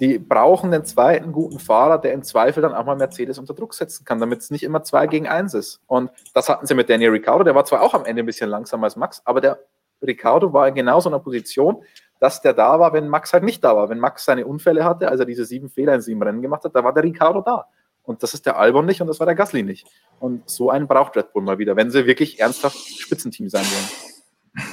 die 0.00 0.18
brauchen 0.18 0.70
den 0.70 0.84
zweiten 0.84 1.32
guten 1.32 1.58
Fahrer, 1.58 1.98
der 1.98 2.12
im 2.12 2.22
Zweifel 2.22 2.62
dann 2.62 2.74
auch 2.74 2.84
mal 2.84 2.96
Mercedes 2.96 3.38
unter 3.38 3.54
Druck 3.54 3.74
setzen 3.74 4.04
kann, 4.04 4.20
damit 4.20 4.40
es 4.40 4.50
nicht 4.50 4.62
immer 4.62 4.82
zwei 4.82 5.06
gegen 5.06 5.26
eins 5.26 5.54
ist. 5.54 5.80
Und 5.86 6.10
das 6.34 6.48
hatten 6.48 6.66
sie 6.66 6.74
mit 6.74 6.88
Daniel 6.88 7.10
Ricciardo, 7.10 7.44
der 7.44 7.54
war 7.54 7.64
zwar 7.64 7.82
auch 7.82 7.94
am 7.94 8.04
Ende 8.04 8.22
ein 8.22 8.26
bisschen 8.26 8.50
langsamer 8.50 8.84
als 8.84 8.96
Max, 8.96 9.22
aber 9.24 9.40
der 9.40 9.58
Ricciardo 10.02 10.52
war 10.52 10.68
in 10.68 10.74
genau 10.74 11.00
so 11.00 11.08
einer 11.08 11.18
Position, 11.18 11.82
dass 12.20 12.40
der 12.42 12.52
da 12.52 12.78
war, 12.78 12.92
wenn 12.92 13.08
Max 13.08 13.32
halt 13.32 13.44
nicht 13.44 13.62
da 13.62 13.76
war. 13.76 13.88
Wenn 13.88 13.98
Max 13.98 14.24
seine 14.24 14.46
Unfälle 14.46 14.84
hatte, 14.84 15.08
also 15.08 15.24
diese 15.24 15.44
sieben 15.44 15.68
Fehler 15.68 15.94
in 15.94 16.00
sieben 16.00 16.22
Rennen 16.22 16.42
gemacht 16.42 16.64
hat, 16.64 16.74
da 16.74 16.84
war 16.84 16.92
der 16.92 17.02
Ricciardo 17.02 17.40
da. 17.40 17.66
Und 18.02 18.22
das 18.22 18.34
ist 18.34 18.46
der 18.46 18.56
Albon 18.58 18.86
nicht 18.86 19.00
und 19.00 19.08
das 19.08 19.18
war 19.18 19.26
der 19.26 19.34
Gasly 19.34 19.62
nicht. 19.62 19.86
Und 20.20 20.48
so 20.48 20.70
einen 20.70 20.86
braucht 20.86 21.16
Red 21.16 21.32
Bull 21.32 21.42
mal 21.42 21.58
wieder, 21.58 21.76
wenn 21.76 21.90
sie 21.90 22.06
wirklich 22.06 22.40
ernsthaft 22.40 22.76
Spitzenteam 22.76 23.48
sein 23.48 23.64
wollen. 23.64 24.66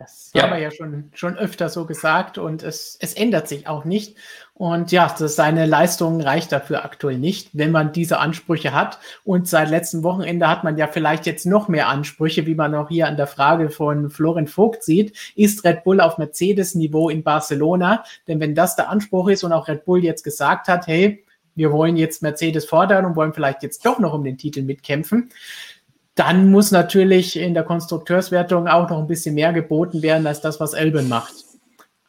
Das 0.00 0.30
ja. 0.32 0.44
haben 0.44 0.52
wir 0.52 0.58
ja 0.58 0.70
schon, 0.70 1.10
schon 1.12 1.36
öfter 1.36 1.68
so 1.68 1.84
gesagt 1.84 2.38
und 2.38 2.62
es, 2.62 2.96
es 3.00 3.12
ändert 3.12 3.48
sich 3.48 3.68
auch 3.68 3.84
nicht. 3.84 4.16
Und 4.60 4.92
ja, 4.92 5.10
seine 5.16 5.64
Leistung 5.64 6.20
reicht 6.20 6.52
dafür 6.52 6.84
aktuell 6.84 7.16
nicht, 7.16 7.48
wenn 7.54 7.70
man 7.70 7.94
diese 7.94 8.18
Ansprüche 8.18 8.74
hat. 8.74 8.98
Und 9.24 9.48
seit 9.48 9.70
letztem 9.70 10.02
Wochenende 10.02 10.48
hat 10.48 10.64
man 10.64 10.76
ja 10.76 10.86
vielleicht 10.86 11.24
jetzt 11.24 11.46
noch 11.46 11.68
mehr 11.68 11.88
Ansprüche, 11.88 12.44
wie 12.44 12.54
man 12.54 12.74
auch 12.74 12.90
hier 12.90 13.06
an 13.06 13.16
der 13.16 13.26
Frage 13.26 13.70
von 13.70 14.10
Florian 14.10 14.48
Vogt 14.48 14.82
sieht. 14.82 15.16
Ist 15.34 15.64
Red 15.64 15.82
Bull 15.82 15.98
auf 15.98 16.18
Mercedes-Niveau 16.18 17.08
in 17.08 17.22
Barcelona? 17.22 18.04
Denn 18.28 18.38
wenn 18.38 18.54
das 18.54 18.76
der 18.76 18.90
Anspruch 18.90 19.30
ist 19.30 19.44
und 19.44 19.54
auch 19.54 19.66
Red 19.66 19.86
Bull 19.86 20.04
jetzt 20.04 20.24
gesagt 20.24 20.68
hat, 20.68 20.86
hey, 20.86 21.24
wir 21.54 21.72
wollen 21.72 21.96
jetzt 21.96 22.20
Mercedes 22.20 22.66
fordern 22.66 23.06
und 23.06 23.16
wollen 23.16 23.32
vielleicht 23.32 23.62
jetzt 23.62 23.86
doch 23.86 23.98
noch 23.98 24.12
um 24.12 24.24
den 24.24 24.36
Titel 24.36 24.60
mitkämpfen, 24.60 25.30
dann 26.16 26.50
muss 26.50 26.70
natürlich 26.70 27.38
in 27.38 27.54
der 27.54 27.64
Konstrukteurswertung 27.64 28.68
auch 28.68 28.90
noch 28.90 28.98
ein 28.98 29.06
bisschen 29.06 29.34
mehr 29.34 29.54
geboten 29.54 30.02
werden 30.02 30.26
als 30.26 30.42
das, 30.42 30.60
was 30.60 30.74
Elben 30.74 31.08
macht. 31.08 31.49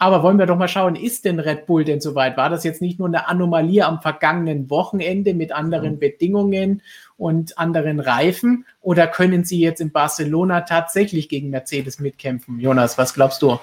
Aber 0.02 0.24
wollen 0.24 0.40
wir 0.40 0.48
doch 0.48 0.58
mal 0.58 0.68
schauen, 0.68 0.96
ist 0.96 1.26
denn 1.26 1.40
Red 1.40 1.68
Bull 1.68 1.84
denn 1.84 2.02
soweit? 2.02 2.36
War 2.36 2.50
das 2.50 2.64
jetzt 2.64 2.82
nicht 2.82 2.98
nur 2.98 3.08
eine 3.08 3.28
Anomalie 3.28 3.86
am 3.86 4.02
vergangenen 4.02 4.68
Wochenende 4.72 5.36
mit 5.36 5.52
anderen 5.52 5.94
mhm. 5.94 6.00
Bedingungen 6.00 6.82
und 7.18 7.60
anderen 7.60 8.00
Reifen? 8.00 8.66
Oder 8.82 9.06
können 9.06 9.46
sie 9.46 9.60
jetzt 9.60 9.80
in 9.80 9.92
Barcelona 9.92 10.62
tatsächlich 10.62 11.30
gegen 11.30 11.52
Mercedes 11.52 12.00
mitkämpfen? 12.00 12.60
Jonas, 12.60 12.98
was 12.98 13.14
glaubst 13.14 13.44
du? 13.44 13.60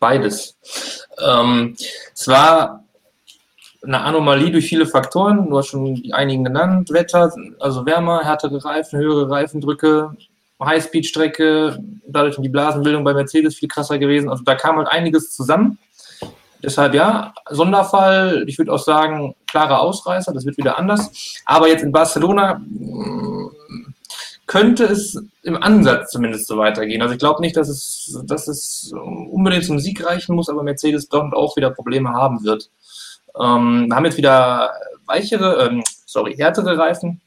Beides. 0.00 0.56
Ähm, 1.22 1.76
es 2.14 2.26
war 2.28 2.82
eine 3.82 4.00
Anomalie 4.00 4.50
durch 4.50 4.68
viele 4.70 4.86
Faktoren. 4.86 5.50
Du 5.50 5.58
hast 5.58 5.66
schon 5.66 5.96
die 5.96 6.14
einigen 6.14 6.44
genannt. 6.44 6.88
Wetter, 6.90 7.30
also 7.60 7.84
wärmer, 7.84 8.24
härtere 8.24 8.64
Reifen, 8.64 9.00
höhere 9.00 9.28
Reifendrücke, 9.28 10.16
Highspeed-Strecke, 10.60 11.78
dadurch 12.06 12.36
die 12.36 12.48
Blasenbildung 12.48 13.04
bei 13.04 13.14
Mercedes 13.14 13.56
viel 13.56 13.68
krasser 13.68 13.98
gewesen. 13.98 14.28
Also 14.28 14.44
da 14.44 14.54
kam 14.54 14.76
halt 14.76 14.88
einiges 14.88 15.34
zusammen. 15.34 15.78
Deshalb 16.62 16.94
ja, 16.94 17.34
Sonderfall. 17.48 18.44
Ich 18.48 18.58
würde 18.58 18.72
auch 18.72 18.80
sagen, 18.80 19.34
klarer 19.46 19.80
Ausreißer, 19.80 20.32
das 20.32 20.44
wird 20.44 20.56
wieder 20.56 20.78
anders. 20.78 21.40
Aber 21.44 21.68
jetzt 21.68 21.84
in 21.84 21.92
Barcelona 21.92 22.58
mm, 22.58 23.50
könnte 24.46 24.84
es 24.84 25.22
im 25.42 25.62
Ansatz 25.62 26.10
zumindest 26.10 26.48
so 26.48 26.58
weitergehen. 26.58 27.02
Also 27.02 27.14
ich 27.14 27.20
glaube 27.20 27.40
nicht, 27.40 27.56
dass 27.56 27.68
es, 27.68 28.20
dass 28.24 28.48
es 28.48 28.92
unbedingt 28.92 29.64
zum 29.64 29.78
Sieg 29.78 30.04
reichen 30.04 30.34
muss, 30.34 30.48
aber 30.48 30.62
Mercedes 30.64 31.08
dort 31.08 31.32
auch 31.34 31.56
wieder 31.56 31.70
Probleme 31.70 32.10
haben 32.10 32.42
wird. 32.42 32.70
Ähm, 33.38 33.86
wir 33.88 33.94
haben 33.94 34.04
jetzt 34.04 34.16
wieder 34.16 34.72
weichere, 35.06 35.68
ähm, 35.68 35.84
sorry, 36.06 36.34
härtere 36.34 36.76
Reifen. 36.76 37.20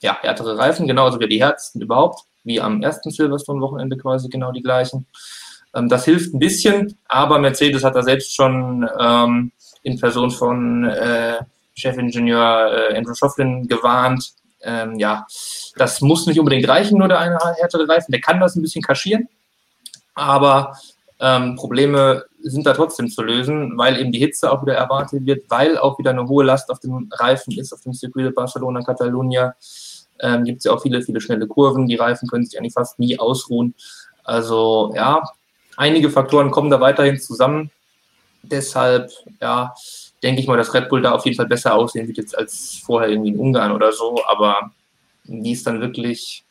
Ja, 0.00 0.16
härtere 0.22 0.56
Reifen, 0.56 0.86
genauso 0.86 1.20
wie 1.20 1.28
die 1.28 1.42
härtesten 1.42 1.82
überhaupt, 1.82 2.22
wie 2.44 2.60
am 2.60 2.82
ersten 2.82 3.10
Silverstone-Wochenende 3.10 3.96
quasi 3.96 4.28
genau 4.28 4.52
die 4.52 4.62
gleichen. 4.62 5.06
Ähm, 5.74 5.88
das 5.88 6.04
hilft 6.04 6.34
ein 6.34 6.38
bisschen, 6.38 6.98
aber 7.06 7.38
Mercedes 7.38 7.84
hat 7.84 7.94
da 7.94 8.02
selbst 8.02 8.34
schon 8.34 8.88
ähm, 8.98 9.52
in 9.82 9.98
Person 9.98 10.30
von 10.30 10.84
äh, 10.84 11.36
Chefingenieur 11.74 12.90
äh, 12.90 12.96
Andrew 12.96 13.14
Schofflin 13.14 13.66
gewarnt. 13.68 14.32
Ähm, 14.62 14.98
ja, 14.98 15.26
das 15.76 16.00
muss 16.00 16.26
nicht 16.26 16.38
unbedingt 16.38 16.68
reichen, 16.68 16.98
nur 16.98 17.08
der 17.08 17.20
eine 17.20 17.38
härtere 17.58 17.88
Reifen. 17.88 18.12
Der 18.12 18.20
kann 18.20 18.40
das 18.40 18.56
ein 18.56 18.62
bisschen 18.62 18.82
kaschieren, 18.82 19.28
aber 20.14 20.74
ähm, 21.18 21.56
Probleme 21.56 22.24
sind 22.42 22.66
da 22.66 22.72
trotzdem 22.72 23.10
zu 23.10 23.22
lösen, 23.22 23.76
weil 23.76 23.98
eben 23.98 24.12
die 24.12 24.18
Hitze 24.18 24.50
auch 24.50 24.62
wieder 24.62 24.74
erwartet 24.74 25.26
wird, 25.26 25.44
weil 25.50 25.76
auch 25.78 25.98
wieder 25.98 26.10
eine 26.10 26.26
hohe 26.26 26.44
Last 26.44 26.70
auf 26.70 26.80
dem 26.80 27.08
Reifen 27.12 27.58
ist, 27.58 27.72
auf 27.72 27.82
dem 27.82 27.92
Circuit 27.92 28.34
Barcelona, 28.34 28.80
Catalunya. 28.80 29.54
Ähm, 30.22 30.44
Gibt 30.44 30.58
es 30.58 30.64
ja 30.64 30.72
auch 30.72 30.82
viele, 30.82 31.02
viele 31.02 31.20
schnelle 31.20 31.46
Kurven. 31.46 31.86
Die 31.86 31.96
Reifen 31.96 32.28
können 32.28 32.44
sich 32.44 32.58
eigentlich 32.58 32.74
fast 32.74 32.98
nie 32.98 33.18
ausruhen. 33.18 33.74
Also 34.24 34.92
ja, 34.94 35.22
einige 35.76 36.10
Faktoren 36.10 36.50
kommen 36.50 36.70
da 36.70 36.80
weiterhin 36.80 37.20
zusammen. 37.20 37.70
Deshalb, 38.42 39.10
ja, 39.40 39.74
denke 40.22 40.40
ich 40.40 40.46
mal, 40.46 40.56
dass 40.56 40.72
Red 40.72 40.88
Bull 40.88 41.02
da 41.02 41.12
auf 41.12 41.24
jeden 41.24 41.36
Fall 41.36 41.46
besser 41.46 41.74
aussehen 41.74 42.06
wird 42.06 42.18
jetzt 42.18 42.36
als 42.36 42.80
vorher 42.84 43.10
irgendwie 43.10 43.30
in 43.30 43.38
Ungarn 43.38 43.72
oder 43.72 43.92
so. 43.92 44.22
Aber 44.26 44.70
wie 45.24 45.52
es 45.52 45.62
dann 45.62 45.80
wirklich, 45.80 46.44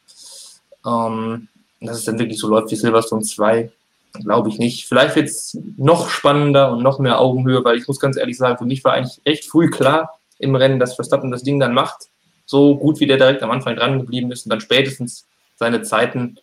ähm, 0.85 1.47
dass 1.81 1.97
es 1.97 2.05
dann 2.05 2.19
wirklich 2.19 2.39
so 2.39 2.47
läuft 2.47 2.71
wie 2.71 2.75
Silverstone 2.75 3.23
2, 3.23 3.71
Glaube 4.13 4.49
ich 4.49 4.57
nicht. 4.57 4.87
Vielleicht 4.87 5.15
wird 5.15 5.27
es 5.27 5.57
noch 5.77 6.09
spannender 6.09 6.71
und 6.71 6.81
noch 6.81 6.99
mehr 6.99 7.19
Augenhöhe, 7.19 7.63
weil 7.63 7.77
ich 7.77 7.87
muss 7.87 7.99
ganz 7.99 8.17
ehrlich 8.17 8.37
sagen, 8.37 8.57
für 8.57 8.65
mich 8.65 8.83
war 8.83 8.93
eigentlich 8.93 9.21
recht 9.25 9.45
früh 9.45 9.69
klar 9.69 10.19
im 10.39 10.55
Rennen, 10.55 10.79
dass 10.79 10.95
Verstappen 10.95 11.29
das 11.31 11.43
Ding 11.43 11.59
dann 11.59 11.73
macht. 11.73 12.08
So 12.49 12.75
gut 12.75 12.99
wie 12.99 13.05
der 13.05 13.17
direkt 13.17 13.43
am 13.43 13.51
Anfang 13.51 13.75
dran 13.75 13.99
geblieben 13.99 14.31
ist 14.31 14.43
und 14.43 14.49
dann 14.49 14.59
spätestens 14.59 15.27
seine 15.55 15.83
Zeiten, 15.83 16.39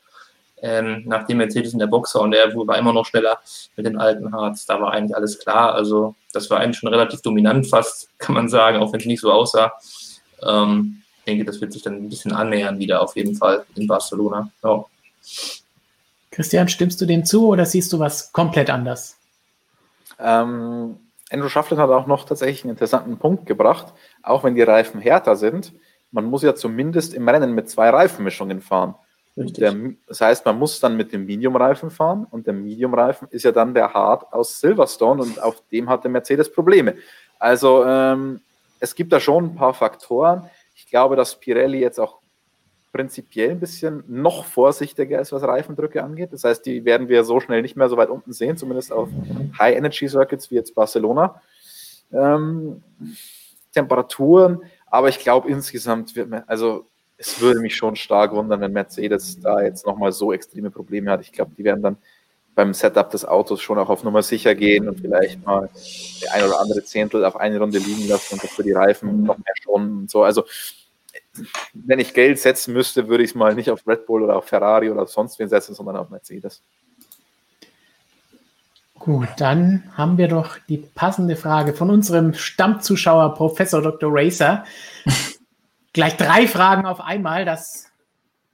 ähm, 0.62 1.02
nachdem 1.04 1.38
Mercedes 1.38 1.72
in 1.72 1.80
der 1.80 1.88
Boxer 1.88 2.20
und 2.20 2.32
er 2.32 2.54
war 2.54 2.78
immer 2.78 2.92
noch 2.92 3.06
schneller 3.06 3.40
mit 3.76 3.86
den 3.86 3.98
alten 3.98 4.32
Harz, 4.32 4.66
da 4.66 4.80
war 4.80 4.92
eigentlich 4.92 5.16
alles 5.16 5.40
klar. 5.40 5.74
Also 5.74 6.14
das 6.32 6.48
war 6.48 6.60
eigentlich 6.60 6.78
schon 6.78 6.90
relativ 6.90 7.22
dominant 7.22 7.66
fast, 7.66 8.08
kann 8.18 8.36
man 8.36 8.48
sagen, 8.48 8.78
auch 8.78 8.92
wenn 8.92 9.00
es 9.00 9.06
nicht 9.06 9.20
so 9.20 9.32
aussah. 9.32 9.72
Ähm, 10.46 11.02
ich 11.18 11.24
denke, 11.24 11.44
das 11.44 11.60
wird 11.60 11.72
sich 11.72 11.82
dann 11.82 11.94
ein 11.94 12.08
bisschen 12.08 12.32
annähern 12.32 12.78
wieder 12.78 13.02
auf 13.02 13.16
jeden 13.16 13.34
Fall 13.34 13.66
in 13.74 13.88
Barcelona. 13.88 14.48
Ja. 14.62 14.84
Christian, 16.30 16.68
stimmst 16.68 17.00
du 17.00 17.06
dem 17.06 17.24
zu 17.24 17.48
oder 17.48 17.66
siehst 17.66 17.92
du 17.92 17.98
was 17.98 18.32
komplett 18.32 18.70
anders? 18.70 19.16
Ähm, 20.20 21.00
Andrew 21.32 21.48
Schafflin 21.48 21.80
hat 21.80 21.90
auch 21.90 22.06
noch 22.06 22.26
tatsächlich 22.26 22.62
einen 22.62 22.74
interessanten 22.74 23.18
Punkt 23.18 23.46
gebracht. 23.46 23.92
Auch 24.22 24.44
wenn 24.44 24.54
die 24.54 24.62
Reifen 24.62 25.00
härter 25.00 25.34
sind, 25.34 25.72
man 26.16 26.24
muss 26.24 26.42
ja 26.42 26.54
zumindest 26.54 27.14
im 27.14 27.28
Rennen 27.28 27.54
mit 27.54 27.68
zwei 27.68 27.90
Reifenmischungen 27.90 28.60
fahren. 28.62 28.94
Der, 29.36 29.76
das 30.08 30.22
heißt, 30.22 30.46
man 30.46 30.58
muss 30.58 30.80
dann 30.80 30.96
mit 30.96 31.12
dem 31.12 31.26
Medium-Reifen 31.26 31.90
fahren 31.90 32.26
und 32.30 32.46
der 32.46 32.54
Medium-Reifen 32.54 33.28
ist 33.30 33.44
ja 33.44 33.52
dann 33.52 33.74
der 33.74 33.92
Hard 33.92 34.32
aus 34.32 34.58
Silverstone 34.60 35.22
und 35.22 35.42
auf 35.42 35.62
dem 35.70 35.90
hatte 35.90 36.08
Mercedes 36.08 36.50
Probleme. 36.50 36.94
Also 37.38 37.84
ähm, 37.84 38.40
es 38.80 38.94
gibt 38.94 39.12
da 39.12 39.20
schon 39.20 39.44
ein 39.44 39.54
paar 39.54 39.74
Faktoren. 39.74 40.48
Ich 40.74 40.88
glaube, 40.88 41.16
dass 41.16 41.38
Pirelli 41.38 41.80
jetzt 41.80 42.00
auch 42.00 42.20
prinzipiell 42.92 43.50
ein 43.50 43.60
bisschen 43.60 44.02
noch 44.08 44.46
vorsichtiger 44.46 45.20
ist, 45.20 45.32
was 45.32 45.42
Reifendrücke 45.42 46.02
angeht. 46.02 46.32
Das 46.32 46.44
heißt, 46.44 46.64
die 46.64 46.86
werden 46.86 47.10
wir 47.10 47.22
so 47.24 47.38
schnell 47.40 47.60
nicht 47.60 47.76
mehr 47.76 47.90
so 47.90 47.98
weit 47.98 48.08
unten 48.08 48.32
sehen, 48.32 48.56
zumindest 48.56 48.90
auf 48.90 49.10
High-Energy-Circuits 49.58 50.50
wie 50.50 50.54
jetzt 50.54 50.74
Barcelona. 50.74 51.42
Ähm, 52.10 52.82
Temperaturen, 53.74 54.62
aber 54.86 55.08
ich 55.08 55.18
glaube 55.18 55.50
insgesamt 55.50 56.16
wird 56.16 56.30
man, 56.30 56.44
also 56.46 56.86
es 57.18 57.40
würde 57.40 57.60
mich 57.60 57.74
schon 57.74 57.96
stark 57.96 58.32
wundern, 58.32 58.60
wenn 58.60 58.72
Mercedes 58.72 59.40
da 59.40 59.62
jetzt 59.62 59.86
nochmal 59.86 60.12
so 60.12 60.32
extreme 60.32 60.70
Probleme 60.70 61.10
hat. 61.10 61.22
Ich 61.22 61.32
glaube, 61.32 61.52
die 61.56 61.64
werden 61.64 61.82
dann 61.82 61.96
beim 62.54 62.72
Setup 62.72 63.10
des 63.10 63.24
Autos 63.24 63.60
schon 63.60 63.78
auch 63.78 63.90
auf 63.90 64.02
Nummer 64.02 64.22
sicher 64.22 64.54
gehen 64.54 64.88
und 64.88 65.00
vielleicht 65.00 65.44
mal 65.44 65.68
ein 66.32 66.44
oder 66.44 66.58
andere 66.60 66.82
Zehntel 66.84 67.24
auf 67.24 67.36
eine 67.36 67.58
Runde 67.58 67.78
liegen 67.78 68.08
lassen 68.08 68.34
und 68.34 68.42
das 68.42 68.50
für 68.50 68.62
die 68.62 68.72
Reifen 68.72 69.24
noch 69.24 69.36
mehr 69.36 69.54
schonen 69.62 69.98
und 70.00 70.10
so. 70.10 70.22
Also 70.22 70.44
wenn 71.74 71.98
ich 71.98 72.14
Geld 72.14 72.38
setzen 72.38 72.72
müsste, 72.72 73.08
würde 73.08 73.24
ich 73.24 73.30
es 73.30 73.34
mal 73.34 73.54
nicht 73.54 73.70
auf 73.70 73.86
Red 73.86 74.06
Bull 74.06 74.22
oder 74.22 74.36
auf 74.36 74.46
Ferrari 74.46 74.90
oder 74.90 75.06
sonst 75.06 75.38
wen 75.38 75.48
setzen, 75.48 75.74
sondern 75.74 75.96
auf 75.96 76.08
Mercedes. 76.08 76.62
Gut, 78.98 79.28
dann 79.38 79.84
haben 79.94 80.18
wir 80.18 80.28
doch 80.28 80.58
die 80.68 80.78
passende 80.78 81.36
Frage 81.36 81.74
von 81.74 81.90
unserem 81.90 82.34
Stammzuschauer 82.34 83.34
Professor 83.34 83.82
Dr. 83.82 84.10
Racer. 84.12 84.64
Gleich 85.92 86.16
drei 86.16 86.46
Fragen 86.46 86.86
auf 86.86 87.00
einmal, 87.00 87.44
das 87.44 87.86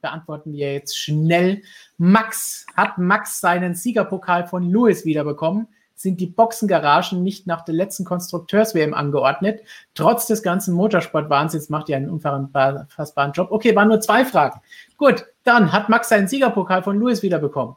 beantworten 0.01 0.53
wir 0.53 0.75
jetzt 0.75 0.99
schnell. 0.99 1.63
Max, 1.97 2.67
hat 2.77 2.99
Max 2.99 3.41
seinen 3.41 3.75
Siegerpokal 3.75 4.47
von 4.47 4.69
Lewis 4.69 5.05
wiederbekommen? 5.05 5.69
Sind 5.95 6.21
die 6.21 6.27
Boxengaragen 6.27 7.23
nicht 7.23 7.47
nach 7.47 7.65
der 7.65 7.75
letzten 7.75 8.05
Konstrukteurs-WM 8.05 8.93
angeordnet? 8.93 9.61
Trotz 9.95 10.27
des 10.27 10.43
ganzen 10.43 10.75
Motorsportwahnsinns 10.75 11.69
macht 11.71 11.89
ihr 11.89 11.97
einen 11.97 12.11
unfassbaren 12.11 13.33
Job. 13.33 13.53
Okay, 13.53 13.75
waren 13.77 13.89
nur 13.89 14.01
zwei 14.01 14.25
Fragen. 14.25 14.61
Gut, 14.99 15.27
dann 15.45 15.73
hat 15.73 15.89
Max 15.89 16.09
seinen 16.09 16.27
Siegerpokal 16.27 16.83
von 16.83 16.99
Lewis 16.99 17.23
wiederbekommen. 17.23 17.77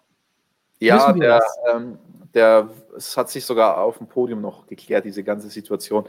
Ja, 0.79 1.13
der, 1.13 1.41
ähm, 1.71 1.99
der, 2.35 2.69
es 2.95 3.17
hat 3.17 3.29
sich 3.29 3.45
sogar 3.45 3.77
auf 3.81 3.97
dem 3.97 4.07
Podium 4.07 4.41
noch 4.41 4.67
geklärt, 4.67 5.05
diese 5.05 5.23
ganze 5.23 5.49
Situation. 5.49 6.05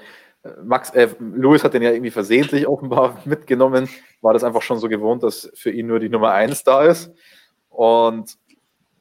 Max, 0.62 0.90
äh, 0.90 1.08
Lewis 1.18 1.64
hat 1.64 1.74
den 1.74 1.82
ja 1.82 1.90
irgendwie 1.90 2.10
versehentlich 2.10 2.66
offenbar 2.66 3.20
mitgenommen, 3.24 3.88
war 4.20 4.32
das 4.32 4.44
einfach 4.44 4.62
schon 4.62 4.78
so 4.78 4.88
gewohnt, 4.88 5.22
dass 5.22 5.50
für 5.54 5.70
ihn 5.70 5.86
nur 5.86 6.00
die 6.00 6.08
Nummer 6.08 6.32
1 6.32 6.64
da 6.64 6.82
ist. 6.84 7.12
Und 7.70 8.36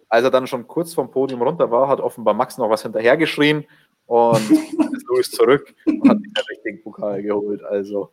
als 0.10 0.24
er 0.24 0.32
dann 0.32 0.48
schon 0.48 0.68
kurz 0.68 0.94
vom 0.94 1.12
Podium 1.12 1.42
runter 1.42 1.70
war, 1.72 1.88
hat 1.88 2.00
offenbar 2.00 2.34
Max 2.34 2.58
noch 2.58 2.70
was 2.70 2.84
hinterhergeschrien 2.84 3.66
und 4.06 4.40
ist 4.52 5.10
Lewis 5.10 5.32
zurück 5.32 5.74
und 5.86 6.10
hat 6.10 6.18
den 6.18 6.34
richtigen 6.50 6.84
Pokal 6.84 7.22
geholt. 7.22 7.64
Also 7.64 8.12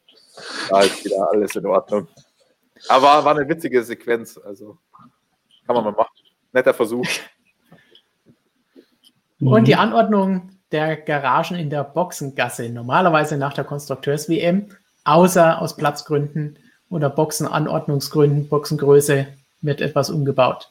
da 0.69 0.81
ist 0.81 1.05
wieder 1.05 1.29
alles 1.31 1.55
in 1.57 1.67
Ordnung. 1.67 2.09
Aber 2.89 3.25
war 3.25 3.37
eine 3.37 3.49
witzige 3.49 3.83
Sequenz, 3.83 4.39
also 4.39 4.79
kann 5.67 5.77
man 5.77 5.85
mal 5.85 5.93
machen. 5.93 6.15
Netter 6.53 6.75
Versuch. 6.75 7.07
Und 9.45 9.69
die 9.69 9.75
Anordnung 9.75 10.51
der 10.71 10.97
Garagen 10.97 11.57
in 11.57 11.71
der 11.71 11.85
Boxengasse, 11.85 12.69
normalerweise 12.69 13.37
nach 13.37 13.53
der 13.53 13.65
Konstrukteurs-WM, 13.65 14.69
außer 15.05 15.61
aus 15.61 15.77
Platzgründen 15.77 16.59
oder 16.91 17.11
Boxenanordnungsgründen, 17.11 18.49
Boxengröße, 18.49 19.27
wird 19.61 19.81
etwas 19.81 20.11
umgebaut. 20.11 20.71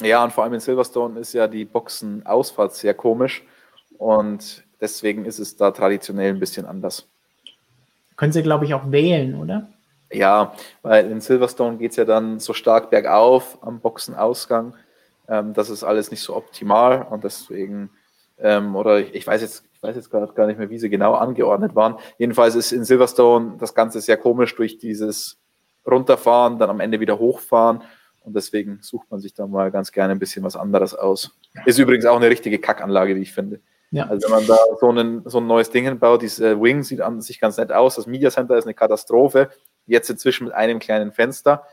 Ja, 0.00 0.22
und 0.22 0.32
vor 0.32 0.44
allem 0.44 0.54
in 0.54 0.60
Silverstone 0.60 1.18
ist 1.18 1.32
ja 1.32 1.48
die 1.48 1.64
Boxenausfahrt 1.64 2.74
sehr 2.74 2.94
komisch 2.94 3.42
und 3.98 4.62
deswegen 4.80 5.24
ist 5.24 5.38
es 5.38 5.56
da 5.56 5.70
traditionell 5.70 6.34
ein 6.34 6.40
bisschen 6.40 6.66
anders. 6.66 7.08
Können 8.16 8.32
Sie, 8.32 8.42
glaube 8.42 8.64
ich, 8.64 8.74
auch 8.74 8.90
wählen, 8.90 9.34
oder? 9.34 9.68
Ja, 10.10 10.54
weil 10.82 11.10
in 11.10 11.20
Silverstone 11.20 11.76
geht 11.76 11.90
es 11.90 11.96
ja 11.96 12.04
dann 12.04 12.38
so 12.38 12.52
stark 12.52 12.90
bergauf 12.90 13.58
am 13.60 13.80
Boxenausgang. 13.80 14.74
Ähm, 15.28 15.52
das 15.52 15.68
ist 15.68 15.84
alles 15.84 16.10
nicht 16.10 16.22
so 16.22 16.34
optimal 16.34 17.02
und 17.10 17.24
deswegen, 17.24 17.90
ähm, 18.40 18.76
oder 18.76 19.00
ich, 19.00 19.14
ich, 19.14 19.26
weiß 19.26 19.42
jetzt, 19.42 19.64
ich 19.72 19.82
weiß 19.82 19.96
jetzt 19.96 20.10
gerade 20.10 20.32
gar 20.32 20.46
nicht 20.46 20.58
mehr, 20.58 20.70
wie 20.70 20.78
sie 20.78 20.90
genau 20.90 21.14
angeordnet 21.14 21.74
waren. 21.74 21.96
Jedenfalls 22.18 22.54
ist 22.54 22.72
in 22.72 22.84
Silverstone 22.84 23.56
das 23.58 23.74
Ganze 23.74 24.00
sehr 24.00 24.16
komisch 24.16 24.54
durch 24.56 24.78
dieses 24.78 25.38
Runterfahren, 25.86 26.58
dann 26.58 26.70
am 26.70 26.80
Ende 26.80 27.00
wieder 27.00 27.18
hochfahren 27.18 27.82
und 28.28 28.34
deswegen 28.36 28.78
sucht 28.82 29.10
man 29.10 29.20
sich 29.20 29.32
da 29.32 29.46
mal 29.46 29.70
ganz 29.70 29.90
gerne 29.90 30.12
ein 30.12 30.18
bisschen 30.18 30.44
was 30.44 30.54
anderes 30.54 30.94
aus. 30.94 31.30
Ist 31.64 31.78
übrigens 31.78 32.04
auch 32.04 32.16
eine 32.16 32.28
richtige 32.28 32.58
Kackanlage, 32.58 33.16
wie 33.16 33.22
ich 33.22 33.32
finde. 33.32 33.60
Ja. 33.90 34.06
Also 34.06 34.26
wenn 34.26 34.36
man 34.36 34.46
da 34.46 34.58
so, 34.78 34.88
einen, 34.90 35.22
so 35.24 35.38
ein 35.38 35.46
neues 35.46 35.70
Ding 35.70 35.84
hinbaut, 35.84 36.20
diese 36.20 36.60
Wing 36.60 36.82
sieht 36.82 37.00
an 37.00 37.22
sich 37.22 37.40
ganz 37.40 37.56
nett 37.56 37.72
aus. 37.72 37.96
Das 37.96 38.06
Media 38.06 38.30
Center 38.30 38.58
ist 38.58 38.64
eine 38.64 38.74
Katastrophe. 38.74 39.48
Jetzt 39.86 40.10
inzwischen 40.10 40.44
mit 40.44 40.52
einem 40.52 40.78
kleinen 40.78 41.12
Fenster, 41.12 41.64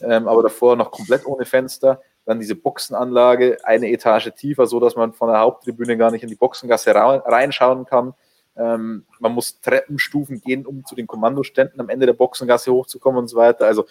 ähm, 0.00 0.28
aber 0.28 0.44
davor 0.44 0.76
noch 0.76 0.92
komplett 0.92 1.26
ohne 1.26 1.44
Fenster. 1.44 2.00
Dann 2.26 2.40
diese 2.40 2.54
Boxenanlage, 2.54 3.58
eine 3.64 3.90
Etage 3.90 4.32
tiefer, 4.34 4.66
so 4.66 4.80
dass 4.80 4.96
man 4.96 5.12
von 5.12 5.28
der 5.28 5.40
Haupttribüne 5.40 5.96
gar 5.96 6.10
nicht 6.10 6.22
in 6.22 6.28
die 6.28 6.34
Boxengasse 6.34 6.94
reinschauen 6.94 7.84
kann. 7.84 8.14
Ähm, 8.56 9.04
man 9.18 9.32
muss 9.32 9.60
Treppenstufen 9.60 10.40
gehen, 10.40 10.64
um 10.64 10.84
zu 10.84 10.94
den 10.94 11.06
Kommandoständen 11.06 11.80
am 11.80 11.88
Ende 11.88 12.06
der 12.06 12.12
Boxengasse 12.12 12.72
hochzukommen 12.72 13.18
und 13.18 13.28
so 13.28 13.36
weiter. 13.36 13.66
Also 13.66 13.86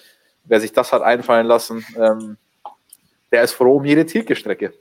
wer 0.45 0.59
sich 0.59 0.71
das 0.71 0.91
hat 0.91 1.01
einfallen 1.01 1.47
lassen, 1.47 1.85
ähm, 1.97 2.37
der 3.31 3.43
ist 3.43 3.53
froh 3.53 3.77
um 3.77 3.85
jede 3.85 4.05
Tiergestrecke. 4.05 4.73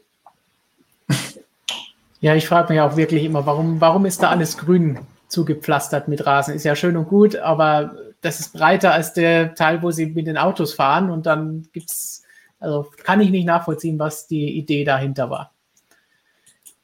Ja, 2.20 2.36
ich 2.36 2.46
frage 2.46 2.72
mich 2.72 2.80
auch 2.80 2.96
wirklich 2.96 3.24
immer, 3.24 3.46
warum, 3.46 3.80
warum 3.80 4.06
ist 4.06 4.22
da 4.22 4.30
alles 4.30 4.56
grün 4.56 5.00
zugepflastert 5.26 6.06
mit 6.06 6.24
Rasen? 6.24 6.54
Ist 6.54 6.64
ja 6.64 6.76
schön 6.76 6.96
und 6.96 7.08
gut, 7.08 7.34
aber 7.34 7.96
das 8.20 8.38
ist 8.38 8.52
breiter 8.52 8.92
als 8.92 9.12
der 9.12 9.56
Teil, 9.56 9.82
wo 9.82 9.90
sie 9.90 10.06
mit 10.06 10.28
den 10.28 10.38
Autos 10.38 10.72
fahren 10.72 11.10
und 11.10 11.26
dann 11.26 11.66
gibt 11.72 11.90
es, 11.90 12.21
also 12.62 12.90
kann 13.04 13.20
ich 13.20 13.30
nicht 13.30 13.46
nachvollziehen, 13.46 13.98
was 13.98 14.26
die 14.26 14.56
Idee 14.56 14.84
dahinter 14.84 15.30
war. 15.30 15.52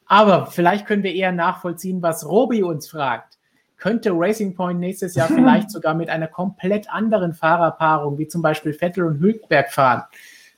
Aber 0.05 0.47
vielleicht 0.47 0.85
können 0.85 1.03
wir 1.03 1.13
eher 1.13 1.31
nachvollziehen, 1.31 2.01
was 2.01 2.25
Robi 2.25 2.63
uns 2.63 2.89
fragt 2.89 3.39
könnte 3.79 4.11
Racing 4.13 4.53
Point 4.53 4.79
nächstes 4.79 5.15
Jahr 5.15 5.27
vielleicht 5.33 5.71
sogar 5.71 5.95
mit 5.95 6.09
einer 6.09 6.27
komplett 6.27 6.91
anderen 6.91 7.33
Fahrerpaarung, 7.33 8.17
wie 8.17 8.27
zum 8.27 8.41
Beispiel 8.41 8.73
Vettel 8.73 9.05
und 9.05 9.19
Hülkenberg 9.19 9.71
fahren. 9.71 10.03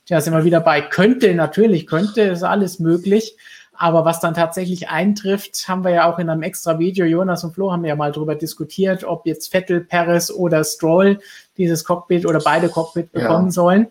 Tja, 0.05 0.19
sind 0.19 0.33
wir 0.33 0.43
wieder 0.43 0.59
bei 0.59 0.81
könnte, 0.81 1.33
natürlich 1.33 1.87
könnte, 1.87 2.21
ist 2.21 2.43
alles 2.43 2.79
möglich. 2.79 3.37
Aber 3.73 4.05
was 4.05 4.19
dann 4.19 4.35
tatsächlich 4.35 4.89
eintrifft, 4.89 5.67
haben 5.67 5.83
wir 5.83 5.91
ja 5.91 6.11
auch 6.11 6.19
in 6.19 6.29
einem 6.29 6.43
extra 6.43 6.77
Video, 6.77 7.05
Jonas 7.05 7.43
und 7.43 7.53
Flo 7.53 7.71
haben 7.71 7.85
ja 7.85 7.95
mal 7.95 8.11
darüber 8.11 8.35
diskutiert, 8.35 9.03
ob 9.03 9.25
jetzt 9.25 9.51
Vettel, 9.51 9.81
Perez 9.81 10.29
oder 10.29 10.63
Stroll 10.63 11.19
dieses 11.57 11.83
Cockpit 11.83 12.27
oder 12.27 12.39
beide 12.39 12.69
Cockpit 12.69 13.11
bekommen 13.11 13.47
ja. 13.47 13.51
sollen. 13.51 13.87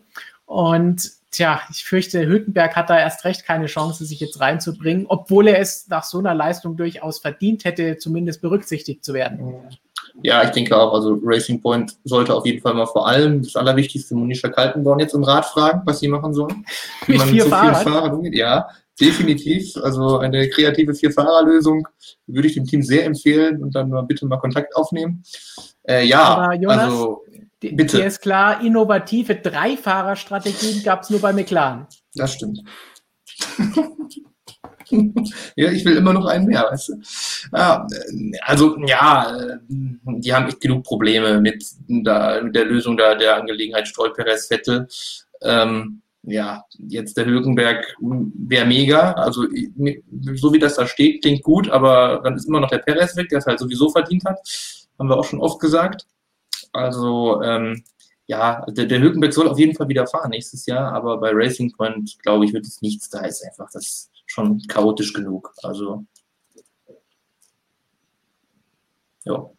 Und 0.47 1.11
tja, 1.31 1.61
ich 1.71 1.85
fürchte, 1.85 2.27
Hülkenberg 2.27 2.77
hat 2.77 2.91
da 2.91 2.99
erst 2.99 3.25
recht 3.25 3.45
keine 3.45 3.67
Chance, 3.67 4.05
sich 4.05 4.21
jetzt 4.21 4.41
reinzubringen, 4.41 5.07
obwohl 5.09 5.49
er 5.49 5.61
es 5.61 5.89
nach 5.89 6.05
so 6.05 6.19
einer 6.19 6.35
Leistung 6.35 6.77
durchaus 6.77 7.19
verdient 7.19 7.65
hätte, 7.65 7.99
zumindest 7.99 8.41
berücksichtigt 8.43 9.05
zu 9.05 9.15
werden. 9.15 9.55
Ja, 10.23 10.43
ich 10.43 10.51
denke 10.51 10.77
auch, 10.77 10.93
also 10.93 11.19
Racing 11.23 11.61
Point 11.61 11.97
sollte 12.05 12.35
auf 12.35 12.45
jeden 12.45 12.61
Fall 12.61 12.75
mal 12.75 12.87
vor 12.87 13.07
allem 13.07 13.43
das 13.43 13.57
Allerwichtigste 13.57 14.15
Monisha 14.15 14.49
Kaltenborn 14.49 14.99
jetzt 14.99 15.15
im 15.15 15.25
Rat 15.25 15.47
fragen, 15.47 15.83
was 15.85 16.01
sie 16.01 16.09
machen 16.09 16.35
sollen. 16.35 16.65
Wie 17.07 17.13
Mit 17.19 17.23
vier 17.23 17.45
so 17.45 17.51
Fahrer 17.51 18.21
Ja, 18.33 18.69
definitiv. 19.01 19.77
Also 19.77 20.19
eine 20.19 20.49
kreative 20.51 20.95
Vier-Fahrer-Lösung 20.95 21.87
würde 22.27 22.49
ich 22.49 22.55
dem 22.55 22.67
Team 22.67 22.83
sehr 22.83 23.05
empfehlen 23.05 23.63
und 23.63 23.75
dann 23.75 23.89
mal 23.89 24.03
bitte 24.03 24.27
mal 24.27 24.39
Kontakt 24.39 24.77
aufnehmen. 24.77 25.23
Äh, 25.85 26.05
ja, 26.05 26.23
Aber 26.23 26.55
Jonas, 26.55 26.79
also 26.79 27.23
Bitte. 27.61 27.99
Dir 27.99 28.07
ist 28.07 28.23
klar, 28.23 28.63
innovative 28.63 29.37
Dreifahrerstrategien 29.37 30.83
gab 30.83 31.03
es 31.03 31.11
nur 31.11 31.21
bei 31.21 31.33
McLaren. 31.33 31.87
Das 32.15 32.33
stimmt. 32.33 32.61
ja, 35.57 35.71
ich 35.71 35.85
will 35.85 35.97
immer 35.97 36.13
noch 36.13 36.27
einen 36.27 36.47
mehr, 36.47 36.67
weißt 36.71 36.89
du? 36.89 36.95
Ja, 37.53 37.87
also, 38.43 38.79
ja, 38.87 39.59
die 39.69 40.33
haben 40.33 40.47
echt 40.49 40.61
genug 40.61 40.85
Probleme 40.85 41.41
mit, 41.41 41.65
da, 41.87 42.41
mit 42.43 42.55
der 42.55 42.65
Lösung 42.65 42.97
da, 42.97 43.15
der 43.15 43.37
Angelegenheit 43.37 43.89
Stroll-Perez-Vettel. 43.89 44.89
Ähm, 45.43 46.03
ja, 46.23 46.65
jetzt 46.79 47.17
der 47.17 47.27
Hülkenberg 47.27 47.97
wäre 48.01 48.67
mega. 48.67 49.13
Also, 49.13 49.47
so 50.35 50.53
wie 50.53 50.59
das 50.59 50.77
da 50.77 50.87
steht, 50.87 51.23
klingt 51.23 51.43
gut, 51.43 51.71
aber 51.71 52.21
dann 52.25 52.37
ist 52.37 52.47
immer 52.47 52.61
noch 52.61 52.71
der 52.71 52.79
Perez 52.79 53.17
weg, 53.17 53.29
der 53.29 53.39
es 53.39 53.47
halt 53.47 53.59
sowieso 53.59 53.91
verdient 53.91 54.25
hat. 54.25 54.39
Haben 54.99 55.09
wir 55.09 55.17
auch 55.17 55.25
schon 55.25 55.41
oft 55.41 55.61
gesagt. 55.61 56.07
Also 56.73 57.43
ähm, 57.43 57.85
ja, 58.27 58.65
der, 58.69 58.87
der 58.87 59.01
Hülkenberg 59.01 59.33
soll 59.33 59.49
auf 59.49 59.59
jeden 59.59 59.75
Fall 59.75 59.89
wieder 59.89 60.07
fahren 60.07 60.31
nächstes 60.31 60.67
Jahr, 60.67 60.93
aber 60.93 61.19
bei 61.19 61.31
Racing 61.33 61.73
Point, 61.73 62.19
glaube 62.23 62.45
ich, 62.45 62.53
wird 62.53 62.65
es 62.65 62.81
nichts. 62.81 63.11
Da 63.11 63.21
ist 63.21 63.45
einfach 63.45 63.69
das 63.73 64.11
schon 64.27 64.61
chaotisch 64.69 65.13
genug. 65.13 65.53
Also 65.63 66.05
ja. 69.25 69.51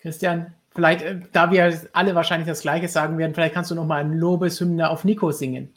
Christian, 0.00 0.54
vielleicht, 0.70 1.02
äh, 1.02 1.20
da 1.32 1.50
wir 1.50 1.80
alle 1.92 2.14
wahrscheinlich 2.14 2.48
das 2.48 2.62
Gleiche 2.62 2.88
sagen 2.88 3.18
werden, 3.18 3.34
vielleicht 3.34 3.54
kannst 3.54 3.70
du 3.70 3.74
noch 3.74 3.86
mal 3.86 4.00
ein 4.00 4.14
Lobeshymne 4.14 4.88
auf 4.88 5.04
Nico 5.04 5.30
singen. 5.30 5.72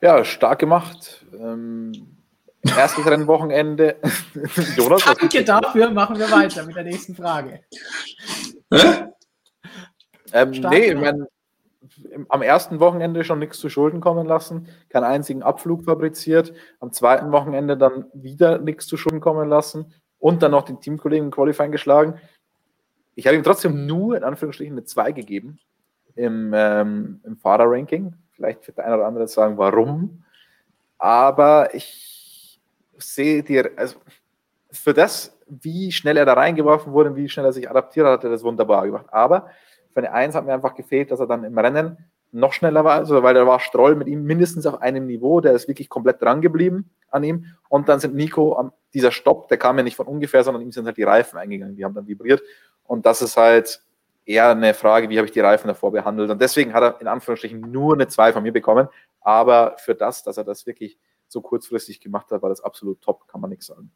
Ja, 0.00 0.24
stark 0.24 0.58
gemacht. 0.58 1.24
Ähm, 1.32 2.13
Erstes 2.76 3.06
Rennwochenende. 3.06 3.96
Jonas, 4.76 5.04
Danke 5.04 5.44
dafür, 5.44 5.90
machen 5.90 6.18
wir 6.18 6.30
weiter 6.30 6.64
mit 6.64 6.76
der 6.76 6.84
nächsten 6.84 7.14
Frage. 7.14 7.60
Hä? 8.72 9.08
Ähm, 10.32 10.50
nee, 10.50 10.92
ich 10.92 10.94
mein, 10.94 11.26
am 12.28 12.42
ersten 12.42 12.80
Wochenende 12.80 13.22
schon 13.22 13.38
nichts 13.38 13.58
zu 13.58 13.68
Schulden 13.68 14.00
kommen 14.00 14.26
lassen, 14.26 14.68
keinen 14.88 15.04
einzigen 15.04 15.42
Abflug 15.42 15.84
fabriziert, 15.84 16.54
am 16.80 16.92
zweiten 16.92 17.30
Wochenende 17.32 17.76
dann 17.76 18.06
wieder 18.14 18.58
nichts 18.58 18.86
zu 18.86 18.96
Schulden 18.96 19.20
kommen 19.20 19.48
lassen 19.48 19.92
und 20.18 20.42
dann 20.42 20.52
noch 20.52 20.64
den 20.64 20.80
Teamkollegen 20.80 21.26
im 21.26 21.30
Qualifying 21.30 21.70
geschlagen. 21.70 22.18
Ich 23.14 23.26
habe 23.26 23.36
ihm 23.36 23.42
trotzdem 23.44 23.86
nur 23.86 24.16
in 24.16 24.24
Anführungsstrichen 24.24 24.74
eine 24.74 24.84
2 24.84 25.12
gegeben 25.12 25.58
im, 26.16 26.52
ähm, 26.54 27.20
im 27.24 27.36
Fahrerranking. 27.36 28.14
Vielleicht 28.32 28.66
wird 28.66 28.78
der 28.78 28.86
eine 28.86 28.96
oder 28.96 29.06
andere 29.06 29.28
sagen, 29.28 29.58
warum. 29.58 30.24
Aber 30.98 31.74
ich 31.74 32.13
sehe 33.06 33.42
dir, 33.42 33.70
also 33.76 33.96
für 34.70 34.94
das, 34.94 35.38
wie 35.46 35.92
schnell 35.92 36.16
er 36.16 36.24
da 36.24 36.34
reingeworfen 36.34 36.92
wurde, 36.92 37.14
wie 37.16 37.28
schnell 37.28 37.46
er 37.46 37.52
sich 37.52 37.70
adaptiert 37.70 38.06
hat, 38.06 38.18
hat 38.18 38.24
er 38.24 38.30
das 38.30 38.42
wunderbar 38.42 38.86
gemacht. 38.86 39.06
Aber 39.10 39.50
für 39.92 39.98
eine 39.98 40.12
Eins 40.12 40.34
hat 40.34 40.46
mir 40.46 40.54
einfach 40.54 40.74
gefehlt, 40.74 41.10
dass 41.10 41.20
er 41.20 41.26
dann 41.26 41.44
im 41.44 41.56
Rennen 41.58 41.98
noch 42.32 42.52
schneller 42.52 42.84
war, 42.84 42.94
also 42.94 43.22
weil 43.22 43.34
da 43.34 43.46
war 43.46 43.60
Stroll 43.60 43.94
mit 43.94 44.08
ihm 44.08 44.24
mindestens 44.24 44.66
auf 44.66 44.82
einem 44.82 45.06
Niveau, 45.06 45.40
der 45.40 45.52
ist 45.52 45.68
wirklich 45.68 45.88
komplett 45.88 46.20
dran 46.20 46.40
geblieben 46.40 46.90
an 47.10 47.22
ihm. 47.22 47.46
Und 47.68 47.88
dann 47.88 48.00
sind 48.00 48.16
Nico, 48.16 48.72
dieser 48.92 49.12
Stopp, 49.12 49.48
der 49.48 49.56
kam 49.56 49.78
ja 49.78 49.84
nicht 49.84 49.94
von 49.94 50.08
ungefähr, 50.08 50.42
sondern 50.42 50.62
ihm 50.62 50.72
sind 50.72 50.84
halt 50.84 50.96
die 50.96 51.04
Reifen 51.04 51.38
eingegangen, 51.38 51.76
die 51.76 51.84
haben 51.84 51.94
dann 51.94 52.08
vibriert. 52.08 52.42
Und 52.82 53.06
das 53.06 53.22
ist 53.22 53.36
halt 53.36 53.80
eher 54.24 54.50
eine 54.50 54.74
Frage, 54.74 55.08
wie 55.10 55.18
habe 55.18 55.26
ich 55.26 55.32
die 55.32 55.40
Reifen 55.40 55.68
davor 55.68 55.92
behandelt. 55.92 56.28
Und 56.28 56.40
deswegen 56.40 56.74
hat 56.74 56.82
er 56.82 57.00
in 57.00 57.06
Anführungsstrichen 57.06 57.60
nur 57.60 57.94
eine 57.94 58.08
2 58.08 58.32
von 58.32 58.42
mir 58.42 58.52
bekommen. 58.52 58.88
Aber 59.20 59.76
für 59.78 59.94
das, 59.94 60.24
dass 60.24 60.36
er 60.36 60.44
das 60.44 60.66
wirklich 60.66 60.98
so 61.28 61.40
kurzfristig 61.40 62.00
gemacht 62.00 62.30
hat, 62.30 62.42
war 62.42 62.48
das 62.48 62.60
absolut 62.60 63.00
top, 63.00 63.28
kann 63.28 63.40
man 63.40 63.50
nichts 63.50 63.66
sagen. 63.66 63.90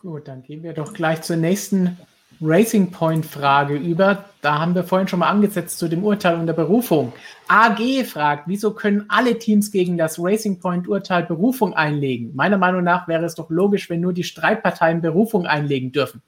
Gut, 0.00 0.26
dann 0.26 0.42
gehen 0.42 0.62
wir 0.62 0.72
doch 0.72 0.92
gleich 0.92 1.22
zur 1.22 1.36
nächsten 1.36 1.96
Racing 2.40 2.90
Point 2.90 3.24
Frage 3.24 3.76
über. 3.76 4.24
Da 4.40 4.58
haben 4.58 4.74
wir 4.74 4.82
vorhin 4.82 5.06
schon 5.06 5.20
mal 5.20 5.28
angesetzt 5.28 5.78
zu 5.78 5.88
dem 5.88 6.02
Urteil 6.02 6.40
und 6.40 6.46
der 6.46 6.54
Berufung. 6.54 7.12
AG 7.46 8.04
fragt, 8.04 8.48
wieso 8.48 8.74
können 8.74 9.04
alle 9.08 9.38
Teams 9.38 9.70
gegen 9.70 9.96
das 9.96 10.18
Racing 10.18 10.58
Point 10.58 10.88
Urteil 10.88 11.22
Berufung 11.22 11.74
einlegen? 11.74 12.34
Meiner 12.34 12.58
Meinung 12.58 12.82
nach 12.82 13.06
wäre 13.06 13.24
es 13.24 13.36
doch 13.36 13.48
logisch, 13.48 13.88
wenn 13.90 14.00
nur 14.00 14.12
die 14.12 14.24
Streitparteien 14.24 15.00
Berufung 15.00 15.46
einlegen 15.46 15.92
dürfen. 15.92 16.22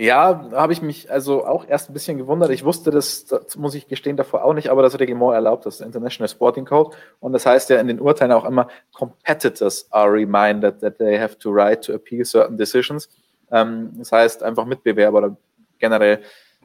Ja, 0.00 0.48
habe 0.52 0.72
ich 0.72 0.80
mich 0.80 1.10
also 1.10 1.44
auch 1.44 1.68
erst 1.68 1.90
ein 1.90 1.92
bisschen 1.92 2.16
gewundert. 2.16 2.48
Ich 2.48 2.64
wusste 2.64 2.90
das, 2.90 3.26
das, 3.26 3.56
muss 3.56 3.74
ich 3.74 3.86
gestehen, 3.86 4.16
davor 4.16 4.42
auch 4.42 4.54
nicht, 4.54 4.70
aber 4.70 4.80
das 4.80 4.98
Reglement 4.98 5.34
erlaubt 5.34 5.66
das, 5.66 5.82
International 5.82 6.26
Sporting 6.26 6.64
Code. 6.64 6.96
Und 7.20 7.34
das 7.34 7.44
heißt 7.44 7.68
ja 7.68 7.78
in 7.78 7.86
den 7.86 8.00
Urteilen 8.00 8.32
auch 8.32 8.46
immer, 8.46 8.66
Competitors 8.94 9.86
are 9.92 10.10
reminded 10.10 10.80
that 10.80 10.96
they 10.96 11.18
have 11.18 11.36
to 11.36 11.50
right 11.52 11.84
to 11.84 11.92
appeal 11.92 12.24
certain 12.24 12.56
decisions. 12.56 13.10
Ähm, 13.52 13.90
das 13.98 14.10
heißt 14.10 14.42
einfach 14.42 14.64
Mitbewerber 14.64 15.18
oder 15.18 15.36
generell 15.78 16.22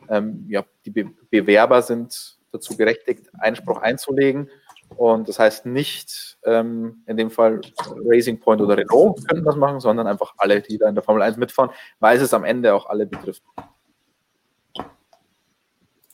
ähm, 0.07 0.45
ja, 0.47 0.63
die 0.85 0.91
Be 0.91 1.09
Bewerber 1.29 1.81
sind 1.81 2.37
dazu 2.53 2.77
berechtigt, 2.77 3.27
Einspruch 3.37 3.81
einzulegen. 3.81 4.49
Und 4.89 5.27
das 5.27 5.39
heißt 5.39 5.65
nicht 5.65 6.37
ähm, 6.45 7.03
in 7.05 7.17
dem 7.17 7.29
Fall 7.29 7.61
Racing 8.05 8.39
Point 8.39 8.61
oder 8.61 8.77
Renault 8.77 9.27
könnten 9.27 9.43
das 9.43 9.55
machen, 9.55 9.79
sondern 9.79 10.07
einfach 10.07 10.33
alle, 10.37 10.61
die 10.61 10.77
da 10.77 10.87
in 10.87 10.95
der 10.95 11.03
Formel 11.03 11.21
1 11.21 11.37
mitfahren, 11.37 11.71
weil 11.99 12.19
es 12.19 12.33
am 12.33 12.43
Ende 12.43 12.73
auch 12.73 12.85
alle 12.85 13.05
betrifft. 13.05 13.43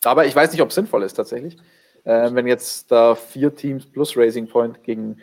Aber 0.03 0.25
ich 0.25 0.35
weiß 0.35 0.51
nicht, 0.51 0.61
ob 0.61 0.69
es 0.69 0.75
sinnvoll 0.75 1.03
ist 1.03 1.13
tatsächlich. 1.13 1.57
Äh, 2.03 2.33
wenn 2.33 2.47
jetzt 2.47 2.91
da 2.91 3.13
vier 3.13 3.53
Teams 3.53 3.85
plus 3.85 4.17
Racing 4.17 4.47
Point 4.47 4.83
gegen 4.83 5.21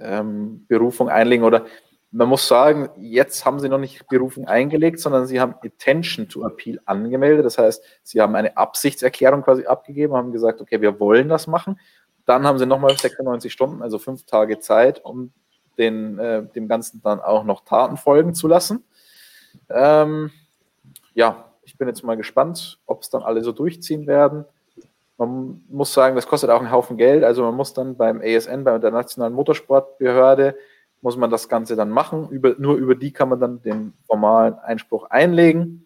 ähm, 0.00 0.66
Berufung 0.66 1.08
einlegen 1.08 1.44
oder 1.44 1.66
man 2.10 2.28
muss 2.28 2.48
sagen, 2.48 2.88
jetzt 2.96 3.44
haben 3.44 3.60
sie 3.60 3.68
noch 3.68 3.78
nicht 3.78 4.08
Berufung 4.08 4.46
eingelegt, 4.46 5.00
sondern 5.00 5.26
sie 5.26 5.40
haben 5.40 5.54
Attention 5.62 6.28
to 6.28 6.46
Appeal 6.46 6.80
angemeldet. 6.86 7.44
Das 7.44 7.58
heißt, 7.58 7.82
sie 8.02 8.20
haben 8.20 8.34
eine 8.34 8.56
Absichtserklärung 8.56 9.42
quasi 9.42 9.66
abgegeben, 9.66 10.14
haben 10.14 10.32
gesagt, 10.32 10.60
okay, 10.60 10.80
wir 10.80 10.98
wollen 10.98 11.28
das 11.28 11.46
machen. 11.46 11.78
Dann 12.26 12.46
haben 12.46 12.58
sie 12.58 12.66
nochmal 12.66 12.96
96 12.96 13.52
Stunden, 13.52 13.82
also 13.82 13.98
fünf 13.98 14.26
Tage 14.26 14.58
Zeit, 14.58 15.04
um 15.04 15.32
den, 15.78 16.18
äh, 16.18 16.44
dem 16.44 16.68
Ganzen 16.68 17.00
dann 17.02 17.20
auch 17.20 17.44
noch 17.44 17.64
Taten 17.64 17.96
folgen 17.96 18.34
zu 18.34 18.48
lassen. 18.48 18.84
Ähm, 19.70 20.30
ja, 21.14 21.52
ich 21.62 21.78
bin 21.78 21.88
jetzt 21.88 22.02
mal 22.04 22.16
gespannt, 22.16 22.78
ob 22.86 23.02
es 23.02 23.10
dann 23.10 23.22
alle 23.22 23.42
so 23.42 23.52
durchziehen 23.52 24.06
werden. 24.06 24.44
Man 25.18 25.62
muss 25.68 25.94
sagen, 25.94 26.14
das 26.14 26.26
kostet 26.26 26.50
auch 26.50 26.60
einen 26.60 26.70
Haufen 26.70 26.96
Geld. 26.96 27.24
Also 27.24 27.42
man 27.42 27.54
muss 27.54 27.72
dann 27.72 27.96
beim 27.96 28.20
ASN, 28.20 28.64
bei 28.64 28.78
der 28.78 28.90
Nationalen 28.90 29.32
Motorsportbehörde, 29.32 30.56
muss 31.00 31.16
man 31.16 31.30
das 31.30 31.48
Ganze 31.48 31.76
dann 31.76 31.90
machen. 31.90 32.28
Über, 32.30 32.54
nur 32.58 32.76
über 32.76 32.94
die 32.94 33.12
kann 33.12 33.28
man 33.28 33.40
dann 33.40 33.62
den 33.62 33.94
formalen 34.06 34.54
Einspruch 34.58 35.08
einlegen. 35.10 35.85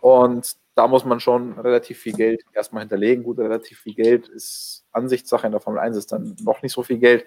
Und 0.00 0.56
da 0.74 0.86
muss 0.86 1.04
man 1.04 1.20
schon 1.20 1.58
relativ 1.58 1.98
viel 1.98 2.12
Geld 2.12 2.44
erstmal 2.52 2.82
hinterlegen. 2.82 3.24
Gut, 3.24 3.38
relativ 3.38 3.80
viel 3.80 3.94
Geld 3.94 4.28
ist 4.28 4.84
Ansichtssache. 4.92 5.46
In 5.46 5.52
der 5.52 5.60
Formel 5.60 5.80
1 5.80 5.96
ist 5.96 6.12
dann 6.12 6.36
noch 6.42 6.62
nicht 6.62 6.72
so 6.72 6.82
viel 6.82 6.98
Geld. 6.98 7.24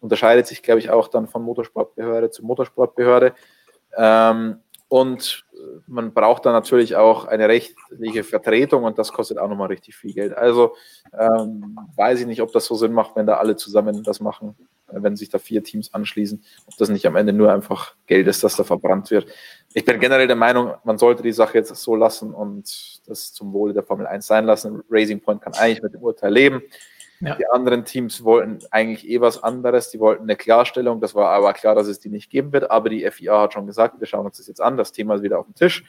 Unterscheidet 0.00 0.46
sich, 0.46 0.62
glaube 0.62 0.80
ich, 0.80 0.90
auch 0.90 1.08
dann 1.08 1.28
von 1.28 1.42
Motorsportbehörde 1.42 2.30
zu 2.30 2.44
Motorsportbehörde. 2.44 3.34
Ähm, 3.96 4.60
und 4.88 5.44
man 5.86 6.14
braucht 6.14 6.46
dann 6.46 6.54
natürlich 6.54 6.96
auch 6.96 7.26
eine 7.26 7.48
rechtliche 7.48 8.24
Vertretung 8.24 8.84
und 8.84 8.98
das 8.98 9.12
kostet 9.12 9.38
auch 9.38 9.48
nochmal 9.48 9.68
richtig 9.68 9.94
viel 9.94 10.14
Geld. 10.14 10.32
Also 10.32 10.74
ähm, 11.16 11.78
weiß 11.94 12.20
ich 12.20 12.26
nicht, 12.26 12.40
ob 12.40 12.52
das 12.52 12.64
so 12.64 12.74
Sinn 12.74 12.92
macht, 12.92 13.14
wenn 13.14 13.26
da 13.26 13.36
alle 13.36 13.56
zusammen 13.56 14.02
das 14.02 14.20
machen 14.20 14.56
wenn 14.90 15.16
sich 15.16 15.28
da 15.28 15.38
vier 15.38 15.62
Teams 15.62 15.92
anschließen, 15.92 16.42
ob 16.66 16.76
das 16.76 16.88
nicht 16.88 17.06
am 17.06 17.16
Ende 17.16 17.32
nur 17.32 17.52
einfach 17.52 17.94
Geld 18.06 18.26
ist, 18.26 18.42
das 18.44 18.56
da 18.56 18.64
verbrannt 18.64 19.10
wird. 19.10 19.26
Ich 19.74 19.84
bin 19.84 20.00
generell 20.00 20.26
der 20.26 20.36
Meinung, 20.36 20.74
man 20.84 20.96
sollte 20.96 21.22
die 21.22 21.32
Sache 21.32 21.58
jetzt 21.58 21.74
so 21.74 21.94
lassen 21.94 22.32
und 22.32 23.06
das 23.06 23.32
zum 23.32 23.52
Wohle 23.52 23.74
der 23.74 23.82
Formel 23.82 24.06
1 24.06 24.26
sein 24.26 24.46
lassen. 24.46 24.82
Racing 24.90 25.20
Point 25.20 25.42
kann 25.42 25.52
eigentlich 25.54 25.82
mit 25.82 25.92
dem 25.92 26.02
Urteil 26.02 26.32
leben. 26.32 26.62
Ja. 27.20 27.34
Die 27.34 27.46
anderen 27.48 27.84
Teams 27.84 28.24
wollten 28.24 28.60
eigentlich 28.70 29.08
eh 29.08 29.20
was 29.20 29.42
anderes. 29.42 29.90
Die 29.90 30.00
wollten 30.00 30.22
eine 30.22 30.36
Klarstellung. 30.36 31.00
Das 31.00 31.14
war 31.14 31.30
aber 31.30 31.52
klar, 31.52 31.74
dass 31.74 31.88
es 31.88 31.98
die 31.98 32.08
nicht 32.08 32.30
geben 32.30 32.52
wird. 32.52 32.70
Aber 32.70 32.88
die 32.88 33.08
FIA 33.10 33.42
hat 33.42 33.52
schon 33.52 33.66
gesagt, 33.66 33.98
wir 34.00 34.06
schauen 34.06 34.24
uns 34.24 34.38
das 34.38 34.46
jetzt 34.46 34.60
an. 34.60 34.76
Das 34.76 34.92
Thema 34.92 35.16
ist 35.16 35.22
wieder 35.22 35.38
auf 35.38 35.46
dem 35.46 35.54
Tisch. 35.54 35.84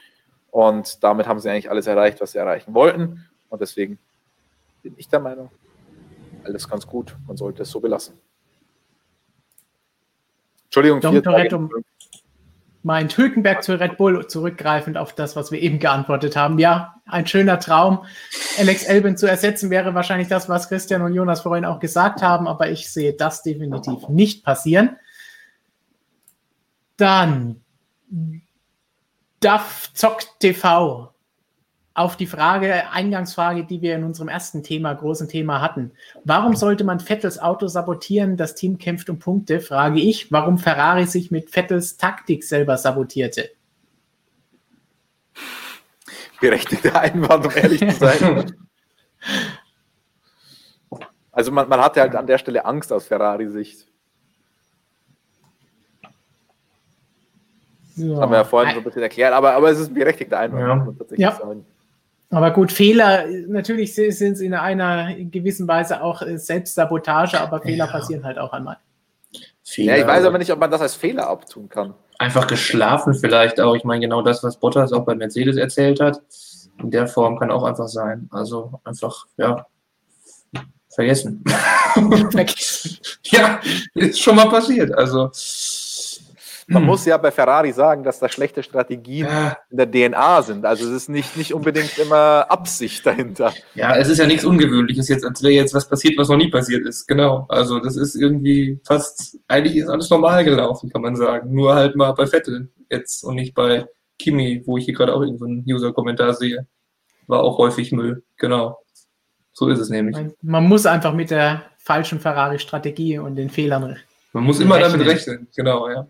Und 0.52 1.04
damit 1.04 1.28
haben 1.28 1.40
sie 1.40 1.50
eigentlich 1.50 1.70
alles 1.70 1.88
erreicht, 1.88 2.20
was 2.20 2.32
sie 2.32 2.40
erreichen 2.40 2.74
wollten. 2.74 3.26
Und 3.50 3.62
deswegen 3.62 4.00
bin 4.82 4.96
ich 4.98 5.08
der 5.08 5.20
Meinung, 5.20 5.52
alles 6.44 6.68
ganz 6.68 6.86
gut. 6.86 7.16
Man 7.28 7.38
sollte 7.38 7.62
es 7.62 7.70
so 7.70 7.80
belassen. 7.80 8.16
Entschuldigung, 10.66 11.00
Dom 11.00 11.22
Toretto 11.22 11.70
meint 12.84 13.18
Hülkenberg 13.18 13.64
zu 13.64 13.80
Red 13.80 13.98
Bull, 13.98 14.28
zurückgreifend 14.28 14.98
auf 14.98 15.14
das, 15.14 15.36
was 15.36 15.52
wir 15.52 15.62
eben 15.62 15.80
geantwortet 15.80 16.36
haben. 16.36 16.60
Ja, 16.60 16.96
ein 17.06 17.28
schöner 17.28 17.60
Traum. 17.60 18.06
Alex 18.58 18.84
Elben 18.84 19.18
zu 19.18 19.28
ersetzen 19.28 19.70
wäre 19.70 19.94
wahrscheinlich 19.96 20.28
das, 20.28 20.48
was 20.48 20.70
Christian 20.70 21.02
und 21.02 21.14
Jonas 21.14 21.42
vorhin 21.42 21.66
auch 21.66 21.80
gesagt 21.80 22.22
haben, 22.22 22.48
aber 22.48 22.70
ich 22.70 22.90
sehe 22.90 23.14
das 23.14 23.44
definitiv 23.44 24.08
nicht 24.08 24.44
passieren. 24.44 24.98
Dann 26.98 27.62
DAF 29.40 29.92
Zock 29.94 30.24
TV 30.40 31.14
auf 32.00 32.16
die 32.16 32.28
Frage, 32.28 32.90
Eingangsfrage, 32.92 33.66
die 33.66 33.82
wir 33.82 33.94
in 33.94 34.06
unserem 34.06 34.30
ersten 34.30 34.64
Thema, 34.64 34.94
großen 34.94 35.28
Thema 35.28 35.60
hatten. 35.60 35.92
Warum 36.24 36.56
sollte 36.56 36.86
man 36.86 37.02
Vettels 37.02 37.40
Auto 37.40 37.68
sabotieren? 37.68 38.38
Das 38.38 38.56
Team 38.56 38.78
kämpft 38.78 39.10
um 39.10 39.20
Punkte, 39.20 39.60
frage 39.60 40.00
ich. 40.00 40.32
Warum 40.32 40.58
Ferrari 40.58 41.06
sich 41.06 41.30
mit 41.30 41.50
Vettels 41.50 41.98
Taktik 41.98 42.46
selber 42.46 42.78
sabotierte? 42.78 43.50
Berechtigter 46.40 46.98
Einwand, 47.02 47.46
um 47.46 47.52
ehrlich 47.54 47.82
zu 47.82 47.92
sein. 47.92 48.56
also 51.34 51.52
man, 51.52 51.68
man 51.68 51.82
hatte 51.82 52.00
halt 52.00 52.16
an 52.16 52.28
der 52.28 52.38
Stelle 52.38 52.64
Angst 52.64 52.94
aus 52.94 53.08
Ferrari-Sicht. 53.08 53.88
Das 57.98 58.22
haben 58.22 58.32
wir 58.32 58.38
ja 58.38 58.46
vorhin 58.46 58.72
schon 58.72 58.80
ein 58.80 58.86
bisschen 58.86 59.02
erklärt, 59.02 59.34
aber, 59.34 59.52
aber 59.52 59.70
es 59.70 59.80
ist 59.80 59.90
ein 59.90 59.94
berechtigter 59.96 60.40
Einwand, 60.40 60.62
ja. 60.62 60.76
muss 60.76 60.86
man 60.86 60.98
tatsächlich 60.98 61.26
ja. 61.26 61.36
sagen. 61.36 61.66
Aber 62.32 62.52
gut, 62.52 62.72
Fehler, 62.72 63.26
natürlich 63.48 63.96
sind 63.96 64.22
es 64.22 64.40
in 64.40 64.54
einer 64.54 65.16
gewissen 65.16 65.68
Weise 65.68 66.04
auch 66.04 66.22
äh, 66.22 66.38
Selbstsabotage, 66.38 67.40
aber 67.40 67.62
Fehler 67.62 67.86
ja. 67.86 67.92
passieren 67.92 68.24
halt 68.24 68.38
auch 68.38 68.54
einmal. 68.54 68.78
Fehler. 69.64 69.96
Ja, 69.96 70.02
ich 70.02 70.08
weiß 70.08 70.26
aber 70.26 70.38
nicht, 70.38 70.52
ob 70.52 70.60
man 70.60 70.70
das 70.70 70.82
als 70.82 70.96
Fehler 70.96 71.28
abtun 71.28 71.70
kann. 71.70 71.94
Einfach 72.20 72.48
geschlafen 72.48 73.14
vielleicht 73.14 73.60
auch. 73.60 73.76
Ich 73.76 73.84
meine, 73.84 74.02
genau 74.02 74.22
das, 74.22 74.44
was 74.44 74.58
Bottas 74.58 74.94
auch 74.94 75.06
bei 75.06 75.16
Mercedes 75.16 75.58
erzählt 75.58 76.00
hat. 76.00 76.22
In 76.80 76.92
der 76.92 77.08
Form 77.08 77.40
kann 77.40 77.52
auch 77.52 77.64
einfach 77.64 77.88
sein. 77.88 78.30
Also 78.32 78.80
einfach, 78.84 79.26
ja, 79.38 79.66
vergessen. 80.90 81.44
vergessen. 82.32 82.98
ja, 83.26 83.60
ist 83.96 84.20
schon 84.20 84.36
mal 84.36 84.50
passiert. 84.50 84.94
Also 84.94 85.30
man 86.70 86.84
hm. 86.84 86.88
muss 86.88 87.06
ja 87.06 87.18
bei 87.18 87.32
Ferrari 87.32 87.72
sagen, 87.72 88.04
dass 88.04 88.20
da 88.20 88.30
schlechte 88.30 88.62
Strategien 88.62 89.26
ja. 89.26 89.58
in 89.70 89.78
der 89.78 89.90
DNA 89.90 90.42
sind. 90.44 90.66
Also 90.66 90.86
es 90.86 90.92
ist 90.92 91.10
nicht, 91.10 91.36
nicht 91.36 91.54
unbedingt 91.54 91.98
immer 91.98 92.46
Absicht 92.50 93.06
dahinter. 93.06 93.54
Ja, 93.74 93.96
es 93.96 94.08
ist 94.08 94.20
ja 94.20 94.28
nichts 94.28 94.46
Ungewöhnliches 94.46 95.08
jetzt, 95.08 95.26
als 95.26 95.42
wäre 95.42 95.54
jetzt 95.54 95.74
was 95.74 95.90
passiert, 95.90 96.18
was 96.18 96.30
noch 96.30 96.38
nie 96.38 96.50
passiert 96.50 96.86
ist. 96.86 97.08
Genau. 97.08 97.46
Also 97.50 97.80
das 97.80 97.98
ist 97.98 98.16
irgendwie 98.16 98.80
fast, 98.86 99.38
eigentlich 99.48 99.78
ist 99.78 99.90
alles 99.90 100.10
normal 100.10 100.46
gelaufen, 100.46 100.90
kann 100.92 101.02
man 101.02 101.16
sagen. 101.16 101.54
Nur 101.54 101.74
halt 101.74 101.96
mal 101.96 102.12
bei 102.12 102.28
Vettel 102.28 102.70
jetzt 102.90 103.24
und 103.24 103.36
nicht 103.36 103.56
bei 103.56 103.88
Kimi, 104.20 104.62
wo 104.66 104.78
ich 104.78 104.86
hier 104.86 104.94
gerade 104.94 105.16
auch 105.16 105.22
irgendeinen 105.22 105.64
User-Kommentar 105.68 106.34
sehe. 106.34 106.68
War 107.26 107.42
auch 107.42 107.58
häufig 107.58 107.92
Müll. 107.92 108.24
Genau. 108.38 108.78
So 109.54 109.68
ist 109.70 109.80
es 109.80 109.90
nämlich. 109.90 110.18
Man 110.42 110.66
muss 110.66 110.86
einfach 110.86 111.14
mit 111.14 111.32
der 111.32 111.64
falschen 111.80 112.20
Ferrari-Strategie 112.20 113.18
und 113.18 113.36
den 113.36 113.50
Fehlern. 113.50 113.98
Man 114.34 114.44
muss 114.44 114.60
immer 114.60 114.76
rechnen. 114.76 114.92
damit 114.92 115.08
rechnen, 115.08 115.48
genau, 115.56 115.90
ja. 115.90 116.08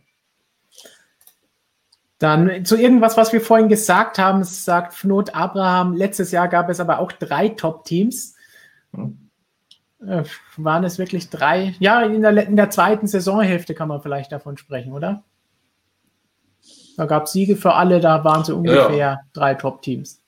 Dann 2.19 2.65
zu 2.65 2.77
irgendwas, 2.77 3.15
was 3.15 3.31
wir 3.31 3.39
vorhin 3.39 3.69
gesagt 3.69 4.19
haben, 4.19 4.43
sagt 4.43 4.93
Fnot 4.93 5.33
Abraham, 5.33 5.93
letztes 5.93 6.31
Jahr 6.31 6.49
gab 6.49 6.69
es 6.69 6.81
aber 6.81 6.99
auch 6.99 7.13
drei 7.13 7.49
Top-Teams. 7.49 8.35
Hm. 8.93 9.29
Äh, 10.05 10.23
waren 10.57 10.83
es 10.83 10.97
wirklich 10.99 11.29
drei? 11.29 11.75
Ja, 11.79 12.01
in 12.01 12.21
der, 12.21 12.47
in 12.47 12.57
der 12.57 12.69
zweiten 12.69 13.07
Saisonhälfte 13.07 13.73
kann 13.73 13.87
man 13.87 14.01
vielleicht 14.01 14.31
davon 14.33 14.57
sprechen, 14.57 14.91
oder? 14.91 15.23
Da 16.97 17.05
gab 17.05 17.23
es 17.23 17.31
Siege 17.31 17.55
für 17.55 17.73
alle, 17.73 18.01
da 18.01 18.25
waren 18.25 18.43
so 18.43 18.57
ungefähr 18.57 18.93
ja. 18.93 19.19
drei 19.31 19.55
Top-Teams. 19.55 20.21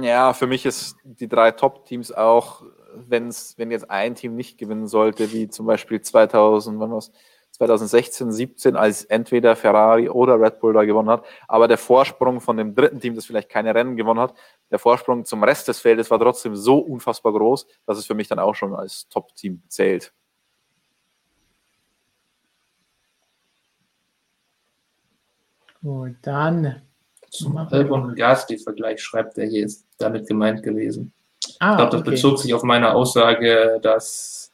Ja, 0.00 0.32
für 0.32 0.48
mich 0.48 0.66
ist 0.66 0.96
die 1.04 1.28
drei 1.28 1.52
Top-Teams 1.52 2.10
auch, 2.10 2.64
wenn's, 2.94 3.54
wenn 3.56 3.70
jetzt 3.70 3.88
ein 3.88 4.16
Team 4.16 4.34
nicht 4.34 4.58
gewinnen 4.58 4.88
sollte, 4.88 5.32
wie 5.32 5.48
zum 5.48 5.66
Beispiel 5.66 6.00
2000, 6.00 6.80
wann 6.80 6.90
war's? 6.90 7.12
2016, 7.60 8.32
17, 8.32 8.74
als 8.74 9.04
entweder 9.04 9.54
Ferrari 9.54 10.08
oder 10.08 10.40
Red 10.40 10.60
Bull 10.60 10.72
da 10.72 10.84
gewonnen 10.84 11.10
hat. 11.10 11.26
Aber 11.46 11.68
der 11.68 11.76
Vorsprung 11.76 12.40
von 12.40 12.56
dem 12.56 12.74
dritten 12.74 13.00
Team, 13.00 13.14
das 13.14 13.26
vielleicht 13.26 13.50
keine 13.50 13.74
Rennen 13.74 13.96
gewonnen 13.96 14.18
hat, 14.18 14.34
der 14.70 14.78
Vorsprung 14.78 15.26
zum 15.26 15.44
Rest 15.44 15.68
des 15.68 15.78
Feldes 15.78 16.10
war 16.10 16.18
trotzdem 16.18 16.56
so 16.56 16.78
unfassbar 16.78 17.34
groß, 17.34 17.66
dass 17.84 17.98
es 17.98 18.06
für 18.06 18.14
mich 18.14 18.28
dann 18.28 18.38
auch 18.38 18.54
schon 18.54 18.74
als 18.74 19.08
Top-Team 19.08 19.60
zählt. 19.68 20.14
Gut, 25.82 26.16
dann. 26.22 26.80
Zum 27.28 27.58
Albon 27.58 28.04
und 28.04 28.16
Gasly-Vergleich 28.16 29.02
schreibt 29.02 29.36
er 29.36 29.46
hier, 29.46 29.66
ist 29.66 29.86
damit 29.98 30.26
gemeint 30.26 30.62
gewesen. 30.62 31.12
Ah, 31.58 31.72
ich 31.72 31.76
glaube, 31.76 31.90
das 31.92 32.00
okay. 32.00 32.10
bezog 32.10 32.38
sich 32.38 32.54
auf 32.54 32.62
meine 32.62 32.94
Aussage, 32.94 33.78
dass 33.82 34.49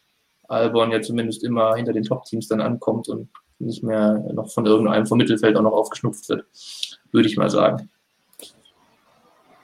Albon 0.48 0.90
ja 0.90 1.00
zumindest 1.00 1.44
immer 1.44 1.74
hinter 1.76 1.92
den 1.92 2.04
Top-Teams 2.04 2.48
dann 2.48 2.60
ankommt 2.60 3.08
und 3.08 3.28
nicht 3.58 3.82
mehr 3.82 4.22
noch 4.32 4.50
von 4.50 4.66
irgendeinem 4.66 5.06
vom 5.06 5.18
Mittelfeld 5.18 5.56
auch 5.56 5.62
noch 5.62 5.72
aufgeschnupft 5.72 6.28
wird, 6.28 6.44
würde 7.12 7.28
ich 7.28 7.36
mal 7.36 7.50
sagen. 7.50 7.88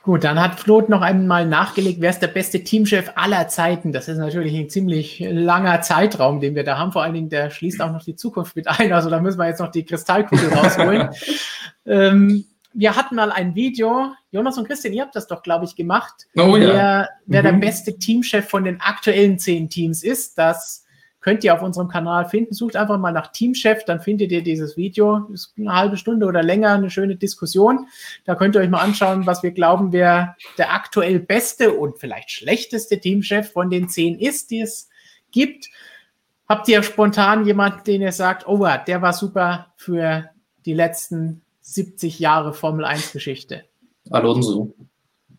Gut, 0.03 0.25
dann 0.25 0.41
hat 0.41 0.59
Floth 0.59 0.89
noch 0.89 1.01
einmal 1.01 1.47
nachgelegt, 1.47 2.01
wer 2.01 2.11
ist 2.11 2.19
der 2.19 2.27
beste 2.27 2.65
Teamchef 2.65 3.13
aller 3.15 3.47
Zeiten? 3.47 3.93
Das 3.93 4.09
ist 4.09 4.19
natürlich 4.19 4.53
ein 4.57 4.69
ziemlich 4.69 5.21
langer 5.21 5.81
Zeitraum, 5.81 6.41
den 6.41 6.57
wir 6.57 6.65
da 6.65 6.77
haben. 6.77 6.91
Vor 6.91 7.05
allen 7.05 7.15
Dingen, 7.15 7.29
der 7.29 7.51
schließt 7.51 7.81
auch 7.81 7.93
noch 7.93 8.03
die 8.03 8.17
Zukunft 8.17 8.57
mit 8.57 8.67
ein. 8.67 8.93
Also 8.93 9.11
da 9.11 9.21
müssen 9.21 9.39
wir 9.39 9.47
jetzt 9.47 9.61
noch 9.61 9.71
die 9.71 9.85
Kristallkugel 9.85 10.49
rausholen. 10.53 11.11
ähm, 11.87 12.45
wir 12.75 12.97
hatten 12.97 13.17
mal 13.17 13.33
ein 13.33 13.55
Video, 13.55 14.13
Jonas 14.31 14.59
und 14.59 14.67
Christian, 14.67 14.95
ihr 14.95 15.03
habt 15.03 15.17
das 15.17 15.27
doch, 15.27 15.43
glaube 15.43 15.65
ich, 15.65 15.77
gemacht, 15.77 16.27
oh, 16.37 16.57
ja. 16.57 16.69
wer, 16.69 17.09
wer 17.27 17.43
mhm. 17.43 17.47
der 17.47 17.67
beste 17.67 17.99
Teamchef 17.99 18.49
von 18.49 18.65
den 18.65 18.81
aktuellen 18.81 19.39
zehn 19.39 19.69
Teams 19.69 20.03
ist. 20.03 20.39
Das 20.39 20.85
könnt 21.21 21.45
ihr 21.45 21.55
auf 21.55 21.63
unserem 21.63 21.89
Kanal 21.89 22.29
finden. 22.29 22.53
Sucht 22.53 22.77
einfach 22.77 22.99
mal 22.99 23.13
nach 23.13 23.29
Teamchef, 23.29 23.85
dann 23.85 24.01
findet 24.01 24.33
ihr 24.33 24.43
dieses 24.43 24.77
Video. 24.77 25.29
Ist 25.33 25.55
eine 25.57 25.73
halbe 25.73 25.97
Stunde 25.97 26.27
oder 26.27 26.43
länger, 26.43 26.73
eine 26.73 26.91
schöne 26.91 27.17
Diskussion. 27.17 27.87
Da 28.25 28.35
könnt 28.35 28.57
ihr 28.57 28.61
euch 28.61 28.69
mal 28.69 28.81
anschauen, 28.81 29.27
was 29.27 29.43
wir 29.43 29.53
glauben, 29.53 29.93
wer 29.93 30.37
der 30.59 30.75
aktuell 30.75 31.21
beste 31.21 31.73
und 31.73 31.99
vielleicht 31.99 32.31
schlechteste 32.31 33.01
Teamchef 33.01 33.53
von 33.53 33.71
den 33.71 33.89
zehn 33.89 34.19
ist, 34.19 34.51
die 34.51 34.61
es 34.61 34.89
gibt. 35.31 35.69
Habt 36.49 36.69
ihr 36.69 36.83
spontan 36.83 37.47
jemanden, 37.47 37.85
den 37.85 38.03
ihr 38.03 38.13
sagt, 38.13 38.47
oh, 38.47 38.67
der 38.87 39.01
war 39.01 39.13
super 39.13 39.73
für 39.77 40.29
die 40.67 40.75
letzten 40.75 41.43
70 41.73 42.19
Jahre 42.19 42.53
Formel 42.53 42.85
1 42.85 43.13
Geschichte? 43.13 43.65
Alonso. 44.11 44.75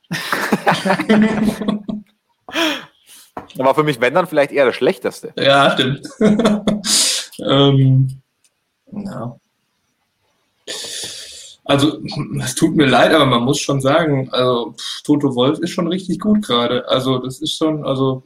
war 3.55 3.75
für 3.75 3.83
mich, 3.83 4.01
wenn 4.01 4.13
dann, 4.13 4.27
vielleicht 4.27 4.51
eher 4.51 4.65
das 4.65 4.75
Schlechteste. 4.75 5.33
Ja, 5.37 5.71
stimmt. 5.71 6.07
ähm, 7.39 8.21
ja. 8.91 9.39
Also, 11.65 11.99
es 12.41 12.55
tut 12.55 12.75
mir 12.75 12.87
leid, 12.87 13.13
aber 13.13 13.25
man 13.25 13.43
muss 13.43 13.59
schon 13.59 13.79
sagen, 13.79 14.29
also 14.31 14.75
Toto 15.03 15.35
Wolf 15.35 15.59
ist 15.59 15.69
schon 15.69 15.87
richtig 15.87 16.19
gut 16.19 16.45
gerade. 16.45 16.87
Also, 16.89 17.19
das 17.19 17.41
ist 17.41 17.55
schon, 17.55 17.85
also 17.85 18.23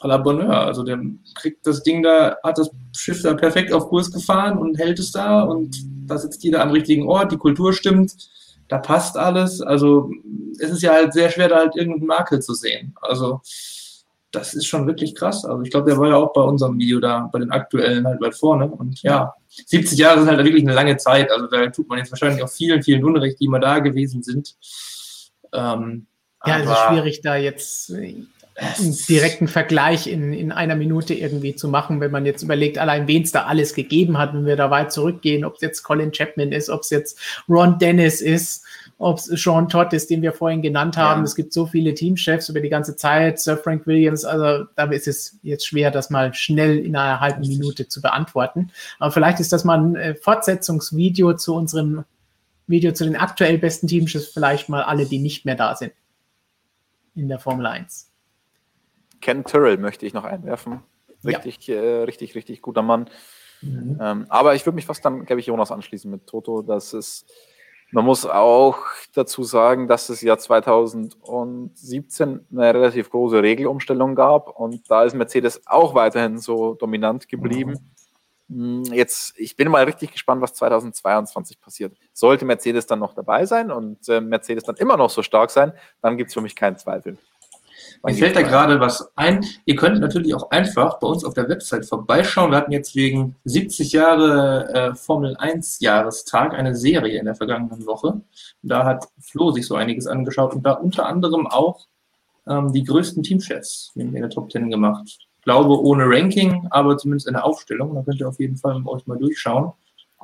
à 0.00 0.08
la 0.08 0.18
Bonheur. 0.18 0.66
Also, 0.66 0.82
der 0.82 1.00
kriegt 1.34 1.66
das 1.66 1.82
Ding 1.82 2.02
da, 2.02 2.36
hat 2.42 2.58
das 2.58 2.70
Schiff 2.96 3.22
da 3.22 3.34
perfekt 3.34 3.72
auf 3.72 3.88
Kurs 3.88 4.10
gefahren 4.10 4.58
und 4.58 4.78
hält 4.78 4.98
es 4.98 5.12
da 5.12 5.42
und 5.42 5.76
da 6.06 6.18
sitzt 6.18 6.42
jeder 6.44 6.62
am 6.62 6.70
richtigen 6.70 7.06
Ort, 7.06 7.32
die 7.32 7.36
Kultur 7.36 7.72
stimmt, 7.72 8.14
da 8.68 8.78
passt 8.78 9.16
alles. 9.16 9.60
Also, 9.60 10.10
es 10.58 10.70
ist 10.70 10.82
ja 10.82 10.92
halt 10.92 11.12
sehr 11.12 11.30
schwer, 11.30 11.48
da 11.48 11.56
halt 11.56 11.76
irgendeinen 11.76 12.06
Makel 12.06 12.40
zu 12.40 12.54
sehen. 12.54 12.94
Also, 13.00 13.40
das 14.36 14.54
ist 14.54 14.66
schon 14.66 14.86
wirklich 14.86 15.14
krass. 15.14 15.44
Also 15.44 15.62
ich 15.62 15.70
glaube, 15.70 15.88
der 15.88 15.98
war 15.98 16.08
ja 16.08 16.16
auch 16.16 16.32
bei 16.32 16.42
unserem 16.42 16.78
Video 16.78 17.00
da, 17.00 17.28
bei 17.32 17.38
den 17.38 17.50
aktuellen 17.50 18.06
halt 18.06 18.20
weit 18.20 18.34
vorne. 18.34 18.66
Und 18.66 19.02
ja, 19.02 19.32
70 19.48 19.98
Jahre 19.98 20.20
sind 20.20 20.28
halt 20.28 20.44
wirklich 20.44 20.62
eine 20.62 20.74
lange 20.74 20.96
Zeit. 20.96 21.30
Also 21.30 21.46
da 21.46 21.66
tut 21.68 21.88
man 21.88 21.98
jetzt 21.98 22.10
wahrscheinlich 22.10 22.42
auch 22.42 22.50
vielen, 22.50 22.82
vielen 22.82 23.04
Unrecht, 23.04 23.40
die 23.40 23.48
mal 23.48 23.60
da 23.60 23.78
gewesen 23.78 24.22
sind. 24.22 24.56
Ähm, 25.52 26.06
ja, 26.44 26.58
es 26.58 26.70
ist 26.70 26.78
schwierig, 26.88 27.20
da 27.22 27.36
jetzt 27.36 27.92
einen 28.56 28.96
direkten 29.08 29.48
Vergleich 29.48 30.06
in, 30.06 30.32
in 30.32 30.50
einer 30.50 30.76
Minute 30.76 31.12
irgendwie 31.12 31.54
zu 31.54 31.68
machen, 31.68 32.00
wenn 32.00 32.10
man 32.10 32.24
jetzt 32.24 32.42
überlegt, 32.42 32.78
allein 32.78 33.06
wen 33.06 33.22
es 33.22 33.32
da 33.32 33.44
alles 33.44 33.74
gegeben 33.74 34.16
hat, 34.16 34.32
wenn 34.32 34.46
wir 34.46 34.56
da 34.56 34.70
weit 34.70 34.92
zurückgehen, 34.92 35.44
ob 35.44 35.56
es 35.56 35.60
jetzt 35.60 35.82
Colin 35.82 36.10
Chapman 36.10 36.52
ist, 36.52 36.70
ob 36.70 36.80
es 36.80 36.90
jetzt 36.90 37.18
Ron 37.48 37.78
Dennis 37.78 38.22
ist, 38.22 38.64
ob 38.96 39.18
es 39.18 39.24
Sean 39.24 39.68
Todd 39.68 39.92
ist, 39.92 40.08
den 40.08 40.22
wir 40.22 40.32
vorhin 40.32 40.62
genannt 40.62 40.96
haben. 40.96 41.20
Ja. 41.20 41.24
Es 41.24 41.34
gibt 41.34 41.52
so 41.52 41.66
viele 41.66 41.92
Teamchefs 41.92 42.48
über 42.48 42.60
die 42.60 42.70
ganze 42.70 42.96
Zeit, 42.96 43.38
Sir 43.40 43.58
Frank 43.58 43.86
Williams, 43.86 44.24
also 44.24 44.64
da 44.74 44.84
ist 44.84 45.06
es 45.06 45.38
jetzt 45.42 45.66
schwer, 45.66 45.90
das 45.90 46.08
mal 46.08 46.32
schnell 46.32 46.78
in 46.78 46.96
einer 46.96 47.20
halben 47.20 47.46
Minute 47.46 47.88
zu 47.88 48.00
beantworten. 48.00 48.70
Aber 48.98 49.12
vielleicht 49.12 49.38
ist 49.38 49.52
das 49.52 49.64
mal 49.64 49.78
ein 49.78 49.96
äh, 49.96 50.14
Fortsetzungsvideo 50.14 51.34
zu 51.34 51.54
unserem 51.54 52.04
Video 52.66 52.92
zu 52.92 53.04
den 53.04 53.16
aktuell 53.16 53.58
besten 53.58 53.86
Teamchefs, 53.86 54.28
vielleicht 54.28 54.70
mal 54.70 54.82
alle, 54.82 55.04
die 55.04 55.18
nicht 55.18 55.44
mehr 55.44 55.56
da 55.56 55.76
sind 55.76 55.92
in 57.14 57.28
der 57.28 57.38
Formel 57.38 57.66
1. 57.66 58.10
Ken 59.20 59.44
Tyrrell 59.44 59.78
möchte 59.78 60.06
ich 60.06 60.14
noch 60.14 60.24
einwerfen. 60.24 60.82
Richtig, 61.24 61.66
ja. 61.66 61.76
äh, 61.76 62.02
richtig, 62.04 62.34
richtig 62.34 62.62
guter 62.62 62.82
Mann. 62.82 63.08
Mhm. 63.62 63.98
Ähm, 64.00 64.26
aber 64.28 64.54
ich 64.54 64.66
würde 64.66 64.76
mich 64.76 64.86
fast 64.86 65.04
dann, 65.04 65.24
glaube 65.24 65.40
ich, 65.40 65.46
Jonas 65.46 65.72
anschließen 65.72 66.10
mit 66.10 66.26
Toto. 66.26 66.62
Das 66.62 66.92
ist 66.92 67.26
man 67.92 68.04
muss 68.04 68.26
auch 68.26 68.78
dazu 69.14 69.44
sagen, 69.44 69.86
dass 69.86 70.08
es 70.08 70.20
ja 70.20 70.36
2017 70.36 72.46
eine 72.50 72.74
relativ 72.74 73.10
große 73.10 73.40
Regelumstellung 73.42 74.16
gab 74.16 74.58
und 74.58 74.90
da 74.90 75.04
ist 75.04 75.14
Mercedes 75.14 75.62
auch 75.66 75.94
weiterhin 75.94 76.38
so 76.38 76.74
dominant 76.74 77.28
geblieben. 77.28 77.92
Mhm. 78.48 78.82
Jetzt, 78.92 79.38
ich 79.38 79.54
bin 79.56 79.70
mal 79.70 79.84
richtig 79.84 80.12
gespannt, 80.12 80.42
was 80.42 80.54
2022 80.54 81.60
passiert. 81.60 81.96
Sollte 82.12 82.44
Mercedes 82.44 82.86
dann 82.86 82.98
noch 82.98 83.14
dabei 83.14 83.46
sein 83.46 83.70
und 83.70 84.08
äh, 84.08 84.20
Mercedes 84.20 84.64
dann 84.64 84.74
immer 84.76 84.96
noch 84.96 85.10
so 85.10 85.22
stark 85.22 85.50
sein, 85.50 85.72
dann 86.00 86.16
gibt 86.16 86.28
es 86.28 86.34
für 86.34 86.40
mich 86.40 86.56
keinen 86.56 86.76
Zweifel. 86.76 87.18
Mir 88.04 88.14
fällt 88.14 88.36
da 88.36 88.42
gerade 88.42 88.80
was 88.80 89.10
ein. 89.16 89.44
Ihr 89.64 89.76
könnt 89.76 90.00
natürlich 90.00 90.34
auch 90.34 90.50
einfach 90.50 90.98
bei 90.98 91.06
uns 91.06 91.24
auf 91.24 91.34
der 91.34 91.48
Website 91.48 91.86
vorbeischauen. 91.86 92.50
Wir 92.50 92.58
hatten 92.58 92.72
jetzt 92.72 92.94
wegen 92.94 93.36
70 93.44 93.92
Jahre 93.92 94.68
äh, 94.72 94.94
Formel 94.94 95.36
1 95.36 95.80
Jahrestag 95.80 96.54
eine 96.54 96.74
Serie 96.74 97.18
in 97.18 97.24
der 97.24 97.34
vergangenen 97.34 97.86
Woche. 97.86 98.20
Da 98.62 98.84
hat 98.84 99.08
Flo 99.20 99.50
sich 99.50 99.66
so 99.66 99.74
einiges 99.74 100.06
angeschaut 100.06 100.54
und 100.54 100.64
da 100.64 100.72
unter 100.72 101.06
anderem 101.06 101.46
auch 101.46 101.86
ähm, 102.46 102.72
die 102.72 102.84
größten 102.84 103.22
Teamchefs 103.22 103.92
in 103.94 104.12
der 104.12 104.30
Top 104.30 104.50
10 104.50 104.70
gemacht. 104.70 105.04
Ich 105.06 105.28
glaube 105.42 105.80
ohne 105.80 106.04
Ranking, 106.06 106.66
aber 106.70 106.96
zumindest 106.98 107.28
eine 107.28 107.44
Aufstellung. 107.44 107.94
Da 107.94 108.02
könnt 108.02 108.20
ihr 108.20 108.28
auf 108.28 108.38
jeden 108.40 108.56
Fall 108.56 108.82
euch 108.86 109.06
mal 109.06 109.18
durchschauen. 109.18 109.72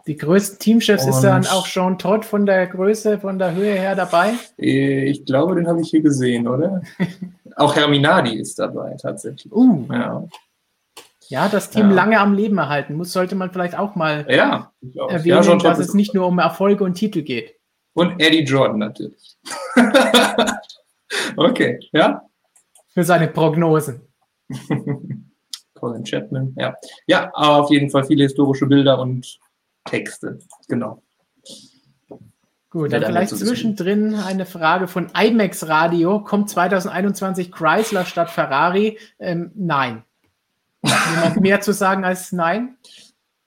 Die 0.06 0.16
größten 0.16 0.58
Teamchefs 0.58 1.06
ist 1.06 1.20
dann 1.20 1.46
auch 1.46 1.66
Jean 1.66 1.98
Todt 1.98 2.24
von 2.24 2.44
der 2.44 2.66
Größe, 2.66 3.20
von 3.20 3.38
der 3.38 3.54
Höhe 3.54 3.74
her 3.74 3.94
dabei? 3.94 4.34
Äh, 4.58 5.04
ich 5.04 5.24
glaube, 5.24 5.54
den 5.54 5.68
habe 5.68 5.80
ich 5.80 5.90
hier 5.90 6.02
gesehen, 6.02 6.48
oder? 6.48 6.82
auch 7.56 7.76
Herminadi 7.76 8.36
ist 8.36 8.58
dabei, 8.58 8.96
tatsächlich. 9.00 9.52
Uh. 9.52 9.86
Ja. 9.90 10.24
Ja, 11.28 11.48
das 11.48 11.70
Team 11.70 11.88
ja. 11.88 11.94
lange 11.94 12.20
am 12.20 12.34
Leben 12.34 12.58
erhalten 12.58 12.94
muss, 12.94 13.12
sollte 13.12 13.34
man 13.36 13.50
vielleicht 13.50 13.78
auch 13.78 13.94
mal 13.94 14.26
ja, 14.28 14.70
erwähnen, 15.08 15.42
ja, 15.42 15.56
dass 15.56 15.78
es 15.78 15.94
nicht 15.94 16.12
nur 16.12 16.26
um 16.26 16.38
Erfolge 16.38 16.84
und 16.84 16.92
Titel 16.92 17.22
geht. 17.22 17.54
Und 17.94 18.20
Eddie 18.20 18.44
Jordan 18.44 18.78
natürlich. 18.78 19.38
okay, 21.36 21.80
ja. 21.92 22.22
Für 22.92 23.04
seine 23.04 23.28
Prognosen. 23.28 24.02
Colin 25.74 26.04
Chapman, 26.04 26.54
ja. 26.58 26.74
Ja, 27.06 27.30
aber 27.34 27.62
auf 27.64 27.70
jeden 27.70 27.88
Fall 27.88 28.04
viele 28.04 28.24
historische 28.24 28.66
Bilder 28.66 29.00
und 29.00 29.38
Texte, 29.84 30.38
genau. 30.68 31.02
Gut, 32.72 32.90
dann 32.92 33.04
vielleicht 33.04 33.36
zwischendrin 33.36 34.14
eine 34.14 34.46
Frage 34.46 34.88
von 34.88 35.10
IMAX 35.14 35.68
Radio. 35.68 36.20
Kommt 36.20 36.48
2021 36.48 37.52
Chrysler 37.52 38.06
statt 38.06 38.30
Ferrari? 38.30 38.98
Ähm, 39.18 39.50
nein. 39.54 40.04
Jemand 40.82 41.40
mehr 41.40 41.60
zu 41.60 41.74
sagen 41.74 42.04
als 42.04 42.32
nein? 42.32 42.78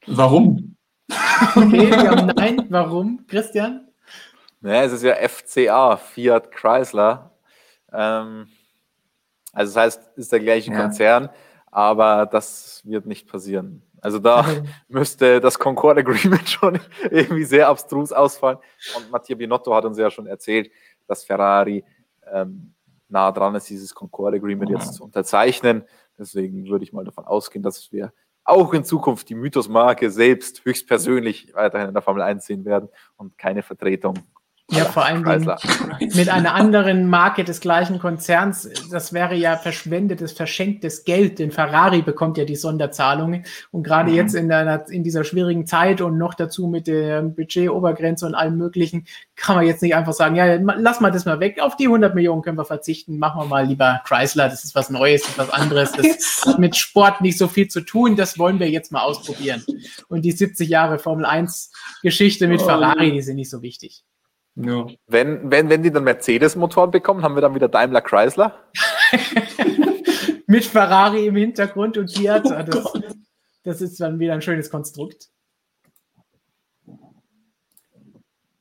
Warum? 0.05 0.75
Okay, 1.55 1.89
wir 1.89 2.11
haben 2.11 2.27
nein. 2.27 2.65
Warum? 2.69 3.25
Christian? 3.27 3.87
Ja, 4.61 4.83
es 4.83 4.91
ist 4.91 5.03
ja 5.03 5.15
FCA, 5.15 5.97
Fiat 5.97 6.51
Chrysler. 6.51 7.31
Ähm, 7.91 8.47
also 9.53 9.73
das 9.73 9.83
heißt, 9.83 10.01
es 10.13 10.25
ist 10.25 10.31
der 10.31 10.39
gleiche 10.39 10.71
ja. 10.71 10.79
Konzern, 10.79 11.29
aber 11.71 12.25
das 12.25 12.81
wird 12.83 13.05
nicht 13.05 13.27
passieren. 13.27 13.81
Also 14.05 14.19
da 14.19 14.45
müsste 14.87 15.41
das 15.41 15.57
Concord 15.57 15.97
Agreement 15.97 16.47
schon 16.47 16.79
irgendwie 17.09 17.43
sehr 17.43 17.67
abstrus 17.69 18.11
ausfallen. 18.11 18.59
Und 18.95 19.09
Mattia 19.09 19.35
Binotto 19.35 19.73
hat 19.73 19.83
uns 19.83 19.97
ja 19.97 20.11
schon 20.11 20.27
erzählt, 20.27 20.69
dass 21.07 21.23
Ferrari 21.23 21.83
ähm, 22.31 22.75
nah 23.09 23.31
dran 23.31 23.55
ist, 23.55 23.67
dieses 23.67 23.95
Concord 23.95 24.35
Agreement 24.35 24.69
jetzt 24.69 24.93
zu 24.93 25.03
unterzeichnen. 25.03 25.85
Deswegen 26.19 26.67
würde 26.67 26.83
ich 26.83 26.93
mal 26.93 27.03
davon 27.03 27.25
ausgehen, 27.25 27.63
dass 27.63 27.91
wir 27.91 28.13
auch 28.43 28.75
in 28.75 28.83
Zukunft 28.83 29.27
die 29.27 29.33
Mythos-Marke 29.33 30.11
selbst 30.11 30.63
höchstpersönlich 30.63 31.55
weiterhin 31.55 31.87
in 31.87 31.95
der 31.95 32.03
Formel 32.03 32.21
1 32.21 32.45
sehen 32.45 32.63
werden 32.63 32.89
und 33.17 33.39
keine 33.39 33.63
Vertretung 33.63 34.19
ja, 34.71 34.85
vor 34.85 35.05
allem 35.05 35.21
mit 36.15 36.27
einer 36.29 36.55
anderen 36.55 37.07
Marke 37.07 37.43
des 37.43 37.59
gleichen 37.59 37.99
Konzerns. 37.99 38.67
Das 38.89 39.13
wäre 39.13 39.35
ja 39.35 39.57
verschwendetes, 39.57 40.31
verschenktes 40.31 41.03
Geld, 41.03 41.37
denn 41.37 41.51
Ferrari 41.51 42.01
bekommt 42.01 42.39
ja 42.39 42.45
die 42.45 42.55
Sonderzahlungen. 42.55 43.45
Und 43.69 43.83
gerade 43.83 44.09
mhm. 44.09 44.15
jetzt 44.15 44.33
in, 44.33 44.49
der, 44.49 44.89
in 44.89 45.03
dieser 45.03 45.23
schwierigen 45.23 45.67
Zeit 45.67 46.01
und 46.01 46.17
noch 46.17 46.33
dazu 46.33 46.65
mit 46.65 46.87
der 46.87 47.21
Budgetobergrenze 47.21 48.25
und 48.25 48.33
allem 48.33 48.57
Möglichen, 48.57 49.05
kann 49.35 49.55
man 49.55 49.67
jetzt 49.67 49.83
nicht 49.83 49.93
einfach 49.93 50.13
sagen, 50.13 50.35
ja, 50.35 50.55
lass 50.55 50.99
mal 50.99 51.11
das 51.11 51.25
mal 51.25 51.39
weg. 51.39 51.59
Auf 51.61 51.75
die 51.77 51.85
100 51.85 52.15
Millionen 52.15 52.41
können 52.41 52.57
wir 52.57 52.65
verzichten. 52.65 53.19
Machen 53.19 53.41
wir 53.41 53.45
mal 53.45 53.67
lieber 53.67 54.01
Chrysler. 54.03 54.49
Das 54.49 54.63
ist 54.63 54.73
was 54.73 54.89
Neues, 54.89 55.21
das 55.21 55.31
ist 55.31 55.37
was 55.37 55.49
anderes. 55.51 55.91
Das 55.91 56.43
hat 56.47 56.57
mit 56.57 56.75
Sport 56.75 57.21
nicht 57.21 57.37
so 57.37 57.47
viel 57.47 57.67
zu 57.67 57.81
tun. 57.81 58.15
Das 58.15 58.39
wollen 58.39 58.59
wir 58.59 58.69
jetzt 58.69 58.91
mal 58.91 59.03
ausprobieren. 59.03 59.63
Und 60.07 60.23
die 60.23 60.31
70 60.31 60.67
Jahre 60.67 60.97
Formel 60.97 61.25
1 61.25 61.71
Geschichte 62.01 62.47
mit 62.47 62.61
oh. 62.61 62.65
Ferrari, 62.65 63.11
die 63.11 63.21
sind 63.21 63.35
nicht 63.35 63.51
so 63.51 63.61
wichtig. 63.61 64.03
Ja. 64.55 64.87
Wenn, 65.07 65.51
wenn, 65.51 65.69
wenn 65.69 65.83
die 65.83 65.91
dann 65.91 66.05
Mercedes-Motoren 66.05 66.91
bekommen, 66.91 67.23
haben 67.23 67.35
wir 67.35 67.41
dann 67.41 67.55
wieder 67.55 67.67
Daimler 67.67 68.01
Chrysler. 68.01 68.57
Mit 70.47 70.65
Ferrari 70.65 71.27
im 71.27 71.35
Hintergrund 71.35 71.97
und 71.97 72.11
Fiat. 72.11 72.45
Das, 72.45 72.93
das 73.63 73.81
ist 73.81 73.99
dann 73.99 74.19
wieder 74.19 74.33
ein 74.33 74.41
schönes 74.41 74.69
Konstrukt. 74.69 75.29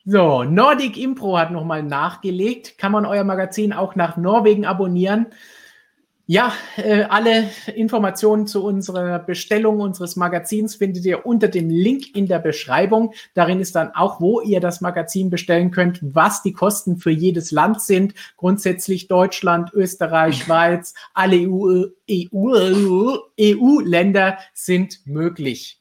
So, 0.06 0.44
Nordic 0.44 0.98
Impro 0.98 1.38
hat 1.38 1.50
nochmal 1.50 1.82
nachgelegt. 1.82 2.76
Kann 2.76 2.92
man 2.92 3.06
euer 3.06 3.24
Magazin 3.24 3.72
auch 3.72 3.94
nach 3.94 4.16
Norwegen 4.16 4.66
abonnieren? 4.66 5.28
Ja, 6.26 6.54
äh, 6.76 7.02
alle 7.02 7.50
Informationen 7.74 8.46
zu 8.46 8.64
unserer 8.64 9.18
Bestellung 9.18 9.80
unseres 9.80 10.16
Magazins 10.16 10.74
findet 10.74 11.04
ihr 11.04 11.26
unter 11.26 11.48
dem 11.48 11.68
Link 11.68 12.16
in 12.16 12.26
der 12.26 12.38
Beschreibung. 12.38 13.12
Darin 13.34 13.60
ist 13.60 13.74
dann 13.74 13.94
auch, 13.94 14.22
wo 14.22 14.40
ihr 14.40 14.60
das 14.60 14.80
Magazin 14.80 15.28
bestellen 15.28 15.70
könnt, 15.70 16.00
was 16.02 16.42
die 16.42 16.54
Kosten 16.54 16.96
für 16.96 17.10
jedes 17.10 17.50
Land 17.50 17.82
sind. 17.82 18.14
Grundsätzlich 18.38 19.06
Deutschland, 19.06 19.74
Österreich, 19.74 20.38
Schweiz, 20.44 20.94
alle 21.12 21.36
EU, 21.36 21.88
EU-Länder 23.38 24.32
EU 24.32 24.42
sind 24.54 25.06
möglich. 25.06 25.78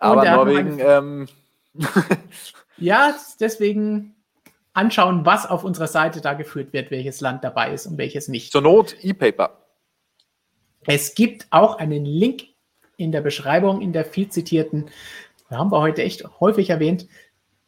Aber 0.00 0.28
Norwegen. 0.28 0.78
Ähm 0.80 1.28
ja, 2.78 3.14
deswegen 3.38 4.16
anschauen, 4.72 5.24
was 5.24 5.46
auf 5.46 5.62
unserer 5.62 5.86
Seite 5.86 6.20
da 6.20 6.34
geführt 6.34 6.72
wird, 6.72 6.90
welches 6.90 7.20
Land 7.20 7.44
dabei 7.44 7.72
ist 7.72 7.86
und 7.86 7.96
welches 7.96 8.26
nicht. 8.26 8.50
Zur 8.50 8.62
Not 8.62 8.96
E-Paper. 9.02 9.67
Es 10.90 11.14
gibt 11.14 11.46
auch 11.50 11.76
einen 11.76 12.06
Link 12.06 12.44
in 12.96 13.12
der 13.12 13.20
Beschreibung, 13.20 13.82
in 13.82 13.92
der 13.92 14.06
viel 14.06 14.30
zitierten, 14.30 14.86
da 15.50 15.58
haben 15.58 15.70
wir 15.70 15.80
heute 15.80 16.02
echt 16.02 16.24
häufig 16.40 16.70
erwähnt, 16.70 17.06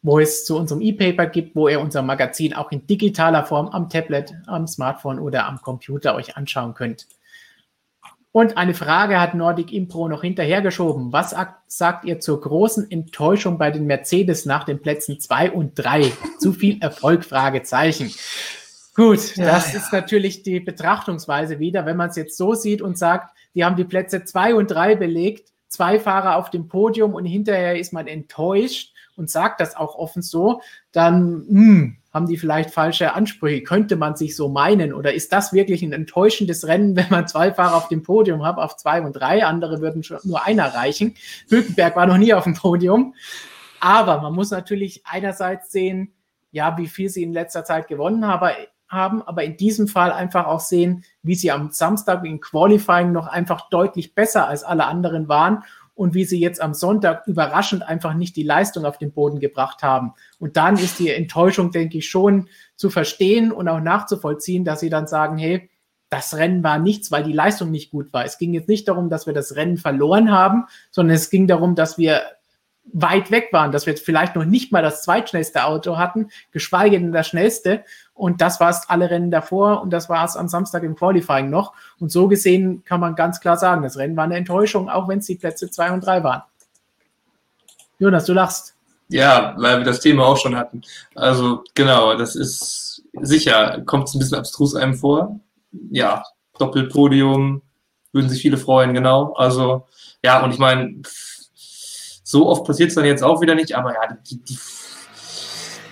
wo 0.01 0.19
es 0.19 0.47
zu 0.47 0.57
unserem 0.57 0.81
E-Paper 0.81 1.27
gibt, 1.27 1.55
wo 1.55 1.69
ihr 1.69 1.81
unser 1.81 2.01
Magazin 2.01 2.55
auch 2.55 2.73
in 2.73 2.87
digitaler 2.87 3.45
Form 3.45 3.69
am 3.69 3.91
Tablet, 3.91 4.33
am 4.47 4.67
Smartphone 4.67 5.19
oder 5.19 5.47
am 5.47 5.61
Computer 5.61 6.15
euch 6.15 6.39
anschauen 6.39 6.73
könnt. 6.73 7.07
Und 8.33 8.57
eine 8.57 8.73
Frage 8.73 9.21
hat 9.21 9.35
Nordic 9.35 9.71
Impro 9.71 10.09
noch 10.09 10.23
hinterhergeschoben. 10.23 11.13
Was 11.13 11.35
sagt 11.67 12.07
ihr 12.07 12.21
zur 12.21 12.41
großen 12.41 12.91
Enttäuschung 12.91 13.59
bei 13.59 13.71
den 13.71 13.85
Mercedes 13.87 14.47
nach 14.47 14.65
den 14.65 14.81
Plätzen 14.81 15.21
2 15.21 15.51
und 15.51 15.75
3? 15.75 16.11
Zu 16.39 16.55
viel 16.55 16.81
Erfolg? 16.81 17.25
Fragezeichen. 17.25 18.11
Gut, 18.95 19.37
ja, 19.37 19.47
das 19.47 19.73
ja. 19.73 19.79
ist 19.79 19.93
natürlich 19.93 20.43
die 20.43 20.61
Betrachtungsweise 20.61 21.59
wieder, 21.59 21.87
wenn 21.87 21.97
man 21.97 22.11
es 22.11 22.17
jetzt 22.17 22.37
so 22.37 22.55
sieht 22.55 22.83
und 22.83 22.99
sagt, 22.99 23.37
die 23.55 23.65
haben 23.65 23.77
die 23.77 23.85
Plätze 23.85 24.25
zwei 24.25 24.55
und 24.55 24.71
drei 24.71 24.97
belegt, 24.97 25.51
zwei 25.69 26.01
Fahrer 26.01 26.37
auf 26.37 26.51
dem 26.51 26.69
Podium 26.69 27.15
und 27.15 27.25
hinterher 27.25 27.79
ist 27.79 27.93
man 27.93 28.07
enttäuscht 28.07 28.93
und 29.17 29.31
sagt 29.31 29.61
das 29.61 29.77
auch 29.77 29.95
offen 29.95 30.23
so, 30.23 30.61
dann 30.93 31.45
hm, 31.49 31.97
haben 32.13 32.27
die 32.27 32.37
vielleicht 32.37 32.71
falsche 32.71 33.15
Ansprüche. 33.15 33.63
Könnte 33.63 33.97
man 33.97 34.17
sich 34.17 34.35
so 34.35 34.49
meinen? 34.49 34.93
Oder 34.93 35.15
ist 35.15 35.33
das 35.33 35.53
wirklich 35.53 35.83
ein 35.83 35.93
enttäuschendes 35.93 36.67
Rennen, 36.67 36.97
wenn 36.97 37.09
man 37.11 37.29
zwei 37.29 37.53
Fahrer 37.53 37.77
auf 37.77 37.89
dem 37.89 38.03
Podium 38.03 38.45
hat, 38.45 38.59
auf 38.59 38.77
zwei 38.77 39.01
und 39.01 39.13
drei? 39.13 39.45
Andere 39.45 39.81
würden 39.81 40.03
schon 40.03 40.19
nur 40.25 40.45
einer 40.45 40.75
reichen. 40.75 41.15
Hülkenberg 41.49 41.95
war 41.97 42.07
noch 42.07 42.19
nie 42.19 42.35
auf 42.35 42.45
dem 42.45 42.55
Podium. 42.55 43.15
Aber 43.79 44.21
man 44.21 44.35
muss 44.35 44.51
natürlich 44.51 45.03
einerseits 45.07 45.71
sehen, 45.71 46.13
ja, 46.51 46.77
wie 46.77 46.89
viel 46.89 47.09
sie 47.09 47.23
in 47.23 47.33
letzter 47.33 47.65
Zeit 47.65 47.87
gewonnen 47.87 48.27
haben, 48.27 48.51
haben, 48.91 49.23
aber 49.23 49.45
in 49.45 49.57
diesem 49.57 49.89
Fall 49.89 50.13
einfach 50.13 50.47
auch 50.47 50.61
sehen, 50.61 51.05
wie 51.23 51.35
sie 51.35 51.51
am 51.51 51.71
Samstag 51.71 52.25
im 52.25 52.41
Qualifying 52.41 53.13
noch 53.13 53.29
einfach 53.29 53.71
deutlich 53.71 54.15
besser 54.15 54.49
als 54.49 54.65
alle 54.65 54.87
anderen 54.87 55.29
waren 55.29 55.63
und 55.95 56.15
wie 56.15 56.25
sie 56.25 56.41
jetzt 56.41 56.61
am 56.61 56.75
Sonntag 56.75 57.27
überraschend 57.27 57.83
einfach 57.83 58.15
nicht 58.15 58.35
die 58.35 58.43
Leistung 58.43 58.85
auf 58.85 58.99
den 58.99 59.13
Boden 59.13 59.39
gebracht 59.39 59.83
haben. 59.83 60.15
Und 60.39 60.57
dann 60.57 60.77
ist 60.77 60.99
die 60.99 61.11
Enttäuschung, 61.11 61.71
denke 61.71 61.99
ich, 61.99 62.09
schon 62.09 62.49
zu 62.75 62.91
verstehen 62.91 63.53
und 63.53 63.69
auch 63.69 63.81
nachzuvollziehen, 63.81 64.65
dass 64.65 64.81
sie 64.81 64.91
dann 64.91 65.07
sagen, 65.07 65.39
hey, 65.39 65.71
das 66.09 66.37
Rennen 66.37 66.65
war 66.65 66.79
nichts, 66.79 67.13
weil 67.13 67.23
die 67.23 67.33
Leistung 67.33 67.71
nicht 67.71 67.93
gut 67.93 68.13
war. 68.13 68.25
Es 68.25 68.39
ging 68.39 68.53
jetzt 68.53 68.69
nicht 68.69 68.89
darum, 68.89 69.11
dass 69.11 69.27
wir 69.27 69.35
das 69.35 69.55
Rennen 69.55 69.77
verloren 69.77 70.33
haben, 70.33 70.65
sondern 70.91 71.15
es 71.15 71.31
ging 71.31 71.47
darum, 71.47 71.77
dass 71.77 71.99
wir 71.99 72.23
weit 72.93 73.31
weg 73.31 73.49
waren, 73.53 73.73
dass 73.73 73.87
wir 73.87 73.97
vielleicht 73.97 74.35
noch 74.35 74.45
nicht 74.45 74.73
mal 74.73 74.83
das 74.83 75.03
zweitschnellste 75.03 75.65
Auto 75.65 75.99
hatten, 75.99 76.29
geschweige 76.51 76.99
denn 76.99 77.13
das 77.13 77.29
schnellste. 77.29 77.85
Und 78.21 78.43
das 78.43 78.61
war 78.61 78.69
es 78.69 78.83
alle 78.87 79.09
Rennen 79.09 79.31
davor 79.31 79.81
und 79.81 79.91
das 79.95 80.11
war 80.11 80.27
es 80.27 80.37
am 80.37 80.47
Samstag 80.47 80.83
im 80.83 80.95
Qualifying 80.95 81.49
noch. 81.49 81.73
Und 81.99 82.13
so 82.13 82.29
gesehen 82.29 82.85
kann 82.85 83.01
man 83.01 83.15
ganz 83.15 83.41
klar 83.41 83.57
sagen, 83.57 83.83
das 83.83 83.97
Rennen 83.97 84.15
war 84.15 84.25
eine 84.25 84.37
Enttäuschung, 84.37 84.91
auch 84.91 85.09
wenn 85.09 85.21
es 85.21 85.27
die 85.27 85.37
Plätze 85.37 85.71
zwei 85.71 85.91
und 85.91 86.05
drei 86.05 86.23
waren. 86.23 86.43
Jonas, 87.99 88.27
du 88.27 88.35
lachst. 88.35 88.75
Ja, 89.09 89.55
weil 89.57 89.79
wir 89.79 89.87
das 89.87 90.01
Thema 90.01 90.27
auch 90.27 90.37
schon 90.37 90.55
hatten. 90.55 90.83
Also 91.15 91.65
genau, 91.75 92.15
das 92.15 92.37
ist 92.37 93.03
sicher, 93.23 93.81
kommt 93.87 94.09
es 94.09 94.15
ein 94.15 94.19
bisschen 94.19 94.37
abstrus 94.37 94.75
einem 94.75 94.95
vor. 94.95 95.41
Ja, 95.91 96.23
Doppelpodium, 96.59 97.63
würden 98.13 98.29
sich 98.29 98.43
viele 98.43 98.59
freuen, 98.59 98.93
genau. 98.93 99.33
Also 99.33 99.87
ja, 100.23 100.45
und 100.45 100.53
ich 100.53 100.59
meine, 100.59 101.01
so 102.23 102.51
oft 102.51 102.67
passiert 102.67 102.91
es 102.91 102.97
dann 102.97 103.07
jetzt 103.07 103.23
auch 103.23 103.41
wieder 103.41 103.55
nicht, 103.55 103.75
aber 103.75 103.95
ja, 103.95 104.15
die, 104.31 104.43
die, 104.43 104.59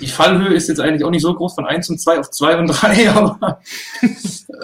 die, 0.00 0.06
Fallhöhe 0.06 0.54
ist 0.54 0.68
jetzt 0.68 0.80
eigentlich 0.80 1.04
auch 1.04 1.10
nicht 1.10 1.22
so 1.22 1.34
groß 1.34 1.54
von 1.54 1.66
1 1.66 1.90
und 1.90 2.00
2 2.00 2.18
auf 2.18 2.30
2 2.30 2.58
und 2.58 2.66
3, 2.68 3.10
aber 3.14 3.60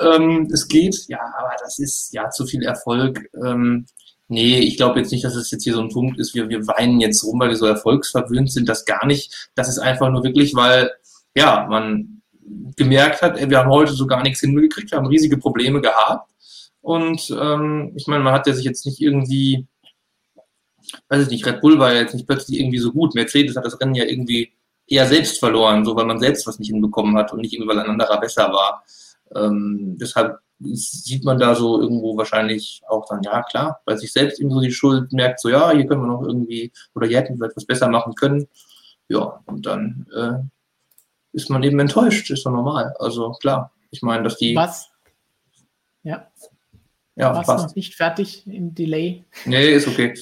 ähm, 0.01 0.49
es 0.53 0.69
geht. 0.69 1.07
Ja, 1.09 1.21
aber 1.39 1.53
das 1.61 1.79
ist 1.79 2.13
ja 2.13 2.31
zu 2.31 2.47
viel 2.47 2.63
Erfolg. 2.63 3.29
Ähm, 3.45 3.87
nee, 4.29 4.59
ich 4.59 4.77
glaube 4.77 5.01
jetzt 5.01 5.13
nicht, 5.13 5.25
dass 5.25 5.35
es 5.35 5.51
jetzt 5.51 5.65
hier 5.65 5.75
so 5.75 5.81
ein 5.81 5.91
Punkt 5.91 6.19
ist, 6.19 6.35
wir, 6.35 6.49
wir 6.49 6.67
weinen 6.67 7.01
jetzt 7.01 7.25
rum, 7.25 7.41
weil 7.41 7.51
wir 7.51 7.57
so 7.57 7.67
erfolgsverwöhnt 7.67 8.51
sind. 8.51 8.69
Das 8.69 8.85
gar 8.85 9.07
nicht. 9.07 9.51
Das 9.55 9.69
ist 9.69 9.79
einfach 9.79 10.11
nur 10.11 10.25
wirklich, 10.25 10.55
weil, 10.55 10.91
ja, 11.37 11.67
man 11.69 12.23
gemerkt 12.77 13.23
hat, 13.23 13.49
wir 13.49 13.59
haben 13.59 13.71
heute 13.71 13.93
so 13.93 14.07
gar 14.07 14.23
nichts 14.23 14.41
hingekriegt, 14.41 14.91
wir 14.91 14.99
haben 14.99 15.07
riesige 15.07 15.39
Probleme 15.39 15.81
gehabt. 15.81 16.31
Und 16.83 17.35
ähm, 17.41 17.93
ich 17.97 18.07
meine, 18.07 18.23
man 18.23 18.35
hat 18.35 18.47
ja 18.47 18.53
sich 18.53 18.65
jetzt 18.65 18.85
nicht 18.85 19.01
irgendwie 19.01 19.67
weiß 21.09 21.23
ich 21.23 21.31
nicht, 21.31 21.47
Red 21.47 21.61
Bull 21.61 21.79
war 21.79 21.93
ja 21.93 22.01
jetzt 22.01 22.15
nicht 22.15 22.27
plötzlich 22.27 22.61
irgendwie 22.61 22.79
so 22.79 22.93
gut. 22.93 23.15
Mercedes 23.15 23.57
hat 23.57 23.65
das 23.65 23.81
Rennen 23.81 23.95
ja 23.95 24.05
irgendwie 24.05 24.53
eher 24.87 25.07
selbst 25.07 25.39
verloren, 25.39 25.85
so 25.85 25.97
weil 25.97 26.07
man 26.07 26.21
selbst 26.21 26.47
was 26.47 26.59
nicht 26.59 26.69
hinbekommen 26.71 27.17
hat 27.17 27.33
und 27.33 27.41
nicht 27.41 27.53
irgendwie, 27.55 27.69
weil 27.69 27.81
ein 27.81 27.91
anderer 27.91 28.21
besser 28.21 28.53
war. 28.53 28.85
Ähm, 29.35 29.97
deshalb 30.01 30.39
sieht 30.61 31.25
man 31.25 31.39
da 31.39 31.55
so 31.55 31.81
irgendwo 31.81 32.17
wahrscheinlich 32.17 32.83
auch 32.89 33.07
dann, 33.09 33.23
ja 33.23 33.43
klar, 33.43 33.81
bei 33.85 33.97
sich 33.97 34.13
selbst 34.13 34.41
irgendwie 34.41 34.55
so 34.55 34.61
die 34.61 34.73
Schuld 34.73 35.13
merkt, 35.13 35.41
so 35.41 35.49
ja, 35.49 35.73
hier 35.73 35.87
können 35.87 36.03
wir 36.03 36.09
noch 36.09 36.23
irgendwie, 36.23 36.73
oder 36.95 37.07
hier 37.07 37.19
hätten 37.19 37.39
wir 37.39 37.49
etwas 37.49 37.65
besser 37.65 37.89
machen 37.89 38.15
können. 38.15 38.47
Ja, 39.09 39.41
und 39.47 39.67
dann 39.67 40.07
äh, 40.15 40.39
ist 41.33 41.51
man 41.51 41.63
eben 41.63 41.79
enttäuscht, 41.81 42.31
ist 42.31 42.47
doch 42.47 42.53
normal. 42.53 42.95
Also 42.99 43.33
klar, 43.33 43.73
ich 43.91 44.03
meine, 44.03 44.23
dass 44.23 44.37
die. 44.37 44.55
Was? 44.55 44.91
Ja. 46.03 46.29
Ja, 47.17 47.35
Warst 47.35 47.47
passt. 47.47 47.69
noch 47.69 47.75
nicht 47.77 47.95
fertig 47.95 48.47
im 48.47 48.75
Delay? 48.75 49.25
Nee, 49.45 49.73
ist 49.73 49.87
okay. 49.87 50.15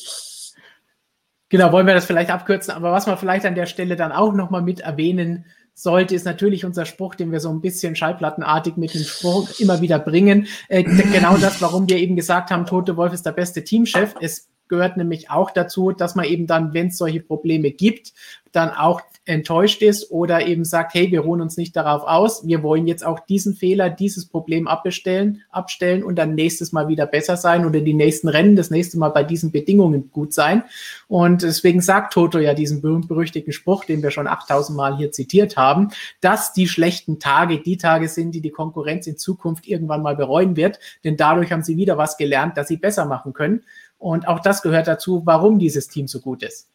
Genau, 1.53 1.71
wollen 1.71 1.87
wir 1.87 1.93
das 1.93 2.07
vielleicht 2.07 2.31
abkürzen. 2.31 2.73
Aber 2.73 2.93
was 2.93 3.07
man 3.07 3.19
vielleicht 3.19 3.45
an 3.45 3.55
der 3.55 3.67
Stelle 3.67 3.95
dann 3.95 4.11
auch 4.11 4.33
nochmal 4.33 4.63
mit 4.63 4.81
erwähnen 4.81 5.45
sollte, 5.75 6.15
ist 6.15 6.25
natürlich 6.25 6.65
unser 6.65 6.87
Spruch, 6.87 7.15
den 7.15 7.31
wir 7.31 7.41
so 7.41 7.51
ein 7.51 7.61
bisschen 7.61 7.95
schallplattenartig 7.95 8.79
mit 8.79 8.95
dem 8.95 9.03
Spruch 9.03 9.51
immer 9.61 9.83
wieder 9.83 9.99
bringen. 9.99 10.47
Äh, 10.69 10.83
genau 10.83 11.37
das, 11.37 11.61
warum 11.61 11.87
wir 11.91 11.99
eben 11.99 12.17
gesagt 12.17 12.51
haben, 12.51 12.65
Tote 12.65 12.97
Wolf 12.97 13.13
ist 13.13 13.27
der 13.27 13.33
beste 13.33 13.65
Teamchef. 13.65 14.15
Es 14.23 14.49
gehört 14.73 14.97
nämlich 14.97 15.29
auch 15.29 15.51
dazu, 15.51 15.93
dass 15.93 16.15
man 16.15 16.25
eben 16.25 16.47
dann, 16.47 16.73
wenn 16.73 16.87
es 16.87 16.97
solche 16.97 17.21
Probleme 17.21 17.73
gibt, 17.73 18.15
dann 18.53 18.71
auch 18.71 19.03
enttäuscht 19.25 19.83
ist 19.83 20.11
oder 20.11 20.47
eben 20.47 20.65
sagt, 20.65 20.95
hey, 20.95 21.13
wir 21.13 21.21
ruhen 21.21 21.41
uns 21.41 21.57
nicht 21.57 21.77
darauf 21.77 22.03
aus, 22.03 22.45
wir 22.47 22.63
wollen 22.63 22.89
jetzt 22.89 23.07
auch 23.07 23.21
diesen 23.21 23.55
Fehler, 23.55 23.89
dieses 23.89 24.27
Problem 24.27 24.67
abbestellen, 24.67 25.43
abstellen 25.51 26.03
und 26.03 26.17
dann 26.17 26.35
nächstes 26.35 26.73
Mal 26.73 26.89
wieder 26.89 27.07
besser 27.07 27.37
sein 27.37 27.65
oder 27.65 27.81
die 27.81 27.95
nächsten 27.95 28.29
Rennen 28.29 28.57
das 28.57 28.71
nächste 28.71 28.99
Mal 28.99 29.11
bei 29.11 29.23
diesen 29.23 29.53
Bedingungen 29.53 30.11
gut 30.11 30.33
sein. 30.33 30.65
Und 31.07 31.43
deswegen 31.43 31.81
sagt 31.81 32.15
Toto 32.15 32.39
ja 32.41 32.53
diesen 32.53 32.83
berühmt-berüchtigten 32.83 33.53
Spruch, 33.53 33.85
den 33.85 34.03
wir 34.03 34.11
schon 34.11 34.27
8000 34.27 34.77
Mal 34.77 34.97
hier 34.97 35.13
zitiert 35.13 35.57
haben, 35.57 35.91
dass 36.21 36.53
die 36.53 36.67
schlechten 36.67 37.21
Tage 37.21 37.61
die 37.61 37.77
Tage 37.77 38.09
sind, 38.09 38.35
die 38.35 38.41
die 38.41 38.51
Konkurrenz 38.51 39.07
in 39.07 39.19
Zukunft 39.19 39.69
irgendwann 39.69 40.03
mal 40.03 40.17
bereuen 40.17 40.57
wird, 40.57 40.81
denn 41.05 41.17
dadurch 41.17 41.53
haben 41.53 41.63
sie 41.63 41.77
wieder 41.77 41.97
was 41.97 42.17
gelernt, 42.17 42.57
dass 42.57 42.69
sie 42.69 42.77
besser 42.77 43.05
machen 43.05 43.35
können. 43.35 43.63
Und 44.03 44.27
auch 44.27 44.41
das 44.41 44.63
gehört 44.63 44.89
dazu, 44.89 45.23
warum 45.27 45.61
dieses 45.61 45.87
Team 45.87 46.09
so 46.09 46.19
gut 46.19 46.43
ist. 46.43 46.69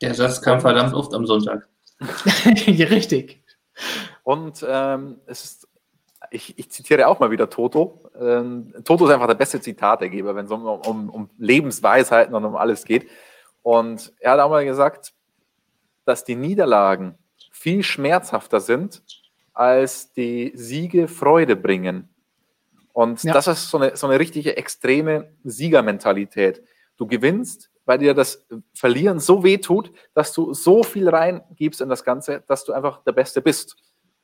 Der 0.00 0.14
Satz 0.14 0.40
kam 0.40 0.60
verdammt 0.60 0.94
oft 0.94 1.12
am 1.12 1.26
Sonntag. 1.26 1.66
Richtig. 2.46 3.42
Und 4.22 4.64
ähm, 4.66 5.16
es 5.26 5.44
ist, 5.44 5.68
ich, 6.30 6.56
ich, 6.56 6.70
zitiere 6.70 7.08
auch 7.08 7.18
mal 7.18 7.32
wieder 7.32 7.50
Toto. 7.50 8.08
Ähm, 8.20 8.72
Toto 8.84 9.06
ist 9.06 9.12
einfach 9.12 9.26
der 9.26 9.34
beste 9.34 9.60
Zitategeber, 9.60 10.36
wenn 10.36 10.44
es 10.44 10.52
um, 10.52 10.64
um, 10.66 11.10
um 11.10 11.30
Lebensweisheiten 11.36 12.32
und 12.32 12.44
um 12.44 12.54
alles 12.54 12.84
geht. 12.84 13.08
Und 13.62 14.12
er 14.20 14.32
hat 14.32 14.40
auch 14.40 14.50
mal 14.50 14.64
gesagt, 14.64 15.12
dass 16.04 16.22
die 16.22 16.36
Niederlagen 16.36 17.18
viel 17.50 17.82
schmerzhafter 17.82 18.60
sind, 18.60 19.02
als 19.52 20.12
die 20.12 20.52
Siege 20.54 21.08
Freude 21.08 21.56
bringen. 21.56 22.08
Und 22.98 23.22
ja. 23.22 23.32
das 23.32 23.46
ist 23.46 23.70
so 23.70 23.78
eine, 23.78 23.96
so 23.96 24.08
eine 24.08 24.18
richtige 24.18 24.56
extreme 24.56 25.30
Siegermentalität. 25.44 26.64
Du 26.96 27.06
gewinnst, 27.06 27.70
weil 27.84 27.98
dir 27.98 28.12
das 28.12 28.44
Verlieren 28.74 29.20
so 29.20 29.44
weh 29.44 29.58
tut, 29.58 29.92
dass 30.14 30.32
du 30.32 30.52
so 30.52 30.82
viel 30.82 31.08
reingibst 31.08 31.80
in 31.80 31.88
das 31.88 32.02
Ganze, 32.02 32.42
dass 32.48 32.64
du 32.64 32.72
einfach 32.72 33.04
der 33.04 33.12
Beste 33.12 33.40
bist. 33.40 33.76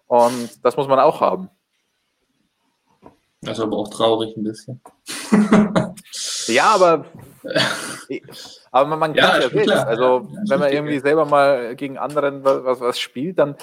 Und 0.08 0.64
das 0.64 0.76
muss 0.76 0.88
man 0.88 0.98
auch 0.98 1.20
haben. 1.20 1.50
Das 3.42 3.58
ist 3.58 3.62
aber 3.62 3.76
auch 3.76 3.90
traurig 3.90 4.36
ein 4.36 4.42
bisschen. 4.42 4.80
ja, 6.48 6.64
aber, 6.74 7.04
aber 8.72 8.88
man, 8.88 8.98
man 8.98 9.14
ja, 9.14 9.38
ja 9.38 9.84
Also, 9.84 10.28
ja, 10.32 10.42
wenn 10.48 10.58
man 10.58 10.72
irgendwie 10.72 10.98
selber 10.98 11.26
mal 11.26 11.76
gegen 11.76 11.96
anderen 11.96 12.42
was, 12.42 12.80
was 12.80 12.98
spielt, 12.98 13.38
dann, 13.38 13.54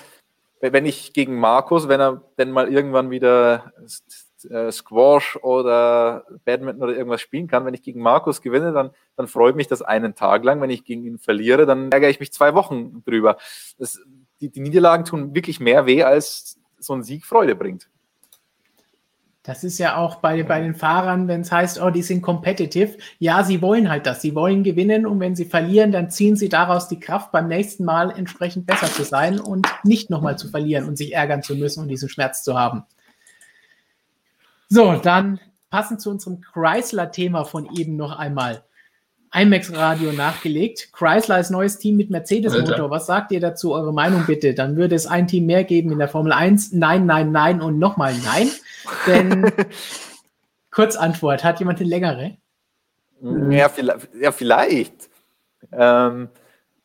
wenn 0.62 0.86
ich 0.86 1.12
gegen 1.12 1.38
Markus, 1.38 1.90
wenn 1.90 2.00
er 2.00 2.22
denn 2.38 2.52
mal 2.52 2.72
irgendwann 2.72 3.12
wieder 3.12 3.74
äh, 4.46 4.72
Squash 4.72 5.38
oder 5.38 6.26
Badminton 6.46 6.84
oder 6.84 6.96
irgendwas 6.96 7.22
spielen 7.22 7.48
kann, 7.48 7.66
wenn 7.66 7.74
ich 7.74 7.84
gegen 7.84 8.02
Markus 8.02 8.42
gewinne, 8.42 8.72
dann, 8.72 8.92
dann 9.16 9.28
freut 9.28 9.56
mich 9.56 9.68
das 9.68 9.82
einen 9.82 10.16
Tag 10.16 10.44
lang. 10.44 10.62
Wenn 10.62 10.70
ich 10.70 10.84
gegen 10.84 11.04
ihn 11.04 11.18
verliere, 11.18 11.66
dann 11.66 11.92
ärgere 11.92 12.10
ich 12.10 12.20
mich 12.20 12.34
zwei 12.34 12.54
Wochen 12.54 13.04
drüber. 13.04 13.38
Das, 13.78 14.00
die, 14.40 14.50
die 14.50 14.62
Niederlagen 14.62 15.06
tun 15.06 15.36
wirklich 15.36 15.60
mehr 15.60 15.86
weh, 15.86 16.04
als 16.04 16.60
so 16.80 16.94
ein 16.94 17.04
Sieg 17.04 17.26
Freude 17.26 17.56
bringt. 17.56 17.90
Das 19.44 19.64
ist 19.64 19.80
ja 19.80 19.98
auch 19.98 20.18
bei, 20.18 20.44
bei 20.44 20.62
den 20.62 20.76
Fahrern, 20.76 21.28
wenn 21.28 21.42
es 21.42 21.52
heißt, 21.52 21.82
oh, 21.82 21.90
die 21.90 22.04
sind 22.04 22.22
competitive. 22.22 22.98
Ja, 23.18 23.44
sie 23.44 23.64
wollen 23.64 23.90
halt 23.90 24.06
das. 24.06 24.22
Sie 24.22 24.36
wollen 24.36 24.64
gewinnen 24.64 25.08
und 25.08 25.20
wenn 25.20 25.36
sie 25.36 25.46
verlieren, 25.46 25.92
dann 25.92 26.12
ziehen 26.12 26.36
sie 26.36 26.48
daraus 26.48 26.88
die 26.88 27.00
Kraft, 27.00 27.32
beim 27.32 27.48
nächsten 27.48 27.84
Mal 27.84 28.12
entsprechend 28.12 28.68
besser 28.68 28.86
zu 28.86 29.04
sein 29.04 29.40
und 29.40 29.68
nicht 29.84 30.12
nochmal 30.12 30.38
zu 30.38 30.48
verlieren 30.48 30.88
und 30.88 30.96
sich 30.96 31.16
ärgern 31.16 31.42
zu 31.42 31.56
müssen 31.56 31.82
und 31.82 31.88
diesen 31.88 32.08
Schmerz 32.08 32.44
zu 32.44 32.60
haben. 32.60 32.84
So, 34.74 34.94
dann 34.94 35.42
passend 35.70 36.00
zu 36.00 36.10
unserem 36.10 36.40
Chrysler-Thema 36.40 37.44
von 37.44 37.68
eben 37.76 37.98
noch 37.98 38.18
einmal. 38.18 38.64
IMAX 39.34 39.74
Radio 39.74 40.14
nachgelegt. 40.14 40.94
Chrysler 40.94 41.42
ist 41.42 41.50
neues 41.50 41.78
Team 41.78 41.98
mit 41.98 42.10
Mercedes-Motor. 42.10 42.90
Was 42.90 43.06
sagt 43.06 43.34
ihr 43.34 43.42
dazu? 43.42 43.74
Eure 43.74 43.94
Meinung 43.94 44.24
bitte. 44.26 44.54
Dann 44.54 44.78
würde 44.78 44.96
es 44.96 45.08
ein 45.08 45.28
Team 45.28 45.46
mehr 45.46 45.66
geben 45.66 45.92
in 45.92 46.00
der 46.00 46.08
Formel 46.08 46.32
1. 46.32 46.72
Nein, 46.72 47.06
nein, 47.06 47.34
nein 47.34 47.60
und 47.60 47.80
nochmal 47.80 48.16
nein. 48.24 48.50
Denn 49.08 49.52
Kurzantwort, 50.72 51.44
hat 51.44 51.60
jemand 51.60 51.82
eine 51.82 51.90
längere? 51.90 52.38
Ja, 53.50 53.68
vielleicht. 53.68 54.08
Ja, 54.22 54.32
vielleicht. 54.32 55.10
Ähm, 55.74 56.30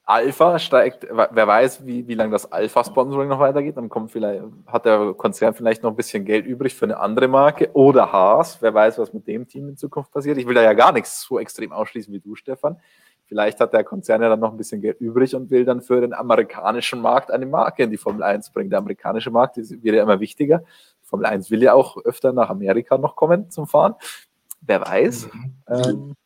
Alpha 0.09 0.61
steigt, 0.61 1.05
wer 1.11 1.47
weiß, 1.49 1.85
wie, 1.85 2.07
wie 2.07 2.15
lange 2.15 2.31
das 2.31 2.51
Alpha-Sponsoring 2.51 3.29
noch 3.29 3.41
weitergeht, 3.41 3.77
dann 3.77 3.89
kommt 3.89 4.13
vielleicht, 4.13 4.45
hat 4.67 4.87
der 4.87 5.15
Konzern 5.15 5.53
vielleicht 5.53 5.83
noch 5.83 5.91
ein 5.91 5.97
bisschen 5.97 6.25
Geld 6.25 6.47
übrig 6.47 6.77
für 6.77 6.85
eine 6.85 7.01
andere 7.01 7.27
Marke 7.27 7.71
oder 7.73 8.13
Haas, 8.13 8.63
wer 8.63 8.73
weiß, 8.73 8.99
was 8.99 9.13
mit 9.13 9.27
dem 9.27 9.49
Team 9.49 9.69
in 9.69 9.77
Zukunft 9.77 10.13
passiert. 10.13 10.39
Ich 10.39 10.47
will 10.47 10.55
da 10.55 10.63
ja 10.63 10.75
gar 10.75 10.93
nichts 10.93 11.23
so 11.23 11.41
extrem 11.41 11.73
ausschließen 11.73 12.15
wie 12.15 12.21
du, 12.21 12.37
Stefan. 12.37 12.79
Vielleicht 13.25 13.59
hat 13.59 13.73
der 13.73 13.83
Konzern 13.83 14.23
ja 14.23 14.29
dann 14.29 14.39
noch 14.39 14.53
ein 14.53 14.57
bisschen 14.57 14.81
Geld 14.81 15.01
übrig 15.01 15.35
und 15.35 15.51
will 15.51 15.65
dann 15.65 15.81
für 15.81 16.01
den 16.01 16.15
amerikanischen 16.15 17.03
Markt 17.03 17.33
eine 17.33 17.45
Marke 17.45 17.83
in 17.83 17.91
die 17.91 17.97
Formel 17.97 18.23
1 18.23 18.51
bringen. 18.51 18.71
Der 18.71 18.79
amerikanische 18.79 19.33
Markt 19.33 19.57
wird 19.57 19.83
ja 19.83 20.03
immer 20.05 20.21
wichtiger. 20.21 20.63
Formel 21.03 21.27
1 21.27 21.51
will 21.51 21.65
ja 21.65 21.75
auch 21.75 21.97
öfter 22.05 22.33
nach 22.33 22.49
Amerika 22.49 22.97
noch 22.97 23.17
kommen 23.17 23.51
zum 23.51 23.67
Fahren. 23.67 23.97
Wer 24.61 24.83
weiß. 24.83 25.29
Mhm. 25.33 25.55
Ähm, 25.69 26.17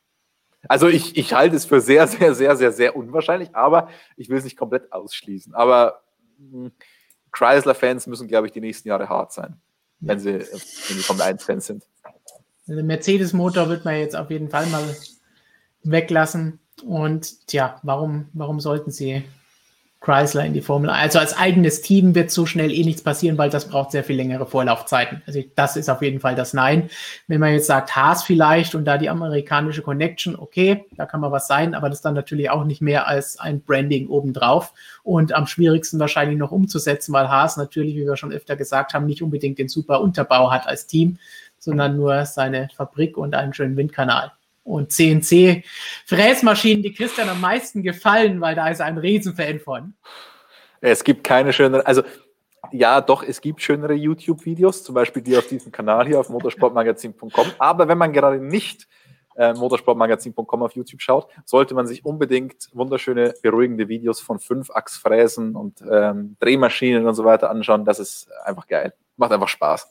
also 0.70 0.86
ich, 0.86 1.16
ich 1.16 1.32
halte 1.32 1.56
es 1.56 1.64
für 1.64 1.80
sehr, 1.80 2.06
sehr, 2.06 2.32
sehr, 2.32 2.54
sehr, 2.54 2.70
sehr 2.70 2.94
unwahrscheinlich, 2.94 3.56
aber 3.56 3.88
ich 4.16 4.28
will 4.28 4.38
es 4.38 4.44
nicht 4.44 4.56
komplett 4.56 4.92
ausschließen. 4.92 5.52
Aber 5.52 6.02
hm, 6.38 6.70
Chrysler-Fans 7.32 8.06
müssen, 8.06 8.28
glaube 8.28 8.46
ich, 8.46 8.52
die 8.52 8.60
nächsten 8.60 8.86
Jahre 8.86 9.08
hart 9.08 9.32
sein, 9.32 9.56
wenn 9.98 10.20
sie, 10.20 10.34
wenn 10.34 10.96
sie 10.96 11.02
Formel 11.02 11.24
1-Fans 11.24 11.66
sind. 11.66 11.88
Also 12.68 12.84
Mercedes-Motor 12.84 13.68
wird 13.68 13.84
man 13.84 13.96
jetzt 13.96 14.14
auf 14.14 14.30
jeden 14.30 14.48
Fall 14.48 14.64
mal 14.66 14.84
weglassen. 15.82 16.60
Und 16.84 17.48
tja, 17.48 17.80
warum, 17.82 18.28
warum 18.32 18.60
sollten 18.60 18.92
sie 18.92 19.24
Chrysler 20.00 20.46
in 20.46 20.54
die 20.54 20.62
Formel 20.62 20.88
1. 20.88 21.14
Also 21.14 21.18
als 21.18 21.36
eigenes 21.36 21.82
Team 21.82 22.14
wird 22.14 22.30
so 22.30 22.46
schnell 22.46 22.72
eh 22.72 22.84
nichts 22.84 23.02
passieren, 23.02 23.36
weil 23.36 23.50
das 23.50 23.68
braucht 23.68 23.90
sehr 23.90 24.02
viel 24.02 24.16
längere 24.16 24.46
Vorlaufzeiten. 24.46 25.22
Also 25.26 25.42
das 25.56 25.76
ist 25.76 25.90
auf 25.90 26.00
jeden 26.00 26.20
Fall 26.20 26.34
das 26.34 26.54
Nein. 26.54 26.88
Wenn 27.28 27.40
man 27.40 27.52
jetzt 27.52 27.66
sagt 27.66 27.94
Haas 27.94 28.22
vielleicht 28.22 28.74
und 28.74 28.86
da 28.86 28.96
die 28.96 29.10
amerikanische 29.10 29.82
Connection, 29.82 30.36
okay, 30.36 30.86
da 30.96 31.04
kann 31.04 31.20
man 31.20 31.32
was 31.32 31.46
sein, 31.46 31.74
aber 31.74 31.90
das 31.90 31.98
ist 31.98 32.04
dann 32.04 32.14
natürlich 32.14 32.48
auch 32.48 32.64
nicht 32.64 32.80
mehr 32.80 33.06
als 33.06 33.38
ein 33.38 33.60
Branding 33.60 34.08
obendrauf 34.08 34.72
und 35.02 35.34
am 35.34 35.46
schwierigsten 35.46 35.98
wahrscheinlich 36.00 36.38
noch 36.38 36.50
umzusetzen, 36.50 37.12
weil 37.12 37.28
Haas 37.28 37.58
natürlich, 37.58 37.94
wie 37.94 38.06
wir 38.06 38.16
schon 38.16 38.32
öfter 38.32 38.56
gesagt 38.56 38.94
haben, 38.94 39.04
nicht 39.04 39.22
unbedingt 39.22 39.58
den 39.58 39.68
super 39.68 40.00
Unterbau 40.00 40.50
hat 40.50 40.66
als 40.66 40.86
Team, 40.86 41.18
sondern 41.58 41.96
nur 41.96 42.24
seine 42.24 42.70
Fabrik 42.74 43.18
und 43.18 43.34
einen 43.34 43.52
schönen 43.52 43.76
Windkanal 43.76 44.32
und 44.64 44.92
CNC-Fräsmaschinen, 44.92 46.82
die 46.82 46.92
Christian 46.92 47.28
am 47.28 47.40
meisten 47.40 47.82
gefallen, 47.82 48.40
weil 48.40 48.54
da 48.54 48.68
ist 48.68 48.80
ein 48.80 48.98
Riesenfan 48.98 49.60
von. 49.60 49.94
Es 50.80 51.04
gibt 51.04 51.24
keine 51.24 51.52
schönere, 51.52 51.86
also 51.86 52.02
ja, 52.72 53.00
doch, 53.00 53.22
es 53.22 53.40
gibt 53.40 53.62
schönere 53.62 53.94
YouTube-Videos, 53.94 54.84
zum 54.84 54.94
Beispiel 54.94 55.22
die 55.22 55.36
auf 55.36 55.48
diesem 55.48 55.72
Kanal 55.72 56.06
hier 56.06 56.20
auf 56.20 56.28
motorsportmagazin.com. 56.28 57.46
Aber 57.58 57.88
wenn 57.88 57.98
man 57.98 58.12
gerade 58.12 58.38
nicht 58.38 58.86
äh, 59.36 59.54
motorsportmagazin.com 59.54 60.62
auf 60.62 60.74
YouTube 60.74 61.00
schaut, 61.00 61.28
sollte 61.44 61.74
man 61.74 61.86
sich 61.86 62.04
unbedingt 62.04 62.68
wunderschöne, 62.72 63.34
beruhigende 63.42 63.88
Videos 63.88 64.20
von 64.20 64.38
Fünfachsfräsen 64.38 65.56
und 65.56 65.82
ähm, 65.90 66.36
Drehmaschinen 66.40 67.06
und 67.06 67.14
so 67.14 67.24
weiter 67.24 67.50
anschauen. 67.50 67.84
Das 67.84 67.98
ist 67.98 68.28
einfach 68.44 68.66
geil. 68.66 68.92
Macht 69.16 69.32
einfach 69.32 69.48
Spaß. 69.48 69.88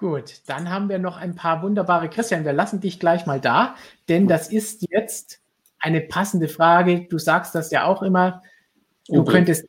Gut, 0.00 0.40
dann 0.46 0.70
haben 0.70 0.88
wir 0.88 0.98
noch 0.98 1.18
ein 1.18 1.34
paar 1.34 1.62
wunderbare 1.62 2.08
Christian. 2.08 2.46
Wir 2.46 2.54
lassen 2.54 2.80
dich 2.80 2.98
gleich 2.98 3.26
mal 3.26 3.38
da, 3.38 3.76
denn 4.08 4.26
das 4.26 4.48
ist 4.48 4.86
jetzt 4.90 5.40
eine 5.78 6.00
passende 6.00 6.48
Frage. 6.48 7.06
Du 7.10 7.18
sagst 7.18 7.54
das 7.54 7.70
ja 7.70 7.84
auch 7.84 8.02
immer. 8.02 8.42
Du 9.08 9.20
okay. 9.20 9.32
könntest 9.32 9.68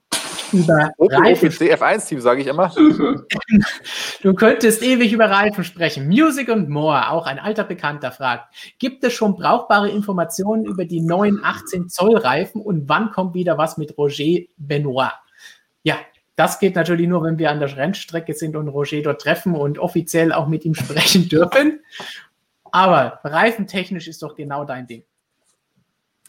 über 0.54 0.90
Reifen 1.00 1.50
DF1-Team, 1.50 2.22
sage 2.22 2.42
ich 2.42 2.48
immer. 2.48 2.74
du 4.22 4.34
könntest 4.34 4.82
ewig 4.84 5.12
über 5.12 5.30
Reifen 5.30 5.66
sprechen. 5.66 6.08
Music 6.08 6.48
und 6.48 6.70
More, 6.70 7.10
auch 7.10 7.26
ein 7.26 7.38
alter 7.38 7.66
Bekannter 7.66 8.14
fragt. 8.14 8.56
Gibt 8.80 9.04
es 9.04 9.12
schon 9.12 9.36
brauchbare 9.36 9.90
Informationen 9.90 10.64
über 10.64 10.86
die 10.86 11.02
neuen 11.02 11.44
18 11.44 11.90
Zoll 11.90 12.16
Reifen 12.16 12.62
und 12.62 12.88
wann 12.88 13.12
kommt 13.12 13.34
wieder 13.34 13.58
was 13.58 13.78
mit 13.78 13.98
Roger 13.98 14.46
Benoit? 14.56 15.12
Ja, 15.84 15.98
das 16.36 16.60
geht 16.60 16.76
natürlich 16.76 17.08
nur, 17.08 17.24
wenn 17.24 17.38
wir 17.38 17.52
an 17.52 17.60
der 17.60 17.76
Rennstrecke 17.76 18.34
sind 18.34 18.56
und 18.56 18.68
Roger 18.68 19.02
dort 19.02 19.22
treffen 19.22 19.56
und 19.56 19.80
offiziell 19.80 20.32
auch 20.32 20.48
mit 20.48 20.66
ihm 20.66 20.76
sprechen 20.76 21.30
dürfen. 21.30 21.82
Aber 22.72 23.20
reifentechnisch 23.24 24.08
ist 24.08 24.24
doch 24.24 24.36
genau 24.36 24.64
dein 24.64 24.88
Ding. 24.88 25.04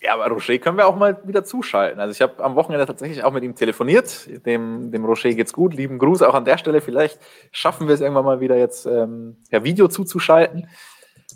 Ja, 0.01 0.15
aber 0.15 0.27
Roger 0.27 0.59
können 0.59 0.77
wir 0.77 0.89
auch 0.89 0.97
mal 0.97 1.17
wieder 1.25 1.45
zuschalten. 1.45 2.01
Also 2.01 2.11
ich 2.11 2.21
habe 2.21 2.43
am 2.43 2.57
Wochenende 2.57 2.87
tatsächlich 2.87 3.23
auch 3.23 3.33
mit 3.33 3.45
ihm 3.45 3.55
telefoniert. 3.55 4.29
Dem, 4.45 4.91
dem 4.91 5.05
Roger 5.05 5.33
geht's 5.33 5.53
gut. 5.53 5.75
Lieben 5.75 6.01
Gruß 6.01 6.23
auch 6.23 6.35
an 6.35 6.45
der 6.45 6.59
Stelle. 6.59 6.81
Vielleicht 6.81 7.21
schaffen 7.53 7.87
wir 7.87 7.95
es 7.95 8.01
irgendwann 8.01 8.25
mal 8.25 8.41
wieder 8.41 8.57
jetzt 8.57 8.85
ähm, 8.85 9.37
per 9.49 9.63
Video 9.63 9.87
zuzuschalten. 9.87 10.69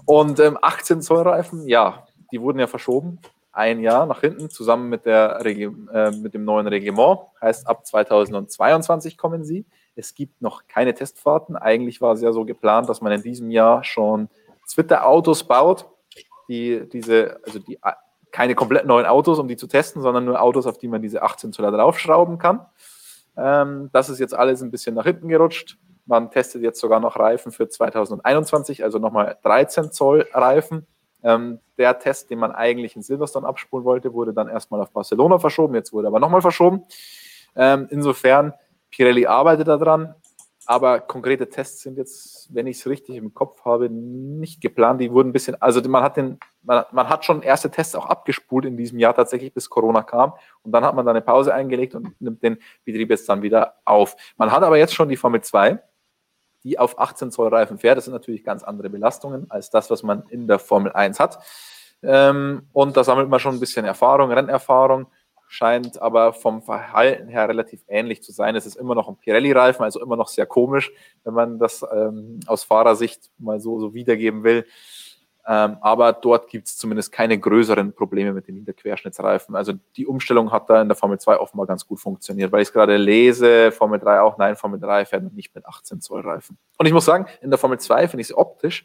Und 0.05 0.40
ähm, 0.40 0.59
18 0.60 1.01
Zoll 1.01 1.22
Reifen, 1.22 1.68
ja, 1.68 2.09
die 2.32 2.40
wurden 2.40 2.59
ja 2.59 2.66
verschoben 2.66 3.20
ein 3.57 3.81
Jahr 3.81 4.07
nach 4.07 4.20
hinten, 4.20 4.51
zusammen 4.51 4.89
mit, 4.89 5.07
der 5.07 5.41
äh, 5.45 6.11
mit 6.11 6.35
dem 6.35 6.45
neuen 6.45 6.66
Reglement. 6.66 7.20
Heißt, 7.41 7.66
ab 7.66 7.87
2022 7.87 9.16
kommen 9.16 9.45
sie. 9.45 9.65
Es 9.95 10.15
gibt 10.15 10.43
noch 10.43 10.66
keine 10.69 10.93
Testfahrten. 10.93 11.57
Eigentlich 11.57 12.01
war 12.03 12.12
es 12.12 12.20
ja 12.20 12.33
so 12.33 12.45
geplant, 12.45 12.89
dass 12.89 13.01
man 13.01 13.12
in 13.12 13.23
diesem 13.23 13.51
Jahr 13.51 13.83
schon 13.83 14.28
Twitter-Autos 14.70 15.45
baut, 15.45 15.87
die 16.49 16.87
diese, 16.93 17.41
also 17.45 17.59
die 17.59 17.78
keine 18.31 18.55
komplett 18.55 18.85
neuen 18.85 19.07
Autos, 19.07 19.39
um 19.39 19.49
die 19.49 19.57
zu 19.57 19.66
testen, 19.66 20.03
sondern 20.03 20.27
nur 20.27 20.43
Autos, 20.43 20.66
auf 20.66 20.77
die 20.77 20.89
man 20.89 21.01
diese 21.01 21.23
18 21.23 21.55
Zoller 21.55 21.70
draufschrauben 21.70 22.37
kann. 22.37 22.66
Ähm, 23.39 23.89
das 23.95 24.11
ist 24.11 24.19
jetzt 24.19 24.35
alles 24.35 24.61
ein 24.61 24.70
bisschen 24.70 24.95
nach 24.95 25.05
hinten 25.05 25.28
gerutscht. 25.28 25.78
Man 26.05 26.31
testet 26.31 26.62
jetzt 26.62 26.78
sogar 26.78 27.01
noch 27.01 27.16
Reifen 27.16 27.53
für 27.53 27.69
2021, 27.69 28.85
also 28.85 28.99
nochmal 28.99 29.39
13 29.43 29.93
Zoll 29.93 30.28
Reifen. 30.33 30.87
Ähm, 31.27 31.59
der 31.77 31.98
Test, 31.98 32.31
den 32.31 32.39
man 32.39 32.53
eigentlich 32.53 32.94
in 32.94 33.03
Silverstone 33.03 33.48
abspulen 33.48 33.85
wollte, 33.85 34.15
wurde 34.15 34.32
dann 34.32 34.48
erstmal 34.48 34.81
auf 34.81 34.93
Barcelona 34.93 35.40
verschoben, 35.40 35.74
jetzt 35.74 35.93
wurde 35.93 36.07
aber 36.07 36.20
nochmal 36.20 36.40
verschoben. 36.40 36.85
Ähm, 37.57 37.89
insofern, 37.90 38.55
Pirelli 38.90 39.27
arbeitet 39.27 39.66
daran. 39.66 40.15
aber 40.69 41.01
konkrete 41.01 41.48
Tests 41.48 41.82
sind 41.82 41.97
jetzt, 41.97 42.55
wenn 42.55 42.66
ich 42.69 42.78
es 42.78 42.86
richtig 42.86 43.16
im 43.16 43.35
Kopf 43.35 43.65
habe, 43.65 43.89
nicht 43.90 44.61
geplant. 44.61 45.01
Die 45.01 45.12
wurden 45.12 45.31
ein 45.31 45.32
bisschen, 45.32 45.61
also 45.61 45.81
man 45.89 46.03
hat 46.05 46.16
den, 46.16 46.39
man, 46.62 46.85
man, 46.93 47.09
hat 47.09 47.24
schon 47.24 47.43
erste 47.43 47.70
Tests 47.70 47.97
auch 47.97 48.07
abgespult 48.07 48.65
in 48.65 48.77
diesem 48.77 48.98
Jahr 49.01 49.15
tatsächlich, 49.15 49.53
bis 49.53 49.69
Corona 49.69 50.03
kam. 50.03 50.32
Und 50.62 50.73
dann 50.73 50.85
hat 50.85 50.94
man 50.94 51.05
da 51.05 51.11
eine 51.11 51.23
Pause 51.23 51.53
eingelegt 51.53 51.94
und 51.97 52.20
nimmt 52.20 52.43
den 52.43 52.59
Betrieb 52.85 53.11
jetzt 53.11 53.28
dann 53.28 53.43
wieder 53.43 53.74
auf. 53.85 54.16
Man 54.36 54.53
hat 54.53 54.62
aber 54.62 54.77
jetzt 54.77 54.94
schon 54.94 55.09
die 55.09 55.16
Formel 55.16 55.40
2, 55.40 55.81
die 56.66 56.80
auf 56.80 56.98
18 56.98 57.30
Zoll 57.30 57.48
Reifen 57.48 57.78
fährt. 57.78 57.97
Das 57.97 58.06
sind 58.06 58.12
natürlich 58.12 58.43
ganz 58.43 58.64
andere 58.64 58.90
Belastungen 58.90 59.48
als 59.51 59.70
das, 59.70 59.88
was 59.88 60.02
man 60.02 60.24
in 60.30 60.48
der 60.48 60.59
Formel 60.59 60.90
1 60.90 61.20
hat. 61.20 61.38
Ähm, 62.02 62.66
und 62.72 62.97
da 62.97 63.05
sammelt 63.05 63.28
man 63.28 63.38
schon 63.38 63.55
ein 63.55 63.60
bisschen 63.60 63.86
Erfahrung, 63.86 64.32
Rennerfahrung 64.32 65.06
scheint 65.48 66.02
aber 66.02 66.32
vom 66.32 66.60
Verhalten 66.60 67.28
her 67.28 67.48
relativ 67.48 67.84
ähnlich 67.86 68.20
zu 68.20 68.32
sein. 68.32 68.56
Es 68.56 68.66
ist 68.66 68.74
immer 68.74 68.97
noch 68.97 69.09
ein 69.09 69.16
Pirelli-Reifen, 69.16 69.84
also 69.84 70.02
immer 70.02 70.16
noch 70.16 70.26
sehr 70.26 70.47
komisch, 70.47 70.90
wenn 71.22 71.34
man 71.34 71.59
das 71.60 71.84
ähm, 71.94 72.40
aus 72.47 72.64
Fahrersicht 72.64 73.30
mal 73.38 73.60
so, 73.60 73.78
so 73.78 73.94
wiedergeben 73.94 74.43
will. 74.43 74.66
Ähm, 75.48 75.77
aber 75.81 76.12
dort 76.12 76.48
gibt 76.48 76.66
es 76.66 76.77
zumindest 76.77 77.12
keine 77.12 77.39
größeren 77.39 77.93
Probleme 77.93 78.32
mit 78.32 78.48
den 78.48 78.56
Hinterquerschnittsreifen. 78.56 79.55
Also 79.55 79.74
die 79.97 80.06
Umstellung 80.06 80.51
hat 80.51 80.68
da 80.68 80.82
in 80.82 80.89
der 80.89 80.97
Formel 80.97 81.20
2 81.20 81.39
offenbar 81.39 81.66
ganz 81.66 81.86
gut 81.86 82.01
funktioniert, 82.01 82.51
weil 82.51 82.62
ich 82.62 82.68
es 82.68 82.73
gerade 82.73 82.97
lese, 82.97 83.70
Formel 83.70 84.01
3 84.01 84.20
auch, 84.23 84.39
nein, 84.39 84.56
Formel 84.56 84.81
3 84.81 85.05
fährt 85.05 85.23
noch 85.23 85.32
nicht 85.32 85.55
mit 85.55 85.64
18 85.64 86.01
Zoll 86.01 86.23
Reifen. 86.23 86.59
Und 86.78 86.86
ich 86.86 86.93
muss 86.93 87.05
sagen, 87.05 87.27
in 87.43 87.51
der 87.51 87.59
Formel 87.59 87.78
2 87.78 88.09
finde 88.09 88.23
ich 88.23 88.31
es 88.31 88.36
optisch, 88.36 88.85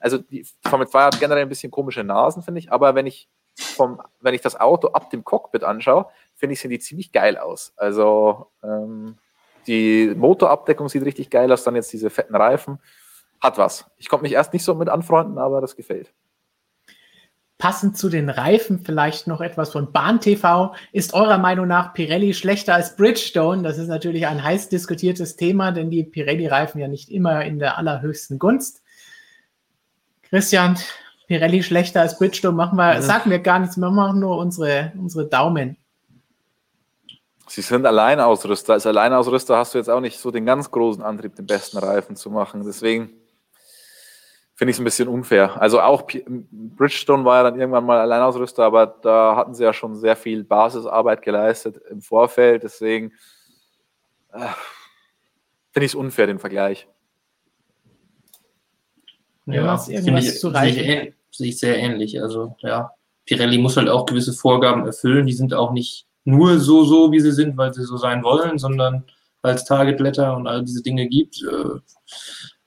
also 0.00 0.18
die 0.18 0.46
Formel 0.62 0.86
2 0.86 1.02
hat 1.04 1.20
generell 1.20 1.42
ein 1.42 1.48
bisschen 1.48 1.70
komische 1.70 2.04
Nasen, 2.04 2.42
finde 2.42 2.58
ich, 2.58 2.70
aber 2.70 2.94
wenn 2.94 3.06
ich 3.06 3.28
vom, 3.56 4.02
wenn 4.20 4.34
ich 4.34 4.40
das 4.40 4.60
Auto 4.60 4.88
ab 4.88 5.10
dem 5.10 5.24
Cockpit 5.24 5.64
anschaue, 5.64 6.06
finde 6.34 6.54
ich, 6.54 6.60
sehen 6.60 6.70
die 6.70 6.78
ziemlich 6.78 7.12
geil 7.12 7.38
aus. 7.38 7.72
Also 7.76 8.50
ähm, 8.62 9.16
die 9.66 10.12
Motorabdeckung 10.14 10.88
sieht 10.88 11.04
richtig 11.04 11.30
geil 11.30 11.50
aus, 11.52 11.64
dann 11.64 11.76
jetzt 11.76 11.92
diese 11.92 12.10
fetten 12.10 12.34
Reifen. 12.34 12.78
Hat 13.44 13.58
was. 13.58 13.84
Ich 13.98 14.08
konnte 14.08 14.22
mich 14.22 14.32
erst 14.32 14.54
nicht 14.54 14.64
so 14.64 14.74
mit 14.74 14.88
anfreunden, 14.88 15.36
aber 15.36 15.60
das 15.60 15.76
gefällt. 15.76 16.14
Passend 17.58 17.98
zu 17.98 18.08
den 18.08 18.30
Reifen 18.30 18.80
vielleicht 18.80 19.26
noch 19.26 19.42
etwas 19.42 19.70
von 19.70 19.92
Bahn 19.92 20.18
TV. 20.18 20.74
Ist 20.92 21.12
eurer 21.12 21.36
Meinung 21.36 21.68
nach 21.68 21.92
Pirelli 21.92 22.32
schlechter 22.32 22.74
als 22.74 22.96
Bridgestone? 22.96 23.62
Das 23.62 23.76
ist 23.76 23.88
natürlich 23.88 24.26
ein 24.26 24.42
heiß 24.42 24.70
diskutiertes 24.70 25.36
Thema, 25.36 25.72
denn 25.72 25.90
die 25.90 26.04
Pirelli-Reifen 26.04 26.80
ja 26.80 26.88
nicht 26.88 27.10
immer 27.10 27.44
in 27.44 27.58
der 27.58 27.76
allerhöchsten 27.76 28.38
Gunst. 28.38 28.82
Christian, 30.22 30.78
Pirelli 31.26 31.62
schlechter 31.62 32.00
als 32.00 32.18
Bridgestone 32.18 32.56
machen 32.56 32.76
wir, 32.76 32.94
ja. 32.94 33.02
sagen 33.02 33.30
wir 33.30 33.40
gar 33.40 33.58
nichts, 33.58 33.76
wir 33.76 33.90
machen 33.90 34.20
nur 34.20 34.38
unsere, 34.38 34.94
unsere 34.96 35.26
Daumen. 35.28 35.76
Sie 37.46 37.60
sind 37.60 37.84
Alleinausrüster. 37.84 38.72
Als 38.72 38.86
Alleinausrüster 38.86 39.58
hast 39.58 39.74
du 39.74 39.78
jetzt 39.78 39.90
auch 39.90 40.00
nicht 40.00 40.18
so 40.18 40.30
den 40.30 40.46
ganz 40.46 40.70
großen 40.70 41.02
Antrieb, 41.02 41.36
den 41.36 41.44
besten 41.44 41.76
Reifen 41.76 42.16
zu 42.16 42.30
machen. 42.30 42.62
Deswegen 42.64 43.10
finde 44.54 44.70
ich 44.70 44.76
es 44.76 44.80
ein 44.80 44.84
bisschen 44.84 45.08
unfair. 45.08 45.60
Also 45.60 45.80
auch 45.80 46.02
Bridgestone 46.02 47.24
war 47.24 47.38
ja 47.38 47.50
dann 47.50 47.58
irgendwann 47.58 47.84
mal 47.84 48.00
Alleinausrüster, 48.00 48.64
aber 48.64 48.86
da 48.86 49.36
hatten 49.36 49.54
sie 49.54 49.64
ja 49.64 49.72
schon 49.72 49.96
sehr 49.96 50.16
viel 50.16 50.44
Basisarbeit 50.44 51.22
geleistet 51.22 51.80
im 51.90 52.00
Vorfeld. 52.00 52.62
Deswegen 52.62 53.12
äh, 54.32 54.46
finde 55.72 55.86
ich 55.86 55.92
es 55.92 55.94
unfair, 55.94 56.28
den 56.28 56.38
Vergleich. 56.38 56.86
Ja, 59.46 59.76
finde 59.76 60.20
ich, 60.20 60.38
zu 60.38 60.50
sehe 60.50 61.14
ich 61.38 61.58
sehr 61.58 61.76
ähnlich. 61.76 62.22
Also 62.22 62.56
ja, 62.60 62.92
Pirelli 63.26 63.58
muss 63.58 63.76
halt 63.76 63.88
auch 63.88 64.06
gewisse 64.06 64.32
Vorgaben 64.32 64.86
erfüllen. 64.86 65.26
Die 65.26 65.32
sind 65.32 65.52
auch 65.52 65.72
nicht 65.72 66.06
nur 66.24 66.58
so 66.60 66.84
so, 66.84 67.12
wie 67.12 67.20
sie 67.20 67.32
sind, 67.32 67.56
weil 67.56 67.74
sie 67.74 67.84
so 67.84 67.96
sein 67.96 68.22
wollen, 68.22 68.58
sondern 68.58 69.04
weil 69.42 69.56
es 69.56 69.64
Target 69.64 70.00
Letter 70.00 70.36
und 70.36 70.46
all 70.46 70.64
diese 70.64 70.82
Dinge 70.82 71.08
gibt. 71.08 71.42
Äh, 71.42 71.80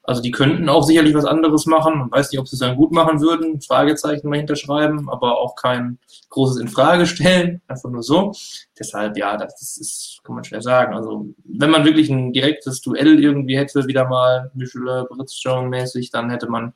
also 0.08 0.22
die 0.22 0.32
könnten 0.32 0.70
auch 0.70 0.84
sicherlich 0.84 1.14
was 1.14 1.26
anderes 1.26 1.66
machen. 1.66 2.00
Man 2.00 2.10
weiß 2.10 2.32
nicht, 2.32 2.40
ob 2.40 2.48
sie 2.48 2.56
es 2.56 2.62
dann 2.62 2.78
gut 2.78 2.94
machen 2.94 3.20
würden. 3.20 3.60
Fragezeichen 3.60 4.30
mal 4.30 4.38
hinterschreiben, 4.38 5.10
aber 5.10 5.38
auch 5.38 5.56
kein 5.56 6.00
großes 6.30 6.62
in 6.62 6.70
Frage 6.70 7.06
stellen. 7.06 7.62
Einfach 7.68 7.90
nur 7.90 8.04
so. 8.04 8.32
Deshalb, 8.80 9.18
ja, 9.18 9.36
das 9.36 9.76
ist, 9.76 10.22
kann 10.24 10.36
man 10.36 10.46
schwer 10.46 10.62
sagen. 10.62 10.96
Also 10.96 11.28
wenn 11.44 11.72
man 11.72 11.84
wirklich 11.84 12.10
ein 12.10 12.32
direktes 12.32 12.80
Duell 12.80 13.22
irgendwie 13.22 13.58
hätte, 13.58 13.86
wieder 13.88 14.08
mal 14.08 14.50
Michelin, 14.54 15.04
Bridgestone 15.10 15.68
mäßig, 15.68 16.10
dann 16.10 16.30
hätte 16.30 16.48
man 16.48 16.74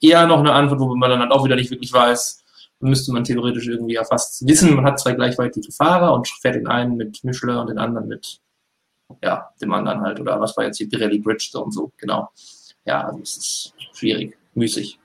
eher 0.00 0.28
noch 0.28 0.38
eine 0.38 0.52
Antwort, 0.52 0.78
wo 0.78 0.94
man 0.94 1.10
dann 1.10 1.20
halt 1.20 1.32
auch 1.32 1.44
wieder 1.44 1.56
nicht 1.56 1.72
wirklich 1.72 1.92
weiß. 1.92 2.44
Müsste 2.78 3.12
man 3.12 3.24
theoretisch 3.24 3.66
irgendwie 3.66 3.94
ja 3.94 4.04
fast 4.04 4.46
wissen, 4.46 4.76
man 4.76 4.84
hat 4.84 5.00
zwei 5.00 5.14
gleichwertige 5.14 5.72
Fahrer 5.72 6.14
und 6.14 6.28
fährt 6.28 6.54
den 6.54 6.68
einen 6.68 6.96
mit 6.96 7.24
Michelin 7.24 7.56
und 7.56 7.68
den 7.68 7.78
anderen 7.78 8.06
mit 8.06 8.38
ja, 9.24 9.50
dem 9.60 9.72
anderen 9.72 10.02
halt. 10.02 10.20
Oder 10.20 10.40
was 10.40 10.56
war 10.56 10.66
jetzt 10.66 10.78
hier 10.78 10.88
Pirelli 10.88 11.18
Bridgestone 11.18 11.72
so, 11.72 11.90
genau 11.96 12.28
ja, 12.84 13.06
also 13.06 13.20
es 13.20 13.36
ist 13.36 13.74
schwierig, 13.94 14.36
müßig. 14.54 15.00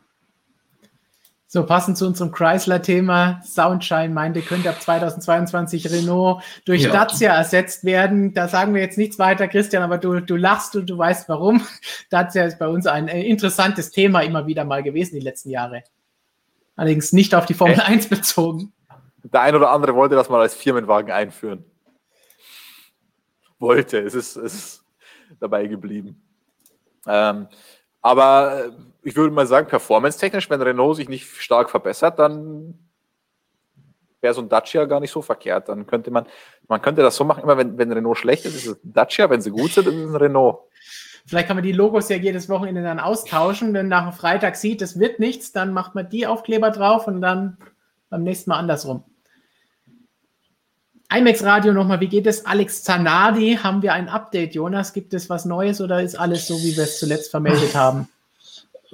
So, 1.56 1.66
passend 1.66 1.98
zu 1.98 2.06
unserem 2.06 2.34
Chrysler-Thema, 2.34 3.40
Soundshine 3.46 4.10
meinte, 4.10 4.42
könnte 4.42 4.70
ab 4.70 4.82
2022 4.82 5.90
Renault 5.90 6.44
durch 6.66 6.82
ja. 6.82 6.92
Dacia 6.92 7.34
ersetzt 7.34 7.86
werden. 7.86 8.34
Da 8.34 8.50
sagen 8.50 8.74
wir 8.74 8.82
jetzt 8.82 8.98
nichts 8.98 9.20
weiter, 9.20 9.48
Christian, 9.48 9.82
aber 9.82 9.98
du, 9.98 10.20
du 10.20 10.36
lachst 10.36 10.76
und 10.76 10.90
du 10.90 10.98
weißt 10.98 11.30
warum. 11.30 11.66
Dacia 12.10 12.44
ist 12.44 12.60
bei 12.60 12.68
uns 12.68 12.88
ein 12.88 13.08
interessantes 13.08 13.92
Thema 13.92 14.20
immer 14.20 14.48
wieder 14.48 14.66
mal 14.66 14.84
gewesen 14.84 15.16
die 15.16 15.22
letzten 15.22 15.50
Jahre. 15.50 15.84
Allerdings 16.76 17.14
nicht 17.14 17.34
auf 17.34 17.46
die 17.46 17.54
Formel 17.54 17.78
Echt? 17.78 17.88
1 17.88 18.10
bezogen. 18.10 18.74
Der 19.24 19.40
ein 19.40 19.56
oder 19.56 19.72
andere 19.72 19.96
wollte 19.96 20.16
das 20.16 20.28
mal 20.28 20.42
als 20.42 20.56
Firmenwagen 20.56 21.14
einführen. 21.14 21.64
Wollte, 23.60 24.00
es 24.00 24.14
ist, 24.14 24.36
es 24.36 24.54
ist 24.54 24.84
dabei 25.40 25.68
geblieben. 25.68 26.22
Ähm, 27.08 27.48
aber 28.02 28.66
äh, 28.66 28.72
ich 29.04 29.16
würde 29.16 29.34
mal 29.34 29.48
sagen, 29.48 29.68
performance-technisch, 29.68 30.50
wenn 30.50 30.62
Renault 30.62 30.98
sich 30.98 31.10
nicht 31.10 31.28
stark 31.38 31.70
verbessert, 31.70 32.20
dann 32.20 32.80
wäre 34.22 34.34
so 34.34 34.42
ein 34.42 34.50
Dacia 34.50 34.86
gar 34.86 35.00
nicht 35.00 35.12
so 35.12 35.22
verkehrt. 35.22 35.70
Dann 35.70 35.86
könnte 35.86 36.12
man, 36.12 36.26
man 36.68 36.82
könnte 36.82 37.02
das 37.02 37.16
so 37.16 37.24
machen, 37.24 37.44
immer 37.44 37.58
wenn, 37.58 37.78
wenn 37.78 37.92
Renault 37.92 38.18
schlecht 38.18 38.46
ist, 38.46 38.56
ist 38.56 38.68
es 38.68 38.84
ein 38.84 38.94
Dacia, 38.94 39.30
wenn 39.30 39.42
sie 39.42 39.52
gut 39.52 39.72
sind, 39.72 39.88
ist 39.88 39.94
es 39.94 40.10
ein 40.10 40.16
Renault. 40.16 40.60
Vielleicht 41.28 41.48
kann 41.48 41.58
man 41.58 41.64
die 41.64 41.72
Logos 41.72 42.10
ja 42.10 42.18
jedes 42.18 42.50
Wochenende 42.50 42.84
dann 42.84 43.00
austauschen. 43.00 43.74
Wenn 43.74 43.88
nach 43.88 44.10
dem 44.10 44.14
Freitag 44.14 44.56
sieht, 44.56 44.82
es 44.82 45.00
wird 45.00 45.20
nichts, 45.20 45.52
dann 45.52 45.74
macht 45.74 45.96
man 45.96 46.10
die 46.10 46.28
Aufkleber 46.28 46.70
drauf 46.70 47.08
und 47.08 47.22
dann 47.22 47.58
beim 48.10 48.24
nächsten 48.24 48.52
Mal 48.52 48.58
andersrum. 48.58 49.04
IMAX 51.14 51.44
Radio 51.44 51.74
nochmal, 51.74 52.00
wie 52.00 52.08
geht 52.08 52.28
es? 52.28 52.46
Alex 52.46 52.84
Zanardi, 52.84 53.60
haben 53.62 53.82
wir 53.82 53.94
ein 53.94 54.10
Update, 54.10 54.56
Jonas? 54.56 54.92
Gibt 54.92 55.14
es 55.14 55.30
was 55.30 55.46
Neues 55.46 55.80
oder 55.80 56.02
ist 56.02 56.16
alles 56.16 56.48
so, 56.48 56.56
wie 56.56 56.76
wir 56.76 56.84
es 56.84 57.00
zuletzt 57.00 57.32
vermeldet 57.32 57.76
haben? 57.76 58.08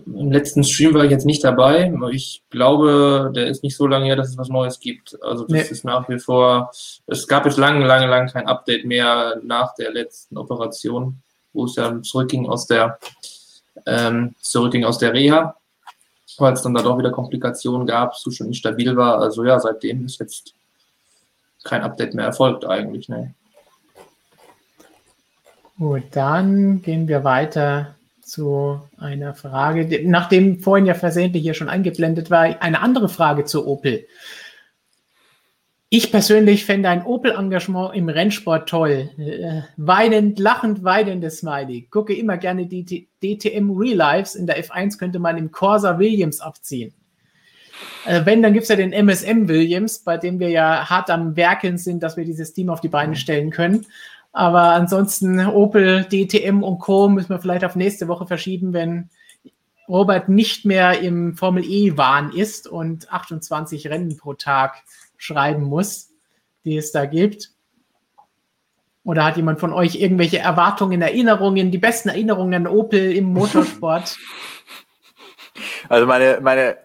Im 0.06 0.32
letzten 0.32 0.64
Stream 0.64 0.94
war 0.94 1.06
ich 1.06 1.12
jetzt 1.12 1.26
nicht 1.26 1.44
dabei. 1.44 1.94
Ich 2.12 2.44
glaube, 2.50 3.32
der 3.36 3.48
ist 3.48 3.64
nicht 3.64 3.76
so 3.76 3.88
lange 3.88 4.06
her, 4.06 4.16
dass 4.16 4.30
es 4.30 4.38
was 4.38 4.50
Neues 4.50 4.80
gibt. 4.80 5.22
Also 5.22 5.44
das 5.44 5.52
nee. 5.52 5.62
ist 5.62 5.86
nach 5.86 6.08
wie 6.10 6.20
vor, 6.20 6.72
es 7.08 7.28
gab 7.28 7.46
jetzt 7.46 7.58
lange, 7.58 7.86
lange, 7.86 8.08
lange 8.08 8.32
kein 8.32 8.48
Update 8.48 8.86
mehr 8.86 9.40
nach 9.44 9.76
der 9.76 9.92
letzten 9.92 10.38
Operation, 10.38 11.22
wo 11.54 11.66
es 11.66 11.76
ja 11.76 12.02
zurückging 12.02 12.48
aus 12.48 12.68
der, 12.68 13.00
ähm, 13.86 14.36
zurückging 14.40 14.86
aus 14.86 14.98
der 14.98 15.14
Reha, 15.14 15.56
weil 16.38 16.54
es 16.54 16.62
dann 16.62 16.74
da 16.74 16.82
doch 16.82 16.98
wieder 16.98 17.12
Komplikationen 17.12 17.86
gab, 17.86 18.16
Zustand 18.16 18.50
nicht 18.50 18.60
stabil 18.60 18.96
war. 18.96 19.20
Also 19.20 19.44
ja, 19.44 19.60
seitdem 19.60 20.06
ist 20.06 20.20
jetzt 20.20 20.54
kein 21.64 21.82
Update 21.82 22.14
mehr 22.14 22.26
erfolgt 22.26 22.66
eigentlich. 22.66 23.10
Ne? 23.10 23.34
Gut, 25.78 26.04
dann 26.12 26.82
gehen 26.82 27.08
wir 27.08 27.24
weiter 27.24 27.96
zu 28.22 28.82
einer 28.98 29.34
Frage, 29.34 30.02
nachdem 30.06 30.60
vorhin 30.60 30.86
ja 30.86 30.94
versehentlich 30.94 31.42
hier 31.44 31.54
schon 31.54 31.70
eingeblendet 31.70 32.30
war, 32.30 32.62
eine 32.62 32.82
andere 32.82 33.10
Frage 33.10 33.46
zu 33.46 33.68
Opel. 33.68 34.06
Ich 35.90 36.10
persönlich 36.10 36.64
fände 36.64 36.88
ein 36.88 37.06
Opel-Engagement 37.06 37.94
im 37.96 38.08
Rennsport 38.08 38.70
toll. 38.70 39.10
Äh, 39.18 39.64
weinend, 39.76 40.40
lachend, 40.40 40.86
weinendes 40.86 41.40
Smiley. 41.40 41.88
Gucke 41.92 42.14
immer 42.14 42.38
gerne 42.38 42.66
die 42.68 43.10
DTM 43.22 43.72
Real 43.72 43.98
Lives. 43.98 44.36
In 44.36 44.48
der 44.48 44.64
F1 44.64 44.98
könnte 44.98 45.20
man 45.20 45.38
im 45.38 45.52
Corsa 45.52 46.00
Williams 46.00 46.40
abziehen. 46.40 46.94
Äh, 48.06 48.26
wenn, 48.26 48.42
dann 48.42 48.54
gibt 48.54 48.64
es 48.64 48.70
ja 48.70 48.76
den 48.76 48.94
MSM 48.94 49.48
Williams, 49.48 50.00
bei 50.00 50.18
dem 50.18 50.40
wir 50.40 50.50
ja 50.50 50.90
hart 50.90 51.10
am 51.10 51.36
Werkeln 51.36 51.78
sind, 51.78 52.04
dass 52.04 52.18
wir 52.18 52.26
dieses 52.26 52.54
Team 52.54 52.70
auf 52.70 52.82
die 52.82 52.90
Beine 52.90 53.16
stellen 53.16 53.52
können. 53.52 53.86
Aber 54.34 54.62
ansonsten 54.72 55.46
Opel, 55.46 56.06
DTM 56.06 56.64
und 56.64 56.80
Co. 56.80 57.10
müssen 57.10 57.30
wir 57.30 57.40
vielleicht 57.40 57.66
auf 57.66 57.76
nächste 57.76 58.08
Woche 58.08 58.26
verschieben, 58.26 58.74
wenn 58.74 59.10
Robert 59.90 60.30
nicht 60.30 60.64
mehr 60.66 61.02
im 61.02 61.36
Formel 61.36 61.66
E-Wahn 61.66 62.32
ist 62.32 62.68
und 62.68 63.12
28 63.12 63.88
Rennen 63.88 64.16
pro 64.18 64.34
Tag 64.34 64.84
schreiben 65.18 65.64
muss, 65.64 66.12
die 66.64 66.78
es 66.78 66.94
da 66.94 67.06
gibt. 67.06 67.52
Oder 69.04 69.26
hat 69.26 69.36
jemand 69.36 69.60
von 69.60 69.74
euch 69.74 69.96
irgendwelche 69.96 70.40
Erwartungen, 70.40 71.02
Erinnerungen, 71.02 71.72
die 71.72 71.78
besten 71.78 72.10
Erinnerungen 72.10 72.54
an 72.54 72.68
Opel 72.68 73.12
im 73.12 73.26
Motorsport? 73.34 74.18
Also 75.90 76.06
meine, 76.06 76.40
meine 76.42 76.78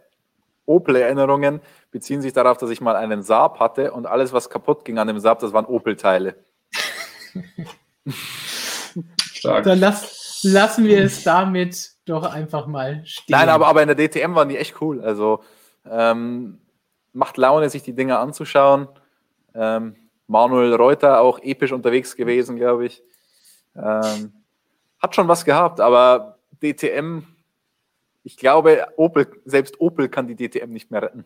Opel-Erinnerungen 0.66 1.60
beziehen 1.90 2.20
sich 2.20 2.32
darauf, 2.32 2.58
dass 2.58 2.70
ich 2.70 2.80
mal 2.80 2.96
einen 2.96 3.22
Saab 3.22 3.60
hatte 3.60 3.92
und 3.92 4.06
alles, 4.06 4.32
was 4.32 4.50
kaputt 4.50 4.84
ging 4.84 4.98
an 4.98 5.06
dem 5.06 5.18
Saab, 5.20 5.38
das 5.38 5.52
waren 5.52 5.64
Opel-Teile. 5.64 6.34
stark. 9.46 9.64
Dann 9.64 9.80
lass, 9.80 10.40
lassen 10.42 10.84
wir 10.84 11.02
es 11.02 11.22
damit 11.22 11.92
doch 12.04 12.24
einfach 12.24 12.66
mal 12.66 13.02
stehen. 13.04 13.36
Nein, 13.36 13.48
aber, 13.48 13.66
aber 13.66 13.82
in 13.82 13.88
der 13.88 13.96
DTM 13.96 14.34
waren 14.34 14.48
die 14.48 14.56
echt 14.56 14.80
cool. 14.80 15.00
Also 15.00 15.42
ähm, 15.88 16.60
macht 17.12 17.36
Laune, 17.36 17.70
sich 17.70 17.82
die 17.82 17.94
Dinge 17.94 18.18
anzuschauen. 18.18 18.88
Ähm, 19.54 19.96
Manuel 20.26 20.74
Reuter 20.74 21.20
auch 21.20 21.38
episch 21.40 21.72
unterwegs 21.72 22.16
gewesen, 22.16 22.56
glaube 22.56 22.86
ich. 22.86 23.02
Ähm, 23.76 24.32
hat 24.98 25.14
schon 25.14 25.28
was 25.28 25.44
gehabt, 25.44 25.80
aber 25.80 26.38
DTM, 26.62 27.22
ich 28.26 28.36
glaube, 28.36 28.88
Opel, 28.96 29.28
selbst 29.44 29.80
Opel 29.80 30.08
kann 30.08 30.26
die 30.26 30.34
DTM 30.34 30.72
nicht 30.72 30.90
mehr 30.90 31.00
retten. 31.00 31.24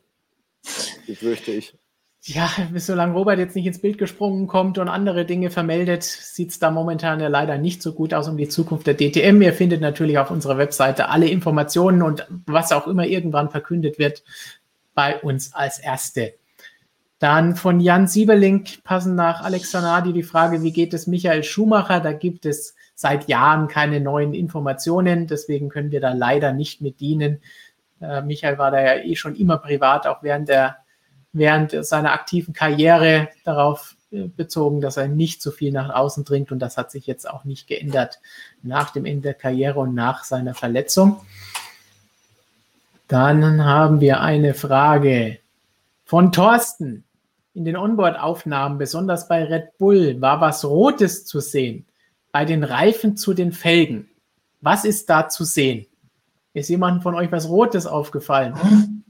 Das 0.62 1.18
fürchte 1.18 1.50
ich. 1.50 1.74
Ja, 2.22 2.50
solange 2.74 3.14
Robert 3.14 3.38
jetzt 3.38 3.56
nicht 3.56 3.64
ins 3.64 3.80
Bild 3.80 3.96
gesprungen 3.96 4.46
kommt 4.46 4.76
und 4.76 4.88
andere 4.88 5.24
Dinge 5.24 5.48
vermeldet, 5.48 6.02
sieht 6.02 6.50
es 6.50 6.58
da 6.58 6.70
momentan 6.70 7.18
ja 7.18 7.28
leider 7.28 7.56
nicht 7.56 7.80
so 7.80 7.94
gut 7.94 8.12
aus 8.12 8.28
um 8.28 8.36
die 8.36 8.48
Zukunft 8.48 8.86
der 8.86 8.98
DTM. 8.98 9.40
Ihr 9.40 9.54
findet 9.54 9.80
natürlich 9.80 10.18
auf 10.18 10.30
unserer 10.30 10.58
Webseite 10.58 11.08
alle 11.08 11.28
Informationen 11.28 12.02
und 12.02 12.26
was 12.44 12.70
auch 12.70 12.86
immer 12.86 13.06
irgendwann 13.06 13.48
verkündet 13.48 13.98
wird, 13.98 14.22
bei 14.92 15.18
uns 15.18 15.54
als 15.54 15.78
Erste. 15.78 16.34
Dann 17.18 17.56
von 17.56 17.80
Jan 17.80 18.08
Sieberling 18.08 18.66
passend 18.84 19.16
nach 19.16 19.40
Alex 19.40 19.70
Sanadi 19.70 20.12
die 20.12 20.22
Frage, 20.22 20.62
wie 20.62 20.72
geht 20.72 20.92
es 20.92 21.06
Michael 21.06 21.44
Schumacher? 21.44 22.00
Da 22.00 22.12
gibt 22.12 22.44
es 22.44 22.74
seit 23.00 23.28
Jahren 23.28 23.66
keine 23.66 23.98
neuen 23.98 24.34
Informationen, 24.34 25.26
deswegen 25.26 25.70
können 25.70 25.90
wir 25.90 26.02
da 26.02 26.12
leider 26.12 26.52
nicht 26.52 26.82
mit 26.82 27.00
dienen. 27.00 27.40
Äh, 27.98 28.20
Michael 28.20 28.58
war 28.58 28.70
da 28.70 28.82
ja 28.82 29.02
eh 29.02 29.16
schon 29.16 29.34
immer 29.36 29.56
privat, 29.56 30.06
auch 30.06 30.22
während, 30.22 30.50
der, 30.50 30.76
während 31.32 31.70
seiner 31.82 32.12
aktiven 32.12 32.52
Karriere 32.52 33.30
darauf 33.42 33.96
äh, 34.12 34.28
bezogen, 34.28 34.82
dass 34.82 34.98
er 34.98 35.08
nicht 35.08 35.40
so 35.40 35.50
viel 35.50 35.72
nach 35.72 35.88
außen 35.88 36.26
dringt 36.26 36.52
und 36.52 36.58
das 36.58 36.76
hat 36.76 36.90
sich 36.90 37.06
jetzt 37.06 37.26
auch 37.26 37.44
nicht 37.44 37.68
geändert 37.68 38.20
nach 38.62 38.90
dem 38.90 39.06
Ende 39.06 39.22
der 39.22 39.34
Karriere 39.34 39.80
und 39.80 39.94
nach 39.94 40.24
seiner 40.24 40.52
Verletzung. 40.52 41.22
Dann 43.08 43.64
haben 43.64 44.02
wir 44.02 44.20
eine 44.20 44.52
Frage 44.52 45.38
von 46.04 46.32
Thorsten 46.32 47.04
in 47.54 47.64
den 47.64 47.78
Onboard-Aufnahmen, 47.78 48.76
besonders 48.76 49.26
bei 49.26 49.42
Red 49.42 49.78
Bull, 49.78 50.20
war 50.20 50.42
was 50.42 50.66
Rotes 50.66 51.24
zu 51.24 51.40
sehen. 51.40 51.86
Bei 52.32 52.44
den 52.44 52.64
Reifen 52.64 53.16
zu 53.16 53.34
den 53.34 53.52
Felgen. 53.52 54.08
Was 54.60 54.84
ist 54.84 55.08
da 55.10 55.28
zu 55.28 55.44
sehen? 55.44 55.86
Ist 56.52 56.68
jemand 56.68 57.02
von 57.02 57.14
euch 57.14 57.30
was 57.32 57.48
Rotes 57.48 57.86
aufgefallen? 57.86 59.04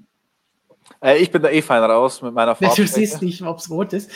Äh, 1.02 1.18
ich 1.18 1.30
bin 1.30 1.42
da 1.42 1.48
eh 1.48 1.62
fein 1.62 1.82
raus 1.82 2.20
mit 2.22 2.34
meiner 2.34 2.54
Farbe. 2.54 2.74
Du 2.76 2.86
siehst 2.86 3.22
nicht, 3.22 3.42
ob 3.42 3.58
es 3.58 3.70
rot 3.70 3.92
ist. 3.92 4.10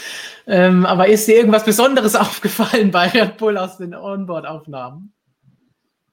Ähm, 0.47 0.85
aber 0.85 1.09
ist 1.09 1.26
dir 1.26 1.36
irgendwas 1.36 1.64
Besonderes 1.64 2.14
aufgefallen 2.14 2.90
bei 2.90 3.09
Red 3.09 3.39
Bull 3.39 3.56
aus 3.56 3.78
den 3.78 3.94
Onboard-Aufnahmen? 3.94 5.14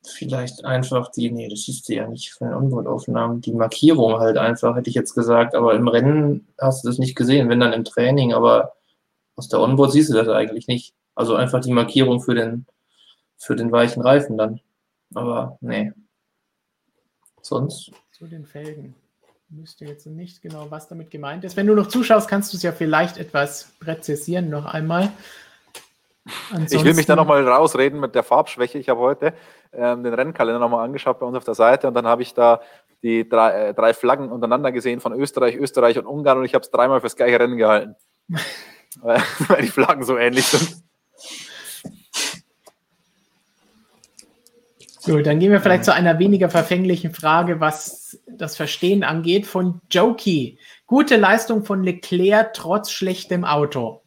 vielleicht 0.04 0.66
einfach 0.66 1.12
die, 1.12 1.32
nee, 1.32 1.48
das 1.48 1.64
siehst 1.64 1.88
du 1.88 1.94
ja 1.94 2.08
nicht 2.08 2.34
von 2.34 2.48
den 2.48 2.58
Onboard-Aufnahmen, 2.58 3.42
die 3.42 3.54
Markierung 3.54 4.20
halt 4.20 4.38
einfach, 4.38 4.76
hätte 4.76 4.90
ich 4.90 4.96
jetzt 4.96 5.14
gesagt. 5.14 5.56
Aber 5.56 5.76
im 5.76 5.88
Rennen 5.88 6.48
hast 6.60 6.84
du 6.84 6.90
das 6.90 6.98
nicht 6.98 7.16
gesehen, 7.16 7.50
wenn 7.50 7.60
dann 7.60 7.74
im 7.74 7.84
Training, 7.84 8.34
aber 8.34 8.74
aus 9.36 9.48
der 9.48 9.60
Onboard 9.60 9.92
siehst 9.92 10.10
du 10.10 10.14
das 10.14 10.28
eigentlich 10.28 10.68
nicht. 10.68 10.94
Also 11.16 11.36
einfach 11.36 11.62
die 11.62 11.72
Markierung 11.72 12.22
für 12.22 12.36
den, 12.36 12.66
für 13.42 13.56
den 13.56 13.72
weichen 13.72 14.02
Reifen 14.02 14.38
dann. 14.38 14.60
Aber 15.14 15.58
nee. 15.62 15.92
Sonst. 17.42 17.92
Zu 18.12 18.28
den 18.28 18.46
Felgen. 18.46 18.96
Müsste 19.50 19.86
jetzt 19.86 20.06
nicht 20.06 20.42
genau, 20.42 20.68
was 20.70 20.88
damit 20.88 21.12
gemeint 21.12 21.44
ist. 21.44 21.58
Wenn 21.58 21.68
du 21.68 21.76
noch 21.76 21.88
zuschaust, 21.88 22.30
kannst 22.30 22.54
du 22.54 22.58
es 22.58 22.64
ja 22.64 22.72
vielleicht 22.72 23.18
etwas 23.18 23.74
präzisieren 23.80 24.50
noch 24.50 24.66
einmal. 24.66 25.12
Ansonsten 26.52 26.78
ich 26.78 26.84
will 26.86 26.94
mich 26.94 27.08
da 27.08 27.16
nochmal 27.16 27.46
rausreden 27.46 28.00
mit 28.00 28.16
der 28.16 28.24
Farbschwäche. 28.24 28.78
Ich 28.78 28.88
habe 28.88 29.00
heute 29.00 29.34
ähm, 29.74 30.04
den 30.04 30.14
Rennkalender 30.14 30.60
nochmal 30.60 30.86
angeschaut 30.86 31.20
bei 31.20 31.26
uns 31.26 31.36
auf 31.36 31.44
der 31.44 31.56
Seite 31.56 31.88
und 31.88 31.96
dann 31.96 32.06
habe 32.06 32.22
ich 32.22 32.34
da 32.34 32.62
die 33.02 33.28
drei, 33.28 33.70
äh, 33.70 33.74
drei 33.74 33.94
Flaggen 33.94 34.32
untereinander 34.32 34.72
gesehen 34.72 35.02
von 35.02 35.14
Österreich, 35.14 35.56
Österreich 35.56 35.98
und 35.98 36.06
Ungarn 36.06 36.38
und 36.38 36.46
ich 36.46 36.54
habe 36.54 36.64
es 36.64 36.70
dreimal 36.70 37.02
fürs 37.02 37.16
gleiche 37.16 37.40
Rennen 37.40 37.58
gehalten. 37.58 37.96
weil 39.02 39.62
die 39.62 39.70
Flaggen 39.70 40.04
so 40.04 40.18
ähnlich 40.18 40.46
sind. 40.46 40.84
So, 45.04 45.20
dann 45.20 45.40
gehen 45.40 45.52
wir 45.52 45.62
vielleicht 45.62 45.84
zu 45.84 45.96
einer 45.96 46.20
weniger 46.20 46.52
verfänglichen 46.52 47.12
Frage, 47.12 47.60
was 47.60 48.20
das 48.28 48.56
Verstehen 48.56 49.04
angeht, 49.04 49.48
von 49.48 49.82
Jokey. 49.90 50.60
Gute 50.86 51.16
Leistung 51.16 51.66
von 51.66 51.84
Leclerc 51.84 52.54
trotz 52.54 52.92
schlechtem 52.92 53.44
Auto. 53.44 54.04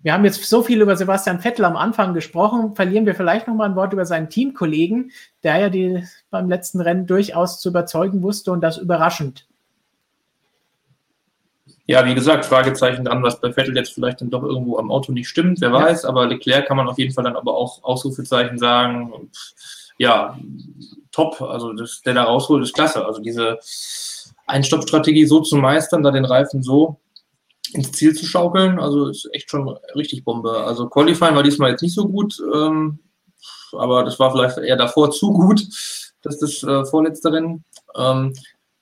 Wir 0.00 0.12
haben 0.12 0.24
jetzt 0.24 0.44
so 0.44 0.62
viel 0.62 0.80
über 0.80 0.94
Sebastian 0.94 1.40
Vettel 1.40 1.64
am 1.64 1.76
Anfang 1.76 2.14
gesprochen. 2.14 2.76
Verlieren 2.76 3.04
wir 3.04 3.16
vielleicht 3.16 3.48
noch 3.48 3.56
mal 3.56 3.68
ein 3.68 3.74
Wort 3.74 3.92
über 3.92 4.06
seinen 4.06 4.30
Teamkollegen, 4.30 5.10
der 5.42 5.58
ja 5.58 5.70
die 5.70 6.04
beim 6.30 6.48
letzten 6.48 6.80
Rennen 6.80 7.08
durchaus 7.08 7.60
zu 7.60 7.70
überzeugen 7.70 8.22
wusste 8.22 8.52
und 8.52 8.60
das 8.60 8.78
überraschend. 8.78 9.48
Ja, 11.86 12.06
wie 12.06 12.14
gesagt, 12.14 12.44
Fragezeichen 12.44 13.06
dran, 13.06 13.24
was 13.24 13.40
bei 13.40 13.52
Vettel 13.52 13.74
jetzt 13.74 13.92
vielleicht 13.92 14.20
dann 14.20 14.30
doch 14.30 14.44
irgendwo 14.44 14.78
am 14.78 14.92
Auto 14.92 15.10
nicht 15.10 15.28
stimmt, 15.28 15.60
wer 15.60 15.72
weiß, 15.72 16.04
aber 16.04 16.28
Leclerc 16.28 16.68
kann 16.68 16.76
man 16.76 16.86
auf 16.86 16.98
jeden 16.98 17.12
Fall 17.12 17.24
dann 17.24 17.34
aber 17.34 17.56
auch 17.56 17.82
Ausrufezeichen 17.82 18.56
sagen. 18.56 19.30
Ja, 19.98 20.38
top, 21.12 21.40
also 21.42 21.72
das, 21.72 22.00
der 22.02 22.14
da 22.14 22.24
rausholt, 22.24 22.62
ist 22.62 22.74
klasse. 22.74 23.04
Also 23.04 23.20
diese 23.20 23.58
Einstoppstrategie 24.46 25.26
so 25.26 25.40
zu 25.40 25.56
meistern, 25.56 26.02
da 26.02 26.10
den 26.10 26.24
Reifen 26.24 26.62
so 26.62 27.00
ins 27.72 27.92
Ziel 27.92 28.14
zu 28.14 28.24
schaukeln. 28.24 28.78
Also 28.78 29.08
ist 29.08 29.28
echt 29.32 29.50
schon 29.50 29.68
richtig 29.94 30.24
Bombe. 30.24 30.64
Also 30.64 30.88
Qualifying 30.88 31.34
war 31.34 31.42
diesmal 31.42 31.70
jetzt 31.70 31.82
nicht 31.82 31.94
so 31.94 32.08
gut, 32.08 32.40
ähm, 32.54 33.00
aber 33.72 34.04
das 34.04 34.18
war 34.18 34.30
vielleicht 34.30 34.58
eher 34.58 34.76
davor 34.76 35.10
zu 35.10 35.32
gut, 35.32 35.66
dass 36.22 36.38
das 36.38 36.62
äh, 36.62 36.84
vorletzte 36.86 37.32
Rennen. 37.32 37.64
Ähm, 37.96 38.32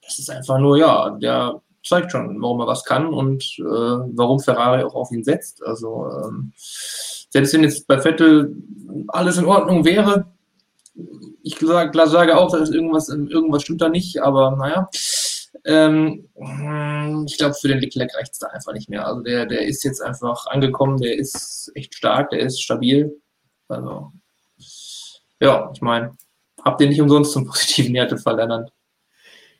das 0.02 0.18
ist 0.18 0.30
einfach 0.30 0.58
nur, 0.58 0.78
ja, 0.78 1.10
der 1.10 1.60
zeigt 1.84 2.12
schon, 2.12 2.40
warum 2.40 2.60
er 2.60 2.66
was 2.66 2.84
kann 2.84 3.06
und 3.08 3.42
äh, 3.58 3.62
warum 3.62 4.40
Ferrari 4.40 4.82
auch 4.82 4.94
auf 4.94 5.10
ihn 5.12 5.24
setzt. 5.24 5.64
Also 5.64 6.08
ähm, 6.24 6.52
selbst 6.56 7.54
wenn 7.54 7.62
jetzt 7.62 7.86
bei 7.86 8.00
Vettel 8.00 8.56
alles 9.08 9.38
in 9.38 9.44
Ordnung 9.44 9.84
wäre, 9.84 10.26
ich 11.42 11.58
sage, 11.58 12.08
sage 12.08 12.36
auch, 12.36 12.50
dass 12.50 12.70
irgendwas, 12.70 13.08
irgendwas 13.08 13.62
stimmt 13.62 13.80
da 13.80 13.88
nicht, 13.88 14.22
aber 14.22 14.56
naja. 14.56 14.88
Ähm, 15.64 16.28
ich 17.26 17.38
glaube, 17.38 17.54
für 17.54 17.68
den 17.68 17.80
Leclerc 17.80 18.14
reicht 18.14 18.32
es 18.32 18.38
da 18.38 18.48
einfach 18.48 18.72
nicht 18.72 18.88
mehr. 18.88 19.06
Also 19.06 19.22
der, 19.22 19.46
der 19.46 19.62
ist 19.62 19.84
jetzt 19.84 20.00
einfach 20.00 20.46
angekommen, 20.46 20.98
der 20.98 21.16
ist 21.16 21.72
echt 21.74 21.94
stark, 21.94 22.30
der 22.30 22.40
ist 22.40 22.62
stabil. 22.62 23.20
Also, 23.68 24.12
ja, 25.40 25.70
ich 25.74 25.80
meine, 25.80 26.16
habt 26.64 26.80
ihr 26.80 26.88
nicht 26.88 27.00
umsonst 27.00 27.32
zum 27.32 27.46
positiven 27.46 27.94
Härtefall 27.94 28.38
ernannt. 28.38 28.70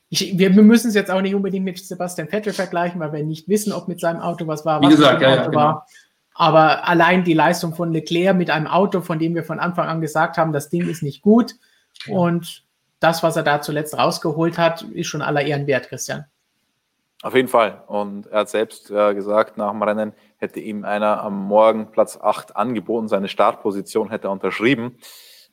Ich, 0.09 0.39
wir, 0.39 0.55
wir 0.55 0.63
müssen 0.63 0.89
es 0.89 0.95
jetzt 0.95 1.11
auch 1.11 1.21
nicht 1.21 1.35
unbedingt 1.35 1.65
mit 1.65 1.79
Sebastian 1.79 2.29
Vettel 2.29 2.53
vergleichen, 2.53 3.01
weil 3.01 3.13
wir 3.13 3.25
nicht 3.25 3.49
wissen, 3.49 3.73
ob 3.73 3.89
mit 3.89 4.01
seinem 4.01 4.21
Auto 4.21 4.47
was 4.47 4.65
war, 4.65 4.81
was 4.81 4.89
Wie 4.89 4.95
gesagt, 4.95 5.21
mit 5.21 5.23
dem 5.23 5.33
Auto 5.33 5.41
ja, 5.41 5.49
genau. 5.49 5.59
war. 5.59 5.87
Aber 6.39 6.87
allein 6.87 7.25
die 7.25 7.33
Leistung 7.33 7.75
von 7.75 7.93
Leclerc 7.93 8.37
mit 8.37 8.51
einem 8.51 8.67
Auto, 8.67 9.01
von 9.01 9.19
dem 9.19 9.35
wir 9.35 9.43
von 9.43 9.59
Anfang 9.59 9.89
an 9.89 10.03
gesagt 10.03 10.37
haben, 10.37 10.53
das 10.53 10.69
Ding 10.69 10.87
ist 10.87 11.03
nicht 11.03 11.23
gut. 11.23 11.55
Ja. 12.05 12.15
Und 12.15 12.65
das, 13.01 13.23
was 13.23 13.37
er 13.37 13.43
da 13.43 13.63
zuletzt 13.63 13.97
rausgeholt 13.97 14.59
hat, 14.59 14.83
ist 14.83 15.07
schon 15.07 15.23
aller 15.23 15.43
Ehren 15.43 15.67
wert, 15.67 15.89
Christian. 15.89 16.27
Auf 17.23 17.35
jeden 17.35 17.49
Fall. 17.49 17.83
Und 17.87 18.27
er 18.27 18.41
hat 18.41 18.51
selbst 18.51 18.91
äh, 18.91 19.15
gesagt, 19.15 19.57
nach 19.57 19.71
dem 19.71 19.83
Rennen 19.83 20.13
hätte 20.37 20.61
ihm 20.61 20.85
einer 20.85 21.23
am 21.23 21.47
Morgen 21.47 21.91
Platz 21.91 22.19
8 22.21 22.55
angeboten, 22.55 23.09
seine 23.09 23.29
Startposition 23.29 24.11
hätte 24.11 24.29
er 24.29 24.33
unterschrieben, 24.33 24.99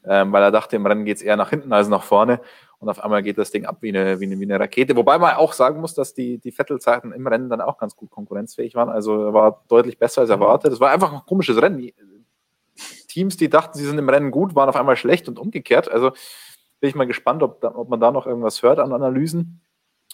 ähm, 0.06 0.34
weil 0.34 0.44
er 0.44 0.52
dachte, 0.52 0.76
im 0.76 0.86
Rennen 0.86 1.06
geht 1.06 1.18
es 1.18 1.24
eher 1.24 1.38
nach 1.38 1.52
hinten 1.52 1.72
als 1.72 1.88
nach 1.88 2.04
vorne. 2.04 2.42
Und 2.84 2.90
auf 2.90 3.02
einmal 3.02 3.24
geht 3.24 3.38
das 3.38 3.50
Ding 3.50 3.66
ab 3.66 3.78
wie 3.80 3.90
eine, 3.90 4.20
wie 4.20 4.26
eine, 4.26 4.38
wie 4.38 4.44
eine 4.44 4.60
Rakete. 4.60 4.98
Wobei 4.98 5.18
man 5.18 5.36
auch 5.36 5.54
sagen 5.54 5.80
muss, 5.80 5.94
dass 5.94 6.14
die, 6.14 6.38
die 6.38 6.52
Vettel-Zeiten 6.52 7.14
im 7.14 7.26
Rennen 7.26 7.50
dann 7.50 7.62
auch 7.62 7.78
ganz 7.78 7.96
gut 7.96 8.12
konkurrenzfähig 8.12 8.76
waren. 8.76 8.90
Also 8.90 9.28
er 9.28 9.34
war 9.34 9.64
deutlich 9.70 9.98
besser 9.98 10.20
als 10.22 10.30
erwartet. 10.30 10.74
Es 10.74 10.82
war 10.82 10.92
einfach 10.92 11.14
ein 11.14 11.22
komisches 11.26 11.62
Rennen. 11.62 11.94
Teams, 13.08 13.38
die 13.38 13.50
dachten, 13.50 13.78
sie 13.78 13.86
sind 13.86 13.98
im 13.98 14.10
Rennen 14.10 14.32
gut, 14.32 14.54
waren 14.54 14.68
auf 14.68 14.76
einmal 14.76 14.98
schlecht 14.98 15.30
und 15.30 15.40
umgekehrt. 15.40 15.90
Also 15.90 16.10
bin 16.82 16.90
ich 16.90 16.96
mal 16.96 17.08
gespannt, 17.08 17.42
ob, 17.42 17.62
da, 17.62 17.74
ob 17.74 17.88
man 17.88 18.02
da 18.02 18.12
noch 18.12 18.28
irgendwas 18.28 18.62
hört 18.64 18.80
an 18.80 18.92
Analysen 18.92 19.62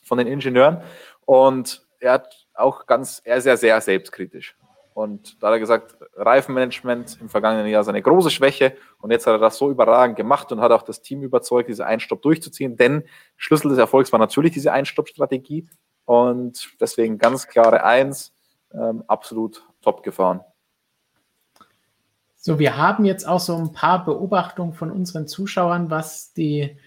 von 0.03 0.19
den 0.19 0.27
Ingenieuren. 0.27 0.83
Und 1.25 1.87
er 1.99 2.13
hat 2.13 2.45
auch 2.53 2.85
ganz, 2.85 3.19
er 3.25 3.37
ist 3.37 3.45
ja 3.45 3.57
sehr 3.57 3.81
selbstkritisch. 3.81 4.58
Und 4.99 5.41
da 5.41 5.47
hat 5.47 5.53
er 5.53 5.59
gesagt, 5.59 5.95
Reifenmanagement 6.17 7.19
im 7.21 7.29
vergangenen 7.29 7.67
Jahr 7.67 7.85
seine 7.85 8.01
große 8.01 8.29
Schwäche. 8.29 8.75
Und 8.99 9.11
jetzt 9.11 9.25
hat 9.25 9.35
er 9.35 9.39
das 9.39 9.57
so 9.57 9.71
überragend 9.71 10.17
gemacht 10.17 10.51
und 10.51 10.59
hat 10.59 10.73
auch 10.73 10.81
das 10.81 11.01
Team 11.01 11.23
überzeugt, 11.23 11.69
diese 11.69 11.85
Einstopp 11.85 12.21
durchzuziehen. 12.21 12.75
Denn 12.75 13.05
Schlüssel 13.37 13.69
des 13.69 13.77
Erfolgs 13.77 14.11
war 14.11 14.19
natürlich 14.19 14.51
diese 14.51 14.73
Einstopp-Strategie. 14.73 15.69
Und 16.03 16.67
deswegen 16.81 17.17
ganz 17.17 17.47
klare 17.47 17.85
Eins, 17.85 18.33
ähm, 18.73 19.05
absolut 19.07 19.65
top 19.81 20.03
gefahren. 20.03 20.41
So, 22.35 22.59
wir 22.59 22.75
haben 22.75 23.05
jetzt 23.05 23.25
auch 23.25 23.39
so 23.39 23.55
ein 23.55 23.71
paar 23.71 24.03
Beobachtungen 24.03 24.73
von 24.73 24.91
unseren 24.91 25.29
Zuschauern, 25.29 25.89
was 25.89 26.33
die 26.33 26.77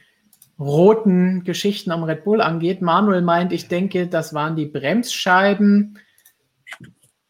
roten 0.60 1.44
Geschichten 1.44 1.90
am 1.90 2.04
Red 2.04 2.24
Bull 2.24 2.42
angeht. 2.42 2.82
Manuel 2.82 3.22
meint, 3.22 3.54
ich 3.54 3.68
denke, 3.68 4.06
das 4.06 4.34
waren 4.34 4.54
die 4.54 4.66
Bremsscheiben. 4.66 5.98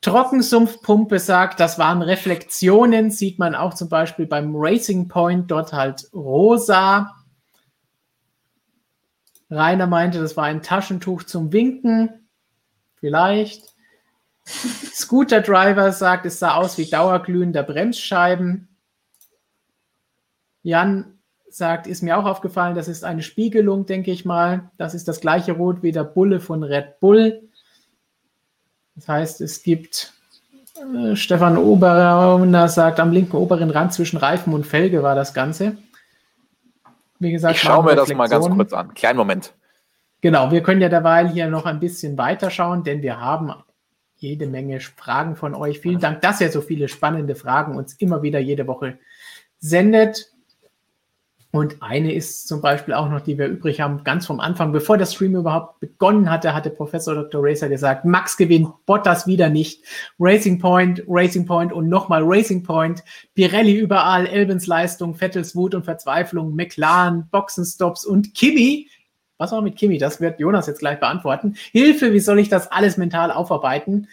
Trockensumpfpumpe 0.02 1.20
sagt, 1.20 1.60
das 1.60 1.78
waren 1.78 2.02
Reflexionen, 2.02 3.10
sieht 3.10 3.38
man 3.38 3.54
auch 3.54 3.72
zum 3.74 3.88
Beispiel 3.88 4.26
beim 4.26 4.52
Racing 4.54 5.08
Point, 5.08 5.50
dort 5.50 5.72
halt 5.72 6.08
rosa. 6.12 7.14
Rainer 9.48 9.86
meinte, 9.86 10.20
das 10.20 10.36
war 10.36 10.44
ein 10.44 10.62
Taschentuch 10.62 11.22
zum 11.22 11.52
Winken. 11.52 12.28
Vielleicht. 12.96 13.74
Scooter 14.44 15.40
Driver 15.40 15.92
sagt, 15.92 16.26
es 16.26 16.40
sah 16.40 16.56
aus 16.56 16.78
wie 16.78 16.90
dauerglühender 16.90 17.62
Bremsscheiben. 17.62 18.76
Jan 20.62 21.18
sagt, 21.48 21.86
ist 21.86 22.02
mir 22.02 22.18
auch 22.18 22.24
aufgefallen, 22.24 22.74
das 22.74 22.88
ist 22.88 23.04
eine 23.04 23.22
Spiegelung, 23.22 23.86
denke 23.86 24.10
ich 24.10 24.24
mal. 24.24 24.70
Das 24.78 24.94
ist 24.94 25.06
das 25.06 25.20
gleiche 25.20 25.52
Rot 25.52 25.82
wie 25.82 25.92
der 25.92 26.04
Bulle 26.04 26.40
von 26.40 26.64
Red 26.64 26.98
Bull. 26.98 27.48
Das 28.94 29.08
heißt, 29.08 29.40
es 29.40 29.62
gibt 29.62 30.12
äh, 30.76 31.16
Stefan 31.16 31.56
Oberrauner 31.56 32.68
sagt, 32.68 33.00
am 33.00 33.12
linken 33.12 33.36
oberen 33.36 33.70
Rand 33.70 33.92
zwischen 33.92 34.16
Reifen 34.16 34.52
und 34.52 34.66
Felge 34.66 35.02
war 35.02 35.14
das 35.14 35.34
Ganze. 35.34 35.76
Wie 37.18 37.32
gesagt, 37.32 37.56
ich 37.56 37.62
schaue 37.62 37.84
mir 37.84 37.94
das 37.94 38.12
mal 38.14 38.28
ganz 38.28 38.48
kurz 38.48 38.72
an. 38.72 38.94
Kleinen 38.94 39.16
Moment. 39.16 39.54
Genau, 40.20 40.50
wir 40.50 40.62
können 40.62 40.80
ja 40.80 40.88
derweil 40.88 41.28
hier 41.28 41.48
noch 41.48 41.66
ein 41.66 41.80
bisschen 41.80 42.18
weiterschauen, 42.18 42.84
denn 42.84 43.02
wir 43.02 43.20
haben 43.20 43.52
jede 44.16 44.46
Menge 44.46 44.80
Fragen 44.80 45.36
von 45.36 45.54
euch. 45.54 45.80
Vielen 45.80 46.00
Dank, 46.00 46.20
dass 46.20 46.40
ihr 46.40 46.50
so 46.50 46.60
viele 46.60 46.88
spannende 46.88 47.34
Fragen 47.34 47.76
uns 47.76 47.94
immer 47.94 48.22
wieder 48.22 48.38
jede 48.38 48.66
Woche 48.66 48.98
sendet. 49.58 50.31
Und 51.54 51.82
eine 51.82 52.14
ist 52.14 52.48
zum 52.48 52.62
Beispiel 52.62 52.94
auch 52.94 53.10
noch, 53.10 53.20
die 53.20 53.36
wir 53.36 53.46
übrig 53.46 53.82
haben, 53.82 54.04
ganz 54.04 54.24
vom 54.24 54.40
Anfang, 54.40 54.72
bevor 54.72 54.96
der 54.96 55.04
Stream 55.04 55.36
überhaupt 55.36 55.80
begonnen 55.80 56.30
hatte, 56.30 56.54
hatte 56.54 56.70
Professor 56.70 57.14
Dr. 57.14 57.42
Racer 57.44 57.68
gesagt, 57.68 58.06
Max 58.06 58.38
gewinnt, 58.38 58.68
Bottas 58.86 59.26
wieder 59.26 59.50
nicht. 59.50 59.84
Racing 60.18 60.58
Point, 60.58 61.02
Racing 61.06 61.44
Point 61.44 61.70
und 61.70 61.90
nochmal 61.90 62.22
Racing 62.24 62.62
Point. 62.62 63.04
Pirelli 63.34 63.74
überall, 63.74 64.26
Elbens 64.26 64.66
Leistung, 64.66 65.14
Vettels 65.14 65.54
Wut 65.54 65.74
und 65.74 65.84
Verzweiflung, 65.84 66.56
McLaren, 66.56 67.28
Boxenstops 67.30 68.06
und 68.06 68.32
Kimi. 68.32 68.88
Was 69.36 69.52
war 69.52 69.60
mit 69.60 69.76
Kimi? 69.76 69.98
Das 69.98 70.22
wird 70.22 70.40
Jonas 70.40 70.66
jetzt 70.66 70.78
gleich 70.78 71.00
beantworten. 71.00 71.56
Hilfe, 71.72 72.14
wie 72.14 72.20
soll 72.20 72.38
ich 72.38 72.48
das 72.48 72.72
alles 72.72 72.96
mental 72.96 73.30
aufarbeiten? 73.30 74.08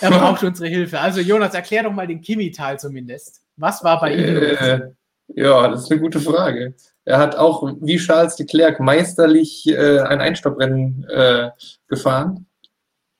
Er 0.00 0.10
braucht 0.10 0.42
unsere 0.42 0.68
Hilfe. 0.68 0.98
Also 0.98 1.20
Jonas, 1.20 1.54
erklär 1.54 1.84
doch 1.84 1.92
mal 1.92 2.08
den 2.08 2.22
Kimi-Teil 2.22 2.80
zumindest. 2.80 3.42
Was 3.56 3.84
war 3.84 4.00
bei 4.00 4.16
ihm? 4.16 4.96
Ja, 5.36 5.68
das 5.68 5.82
ist 5.82 5.92
eine 5.92 6.00
gute 6.00 6.18
Frage. 6.18 6.74
Er 7.04 7.18
hat 7.18 7.36
auch 7.36 7.62
wie 7.82 7.98
Charles 7.98 8.38
Leclerc 8.38 8.80
meisterlich 8.80 9.66
äh, 9.68 10.00
ein 10.00 10.20
Einstopprennen 10.20 11.06
äh, 11.10 11.50
gefahren. 11.88 12.46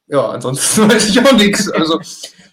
Ja, 0.07 0.31
ansonsten 0.31 0.89
weiß 0.91 1.11
ich 1.11 1.21
auch 1.21 1.33
nichts. 1.33 1.71
Also 1.71 2.01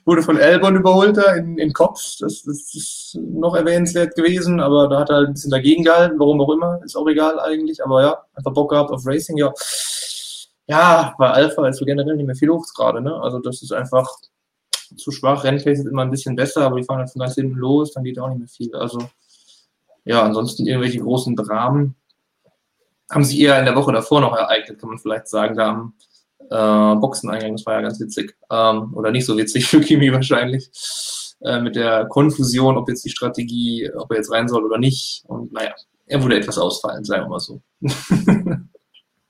wurde 0.04 0.22
von 0.22 0.38
Albon 0.38 0.76
überholt 0.76 1.16
da 1.16 1.34
in, 1.36 1.58
in 1.58 1.72
Kopf. 1.72 2.02
Das, 2.20 2.44
das, 2.44 2.76
ist 2.76 3.18
noch 3.22 3.56
erwähnenswert 3.56 4.16
gewesen, 4.16 4.60
aber 4.60 4.90
da 4.90 5.00
hat 5.00 5.10
er 5.10 5.16
halt 5.16 5.28
ein 5.30 5.34
bisschen 5.34 5.52
dagegen 5.52 5.86
gehalten, 5.86 6.20
warum 6.20 6.42
auch 6.42 6.52
immer. 6.52 6.82
Ist 6.84 6.98
auch 6.98 7.08
egal 7.08 7.40
eigentlich. 7.40 7.82
Aber 7.86 8.02
ja, 8.02 8.22
einfach 8.34 8.54
Bock 8.54 8.72
gehabt 8.72 8.92
auf 8.92 9.06
Racing, 9.06 9.38
ja. 9.38 9.54
Ja, 10.68 11.16
bei 11.18 11.30
Alpha 11.30 11.66
ist 11.70 11.78
so 11.78 11.86
generell 11.86 12.18
nicht 12.18 12.26
mehr 12.26 12.36
viel 12.36 12.50
los 12.50 12.74
gerade, 12.74 13.02
ne? 13.02 13.16
Also 13.22 13.40
das 13.40 13.62
ist 13.62 13.72
einfach 13.72 14.10
zu 14.98 15.12
schwach. 15.12 15.46
Rennpace 15.46 15.80
ist 15.80 15.88
immer 15.88 16.02
ein 16.02 16.12
bisschen 16.12 16.36
besser, 16.36 16.64
aber 16.66 16.78
die 16.78 16.84
fahren 16.84 17.00
halt 17.00 17.12
von 17.12 17.22
ganz 17.22 17.36
hinten 17.36 17.56
los, 17.56 17.94
dann 17.94 18.04
geht 18.04 18.20
auch 18.20 18.28
nicht 18.28 18.40
mehr 18.40 18.48
viel. 18.50 18.76
Also 18.76 19.00
ja, 20.06 20.24
ansonsten 20.24 20.66
irgendwelche 20.66 21.00
großen 21.00 21.36
Dramen 21.36 21.96
haben 23.10 23.24
sich 23.24 23.40
eher 23.40 23.60
in 23.60 23.66
der 23.66 23.76
Woche 23.76 23.92
davor 23.92 24.22
noch 24.22 24.36
ereignet, 24.36 24.80
kann 24.80 24.90
man 24.90 24.98
vielleicht 24.98 25.28
sagen, 25.28 25.56
da 25.56 25.70
am 25.70 25.94
äh, 26.50 27.00
Boxeneingang. 27.00 27.54
Das 27.54 27.66
war 27.66 27.76
ja 27.76 27.82
ganz 27.82 28.00
witzig. 28.00 28.36
Ähm, 28.52 28.94
oder 28.96 29.12
nicht 29.12 29.26
so 29.26 29.38
witzig 29.38 29.66
für 29.68 29.82
Kimi 29.82 30.12
wahrscheinlich. 30.12 30.70
Äh, 31.42 31.62
mit 31.62 31.76
der 31.76 32.06
Konfusion, 32.06 32.78
ob 32.78 32.90
jetzt 32.90 33.06
die 33.06 33.10
Strategie, 33.10 33.90
ob 33.96 34.12
er 34.12 34.18
jetzt 34.18 34.32
rein 34.32 34.48
soll 34.48 34.64
oder 34.64 34.78
nicht. 34.78 35.24
Und 35.28 35.52
naja, 35.52 35.74
er 36.06 36.24
wurde 36.24 36.38
etwas 36.38 36.58
ausfallen, 36.58 37.04
sagen 37.04 37.26
wir 37.26 37.30
mal 37.30 37.40
so. 37.40 37.62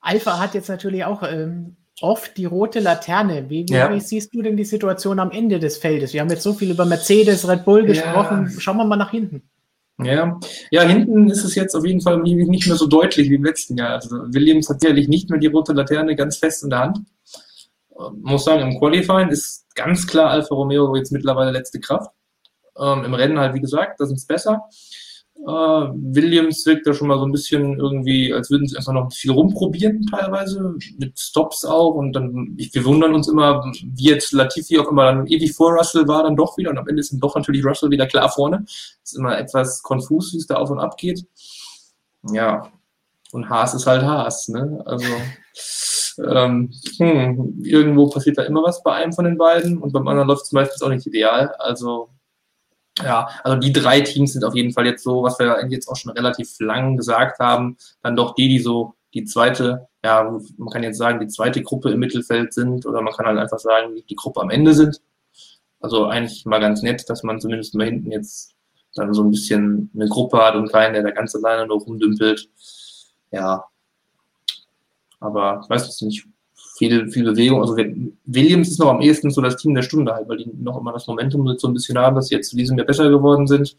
Alpha 0.01 0.39
hat 0.39 0.53
jetzt 0.53 0.69
natürlich 0.69 1.05
auch 1.05 1.23
ähm, 1.23 1.77
oft 2.01 2.37
die 2.37 2.45
rote 2.45 2.79
Laterne. 2.79 3.49
Wie, 3.49 3.65
wie, 3.67 3.73
ja. 3.73 3.93
wie, 3.93 3.99
siehst 3.99 4.33
du 4.33 4.41
denn 4.41 4.57
die 4.57 4.65
Situation 4.65 5.19
am 5.19 5.31
Ende 5.31 5.59
des 5.59 5.77
Feldes? 5.77 6.13
Wir 6.13 6.21
haben 6.21 6.29
jetzt 6.29 6.43
so 6.43 6.53
viel 6.53 6.71
über 6.71 6.85
Mercedes, 6.85 7.47
Red 7.47 7.63
Bull 7.63 7.85
gesprochen. 7.85 8.49
Ja. 8.51 8.59
Schauen 8.59 8.77
wir 8.77 8.85
mal 8.85 8.97
nach 8.97 9.11
hinten. 9.11 9.49
Ja. 9.99 10.40
ja, 10.72 10.82
hinten 10.82 11.30
ist 11.30 11.44
es 11.44 11.53
jetzt 11.53 11.76
auf 11.76 11.86
jeden 11.86 12.02
Fall 12.02 12.18
nicht 12.22 12.68
mehr 12.68 12.76
so 12.76 12.88
deutlich 12.88 13.30
wie 13.30 13.36
im 13.36 13.44
letzten 13.44 13.78
Jahr. 13.78 13.91
Also 13.91 14.10
Williams 14.34 14.68
hat 14.70 14.82
sicherlich 14.82 15.07
nicht 15.07 15.30
mehr 15.30 15.40
die 15.40 15.48
rote 15.48 15.74
Laterne 15.74 16.15
ganz 16.15 16.38
fest 16.38 16.64
in 16.64 16.72
der 16.72 16.80
Hand. 16.80 16.99
Ähm, 17.99 18.22
muss 18.22 18.45
sagen, 18.45 18.72
im 18.72 18.80
Qualifying 18.80 19.30
ist 19.30 19.68
ganz 19.76 20.07
klar 20.07 20.32
Alfa 20.32 20.56
Romeo 20.56 20.95
jetzt 20.95 21.11
mittlerweile 21.11 21.52
letzte 21.52 21.80
Kraft. 21.80 22.11
Ähm, 22.78 23.03
Im 23.03 23.14
Rennen 23.14 23.38
halt, 23.38 23.53
wie 23.53 23.61
gesagt, 23.61 23.99
da 23.99 24.06
sind 24.06 24.18
es 24.18 24.26
besser. 24.26 24.64
Äh, 25.45 25.49
Williams 25.49 26.65
wirkt 26.65 26.88
da 26.88 26.94
schon 26.94 27.10
mal 27.10 27.20
so 27.20 27.26
ein 27.26 27.32
bisschen 27.34 27.78
irgendwie, 27.78 28.34
als 28.34 28.49
würden 28.49 28.65
sie 28.65 28.78
einfach 28.78 28.94
noch 28.94 29.11
viel 29.11 29.32
rumprobieren, 29.32 30.06
teilweise, 30.10 30.76
mit 30.98 31.20
Stops 31.20 31.65
auch. 31.65 31.95
Und 31.95 32.14
dann, 32.14 32.56
wir 32.56 32.86
wundern 32.86 33.14
uns 33.14 33.28
immer, 33.28 33.61
wie 33.82 34.10
jetzt 34.10 34.32
Latifi 34.32 34.80
auch 34.80 34.90
immer 34.90 35.06
dann 35.06 35.28
ewig 35.28 35.53
vor 35.53 35.74
Russell 35.74 36.07
war, 36.07 36.24
dann 36.24 36.38
doch 36.38 36.57
wieder. 36.57 36.70
Und 36.70 36.78
am 36.78 36.88
Ende 36.88 37.02
ist 37.02 37.11
dann 37.11 37.20
doch 37.20 37.36
natürlich 37.36 37.65
Russell 37.65 37.90
wieder 37.90 38.07
klar 38.07 38.30
vorne. 38.30 38.64
Ist 39.03 39.18
immer 39.18 39.38
etwas 39.38 39.84
konfus, 39.84 40.32
wie 40.34 40.38
es 40.38 40.48
da 40.48 40.56
auf 40.56 40.70
und 40.70 40.80
ab 40.80 40.95
geht. 40.98 41.26
Ja. 42.32 42.72
Und 43.34 43.49
Haas 43.49 43.74
ist 43.74 43.86
halt 43.86 44.03
Haas, 44.03 44.48
ne? 44.48 44.82
Also, 44.86 45.07
ähm, 46.26 46.72
hm, 46.98 47.60
irgendwo 47.64 48.07
passiert 48.10 48.38
da 48.38 48.44
immer 48.44 48.64
was 48.64 48.82
bei 48.82 48.94
einem 48.94 49.11
von 49.11 49.26
den 49.26 49.38
beiden 49.38 49.80
und 49.80 49.91
beim 49.91 50.07
anderen 50.07 50.30
läuft 50.30 50.44
es 50.44 50.52
meistens 50.53 50.82
auch 50.84 50.90
nicht 50.90 51.06
ideal. 51.06 51.53
Also, 51.57 52.12
ja, 53.02 53.28
also 53.44 53.57
die 53.57 53.74
drei 53.74 54.02
Teams 54.02 54.34
sind 54.34 54.44
auf 54.44 54.56
jeden 54.56 54.72
Fall 54.72 54.86
jetzt 54.86 55.03
so, 55.03 55.24
was 55.24 55.40
wir 55.40 55.68
jetzt 55.70 55.88
auch 55.88 55.95
schon 55.95 56.11
relativ 56.11 56.60
lang 56.60 56.98
gesagt 56.98 57.40
haben, 57.40 57.78
dann 58.03 58.15
doch 58.15 58.36
die, 58.36 58.49
die 58.49 58.60
so 58.60 58.94
die 59.14 59.26
zweite, 59.26 59.88
ja, 60.03 60.24
man 60.57 60.70
kann 60.70 60.84
jetzt 60.84 60.98
sagen, 60.98 61.20
die 61.20 61.28
zweite 61.28 61.61
Gruppe 61.64 61.91
im 61.91 61.99
Mittelfeld 61.99 62.53
sind 62.53 62.86
oder 62.86 63.02
man 63.02 63.14
kann 63.14 63.26
halt 63.26 63.40
einfach 63.40 63.60
sagen, 63.60 63.95
die 64.07 64.15
Gruppe 64.15 64.41
am 64.41 64.49
Ende 64.49 64.74
sind. 64.74 65.02
Also 65.80 66.06
eigentlich 66.06 66.45
mal 66.45 66.60
ganz 66.60 66.82
nett, 66.82 67.10
dass 67.10 67.24
man 67.24 67.41
zumindest 67.41 67.76
mal 67.76 67.86
hinten 67.86 68.11
jetzt 68.11 68.56
dann 68.95 69.14
so 69.14 69.24
ein 69.24 69.32
bisschen 69.32 69.90
eine 69.95 70.07
Gruppe 70.07 70.38
hat 70.38 70.56
und 70.56 70.72
keinen, 70.72 70.94
der 70.94 71.03
da 71.03 71.11
ganz 71.11 71.36
alleine 71.36 71.68
noch 71.68 71.86
rumdümpelt. 71.86 72.49
Ja. 73.32 73.65
Aber 75.20 75.61
ich 75.64 75.70
weiß 75.70 75.88
es 75.88 76.02
nicht 76.02 76.28
viel, 76.89 77.10
viel 77.10 77.23
Bewegung. 77.23 77.61
Also 77.61 77.77
Williams 78.26 78.69
ist 78.69 78.80
noch 78.80 78.89
am 78.89 79.01
ehesten 79.01 79.31
so 79.31 79.41
das 79.41 79.57
Team 79.57 79.73
der 79.73 79.81
Stunde 79.81 80.14
halt, 80.14 80.27
weil 80.27 80.38
die 80.38 80.49
noch 80.60 80.80
immer 80.80 80.93
das 80.93 81.07
Momentum 81.07 81.47
so 81.57 81.68
ein 81.68 81.73
bisschen 81.73 81.97
haben, 81.97 82.15
dass 82.15 82.27
sie 82.27 82.35
jetzt 82.35 82.49
zu 82.49 82.55
diesem 82.55 82.77
Jahr 82.77 82.88
besser 82.88 83.10
geworden 83.10 83.47
sind. 83.47 83.76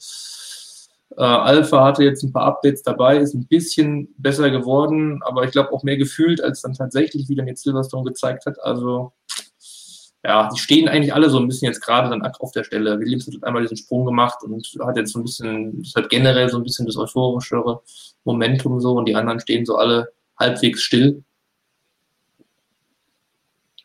Äh, 1.16 1.22
Alpha 1.22 1.84
hatte 1.84 2.02
jetzt 2.02 2.22
ein 2.24 2.32
paar 2.32 2.46
Updates 2.46 2.82
dabei, 2.82 3.18
ist 3.18 3.34
ein 3.34 3.46
bisschen 3.46 4.12
besser 4.18 4.50
geworden, 4.50 5.20
aber 5.24 5.44
ich 5.44 5.52
glaube 5.52 5.72
auch 5.72 5.82
mehr 5.84 5.96
gefühlt, 5.96 6.42
als 6.42 6.62
dann 6.62 6.74
tatsächlich 6.74 7.28
wieder 7.28 7.46
jetzt 7.46 7.62
Silverstone 7.62 8.04
gezeigt 8.04 8.46
hat. 8.46 8.58
Also 8.62 9.12
ja, 10.24 10.48
die 10.48 10.58
stehen 10.58 10.88
eigentlich 10.88 11.12
alle 11.12 11.28
so 11.28 11.38
ein 11.38 11.46
bisschen 11.46 11.68
jetzt 11.68 11.82
gerade 11.82 12.08
dann 12.08 12.22
auf 12.22 12.52
der 12.52 12.64
Stelle. 12.64 12.98
Williams 12.98 13.26
hat 13.26 13.44
einmal 13.44 13.62
diesen 13.62 13.76
Sprung 13.76 14.06
gemacht 14.06 14.38
und 14.42 14.66
hat 14.80 14.96
jetzt 14.96 15.12
so 15.12 15.18
ein 15.18 15.24
bisschen, 15.24 15.82
das 15.82 15.94
hat 15.94 16.08
generell 16.08 16.48
so 16.48 16.56
ein 16.56 16.62
bisschen 16.62 16.86
das 16.86 16.96
euphorischere 16.96 17.82
Momentum 18.24 18.80
so 18.80 18.94
und 18.94 19.06
die 19.06 19.14
anderen 19.14 19.38
stehen 19.38 19.66
so 19.66 19.76
alle 19.76 20.08
halbwegs 20.40 20.82
still. 20.82 21.22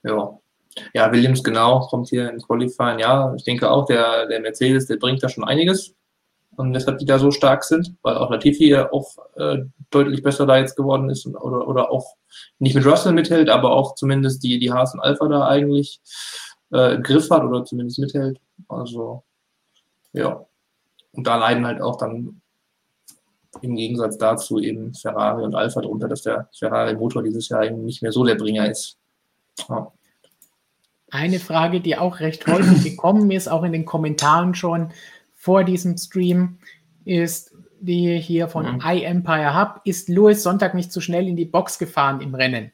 Ja. 0.04 0.40
Ja, 0.94 1.12
Williams 1.12 1.44
genau, 1.44 1.88
kommt 1.88 2.10
hier 2.10 2.30
in 2.30 2.42
Qualifying. 2.42 3.00
Ja, 3.00 3.34
ich 3.36 3.44
denke 3.44 3.70
auch, 3.70 3.86
der, 3.86 4.28
der 4.28 4.40
Mercedes, 4.40 4.86
der 4.86 4.98
bringt 4.98 5.22
da 5.24 5.30
schon 5.30 5.44
einiges. 5.44 5.96
Und 6.56 6.74
deshalb 6.74 6.98
die 6.98 7.06
da 7.06 7.18
so 7.20 7.32
stark 7.32 7.64
sind, 7.64 7.96
weil 8.02 8.18
auch 8.18 8.30
Latifi 8.30 8.70
ja 8.70 8.92
auch 8.92 9.16
äh, 9.36 9.60
deutlich 9.92 10.22
besser 10.22 10.46
da 10.46 10.58
jetzt 10.58 10.76
geworden 10.76 11.10
ist 11.10 11.26
und, 11.26 11.38
oder, 11.38 11.68
oder 11.68 11.90
auch 11.90 12.16
nicht 12.60 12.76
mit 12.76 12.86
Russell 12.86 13.14
mithält, 13.14 13.50
aber 13.50 13.72
auch 13.72 13.96
zumindest 13.96 14.44
die, 14.44 14.60
die 14.60 14.72
Haas 14.72 14.94
und 14.94 15.00
Alpha 15.00 15.28
da 15.28 15.48
eigentlich 15.48 16.02
äh, 16.74 16.96
im 16.96 17.04
Griff 17.04 17.30
hat 17.30 17.44
oder 17.44 17.64
zumindest 17.64 18.00
mithält. 18.00 18.42
Also, 18.68 19.24
ja. 20.12 20.46
Und 21.14 21.26
da 21.26 21.38
leiden 21.38 21.66
halt 21.66 21.82
auch 21.82 21.98
dann 21.98 22.42
im 23.62 23.76
Gegensatz 23.76 24.18
dazu 24.18 24.60
eben 24.60 24.94
Ferrari 24.94 25.44
und 25.44 25.56
Alpha 25.56 25.82
drunter, 25.82 26.08
dass 26.08 26.24
der 26.24 26.50
Ferrari-Motor 26.58 27.24
dieses 27.24 27.50
Jahr 27.50 27.66
eben 27.66 27.86
nicht 27.86 28.02
mehr 28.02 28.12
so 28.12 28.24
der 28.24 28.36
Bringer 28.36 28.70
ist. 28.70 28.98
Ja. 29.68 29.92
Eine 31.12 31.40
Frage, 31.40 31.82
die 31.82 31.98
auch 31.98 32.20
recht 32.20 32.46
häufig 32.48 32.84
gekommen 32.84 33.32
ist, 33.32 33.48
auch 33.48 33.64
in 33.64 33.72
den 33.72 33.86
Kommentaren 33.86 34.54
schon 34.54 34.92
vor 35.36 35.64
diesem 35.64 35.98
Stream, 35.98 36.60
ist 37.06 37.54
die 37.80 38.20
hier 38.20 38.48
von 38.48 38.76
mhm. 38.76 38.82
iEmpire 38.86 39.60
Hub. 39.60 39.82
Ist 39.86 40.10
Louis 40.10 40.44
Sonntag 40.44 40.76
nicht 40.76 40.92
zu 40.92 41.02
schnell 41.02 41.28
in 41.28 41.36
die 41.36 41.46
Box 41.46 41.80
gefahren 41.80 42.22
im 42.22 42.36
Rennen? 42.36 42.72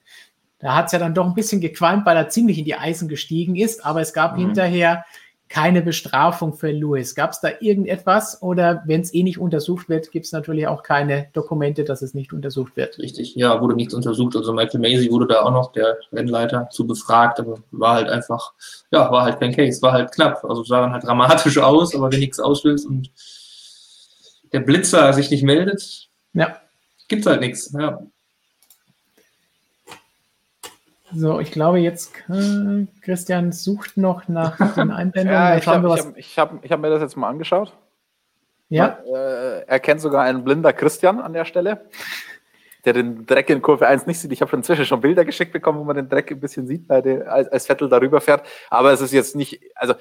Da 0.59 0.75
hat 0.75 0.87
es 0.87 0.91
ja 0.93 0.99
dann 0.99 1.13
doch 1.13 1.25
ein 1.25 1.35
bisschen 1.35 1.61
gequalmt, 1.61 2.05
weil 2.05 2.17
er 2.17 2.29
ziemlich 2.29 2.57
in 2.57 2.65
die 2.65 2.75
Eisen 2.75 3.07
gestiegen 3.07 3.55
ist, 3.55 3.85
aber 3.85 4.01
es 4.01 4.13
gab 4.13 4.35
mhm. 4.35 4.47
hinterher 4.47 5.05
keine 5.47 5.81
Bestrafung 5.81 6.53
für 6.53 6.71
Lewis. 6.71 7.13
Gab 7.13 7.31
es 7.31 7.39
da 7.39 7.49
irgendetwas 7.59 8.41
oder 8.41 8.83
wenn 8.85 9.01
es 9.01 9.13
eh 9.13 9.23
nicht 9.23 9.37
untersucht 9.37 9.89
wird, 9.89 10.11
gibt 10.11 10.25
es 10.25 10.31
natürlich 10.31 10.67
auch 10.67 10.81
keine 10.81 11.27
Dokumente, 11.33 11.83
dass 11.83 12.01
es 12.01 12.13
nicht 12.13 12.33
untersucht 12.33 12.75
wird? 12.75 12.97
Richtig, 12.97 13.35
ja, 13.35 13.61
wurde 13.61 13.75
nichts 13.75 13.93
untersucht. 13.93 14.35
Also 14.35 14.53
Michael 14.53 14.79
Macy 14.79 15.11
wurde 15.11 15.27
da 15.27 15.41
auch 15.41 15.51
noch, 15.51 15.71
der 15.71 15.97
Rennleiter, 16.11 16.69
zu 16.71 16.87
befragt, 16.87 17.39
aber 17.39 17.59
war 17.71 17.95
halt 17.95 18.09
einfach, 18.09 18.53
ja, 18.91 19.11
war 19.11 19.23
halt 19.23 19.39
kein 19.39 19.55
Case, 19.55 19.81
war 19.81 19.93
halt 19.93 20.11
knapp. 20.11 20.43
Also 20.43 20.63
sah 20.63 20.81
dann 20.81 20.93
halt 20.93 21.03
dramatisch 21.03 21.57
aus, 21.59 21.95
aber 21.95 22.11
wenn 22.11 22.19
nichts 22.19 22.39
auslöst 22.39 22.87
und 22.87 23.11
der 24.51 24.61
Blitzer 24.61 25.13
sich 25.13 25.29
nicht 25.29 25.43
meldet, 25.43 26.09
ja. 26.33 26.59
gibt 27.07 27.21
es 27.21 27.27
halt 27.27 27.41
nichts. 27.41 27.71
Ja. 27.77 27.99
So, 31.15 31.39
ich 31.39 31.51
glaube, 31.51 31.79
jetzt 31.79 32.13
äh, 32.29 32.85
Christian 33.01 33.51
sucht 33.51 33.97
noch 33.97 34.27
nach 34.27 34.57
den 34.75 34.91
Einblendungen. 34.91 35.31
ja, 35.31 35.57
ich 35.57 35.67
habe 35.67 35.89
hab, 35.89 36.17
hab, 36.17 36.69
hab 36.69 36.79
mir 36.79 36.89
das 36.89 37.01
jetzt 37.01 37.15
mal 37.15 37.29
angeschaut. 37.29 37.73
Ja. 38.69 38.99
Man, 39.05 39.15
äh, 39.15 39.59
er 39.67 39.79
kennt 39.79 40.01
sogar 40.01 40.23
einen 40.23 40.43
blinder 40.43 40.73
Christian 40.73 41.19
an 41.19 41.33
der 41.33 41.45
Stelle, 41.45 41.85
der 42.83 42.93
den 42.93 43.25
Dreck 43.25 43.49
in 43.49 43.61
Kurve 43.61 43.87
1 43.87 44.07
nicht 44.07 44.19
sieht. 44.19 44.31
Ich 44.31 44.41
habe 44.41 44.55
inzwischen 44.55 44.85
schon 44.85 45.01
Bilder 45.01 45.25
geschickt 45.25 45.53
bekommen, 45.53 45.79
wo 45.79 45.83
man 45.83 45.95
den 45.95 46.09
Dreck 46.09 46.31
ein 46.31 46.39
bisschen 46.39 46.67
sieht, 46.67 46.89
der, 46.89 47.31
als, 47.31 47.47
als 47.49 47.65
Vettel 47.67 47.89
darüber 47.89 48.21
fährt. 48.21 48.45
Aber 48.69 48.91
es 48.91 49.01
ist 49.01 49.13
jetzt 49.13 49.35
nicht, 49.35 49.61
also 49.75 49.93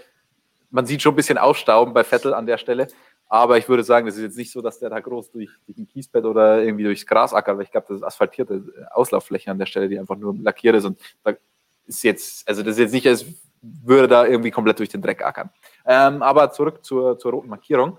man 0.70 0.86
sieht 0.86 1.02
schon 1.02 1.12
ein 1.12 1.16
bisschen 1.16 1.38
Aufstauben 1.38 1.94
bei 1.94 2.04
Vettel 2.04 2.34
an 2.34 2.46
der 2.46 2.58
Stelle. 2.58 2.88
Aber 3.28 3.58
ich 3.58 3.68
würde 3.68 3.82
sagen, 3.82 4.06
es 4.06 4.16
ist 4.16 4.22
jetzt 4.22 4.38
nicht 4.38 4.52
so, 4.52 4.60
dass 4.62 4.78
der 4.78 4.90
da 4.90 5.00
groß 5.00 5.32
durch, 5.32 5.50
durch 5.66 5.78
ein 5.78 5.88
Kiesbett 5.88 6.24
oder 6.24 6.62
irgendwie 6.62 6.84
durchs 6.84 7.06
Gras 7.06 7.32
ackert, 7.32 7.56
weil 7.56 7.64
ich 7.64 7.70
glaube, 7.70 7.86
das 7.88 7.98
ist 7.98 8.02
asphaltierte 8.02 8.62
Auslauffläche 8.92 9.50
an 9.50 9.58
der 9.58 9.66
Stelle, 9.66 9.88
die 9.88 9.98
einfach 9.98 10.16
nur 10.16 10.36
lackiert 10.36 10.76
ist. 10.76 10.84
Und 10.84 10.98
da 11.24 11.32
ist 11.86 12.04
jetzt, 12.04 12.48
also 12.48 12.62
das 12.62 12.72
ist 12.72 12.78
jetzt 12.78 12.92
nicht, 12.92 13.06
als 13.06 13.24
würde 13.62 14.08
da 14.08 14.26
irgendwie 14.26 14.50
komplett 14.50 14.78
durch 14.78 14.90
den 14.90 15.02
Dreck 15.02 15.24
ackern. 15.24 15.50
Ähm, 15.86 16.22
aber 16.22 16.50
zurück 16.52 16.84
zur, 16.84 17.18
zur 17.18 17.32
roten 17.32 17.48
Markierung. 17.48 17.98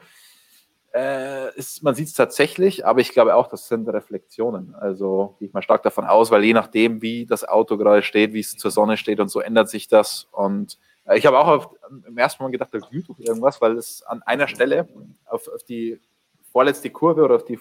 Äh, 0.93 1.53
ist, 1.57 1.83
man 1.83 1.93
sieht 1.93 2.07
es 2.07 2.13
tatsächlich, 2.13 2.85
aber 2.85 3.01
ich 3.01 3.09
glaube 3.09 3.35
auch, 3.35 3.47
das 3.47 3.67
sind 3.67 3.89
Reflexionen. 3.89 4.75
Also 4.75 5.35
gehe 5.39 5.49
ich 5.49 5.53
mal 5.53 5.61
stark 5.61 5.83
davon 5.83 6.05
aus, 6.05 6.31
weil 6.31 6.45
je 6.45 6.53
nachdem, 6.53 7.01
wie 7.01 7.25
das 7.25 7.45
Auto 7.45 7.77
gerade 7.77 8.01
steht, 8.01 8.31
wie 8.31 8.39
es 8.39 8.55
zur 8.55 8.71
Sonne 8.71 8.95
steht 8.95 9.19
und 9.19 9.27
so, 9.27 9.41
ändert 9.41 9.69
sich 9.69 9.89
das. 9.89 10.27
Und 10.31 10.75
äh, 10.75 10.94
ich 11.13 11.25
habe 11.25 11.39
auch 11.39 11.47
auf, 11.47 11.69
im 12.07 12.17
ersten 12.17 12.41
Mal 12.41 12.49
gedacht, 12.49 12.73
da 12.73 12.79
glüht 12.79 13.07
doch 13.07 13.19
irgendwas, 13.19 13.61
weil 13.61 13.77
es 13.77 14.01
an 14.03 14.23
einer 14.23 14.47
Stelle 14.47 14.87
auf, 15.25 15.47
auf, 15.47 15.63
die 15.63 15.99
vorletzte 16.51 16.89
Kurve 16.89 17.23
oder 17.23 17.35
auf 17.35 17.45
die, 17.45 17.59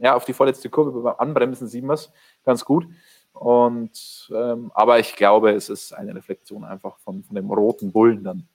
ja, 0.00 0.14
auf 0.16 0.24
die 0.24 0.32
vorletzte 0.32 0.68
Kurve 0.68 1.00
beim 1.00 1.14
Anbremsen 1.18 1.68
sieht 1.68 1.84
man 1.84 1.94
es 1.94 2.10
ganz 2.44 2.64
gut. 2.64 2.86
Und, 3.32 4.28
ähm, 4.34 4.72
aber 4.74 4.98
ich 4.98 5.14
glaube, 5.14 5.52
es 5.52 5.68
ist 5.68 5.92
eine 5.92 6.14
Reflexion 6.14 6.64
einfach 6.64 6.98
von, 6.98 7.22
von 7.22 7.36
dem 7.36 7.50
roten 7.50 7.92
Bullen 7.92 8.24
dann. 8.24 8.48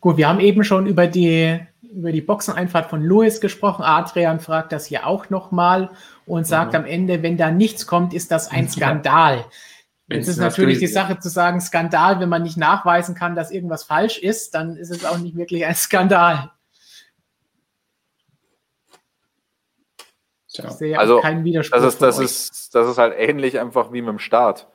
Gut, 0.00 0.16
wir 0.16 0.28
haben 0.28 0.40
eben 0.40 0.62
schon 0.62 0.86
über 0.86 1.08
die, 1.08 1.58
über 1.82 2.12
die 2.12 2.20
Boxeneinfahrt 2.20 2.88
von 2.88 3.02
Lewis 3.02 3.40
gesprochen. 3.40 3.82
Adrian 3.82 4.40
fragt 4.40 4.72
das 4.72 4.86
hier 4.86 5.06
auch 5.06 5.28
nochmal 5.28 5.90
und 6.24 6.46
sagt 6.46 6.72
mhm. 6.72 6.80
am 6.80 6.84
Ende, 6.86 7.22
wenn 7.22 7.36
da 7.36 7.50
nichts 7.50 7.86
kommt, 7.86 8.14
ist 8.14 8.30
das 8.30 8.50
ein 8.50 8.68
Skandal. 8.68 9.44
Es 10.10 10.26
ist 10.26 10.38
natürlich 10.38 10.80
die 10.80 10.88
Sache 10.88 11.18
zu 11.20 11.28
sagen, 11.28 11.60
Skandal, 11.60 12.18
wenn 12.18 12.28
man 12.28 12.42
nicht 12.42 12.56
nachweisen 12.56 13.14
kann, 13.14 13.36
dass 13.36 13.52
irgendwas 13.52 13.84
falsch 13.84 14.18
ist, 14.18 14.54
dann 14.54 14.76
ist 14.76 14.90
es 14.90 15.04
auch 15.04 15.18
nicht 15.18 15.36
wirklich 15.36 15.64
ein 15.64 15.74
Skandal. 15.74 16.50
Ich 20.52 20.68
sehe 20.70 20.98
also, 20.98 21.20
keinen 21.20 21.44
Widerspruch. 21.44 21.78
Das 21.78 21.94
ist, 21.94 22.02
das, 22.02 22.18
ist, 22.18 22.74
das 22.74 22.88
ist 22.88 22.98
halt 22.98 23.14
ähnlich 23.16 23.60
einfach 23.60 23.92
wie 23.92 24.02
mit 24.02 24.10
dem 24.10 24.18
Start. 24.18 24.68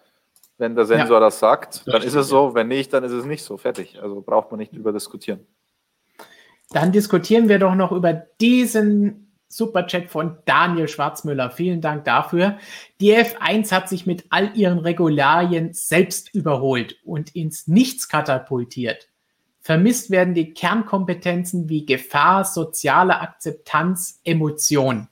Wenn 0.57 0.73
der 0.73 0.85
Sensor 0.85 1.17
ja. 1.17 1.19
das 1.19 1.39
sagt, 1.39 1.83
dann 1.85 2.01
ist 2.01 2.15
es 2.15 2.29
so. 2.29 2.55
Wenn 2.55 2.69
nicht, 2.69 2.93
dann 2.93 3.03
ist 3.03 3.11
es 3.11 3.25
nicht 3.25 3.43
so. 3.43 3.57
Fertig. 3.57 3.99
Also 4.01 4.21
braucht 4.21 4.51
man 4.51 4.59
nicht 4.59 4.73
drüber 4.73 4.93
diskutieren. 4.93 5.45
Dann 6.69 6.93
diskutieren 6.93 7.49
wir 7.49 7.59
doch 7.59 7.75
noch 7.75 7.91
über 7.91 8.13
diesen 8.13 9.24
Superchat 9.47 10.09
von 10.09 10.37
Daniel 10.45 10.87
Schwarzmüller. 10.87 11.51
Vielen 11.51 11.81
Dank 11.81 12.05
dafür. 12.05 12.57
Die 12.99 13.13
F1 13.13 13.71
hat 13.71 13.89
sich 13.89 14.05
mit 14.05 14.25
all 14.29 14.55
ihren 14.55 14.79
Regularien 14.79 15.73
selbst 15.73 16.33
überholt 16.33 16.97
und 17.03 17.35
ins 17.35 17.67
Nichts 17.67 18.09
katapultiert. 18.09 19.09
Vermisst 19.61 20.11
werden 20.11 20.33
die 20.33 20.53
Kernkompetenzen 20.53 21.69
wie 21.69 21.85
Gefahr, 21.85 22.45
soziale 22.45 23.19
Akzeptanz, 23.19 24.21
Emotion. 24.23 25.07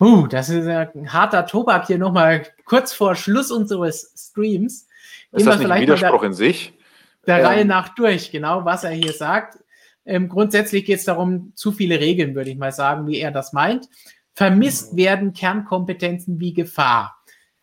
Uh, 0.00 0.26
das 0.26 0.48
ist 0.48 0.66
ein 0.66 1.12
harter 1.12 1.46
Tobak 1.46 1.86
hier 1.86 1.98
nochmal 1.98 2.46
kurz 2.64 2.92
vor 2.92 3.16
Schluss 3.16 3.50
unseres 3.50 4.12
Streams. 4.16 4.86
Ist 5.32 5.46
das 5.46 5.58
nicht 5.58 5.70
ein 5.70 5.82
Widerspruch 5.82 6.20
der, 6.20 6.28
in 6.28 6.34
sich? 6.34 6.72
Der 7.26 7.40
ähm. 7.40 7.46
Reihe 7.46 7.64
nach 7.64 7.90
durch, 7.90 8.30
genau, 8.30 8.64
was 8.64 8.84
er 8.84 8.90
hier 8.90 9.12
sagt. 9.12 9.58
Ähm, 10.06 10.28
grundsätzlich 10.28 10.84
geht 10.84 10.98
es 10.98 11.04
darum, 11.04 11.52
zu 11.54 11.72
viele 11.72 12.00
Regeln, 12.00 12.34
würde 12.34 12.50
ich 12.50 12.58
mal 12.58 12.72
sagen, 12.72 13.06
wie 13.06 13.18
er 13.18 13.30
das 13.30 13.52
meint. 13.52 13.88
Vermisst 14.32 14.92
mhm. 14.92 14.96
werden 14.96 15.32
Kernkompetenzen 15.32 16.40
wie 16.40 16.52
Gefahr. 16.52 17.16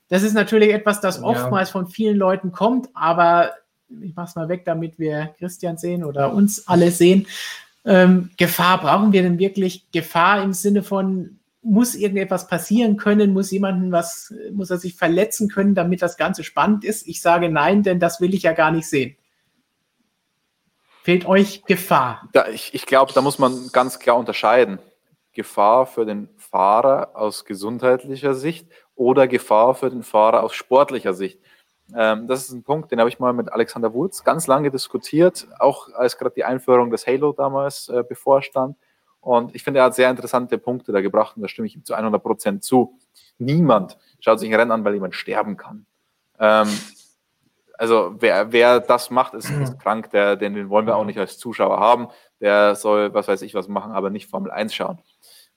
Das 0.07 0.23
ist 0.23 0.33
natürlich 0.33 0.73
etwas, 0.73 0.99
das 0.99 1.23
oftmals 1.23 1.69
ja. 1.69 1.73
von 1.73 1.87
vielen 1.87 2.17
Leuten 2.17 2.51
kommt, 2.51 2.89
aber 2.93 3.51
ich 4.01 4.15
mache 4.15 4.27
es 4.27 4.35
mal 4.35 4.49
weg, 4.49 4.65
damit 4.65 4.99
wir 4.99 5.33
Christian 5.37 5.77
sehen 5.77 6.03
oder 6.03 6.33
uns 6.33 6.67
alle 6.67 6.91
sehen. 6.91 7.27
Ähm, 7.85 8.29
Gefahr, 8.37 8.79
brauchen 8.79 9.11
wir 9.11 9.21
denn 9.21 9.39
wirklich 9.39 9.89
Gefahr 9.91 10.43
im 10.43 10.53
Sinne 10.53 10.83
von, 10.83 11.39
muss 11.61 11.95
irgendetwas 11.95 12.47
passieren 12.47 12.97
können, 12.97 13.33
muss 13.33 13.51
jemanden 13.51 13.91
was, 13.91 14.33
muss 14.51 14.69
er 14.69 14.77
sich 14.77 14.95
verletzen 14.95 15.47
können, 15.47 15.75
damit 15.75 16.01
das 16.01 16.17
Ganze 16.17 16.43
spannend 16.43 16.83
ist? 16.83 17.07
Ich 17.07 17.21
sage 17.21 17.49
nein, 17.49 17.83
denn 17.83 17.99
das 17.99 18.19
will 18.19 18.33
ich 18.33 18.43
ja 18.43 18.53
gar 18.53 18.71
nicht 18.71 18.87
sehen. 18.87 19.15
Fehlt 21.03 21.25
euch 21.25 21.63
Gefahr? 21.65 22.29
Da, 22.31 22.47
ich 22.47 22.73
ich 22.73 22.85
glaube, 22.85 23.11
da 23.13 23.21
muss 23.21 23.39
man 23.39 23.69
ganz 23.71 23.99
klar 23.99 24.17
unterscheiden. 24.17 24.79
Gefahr 25.33 25.85
für 25.85 26.05
den 26.05 26.29
Fahrer 26.37 27.11
aus 27.15 27.45
gesundheitlicher 27.45 28.33
Sicht 28.33 28.67
oder 28.95 29.27
Gefahr 29.27 29.75
für 29.75 29.89
den 29.89 30.03
Fahrer 30.03 30.43
aus 30.43 30.53
sportlicher 30.53 31.13
Sicht. 31.13 31.39
Ähm, 31.95 32.27
das 32.27 32.43
ist 32.43 32.51
ein 32.51 32.63
Punkt, 32.63 32.91
den 32.91 32.99
habe 32.99 33.09
ich 33.09 33.19
mal 33.19 33.33
mit 33.33 33.51
Alexander 33.51 33.93
Wurz 33.93 34.23
ganz 34.23 34.47
lange 34.47 34.71
diskutiert, 34.71 35.47
auch 35.59 35.91
als 35.93 36.17
gerade 36.17 36.35
die 36.35 36.43
Einführung 36.43 36.91
des 36.91 37.07
Halo 37.07 37.31
damals 37.31 37.89
äh, 37.89 38.03
bevorstand. 38.07 38.77
Und 39.19 39.55
ich 39.55 39.63
finde, 39.63 39.79
er 39.79 39.85
hat 39.85 39.95
sehr 39.95 40.09
interessante 40.09 40.57
Punkte 40.57 40.91
da 40.91 41.01
gebracht 41.01 41.35
und 41.35 41.43
da 41.43 41.47
stimme 41.47 41.67
ich 41.67 41.75
ihm 41.75 41.85
zu 41.85 41.93
100 41.93 42.21
Prozent 42.21 42.63
zu. 42.63 42.97
Niemand 43.37 43.97
schaut 44.19 44.39
sich 44.39 44.49
ein 44.49 44.55
Rennen 44.55 44.71
an, 44.71 44.83
weil 44.83 44.95
jemand 44.95 45.15
sterben 45.15 45.57
kann. 45.57 45.85
Ähm, 46.39 46.67
also 47.81 48.13
wer, 48.19 48.51
wer 48.51 48.79
das 48.79 49.09
macht, 49.09 49.33
ist, 49.33 49.49
ist 49.49 49.79
krank, 49.79 50.11
der, 50.11 50.35
den, 50.35 50.53
den 50.53 50.69
wollen 50.69 50.85
wir 50.85 50.95
auch 50.95 51.03
nicht 51.03 51.17
als 51.17 51.39
Zuschauer 51.39 51.79
haben. 51.79 52.09
Der 52.39 52.75
soll, 52.75 53.11
was 53.15 53.27
weiß 53.27 53.41
ich, 53.41 53.55
was 53.55 53.67
machen, 53.67 53.91
aber 53.91 54.11
nicht 54.11 54.29
Formel 54.29 54.51
1 54.51 54.75
schauen. 54.75 54.99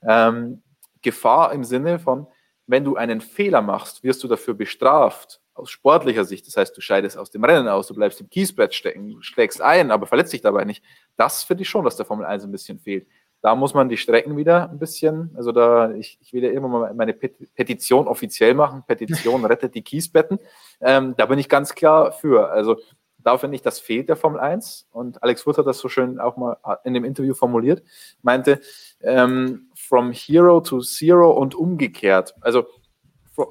Ähm, 0.01 0.62
Gefahr 1.02 1.52
im 1.52 1.64
Sinne 1.64 1.98
von, 1.98 2.26
wenn 2.66 2.82
du 2.82 2.96
einen 2.96 3.20
Fehler 3.20 3.60
machst, 3.60 4.02
wirst 4.02 4.24
du 4.24 4.28
dafür 4.28 4.55
bestraft, 4.55 5.42
aus 5.52 5.68
sportlicher 5.68 6.24
Sicht. 6.24 6.46
Das 6.46 6.56
heißt, 6.56 6.74
du 6.74 6.80
scheidest 6.80 7.18
aus 7.18 7.30
dem 7.30 7.44
Rennen 7.44 7.68
aus, 7.68 7.88
du 7.88 7.94
bleibst 7.94 8.22
im 8.22 8.30
Kiesbrett 8.30 8.72
stecken, 8.72 9.22
schlägst 9.22 9.60
ein, 9.60 9.90
aber 9.90 10.06
verletzt 10.06 10.32
dich 10.32 10.40
dabei 10.40 10.64
nicht. 10.64 10.82
Das 11.18 11.44
finde 11.44 11.64
ich 11.64 11.68
schon, 11.68 11.84
dass 11.84 11.96
der 11.96 12.06
Formel 12.06 12.24
1 12.24 12.42
ein 12.44 12.52
bisschen 12.52 12.78
fehlt. 12.78 13.06
Da 13.45 13.55
muss 13.55 13.75
man 13.75 13.91
die 13.91 13.99
Strecken 13.99 14.39
wieder 14.39 14.71
ein 14.71 14.79
bisschen, 14.79 15.31
also 15.37 15.53
da, 15.53 15.91
ich, 15.91 16.16
ich 16.23 16.33
will 16.33 16.43
ja 16.43 16.51
immer 16.51 16.66
mal 16.66 16.95
meine 16.95 17.12
Petition 17.12 18.09
offiziell 18.09 18.55
machen. 18.55 18.85
Petition 18.87 19.45
rettet 19.45 19.75
die 19.75 19.83
Kiesbetten. 19.83 20.39
Ähm, 20.81 21.12
da 21.19 21.27
bin 21.27 21.39
ich 21.39 21.51
ganz 21.51 21.75
klar 21.75 22.11
für. 22.11 22.49
Also 22.49 22.79
da 23.19 23.37
finde 23.37 23.57
ich, 23.57 23.61
das 23.61 23.81
fehlt 23.81 24.09
der 24.09 24.16
Formel 24.16 24.41
1. 24.41 24.89
Und 24.93 25.23
Alex 25.23 25.47
Wood 25.47 25.59
hat 25.59 25.66
das 25.66 25.77
so 25.77 25.91
schön 25.91 26.19
auch 26.21 26.39
mal 26.39 26.57
in 26.85 26.95
dem 26.95 27.05
Interview 27.05 27.35
formuliert, 27.35 27.83
meinte, 28.23 28.62
ähm, 29.03 29.69
from 29.75 30.12
hero 30.12 30.62
to 30.62 30.81
zero 30.81 31.31
und 31.31 31.55
umgekehrt. 31.55 32.35
Also 32.41 32.65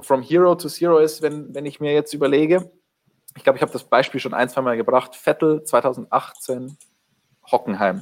from 0.02 0.24
hero 0.24 0.56
to 0.56 0.70
zero 0.70 0.98
ist, 0.98 1.22
wenn, 1.22 1.54
wenn 1.54 1.68
ich 1.68 1.80
mir 1.80 1.94
jetzt 1.94 2.16
überlege, 2.16 2.72
ich 3.38 3.44
glaube, 3.44 3.58
ich 3.58 3.62
habe 3.62 3.72
das 3.72 3.84
Beispiel 3.84 4.20
schon 4.20 4.34
ein, 4.34 4.50
zwei 4.50 4.62
Mal 4.62 4.76
gebracht, 4.76 5.16
Vettel 5.16 5.64
2018, 5.64 6.80
Hockenheim 7.52 8.02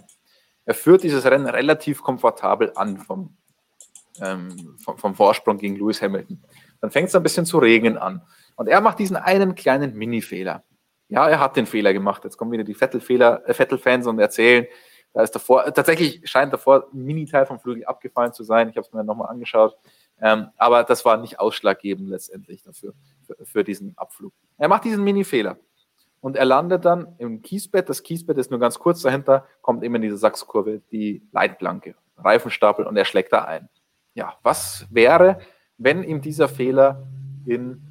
er 0.66 0.74
führt 0.74 1.04
dieses 1.04 1.26
Rennen 1.26 1.48
relativ 1.48 2.02
komfortabel 2.02 2.72
an 2.76 2.98
vom, 2.98 3.36
ähm, 4.22 4.78
vom, 4.84 4.98
vom, 4.98 5.16
Vorsprung 5.16 5.58
gegen 5.58 5.76
Lewis 5.76 6.02
Hamilton. 6.02 6.44
Dann 6.82 6.92
fängt 6.92 7.10
es 7.10 7.16
ein 7.16 7.24
bisschen 7.24 7.46
zu 7.46 7.58
regnen 7.58 7.98
an. 7.98 8.22
Und 8.56 8.68
er 8.68 8.82
macht 8.82 9.00
diesen 9.00 9.16
einen 9.16 9.56
kleinen 9.56 9.96
Mini-Fehler. 9.96 10.64
Ja, 11.08 11.28
er 11.28 11.40
hat 11.40 11.56
den 11.56 11.66
Fehler 11.66 11.94
gemacht. 11.94 12.24
Jetzt 12.24 12.38
kommen 12.38 12.52
wieder 12.52 12.64
die 12.64 12.74
äh, 12.74 13.54
Vettel-Fans 13.54 14.08
und 14.08 14.20
erzählen, 14.20 14.66
da 15.14 15.24
ist 15.24 15.32
davor, 15.32 15.66
äh, 15.66 15.72
tatsächlich 15.72 16.22
scheint 16.30 16.54
davor 16.54 16.88
ein 16.94 17.04
Mini-Teil 17.04 17.46
vom 17.46 17.60
Flügel 17.60 17.86
abgefallen 17.86 18.34
zu 18.34 18.44
sein. 18.44 18.70
Ich 18.70 18.78
habe 18.78 18.86
es 18.88 18.94
mir 18.94 19.04
nochmal 19.04 19.30
angeschaut. 19.30 19.76
Ähm, 20.22 20.50
aber 20.58 20.84
das 20.84 21.04
war 21.04 21.18
nicht 21.18 21.40
ausschlaggebend 21.40 22.10
letztendlich 22.10 22.64
dafür, 22.64 22.94
für, 23.26 23.46
für 23.46 23.64
diesen 23.64 23.98
Abflug. 23.98 24.34
Er 24.58 24.68
macht 24.68 24.86
diesen 24.86 25.04
Mini-Fehler 25.04 25.58
und 26.22 26.38
er 26.38 26.46
landet 26.46 26.86
dann 26.86 27.16
im 27.18 27.42
Kiesbett. 27.42 27.90
Das 27.90 28.04
Kiesbett 28.04 28.38
ist 28.38 28.52
nur 28.52 28.60
ganz 28.60 28.80
kurz 28.80 29.02
dahinter, 29.02 29.46
kommt 29.62 29.84
eben 29.84 29.96
in 29.96 30.04
diese 30.04 30.18
Sachskurve, 30.18 30.82
die 30.92 31.28
Leitplanke, 31.32 31.96
Reifenstapel 32.18 32.86
und 32.86 32.96
er 32.96 33.06
schlägt 33.06 33.34
da 33.34 33.44
ein. 33.44 33.68
Ja, 34.14 34.36
was 34.44 34.88
wäre, 34.90 35.40
wenn 35.78 36.04
ihm 36.04 36.22
dieser 36.22 36.48
Fehler 36.48 37.08
in 37.46 37.82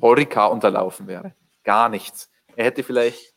Paul 0.00 0.26
unterlaufen 0.50 1.06
wäre? 1.06 1.34
Gar 1.62 1.88
nichts. 1.88 2.30
Er 2.56 2.64
hätte 2.64 2.82
vielleicht 2.82 3.34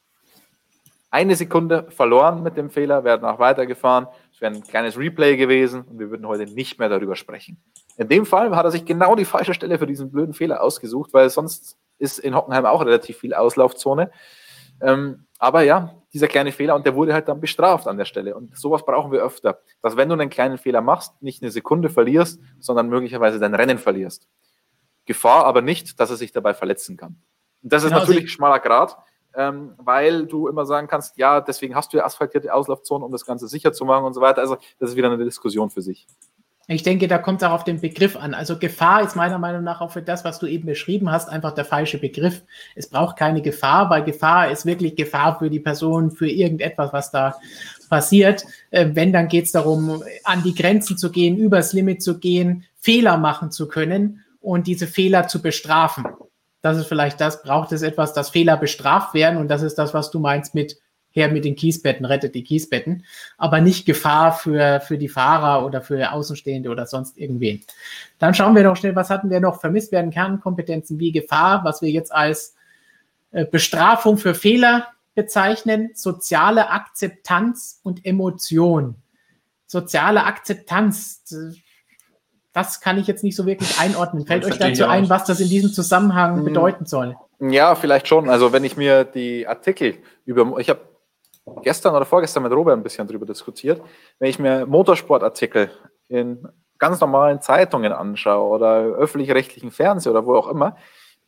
eine 1.10 1.36
Sekunde 1.36 1.90
verloren 1.90 2.44
mit 2.44 2.58
dem 2.58 2.70
Fehler, 2.70 3.04
wäre 3.04 3.20
danach 3.20 3.40
weitergefahren. 3.40 4.08
Es 4.32 4.42
wäre 4.42 4.54
ein 4.54 4.64
kleines 4.64 4.98
Replay 4.98 5.38
gewesen 5.38 5.84
und 5.84 6.00
wir 6.00 6.10
würden 6.10 6.28
heute 6.28 6.46
nicht 6.46 6.80
mehr 6.80 6.90
darüber 6.90 7.16
sprechen. 7.16 7.58
In 7.98 8.08
dem 8.08 8.26
Fall 8.26 8.56
hat 8.56 8.66
er 8.66 8.72
sich 8.72 8.86
genau 8.86 9.16
die 9.16 9.26
falsche 9.26 9.54
Stelle 9.54 9.80
für 9.80 9.88
diesen 9.88 10.12
blöden 10.12 10.34
Fehler 10.34 10.62
ausgesucht, 10.62 11.14
weil 11.14 11.30
sonst 11.30 11.78
ist 11.98 12.20
in 12.20 12.36
Hockenheim 12.36 12.66
auch 12.66 12.86
relativ 12.86 13.18
viel 13.18 13.34
Auslaufzone. 13.34 14.12
Ähm, 14.82 15.26
aber 15.40 15.62
ja, 15.62 16.02
dieser 16.14 16.28
kleine 16.28 16.52
Fehler 16.52 16.76
und 16.76 16.86
der 16.86 16.96
wurde 16.96 17.14
halt 17.14 17.28
dann 17.28 17.40
bestraft 17.40 17.88
an 17.88 17.98
der 17.98 18.06
Stelle. 18.06 18.36
Und 18.36 18.58
sowas 18.58 18.86
brauchen 18.86 19.12
wir 19.12 19.22
öfter. 19.24 19.60
Dass 19.82 19.98
wenn 19.98 20.10
du 20.10 20.14
einen 20.14 20.30
kleinen 20.30 20.58
Fehler 20.58 20.82
machst, 20.82 21.22
nicht 21.22 21.42
eine 21.42 21.52
Sekunde 21.52 21.90
verlierst, 21.90 22.40
sondern 22.60 22.90
möglicherweise 22.90 23.40
dein 23.40 23.54
Rennen 23.54 23.78
verlierst. 23.78 24.28
Gefahr 25.06 25.46
aber 25.46 25.62
nicht, 25.62 26.00
dass 26.00 26.10
er 26.10 26.16
sich 26.16 26.32
dabei 26.32 26.54
verletzen 26.54 26.98
kann. 26.98 27.22
Und 27.64 27.74
das 27.74 27.84
ist 27.84 27.90
genau, 27.90 28.02
natürlich 28.02 28.26
ein 28.26 28.30
schmaler 28.30 28.60
Grad, 28.60 28.98
ähm, 29.36 29.74
weil 29.78 30.26
du 30.26 30.48
immer 30.48 30.66
sagen 30.66 30.88
kannst, 30.88 31.18
ja, 31.18 31.42
deswegen 31.42 31.76
hast 31.76 31.94
du 31.94 31.98
ja 31.98 32.06
asphaltierte 32.06 32.54
Auslaufzonen, 32.54 33.06
um 33.06 33.12
das 33.12 33.26
Ganze 33.26 33.48
sicher 33.48 33.74
zu 33.74 33.86
machen 33.86 34.06
und 34.06 34.14
so 34.14 34.22
weiter. 34.22 34.42
Also 34.42 34.58
das 34.80 34.92
ist 34.92 34.96
wieder 34.96 35.12
eine 35.12 35.24
Diskussion 35.24 35.70
für 35.70 35.82
sich. 35.82 36.08
Ich 36.70 36.84
denke, 36.84 37.08
da 37.08 37.18
kommt 37.18 37.42
es 37.42 37.48
auch 37.48 37.54
auf 37.54 37.64
den 37.64 37.80
Begriff 37.80 38.18
an. 38.18 38.34
Also 38.34 38.60
Gefahr 38.60 39.02
ist 39.02 39.16
meiner 39.16 39.40
Meinung 39.40 39.64
nach 39.64 39.80
auch 39.80 39.92
für 39.92 40.02
das, 40.02 40.26
was 40.26 40.38
du 40.40 40.48
eben 40.48 40.66
beschrieben 40.66 41.10
hast, 41.10 41.30
einfach 41.30 41.54
der 41.54 41.64
falsche 41.64 41.98
Begriff. 41.98 42.44
Es 42.76 42.90
braucht 42.90 43.16
keine 43.16 43.42
Gefahr, 43.42 43.90
weil 43.90 44.04
Gefahr 44.04 44.52
ist 44.52 44.66
wirklich 44.66 44.98
Gefahr 44.98 45.40
für 45.40 45.50
die 45.50 45.62
Person, 45.62 46.12
für 46.12 46.30
irgendetwas, 46.30 46.92
was 46.92 47.10
da 47.10 47.36
passiert. 47.90 48.46
Äh, 48.72 48.90
wenn, 48.94 49.14
dann 49.14 49.30
geht 49.30 49.46
es 49.46 49.54
darum, 49.54 50.04
an 50.26 50.44
die 50.44 50.56
Grenzen 50.56 50.98
zu 50.98 51.10
gehen, 51.10 51.38
übers 51.38 51.72
Limit 51.72 52.04
zu 52.04 52.20
gehen, 52.20 52.66
Fehler 52.76 53.16
machen 53.18 53.50
zu 53.50 53.70
können 53.70 54.26
und 54.42 54.68
diese 54.68 54.88
Fehler 54.88 55.30
zu 55.30 55.42
bestrafen. 55.42 56.06
Das 56.62 56.78
ist 56.78 56.88
vielleicht 56.88 57.22
das, 57.22 57.44
braucht 57.44 57.72
es 57.72 57.82
etwas, 57.82 58.14
dass 58.14 58.30
Fehler 58.30 58.58
bestraft 58.58 59.14
werden 59.14 59.38
und 59.38 59.48
das 59.48 59.62
ist 59.62 59.76
das, 59.76 59.94
was 59.94 60.12
du 60.12 60.20
meinst 60.20 60.54
mit 60.54 60.78
her 61.18 61.30
mit 61.30 61.44
den 61.44 61.56
Kiesbetten, 61.56 62.06
rettet 62.06 62.36
die 62.36 62.44
Kiesbetten, 62.44 63.04
aber 63.38 63.60
nicht 63.60 63.86
Gefahr 63.86 64.32
für, 64.32 64.80
für 64.80 64.98
die 64.98 65.10
Fahrer 65.10 65.66
oder 65.66 65.82
für 65.82 66.12
Außenstehende 66.12 66.70
oder 66.70 66.86
sonst 66.86 67.18
irgendwen. 67.18 67.62
Dann 68.20 68.34
schauen 68.34 68.56
wir 68.56 68.64
noch 68.64 68.78
schnell, 68.78 68.96
was 68.96 69.10
hatten 69.10 69.30
wir 69.30 69.42
noch? 69.42 69.60
Vermisst 69.60 69.92
werden 69.92 70.12
Kernkompetenzen 70.12 71.00
wie 71.00 71.12
Gefahr, 71.12 71.66
was 71.66 71.82
wir 71.82 71.90
jetzt 71.90 72.14
als 72.14 72.56
äh, 73.32 73.46
Bestrafung 73.46 74.18
für 74.18 74.34
Fehler 74.34 74.88
bezeichnen, 75.16 75.90
soziale 75.96 76.70
Akzeptanz 76.70 77.82
und 77.84 78.06
Emotion. 78.06 78.96
Soziale 79.66 80.24
Akzeptanz, 80.24 81.24
das 82.54 82.80
kann 82.80 82.98
ich 82.98 83.08
jetzt 83.08 83.24
nicht 83.24 83.36
so 83.36 83.46
wirklich 83.46 83.80
einordnen. 83.80 84.26
Fällt 84.26 84.46
euch 84.46 84.58
dazu 84.58 84.86
ein, 84.86 85.10
was 85.10 85.26
das 85.26 85.40
in 85.40 85.50
diesem 85.50 85.72
Zusammenhang 85.72 86.38
hm. 86.38 86.46
bedeuten 86.46 86.86
soll? 86.86 87.18
Ja, 87.40 87.76
vielleicht 87.76 88.08
schon. 88.08 88.30
Also 88.30 88.52
wenn 88.54 88.64
ich 88.64 88.78
mir 88.78 89.04
die 89.04 89.48
Artikel 89.48 89.96
über, 90.26 90.58
ich 90.60 90.70
habe 90.70 90.80
gestern 91.64 91.96
oder 91.96 92.06
vorgestern 92.06 92.44
mit 92.44 92.52
Robert 92.52 92.78
ein 92.78 92.84
bisschen 92.84 93.08
darüber 93.08 93.26
diskutiert. 93.26 93.82
Wenn 94.20 94.30
ich 94.30 94.40
mir 94.40 94.66
Motorsportartikel 94.66 95.70
in 96.08 96.48
ganz 96.78 97.00
normalen 97.00 97.42
Zeitungen 97.42 97.92
anschaue 97.92 98.50
oder 98.50 98.78
öffentlich-rechtlichen 98.96 99.72
Fernsehen 99.72 100.12
oder 100.12 100.26
wo 100.26 100.36
auch 100.36 100.48
immer, 100.48 100.78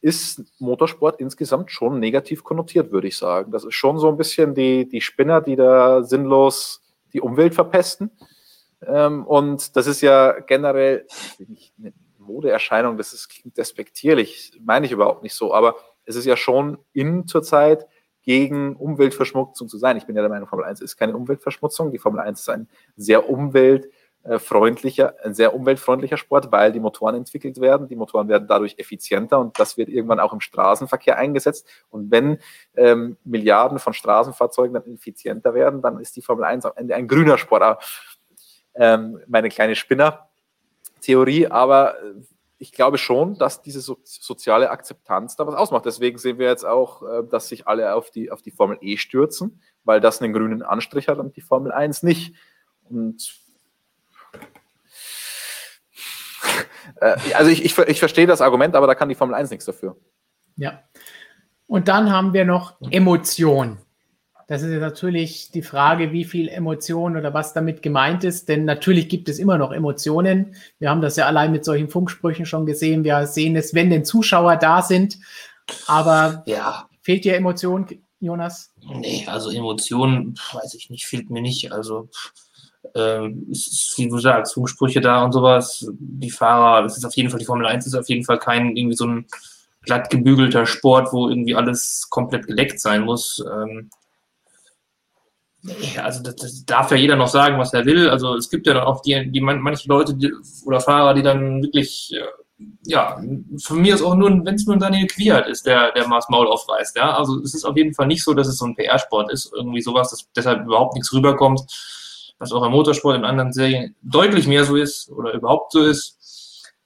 ist 0.01 0.43
Motorsport 0.59 1.19
insgesamt 1.19 1.71
schon 1.71 1.99
negativ 1.99 2.43
konnotiert, 2.43 2.91
würde 2.91 3.07
ich 3.07 3.17
sagen. 3.17 3.51
Das 3.51 3.65
ist 3.65 3.73
schon 3.73 3.99
so 3.99 4.07
ein 4.07 4.17
bisschen 4.17 4.55
die, 4.55 4.87
die 4.87 5.01
Spinner, 5.01 5.41
die 5.41 5.55
da 5.55 6.03
sinnlos 6.03 6.81
die 7.11 7.21
Umwelt 7.21 7.53
verpesten. 7.53 8.11
Ähm, 8.85 9.25
und 9.25 9.75
das 9.75 9.87
ist 9.87 10.01
ja 10.01 10.39
generell 10.39 11.05
eine 11.39 11.93
Modeerscheinung, 12.17 12.97
das 12.97 13.13
ist, 13.13 13.27
klingt 13.27 13.57
despektierlich, 13.57 14.57
meine 14.63 14.85
ich 14.85 14.91
überhaupt 14.91 15.23
nicht 15.23 15.33
so, 15.33 15.53
aber 15.53 15.75
es 16.05 16.15
ist 16.15 16.25
ja 16.25 16.37
schon 16.37 16.77
in 16.93 17.27
zur 17.27 17.43
Zeit 17.43 17.87
gegen 18.23 18.75
Umweltverschmutzung 18.75 19.67
zu 19.67 19.77
sein. 19.77 19.97
Ich 19.97 20.05
bin 20.05 20.15
ja 20.15 20.21
der 20.21 20.29
Meinung, 20.29 20.47
Formel 20.47 20.65
1 20.65 20.81
ist 20.81 20.97
keine 20.97 21.15
Umweltverschmutzung. 21.15 21.91
Die 21.91 21.99
Formel 21.99 22.19
1 22.19 22.41
ist 22.41 22.49
ein 22.49 22.67
sehr 22.95 23.29
umweltfreundlicher, 23.29 25.15
ein 25.23 25.33
sehr 25.33 25.55
umweltfreundlicher 25.55 26.17
Sport, 26.17 26.51
weil 26.51 26.71
die 26.71 26.79
Motoren 26.79 27.15
entwickelt 27.15 27.59
werden. 27.61 27.87
Die 27.87 27.95
Motoren 27.95 28.27
werden 28.27 28.47
dadurch 28.47 28.75
effizienter 28.77 29.39
und 29.39 29.57
das 29.59 29.77
wird 29.77 29.89
irgendwann 29.89 30.19
auch 30.19 30.33
im 30.33 30.41
Straßenverkehr 30.41 31.17
eingesetzt. 31.17 31.67
Und 31.89 32.11
wenn 32.11 32.39
ähm, 32.75 33.17
Milliarden 33.23 33.79
von 33.79 33.93
Straßenfahrzeugen 33.93 34.73
dann 34.73 34.93
effizienter 34.93 35.53
werden, 35.53 35.81
dann 35.81 35.99
ist 35.99 36.15
die 36.15 36.21
Formel 36.21 36.45
1 36.45 36.65
am 36.65 36.73
Ende 36.75 36.95
ein 36.95 37.07
grüner 37.07 37.37
Sport. 37.37 37.83
Ähm, 38.75 39.19
meine 39.27 39.49
kleine 39.49 39.75
Spinner-Theorie, 39.75 41.47
aber 41.47 41.95
ich 42.59 42.73
glaube 42.73 42.97
schon, 42.97 43.35
dass 43.35 43.61
diese 43.61 43.79
so, 43.79 43.99
soziale 44.03 44.69
Akzeptanz 44.69 45.37
da 45.37 45.47
was 45.47 45.55
ausmacht. 45.55 45.85
Deswegen 45.85 46.17
sehen 46.17 46.37
wir 46.37 46.47
jetzt 46.47 46.65
auch, 46.65 47.01
äh, 47.01 47.23
dass 47.23 47.47
sich 47.47 47.67
alle 47.67 47.95
auf 47.95 48.11
die, 48.11 48.31
auf 48.31 48.41
die 48.41 48.51
Formel 48.51 48.77
E 48.81 48.97
stürzen, 48.97 49.61
weil 49.85 50.01
das 50.01 50.21
einen 50.21 50.33
grünen 50.33 50.61
Anstrich 50.61 51.07
hat 51.07 51.19
und 51.19 51.37
die 51.37 51.41
Formel 51.41 51.71
1 51.71 52.03
nicht. 52.03 52.35
Und 52.89 53.33
äh, 56.99 57.15
also 57.33 57.49
ich, 57.49 57.63
ich, 57.63 57.77
ich 57.77 57.99
verstehe 57.99 58.27
das 58.27 58.41
Argument, 58.41 58.75
aber 58.75 58.87
da 58.87 58.95
kann 58.95 59.07
die 59.07 59.15
Formel 59.15 59.35
1 59.35 59.49
nichts 59.49 59.65
dafür. 59.65 59.95
Ja. 60.57 60.83
Und 61.65 61.87
dann 61.87 62.11
haben 62.11 62.33
wir 62.33 62.43
noch 62.43 62.75
Emotion. 62.91 63.77
Das 64.49 64.63
ist 64.63 64.71
natürlich 64.79 65.51
die 65.51 65.61
Frage, 65.61 66.11
wie 66.11 66.25
viel 66.25 66.47
Emotion 66.47 67.15
oder 67.15 67.35
was 67.35 67.53
damit 67.53 67.83
gemeint 67.83 68.23
ist. 68.23 68.49
Denn 68.49 68.65
natürlich 68.65 69.07
gibt 69.07 69.29
es 69.29 69.37
immer 69.37 69.59
noch 69.59 69.71
Emotionen. 69.71 70.55
Wir 70.79 70.89
haben 70.89 71.01
das 71.01 71.17
ja 71.17 71.27
allein 71.27 71.51
mit 71.51 71.63
solchen 71.63 71.87
Funksprüchen 71.87 72.47
schon 72.47 72.65
gesehen. 72.65 73.03
Wir 73.03 73.27
sehen 73.27 73.55
es, 73.55 73.75
wenn 73.75 73.91
denn 73.91 74.05
Zuschauer 74.05 74.55
da 74.55 74.81
sind. 74.81 75.19
Aber 75.85 76.41
ja. 76.47 76.89
fehlt 77.03 77.25
dir 77.25 77.35
Emotion, 77.35 77.85
Jonas? 78.19 78.73
Nee, 78.81 79.23
also 79.27 79.51
Emotion, 79.51 80.33
weiß 80.53 80.73
ich 80.73 80.89
nicht, 80.89 81.05
fehlt 81.05 81.29
mir 81.29 81.43
nicht. 81.43 81.71
Also 81.71 82.09
äh, 82.95 83.29
ist, 83.51 83.93
wie 83.97 84.09
du 84.09 84.17
sagst, 84.17 84.55
Funksprüche 84.55 84.99
da 84.99 85.23
und 85.23 85.31
sowas. 85.31 85.85
Die 85.99 86.31
Fahrer, 86.31 86.81
das 86.81 86.97
ist 86.97 87.05
auf 87.05 87.15
jeden 87.15 87.29
Fall, 87.29 87.37
die 87.39 87.45
Formel 87.45 87.67
1 87.67 87.85
ist 87.85 87.93
auf 87.93 88.09
jeden 88.09 88.25
Fall 88.25 88.39
kein 88.39 88.75
irgendwie 88.75 88.97
so 88.97 89.05
ein 89.05 89.27
glatt 89.83 90.09
gebügelter 90.09 90.65
Sport, 90.65 91.13
wo 91.13 91.29
irgendwie 91.29 91.53
alles 91.53 92.07
komplett 92.09 92.47
geleckt 92.47 92.79
sein 92.79 93.03
muss. 93.03 93.45
Ähm, 93.45 93.91
Also 96.01 96.23
das, 96.23 96.35
das, 96.37 96.65
darf 96.65 96.91
ja 96.91 96.97
jeder 96.97 97.15
noch 97.17 97.27
sagen, 97.27 97.59
was 97.59 97.73
er 97.73 97.85
will. 97.85 98.09
Also 98.09 98.35
es 98.35 98.49
gibt 98.49 98.65
ja 98.65 98.73
dann 98.73 98.83
auch 98.83 99.01
die, 99.01 99.29
die 99.29 99.41
manche 99.41 99.89
Leute 99.89 100.13
die, 100.15 100.31
oder 100.65 100.79
Fahrer, 100.79 101.13
die 101.13 101.21
dann 101.21 101.61
wirklich, 101.61 102.13
äh, 102.13 102.63
ja, 102.85 103.21
von 103.61 103.81
mir 103.81 103.95
ist 103.95 104.01
auch 104.01 104.15
nur, 104.15 104.29
wenn 104.29 104.55
es 104.55 104.65
nur 104.65 104.77
Daniel 104.77 105.07
Quiert 105.07 105.47
ist, 105.47 105.65
der, 105.65 105.91
der 105.91 106.07
Mars 106.07 106.29
Maul 106.29 106.47
aufreißt. 106.47 106.95
Ja? 106.95 107.17
Also 107.17 107.41
es 107.41 107.53
ist 107.53 107.65
auf 107.65 107.75
jeden 107.75 107.93
Fall 107.93 108.07
nicht 108.07 108.23
so, 108.23 108.33
dass 108.33 108.47
es 108.47 108.57
so 108.57 108.65
ein 108.65 108.75
PR-Sport 108.75 109.31
ist, 109.31 109.51
irgendwie 109.53 109.81
sowas, 109.81 110.11
dass 110.11 110.29
deshalb 110.33 110.65
überhaupt 110.65 110.93
nichts 110.93 111.11
rüberkommt, 111.11 111.61
was 112.37 112.53
auch 112.53 112.63
im 112.63 112.71
Motorsport 112.71 113.17
in 113.17 113.25
anderen 113.25 113.51
Serien 113.51 113.95
deutlich 114.01 114.47
mehr 114.47 114.63
so 114.63 114.77
ist 114.77 115.09
oder 115.09 115.33
überhaupt 115.33 115.73
so 115.73 115.83
ist. 115.83 116.17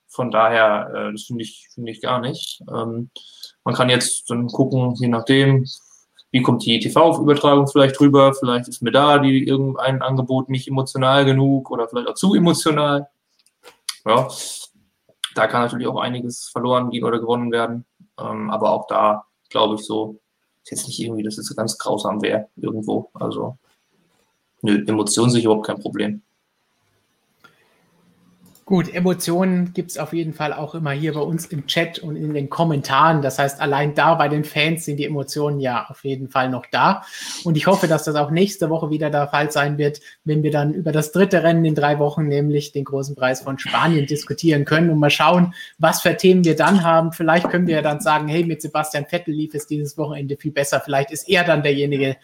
Von 0.07 0.31
daher, 0.31 0.91
äh, 0.95 1.11
das 1.11 1.23
finde 1.23 1.43
ich, 1.43 1.67
finde 1.73 1.91
ich 1.91 2.01
gar 2.01 2.19
nicht. 2.19 2.61
Ähm, 2.69 3.11
man 3.63 3.75
kann 3.75 3.89
jetzt 3.89 4.29
dann 4.29 4.47
gucken, 4.47 4.95
je 4.95 5.07
nachdem, 5.07 5.65
wie 6.33 6.41
kommt 6.41 6.65
die 6.65 6.79
TV-Übertragung 6.79 7.67
vielleicht 7.67 7.99
rüber, 8.01 8.33
vielleicht 8.33 8.67
ist 8.67 8.81
mir 8.81 8.91
da 8.91 9.19
die 9.19 9.47
irgendein 9.47 10.01
Angebot 10.01 10.49
nicht 10.49 10.67
emotional 10.67 11.25
genug 11.25 11.69
oder 11.69 11.87
vielleicht 11.87 12.07
auch 12.07 12.15
zu 12.15 12.33
emotional. 12.33 13.07
Ja, 14.03 14.27
da 15.35 15.47
kann 15.47 15.61
natürlich 15.61 15.85
auch 15.85 15.99
einiges 15.99 16.49
verloren 16.49 16.89
gehen 16.89 17.03
oder 17.03 17.19
gewonnen 17.19 17.51
werden. 17.51 17.85
Ähm, 18.19 18.49
aber 18.49 18.71
auch 18.71 18.87
da 18.87 19.25
glaube 19.49 19.75
ich 19.75 19.85
so, 19.85 20.19
ist 20.63 20.71
jetzt 20.71 20.87
nicht 20.87 20.99
irgendwie, 21.01 21.21
dass 21.21 21.37
es 21.37 21.55
ganz 21.55 21.77
grausam 21.77 22.19
wäre 22.23 22.49
irgendwo. 22.55 23.11
Also, 23.13 23.59
nö, 24.63 24.83
Emotionen 24.87 25.29
sind 25.29 25.43
überhaupt 25.43 25.67
kein 25.67 25.79
Problem. 25.79 26.23
Gut, 28.65 28.93
Emotionen 28.93 29.73
gibt 29.73 29.91
es 29.91 29.97
auf 29.97 30.13
jeden 30.13 30.33
Fall 30.33 30.53
auch 30.53 30.73
immer 30.73 30.91
hier 30.91 31.13
bei 31.13 31.19
uns 31.19 31.47
im 31.47 31.67
Chat 31.67 31.99
und 31.99 32.15
in 32.15 32.33
den 32.33 32.49
Kommentaren. 32.49 33.21
Das 33.21 33.37
heißt, 33.37 33.59
allein 33.59 33.93
da 33.93 34.15
bei 34.15 34.29
den 34.29 34.45
Fans 34.45 34.85
sind 34.85 34.97
die 34.97 35.05
Emotionen 35.05 35.59
ja 35.59 35.87
auf 35.89 36.05
jeden 36.05 36.29
Fall 36.29 36.49
noch 36.49 36.65
da. 36.67 37.03
Und 37.43 37.57
ich 37.57 37.67
hoffe, 37.67 37.89
dass 37.89 38.05
das 38.05 38.15
auch 38.15 38.31
nächste 38.31 38.69
Woche 38.69 38.89
wieder 38.89 39.09
der 39.09 39.27
Fall 39.27 39.51
sein 39.51 39.77
wird, 39.77 39.99
wenn 40.23 40.43
wir 40.43 40.51
dann 40.51 40.73
über 40.73 40.93
das 40.93 41.11
dritte 41.11 41.43
Rennen 41.43 41.65
in 41.65 41.75
drei 41.75 41.99
Wochen, 41.99 42.29
nämlich 42.29 42.71
den 42.71 42.85
großen 42.85 43.15
Preis 43.15 43.41
von 43.41 43.59
Spanien, 43.59 44.05
diskutieren 44.05 44.63
können 44.63 44.89
und 44.89 44.99
mal 44.99 45.09
schauen, 45.09 45.53
was 45.77 46.01
für 46.01 46.15
Themen 46.15 46.45
wir 46.45 46.55
dann 46.55 46.85
haben. 46.85 47.11
Vielleicht 47.11 47.49
können 47.49 47.67
wir 47.67 47.75
ja 47.75 47.81
dann 47.81 47.99
sagen, 47.99 48.29
hey, 48.29 48.45
mit 48.45 48.61
Sebastian 48.61 49.05
Vettel 49.05 49.33
lief 49.33 49.53
es 49.55 49.67
dieses 49.67 49.97
Wochenende 49.97 50.37
viel 50.37 50.53
besser. 50.53 50.79
Vielleicht 50.79 51.11
ist 51.11 51.27
er 51.27 51.43
dann 51.43 51.63
derjenige, 51.63 52.15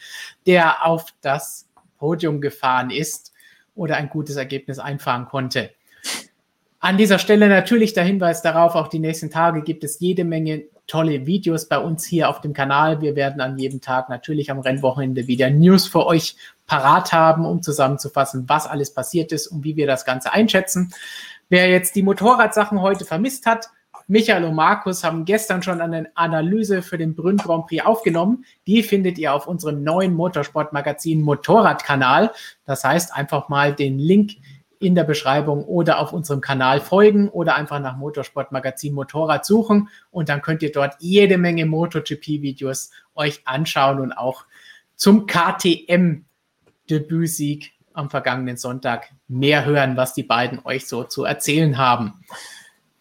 der 0.45 0.85
auf 0.85 1.07
das 1.19 1.67
Podium 1.97 2.39
gefahren 2.39 2.91
ist 2.91 3.33
oder 3.75 3.97
ein 3.97 4.07
gutes 4.07 4.37
Ergebnis 4.37 4.79
einfahren 4.79 5.25
konnte. 5.25 5.71
An 6.81 6.97
dieser 6.97 7.19
Stelle 7.19 7.49
natürlich 7.49 7.93
der 7.93 8.05
Hinweis 8.05 8.41
darauf, 8.41 8.75
auch 8.75 8.87
die 8.87 8.99
nächsten 8.99 9.29
Tage 9.29 9.63
gibt 9.63 9.83
es 9.83 9.99
jede 9.99 10.23
Menge 10.23 10.63
tolle 10.87 11.25
Videos 11.25 11.67
bei 11.67 11.77
uns 11.77 12.05
hier 12.05 12.29
auf 12.29 12.39
dem 12.39 12.53
Kanal. 12.53 13.01
Wir 13.01 13.17
werden 13.17 13.41
an 13.41 13.57
jedem 13.57 13.81
Tag 13.81 14.07
natürlich 14.09 14.49
am 14.49 14.59
Rennwochenende 14.59 15.27
wieder 15.27 15.49
News 15.49 15.87
für 15.87 16.05
euch 16.05 16.37
parat 16.67 17.11
haben, 17.11 17.45
um 17.45 17.61
zusammenzufassen, 17.61 18.47
was 18.47 18.65
alles 18.65 18.93
passiert 18.93 19.33
ist 19.33 19.47
und 19.47 19.65
wie 19.65 19.75
wir 19.75 19.87
das 19.87 20.05
Ganze 20.05 20.31
einschätzen. 20.31 20.93
Wer 21.49 21.69
jetzt 21.69 21.95
die 21.95 22.01
Motorradsachen 22.01 22.81
heute 22.81 23.03
vermisst 23.03 23.45
hat, 23.45 23.69
Michael 24.07 24.45
und 24.45 24.55
Markus 24.55 25.03
haben 25.03 25.25
gestern 25.25 25.61
schon 25.61 25.81
eine 25.81 26.09
Analyse 26.15 26.81
für 26.81 26.97
den 26.97 27.13
Brünn 27.13 27.37
Grand 27.37 27.67
Prix 27.67 27.85
aufgenommen. 27.85 28.43
Die 28.65 28.81
findet 28.81 29.19
ihr 29.19 29.33
auf 29.35 29.45
unserem 29.45 29.83
neuen 29.83 30.15
Motorsportmagazin 30.15 31.21
Motorradkanal. 31.21 32.31
Das 32.65 32.83
heißt, 32.83 33.13
einfach 33.13 33.49
mal 33.49 33.75
den 33.75 33.99
Link 33.99 34.31
in 34.79 34.95
der 34.95 35.03
Beschreibung 35.03 35.63
oder 35.65 35.99
auf 35.99 36.13
unserem 36.13 36.39
Kanal 36.41 36.79
folgen 36.79 37.29
oder 37.29 37.55
einfach 37.55 37.79
nach 37.79 37.97
Motorsportmagazin 37.97 38.93
Motorrad 38.93 39.45
suchen 39.45 39.89
und 40.09 40.29
dann 40.29 40.41
könnt 40.41 40.63
ihr 40.63 40.71
dort 40.71 40.95
jede 40.99 41.37
Menge 41.37 41.65
MotoGP-Videos 41.65 42.91
euch 43.13 43.41
anschauen 43.45 43.99
und 43.99 44.13
auch 44.13 44.45
zum 44.95 45.27
KTM-Debütsieg 45.27 47.73
am 47.93 48.09
vergangenen 48.09 48.57
Sonntag 48.57 49.11
mehr 49.27 49.65
hören, 49.65 49.97
was 49.97 50.13
die 50.13 50.23
beiden 50.23 50.61
euch 50.63 50.87
so 50.87 51.03
zu 51.03 51.25
erzählen 51.25 51.77
haben. 51.77 52.13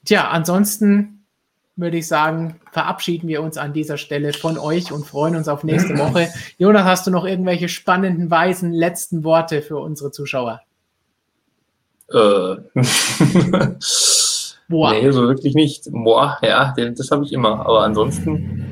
Tja, 0.05 0.29
ansonsten 0.29 1.25
würde 1.77 1.99
ich 1.99 2.09
sagen, 2.09 2.59
verabschieden 2.73 3.29
wir 3.29 3.41
uns 3.41 3.57
an 3.57 3.73
dieser 3.73 3.99
Stelle 3.99 4.33
von 4.33 4.59
euch 4.59 4.91
und 4.91 5.07
freuen 5.07 5.37
uns 5.37 5.47
auf 5.47 5.63
nächste 5.63 5.97
Woche. 5.97 6.29
Jonas, 6.59 6.83
hast 6.85 7.07
du 7.07 7.13
noch 7.13 7.25
irgendwelche 7.25 7.69
spannenden, 7.69 8.33
weisen 8.33 8.73
letzten 8.73 9.23
Worte 9.23 9.63
für 9.63 9.79
unsere 9.79 10.11
Zuschauer? 10.11 10.61
Äh. 12.10 12.56
Boah. 14.68 14.93
Nee, 14.93 15.10
so 15.10 15.22
wirklich 15.22 15.55
nicht. 15.55 15.89
Boah, 15.90 16.39
ja, 16.43 16.74
das 16.76 17.10
habe 17.10 17.24
ich 17.24 17.32
immer. 17.32 17.60
Aber 17.60 17.82
ansonsten. 17.82 18.68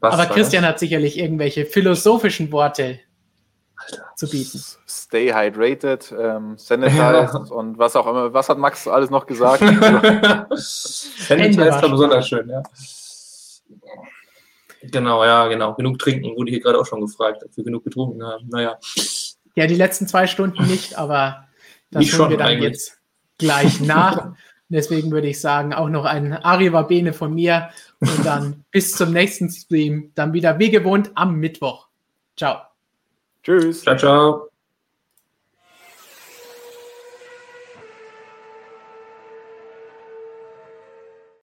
Aber 0.00 0.26
Christian 0.26 0.64
hat 0.64 0.78
sicherlich 0.78 1.18
irgendwelche 1.18 1.64
philosophischen 1.64 2.52
Worte 2.52 3.00
Alter. 3.76 4.04
zu 4.14 4.28
bieten. 4.28 4.60
Stay 4.86 5.32
hydrated, 5.32 6.14
ähm, 6.16 6.56
sanitized 6.56 7.50
und 7.50 7.78
was 7.78 7.96
auch 7.96 8.06
immer. 8.06 8.32
Was 8.32 8.48
hat 8.48 8.58
Max 8.58 8.86
alles 8.86 9.10
noch 9.10 9.26
gesagt? 9.26 9.60
sanitized 10.50 11.82
war 11.82 11.88
besonders 11.88 12.28
schön, 12.28 12.48
ja. 12.48 12.62
Genau, 14.82 15.24
ja, 15.24 15.48
genau. 15.48 15.74
Genug 15.74 15.98
trinken, 15.98 16.36
wurde 16.36 16.50
hier 16.50 16.60
gerade 16.60 16.78
auch 16.78 16.86
schon 16.86 17.00
gefragt, 17.00 17.42
ob 17.44 17.56
wir 17.56 17.64
genug 17.64 17.84
getrunken 17.84 18.22
haben. 18.22 18.46
Naja. 18.48 18.78
Ja, 19.54 19.66
die 19.66 19.76
letzten 19.76 20.06
zwei 20.06 20.26
Stunden 20.26 20.66
nicht, 20.66 20.98
aber 20.98 21.48
das 21.90 22.18
holen 22.18 22.30
wir 22.30 22.36
dann 22.38 22.48
eigentlich. 22.48 22.72
jetzt 22.72 22.98
gleich 23.38 23.80
nach. 23.80 24.34
Deswegen 24.68 25.10
würde 25.10 25.28
ich 25.28 25.40
sagen, 25.40 25.72
auch 25.72 25.88
noch 25.88 26.04
ein 26.04 26.32
Arriva 26.32 26.82
Bene 26.82 27.12
von 27.12 27.34
mir 27.34 27.70
und 28.00 28.24
dann 28.24 28.64
bis 28.70 28.92
zum 28.92 29.12
nächsten 29.12 29.50
Stream. 29.50 30.10
Dann 30.14 30.32
wieder 30.32 30.58
wie 30.58 30.70
gewohnt 30.70 31.12
am 31.14 31.36
Mittwoch. 31.36 31.88
Ciao. 32.36 32.62
Tschüss. 33.42 33.82
Ciao, 33.82 33.96
ciao. 33.96 34.48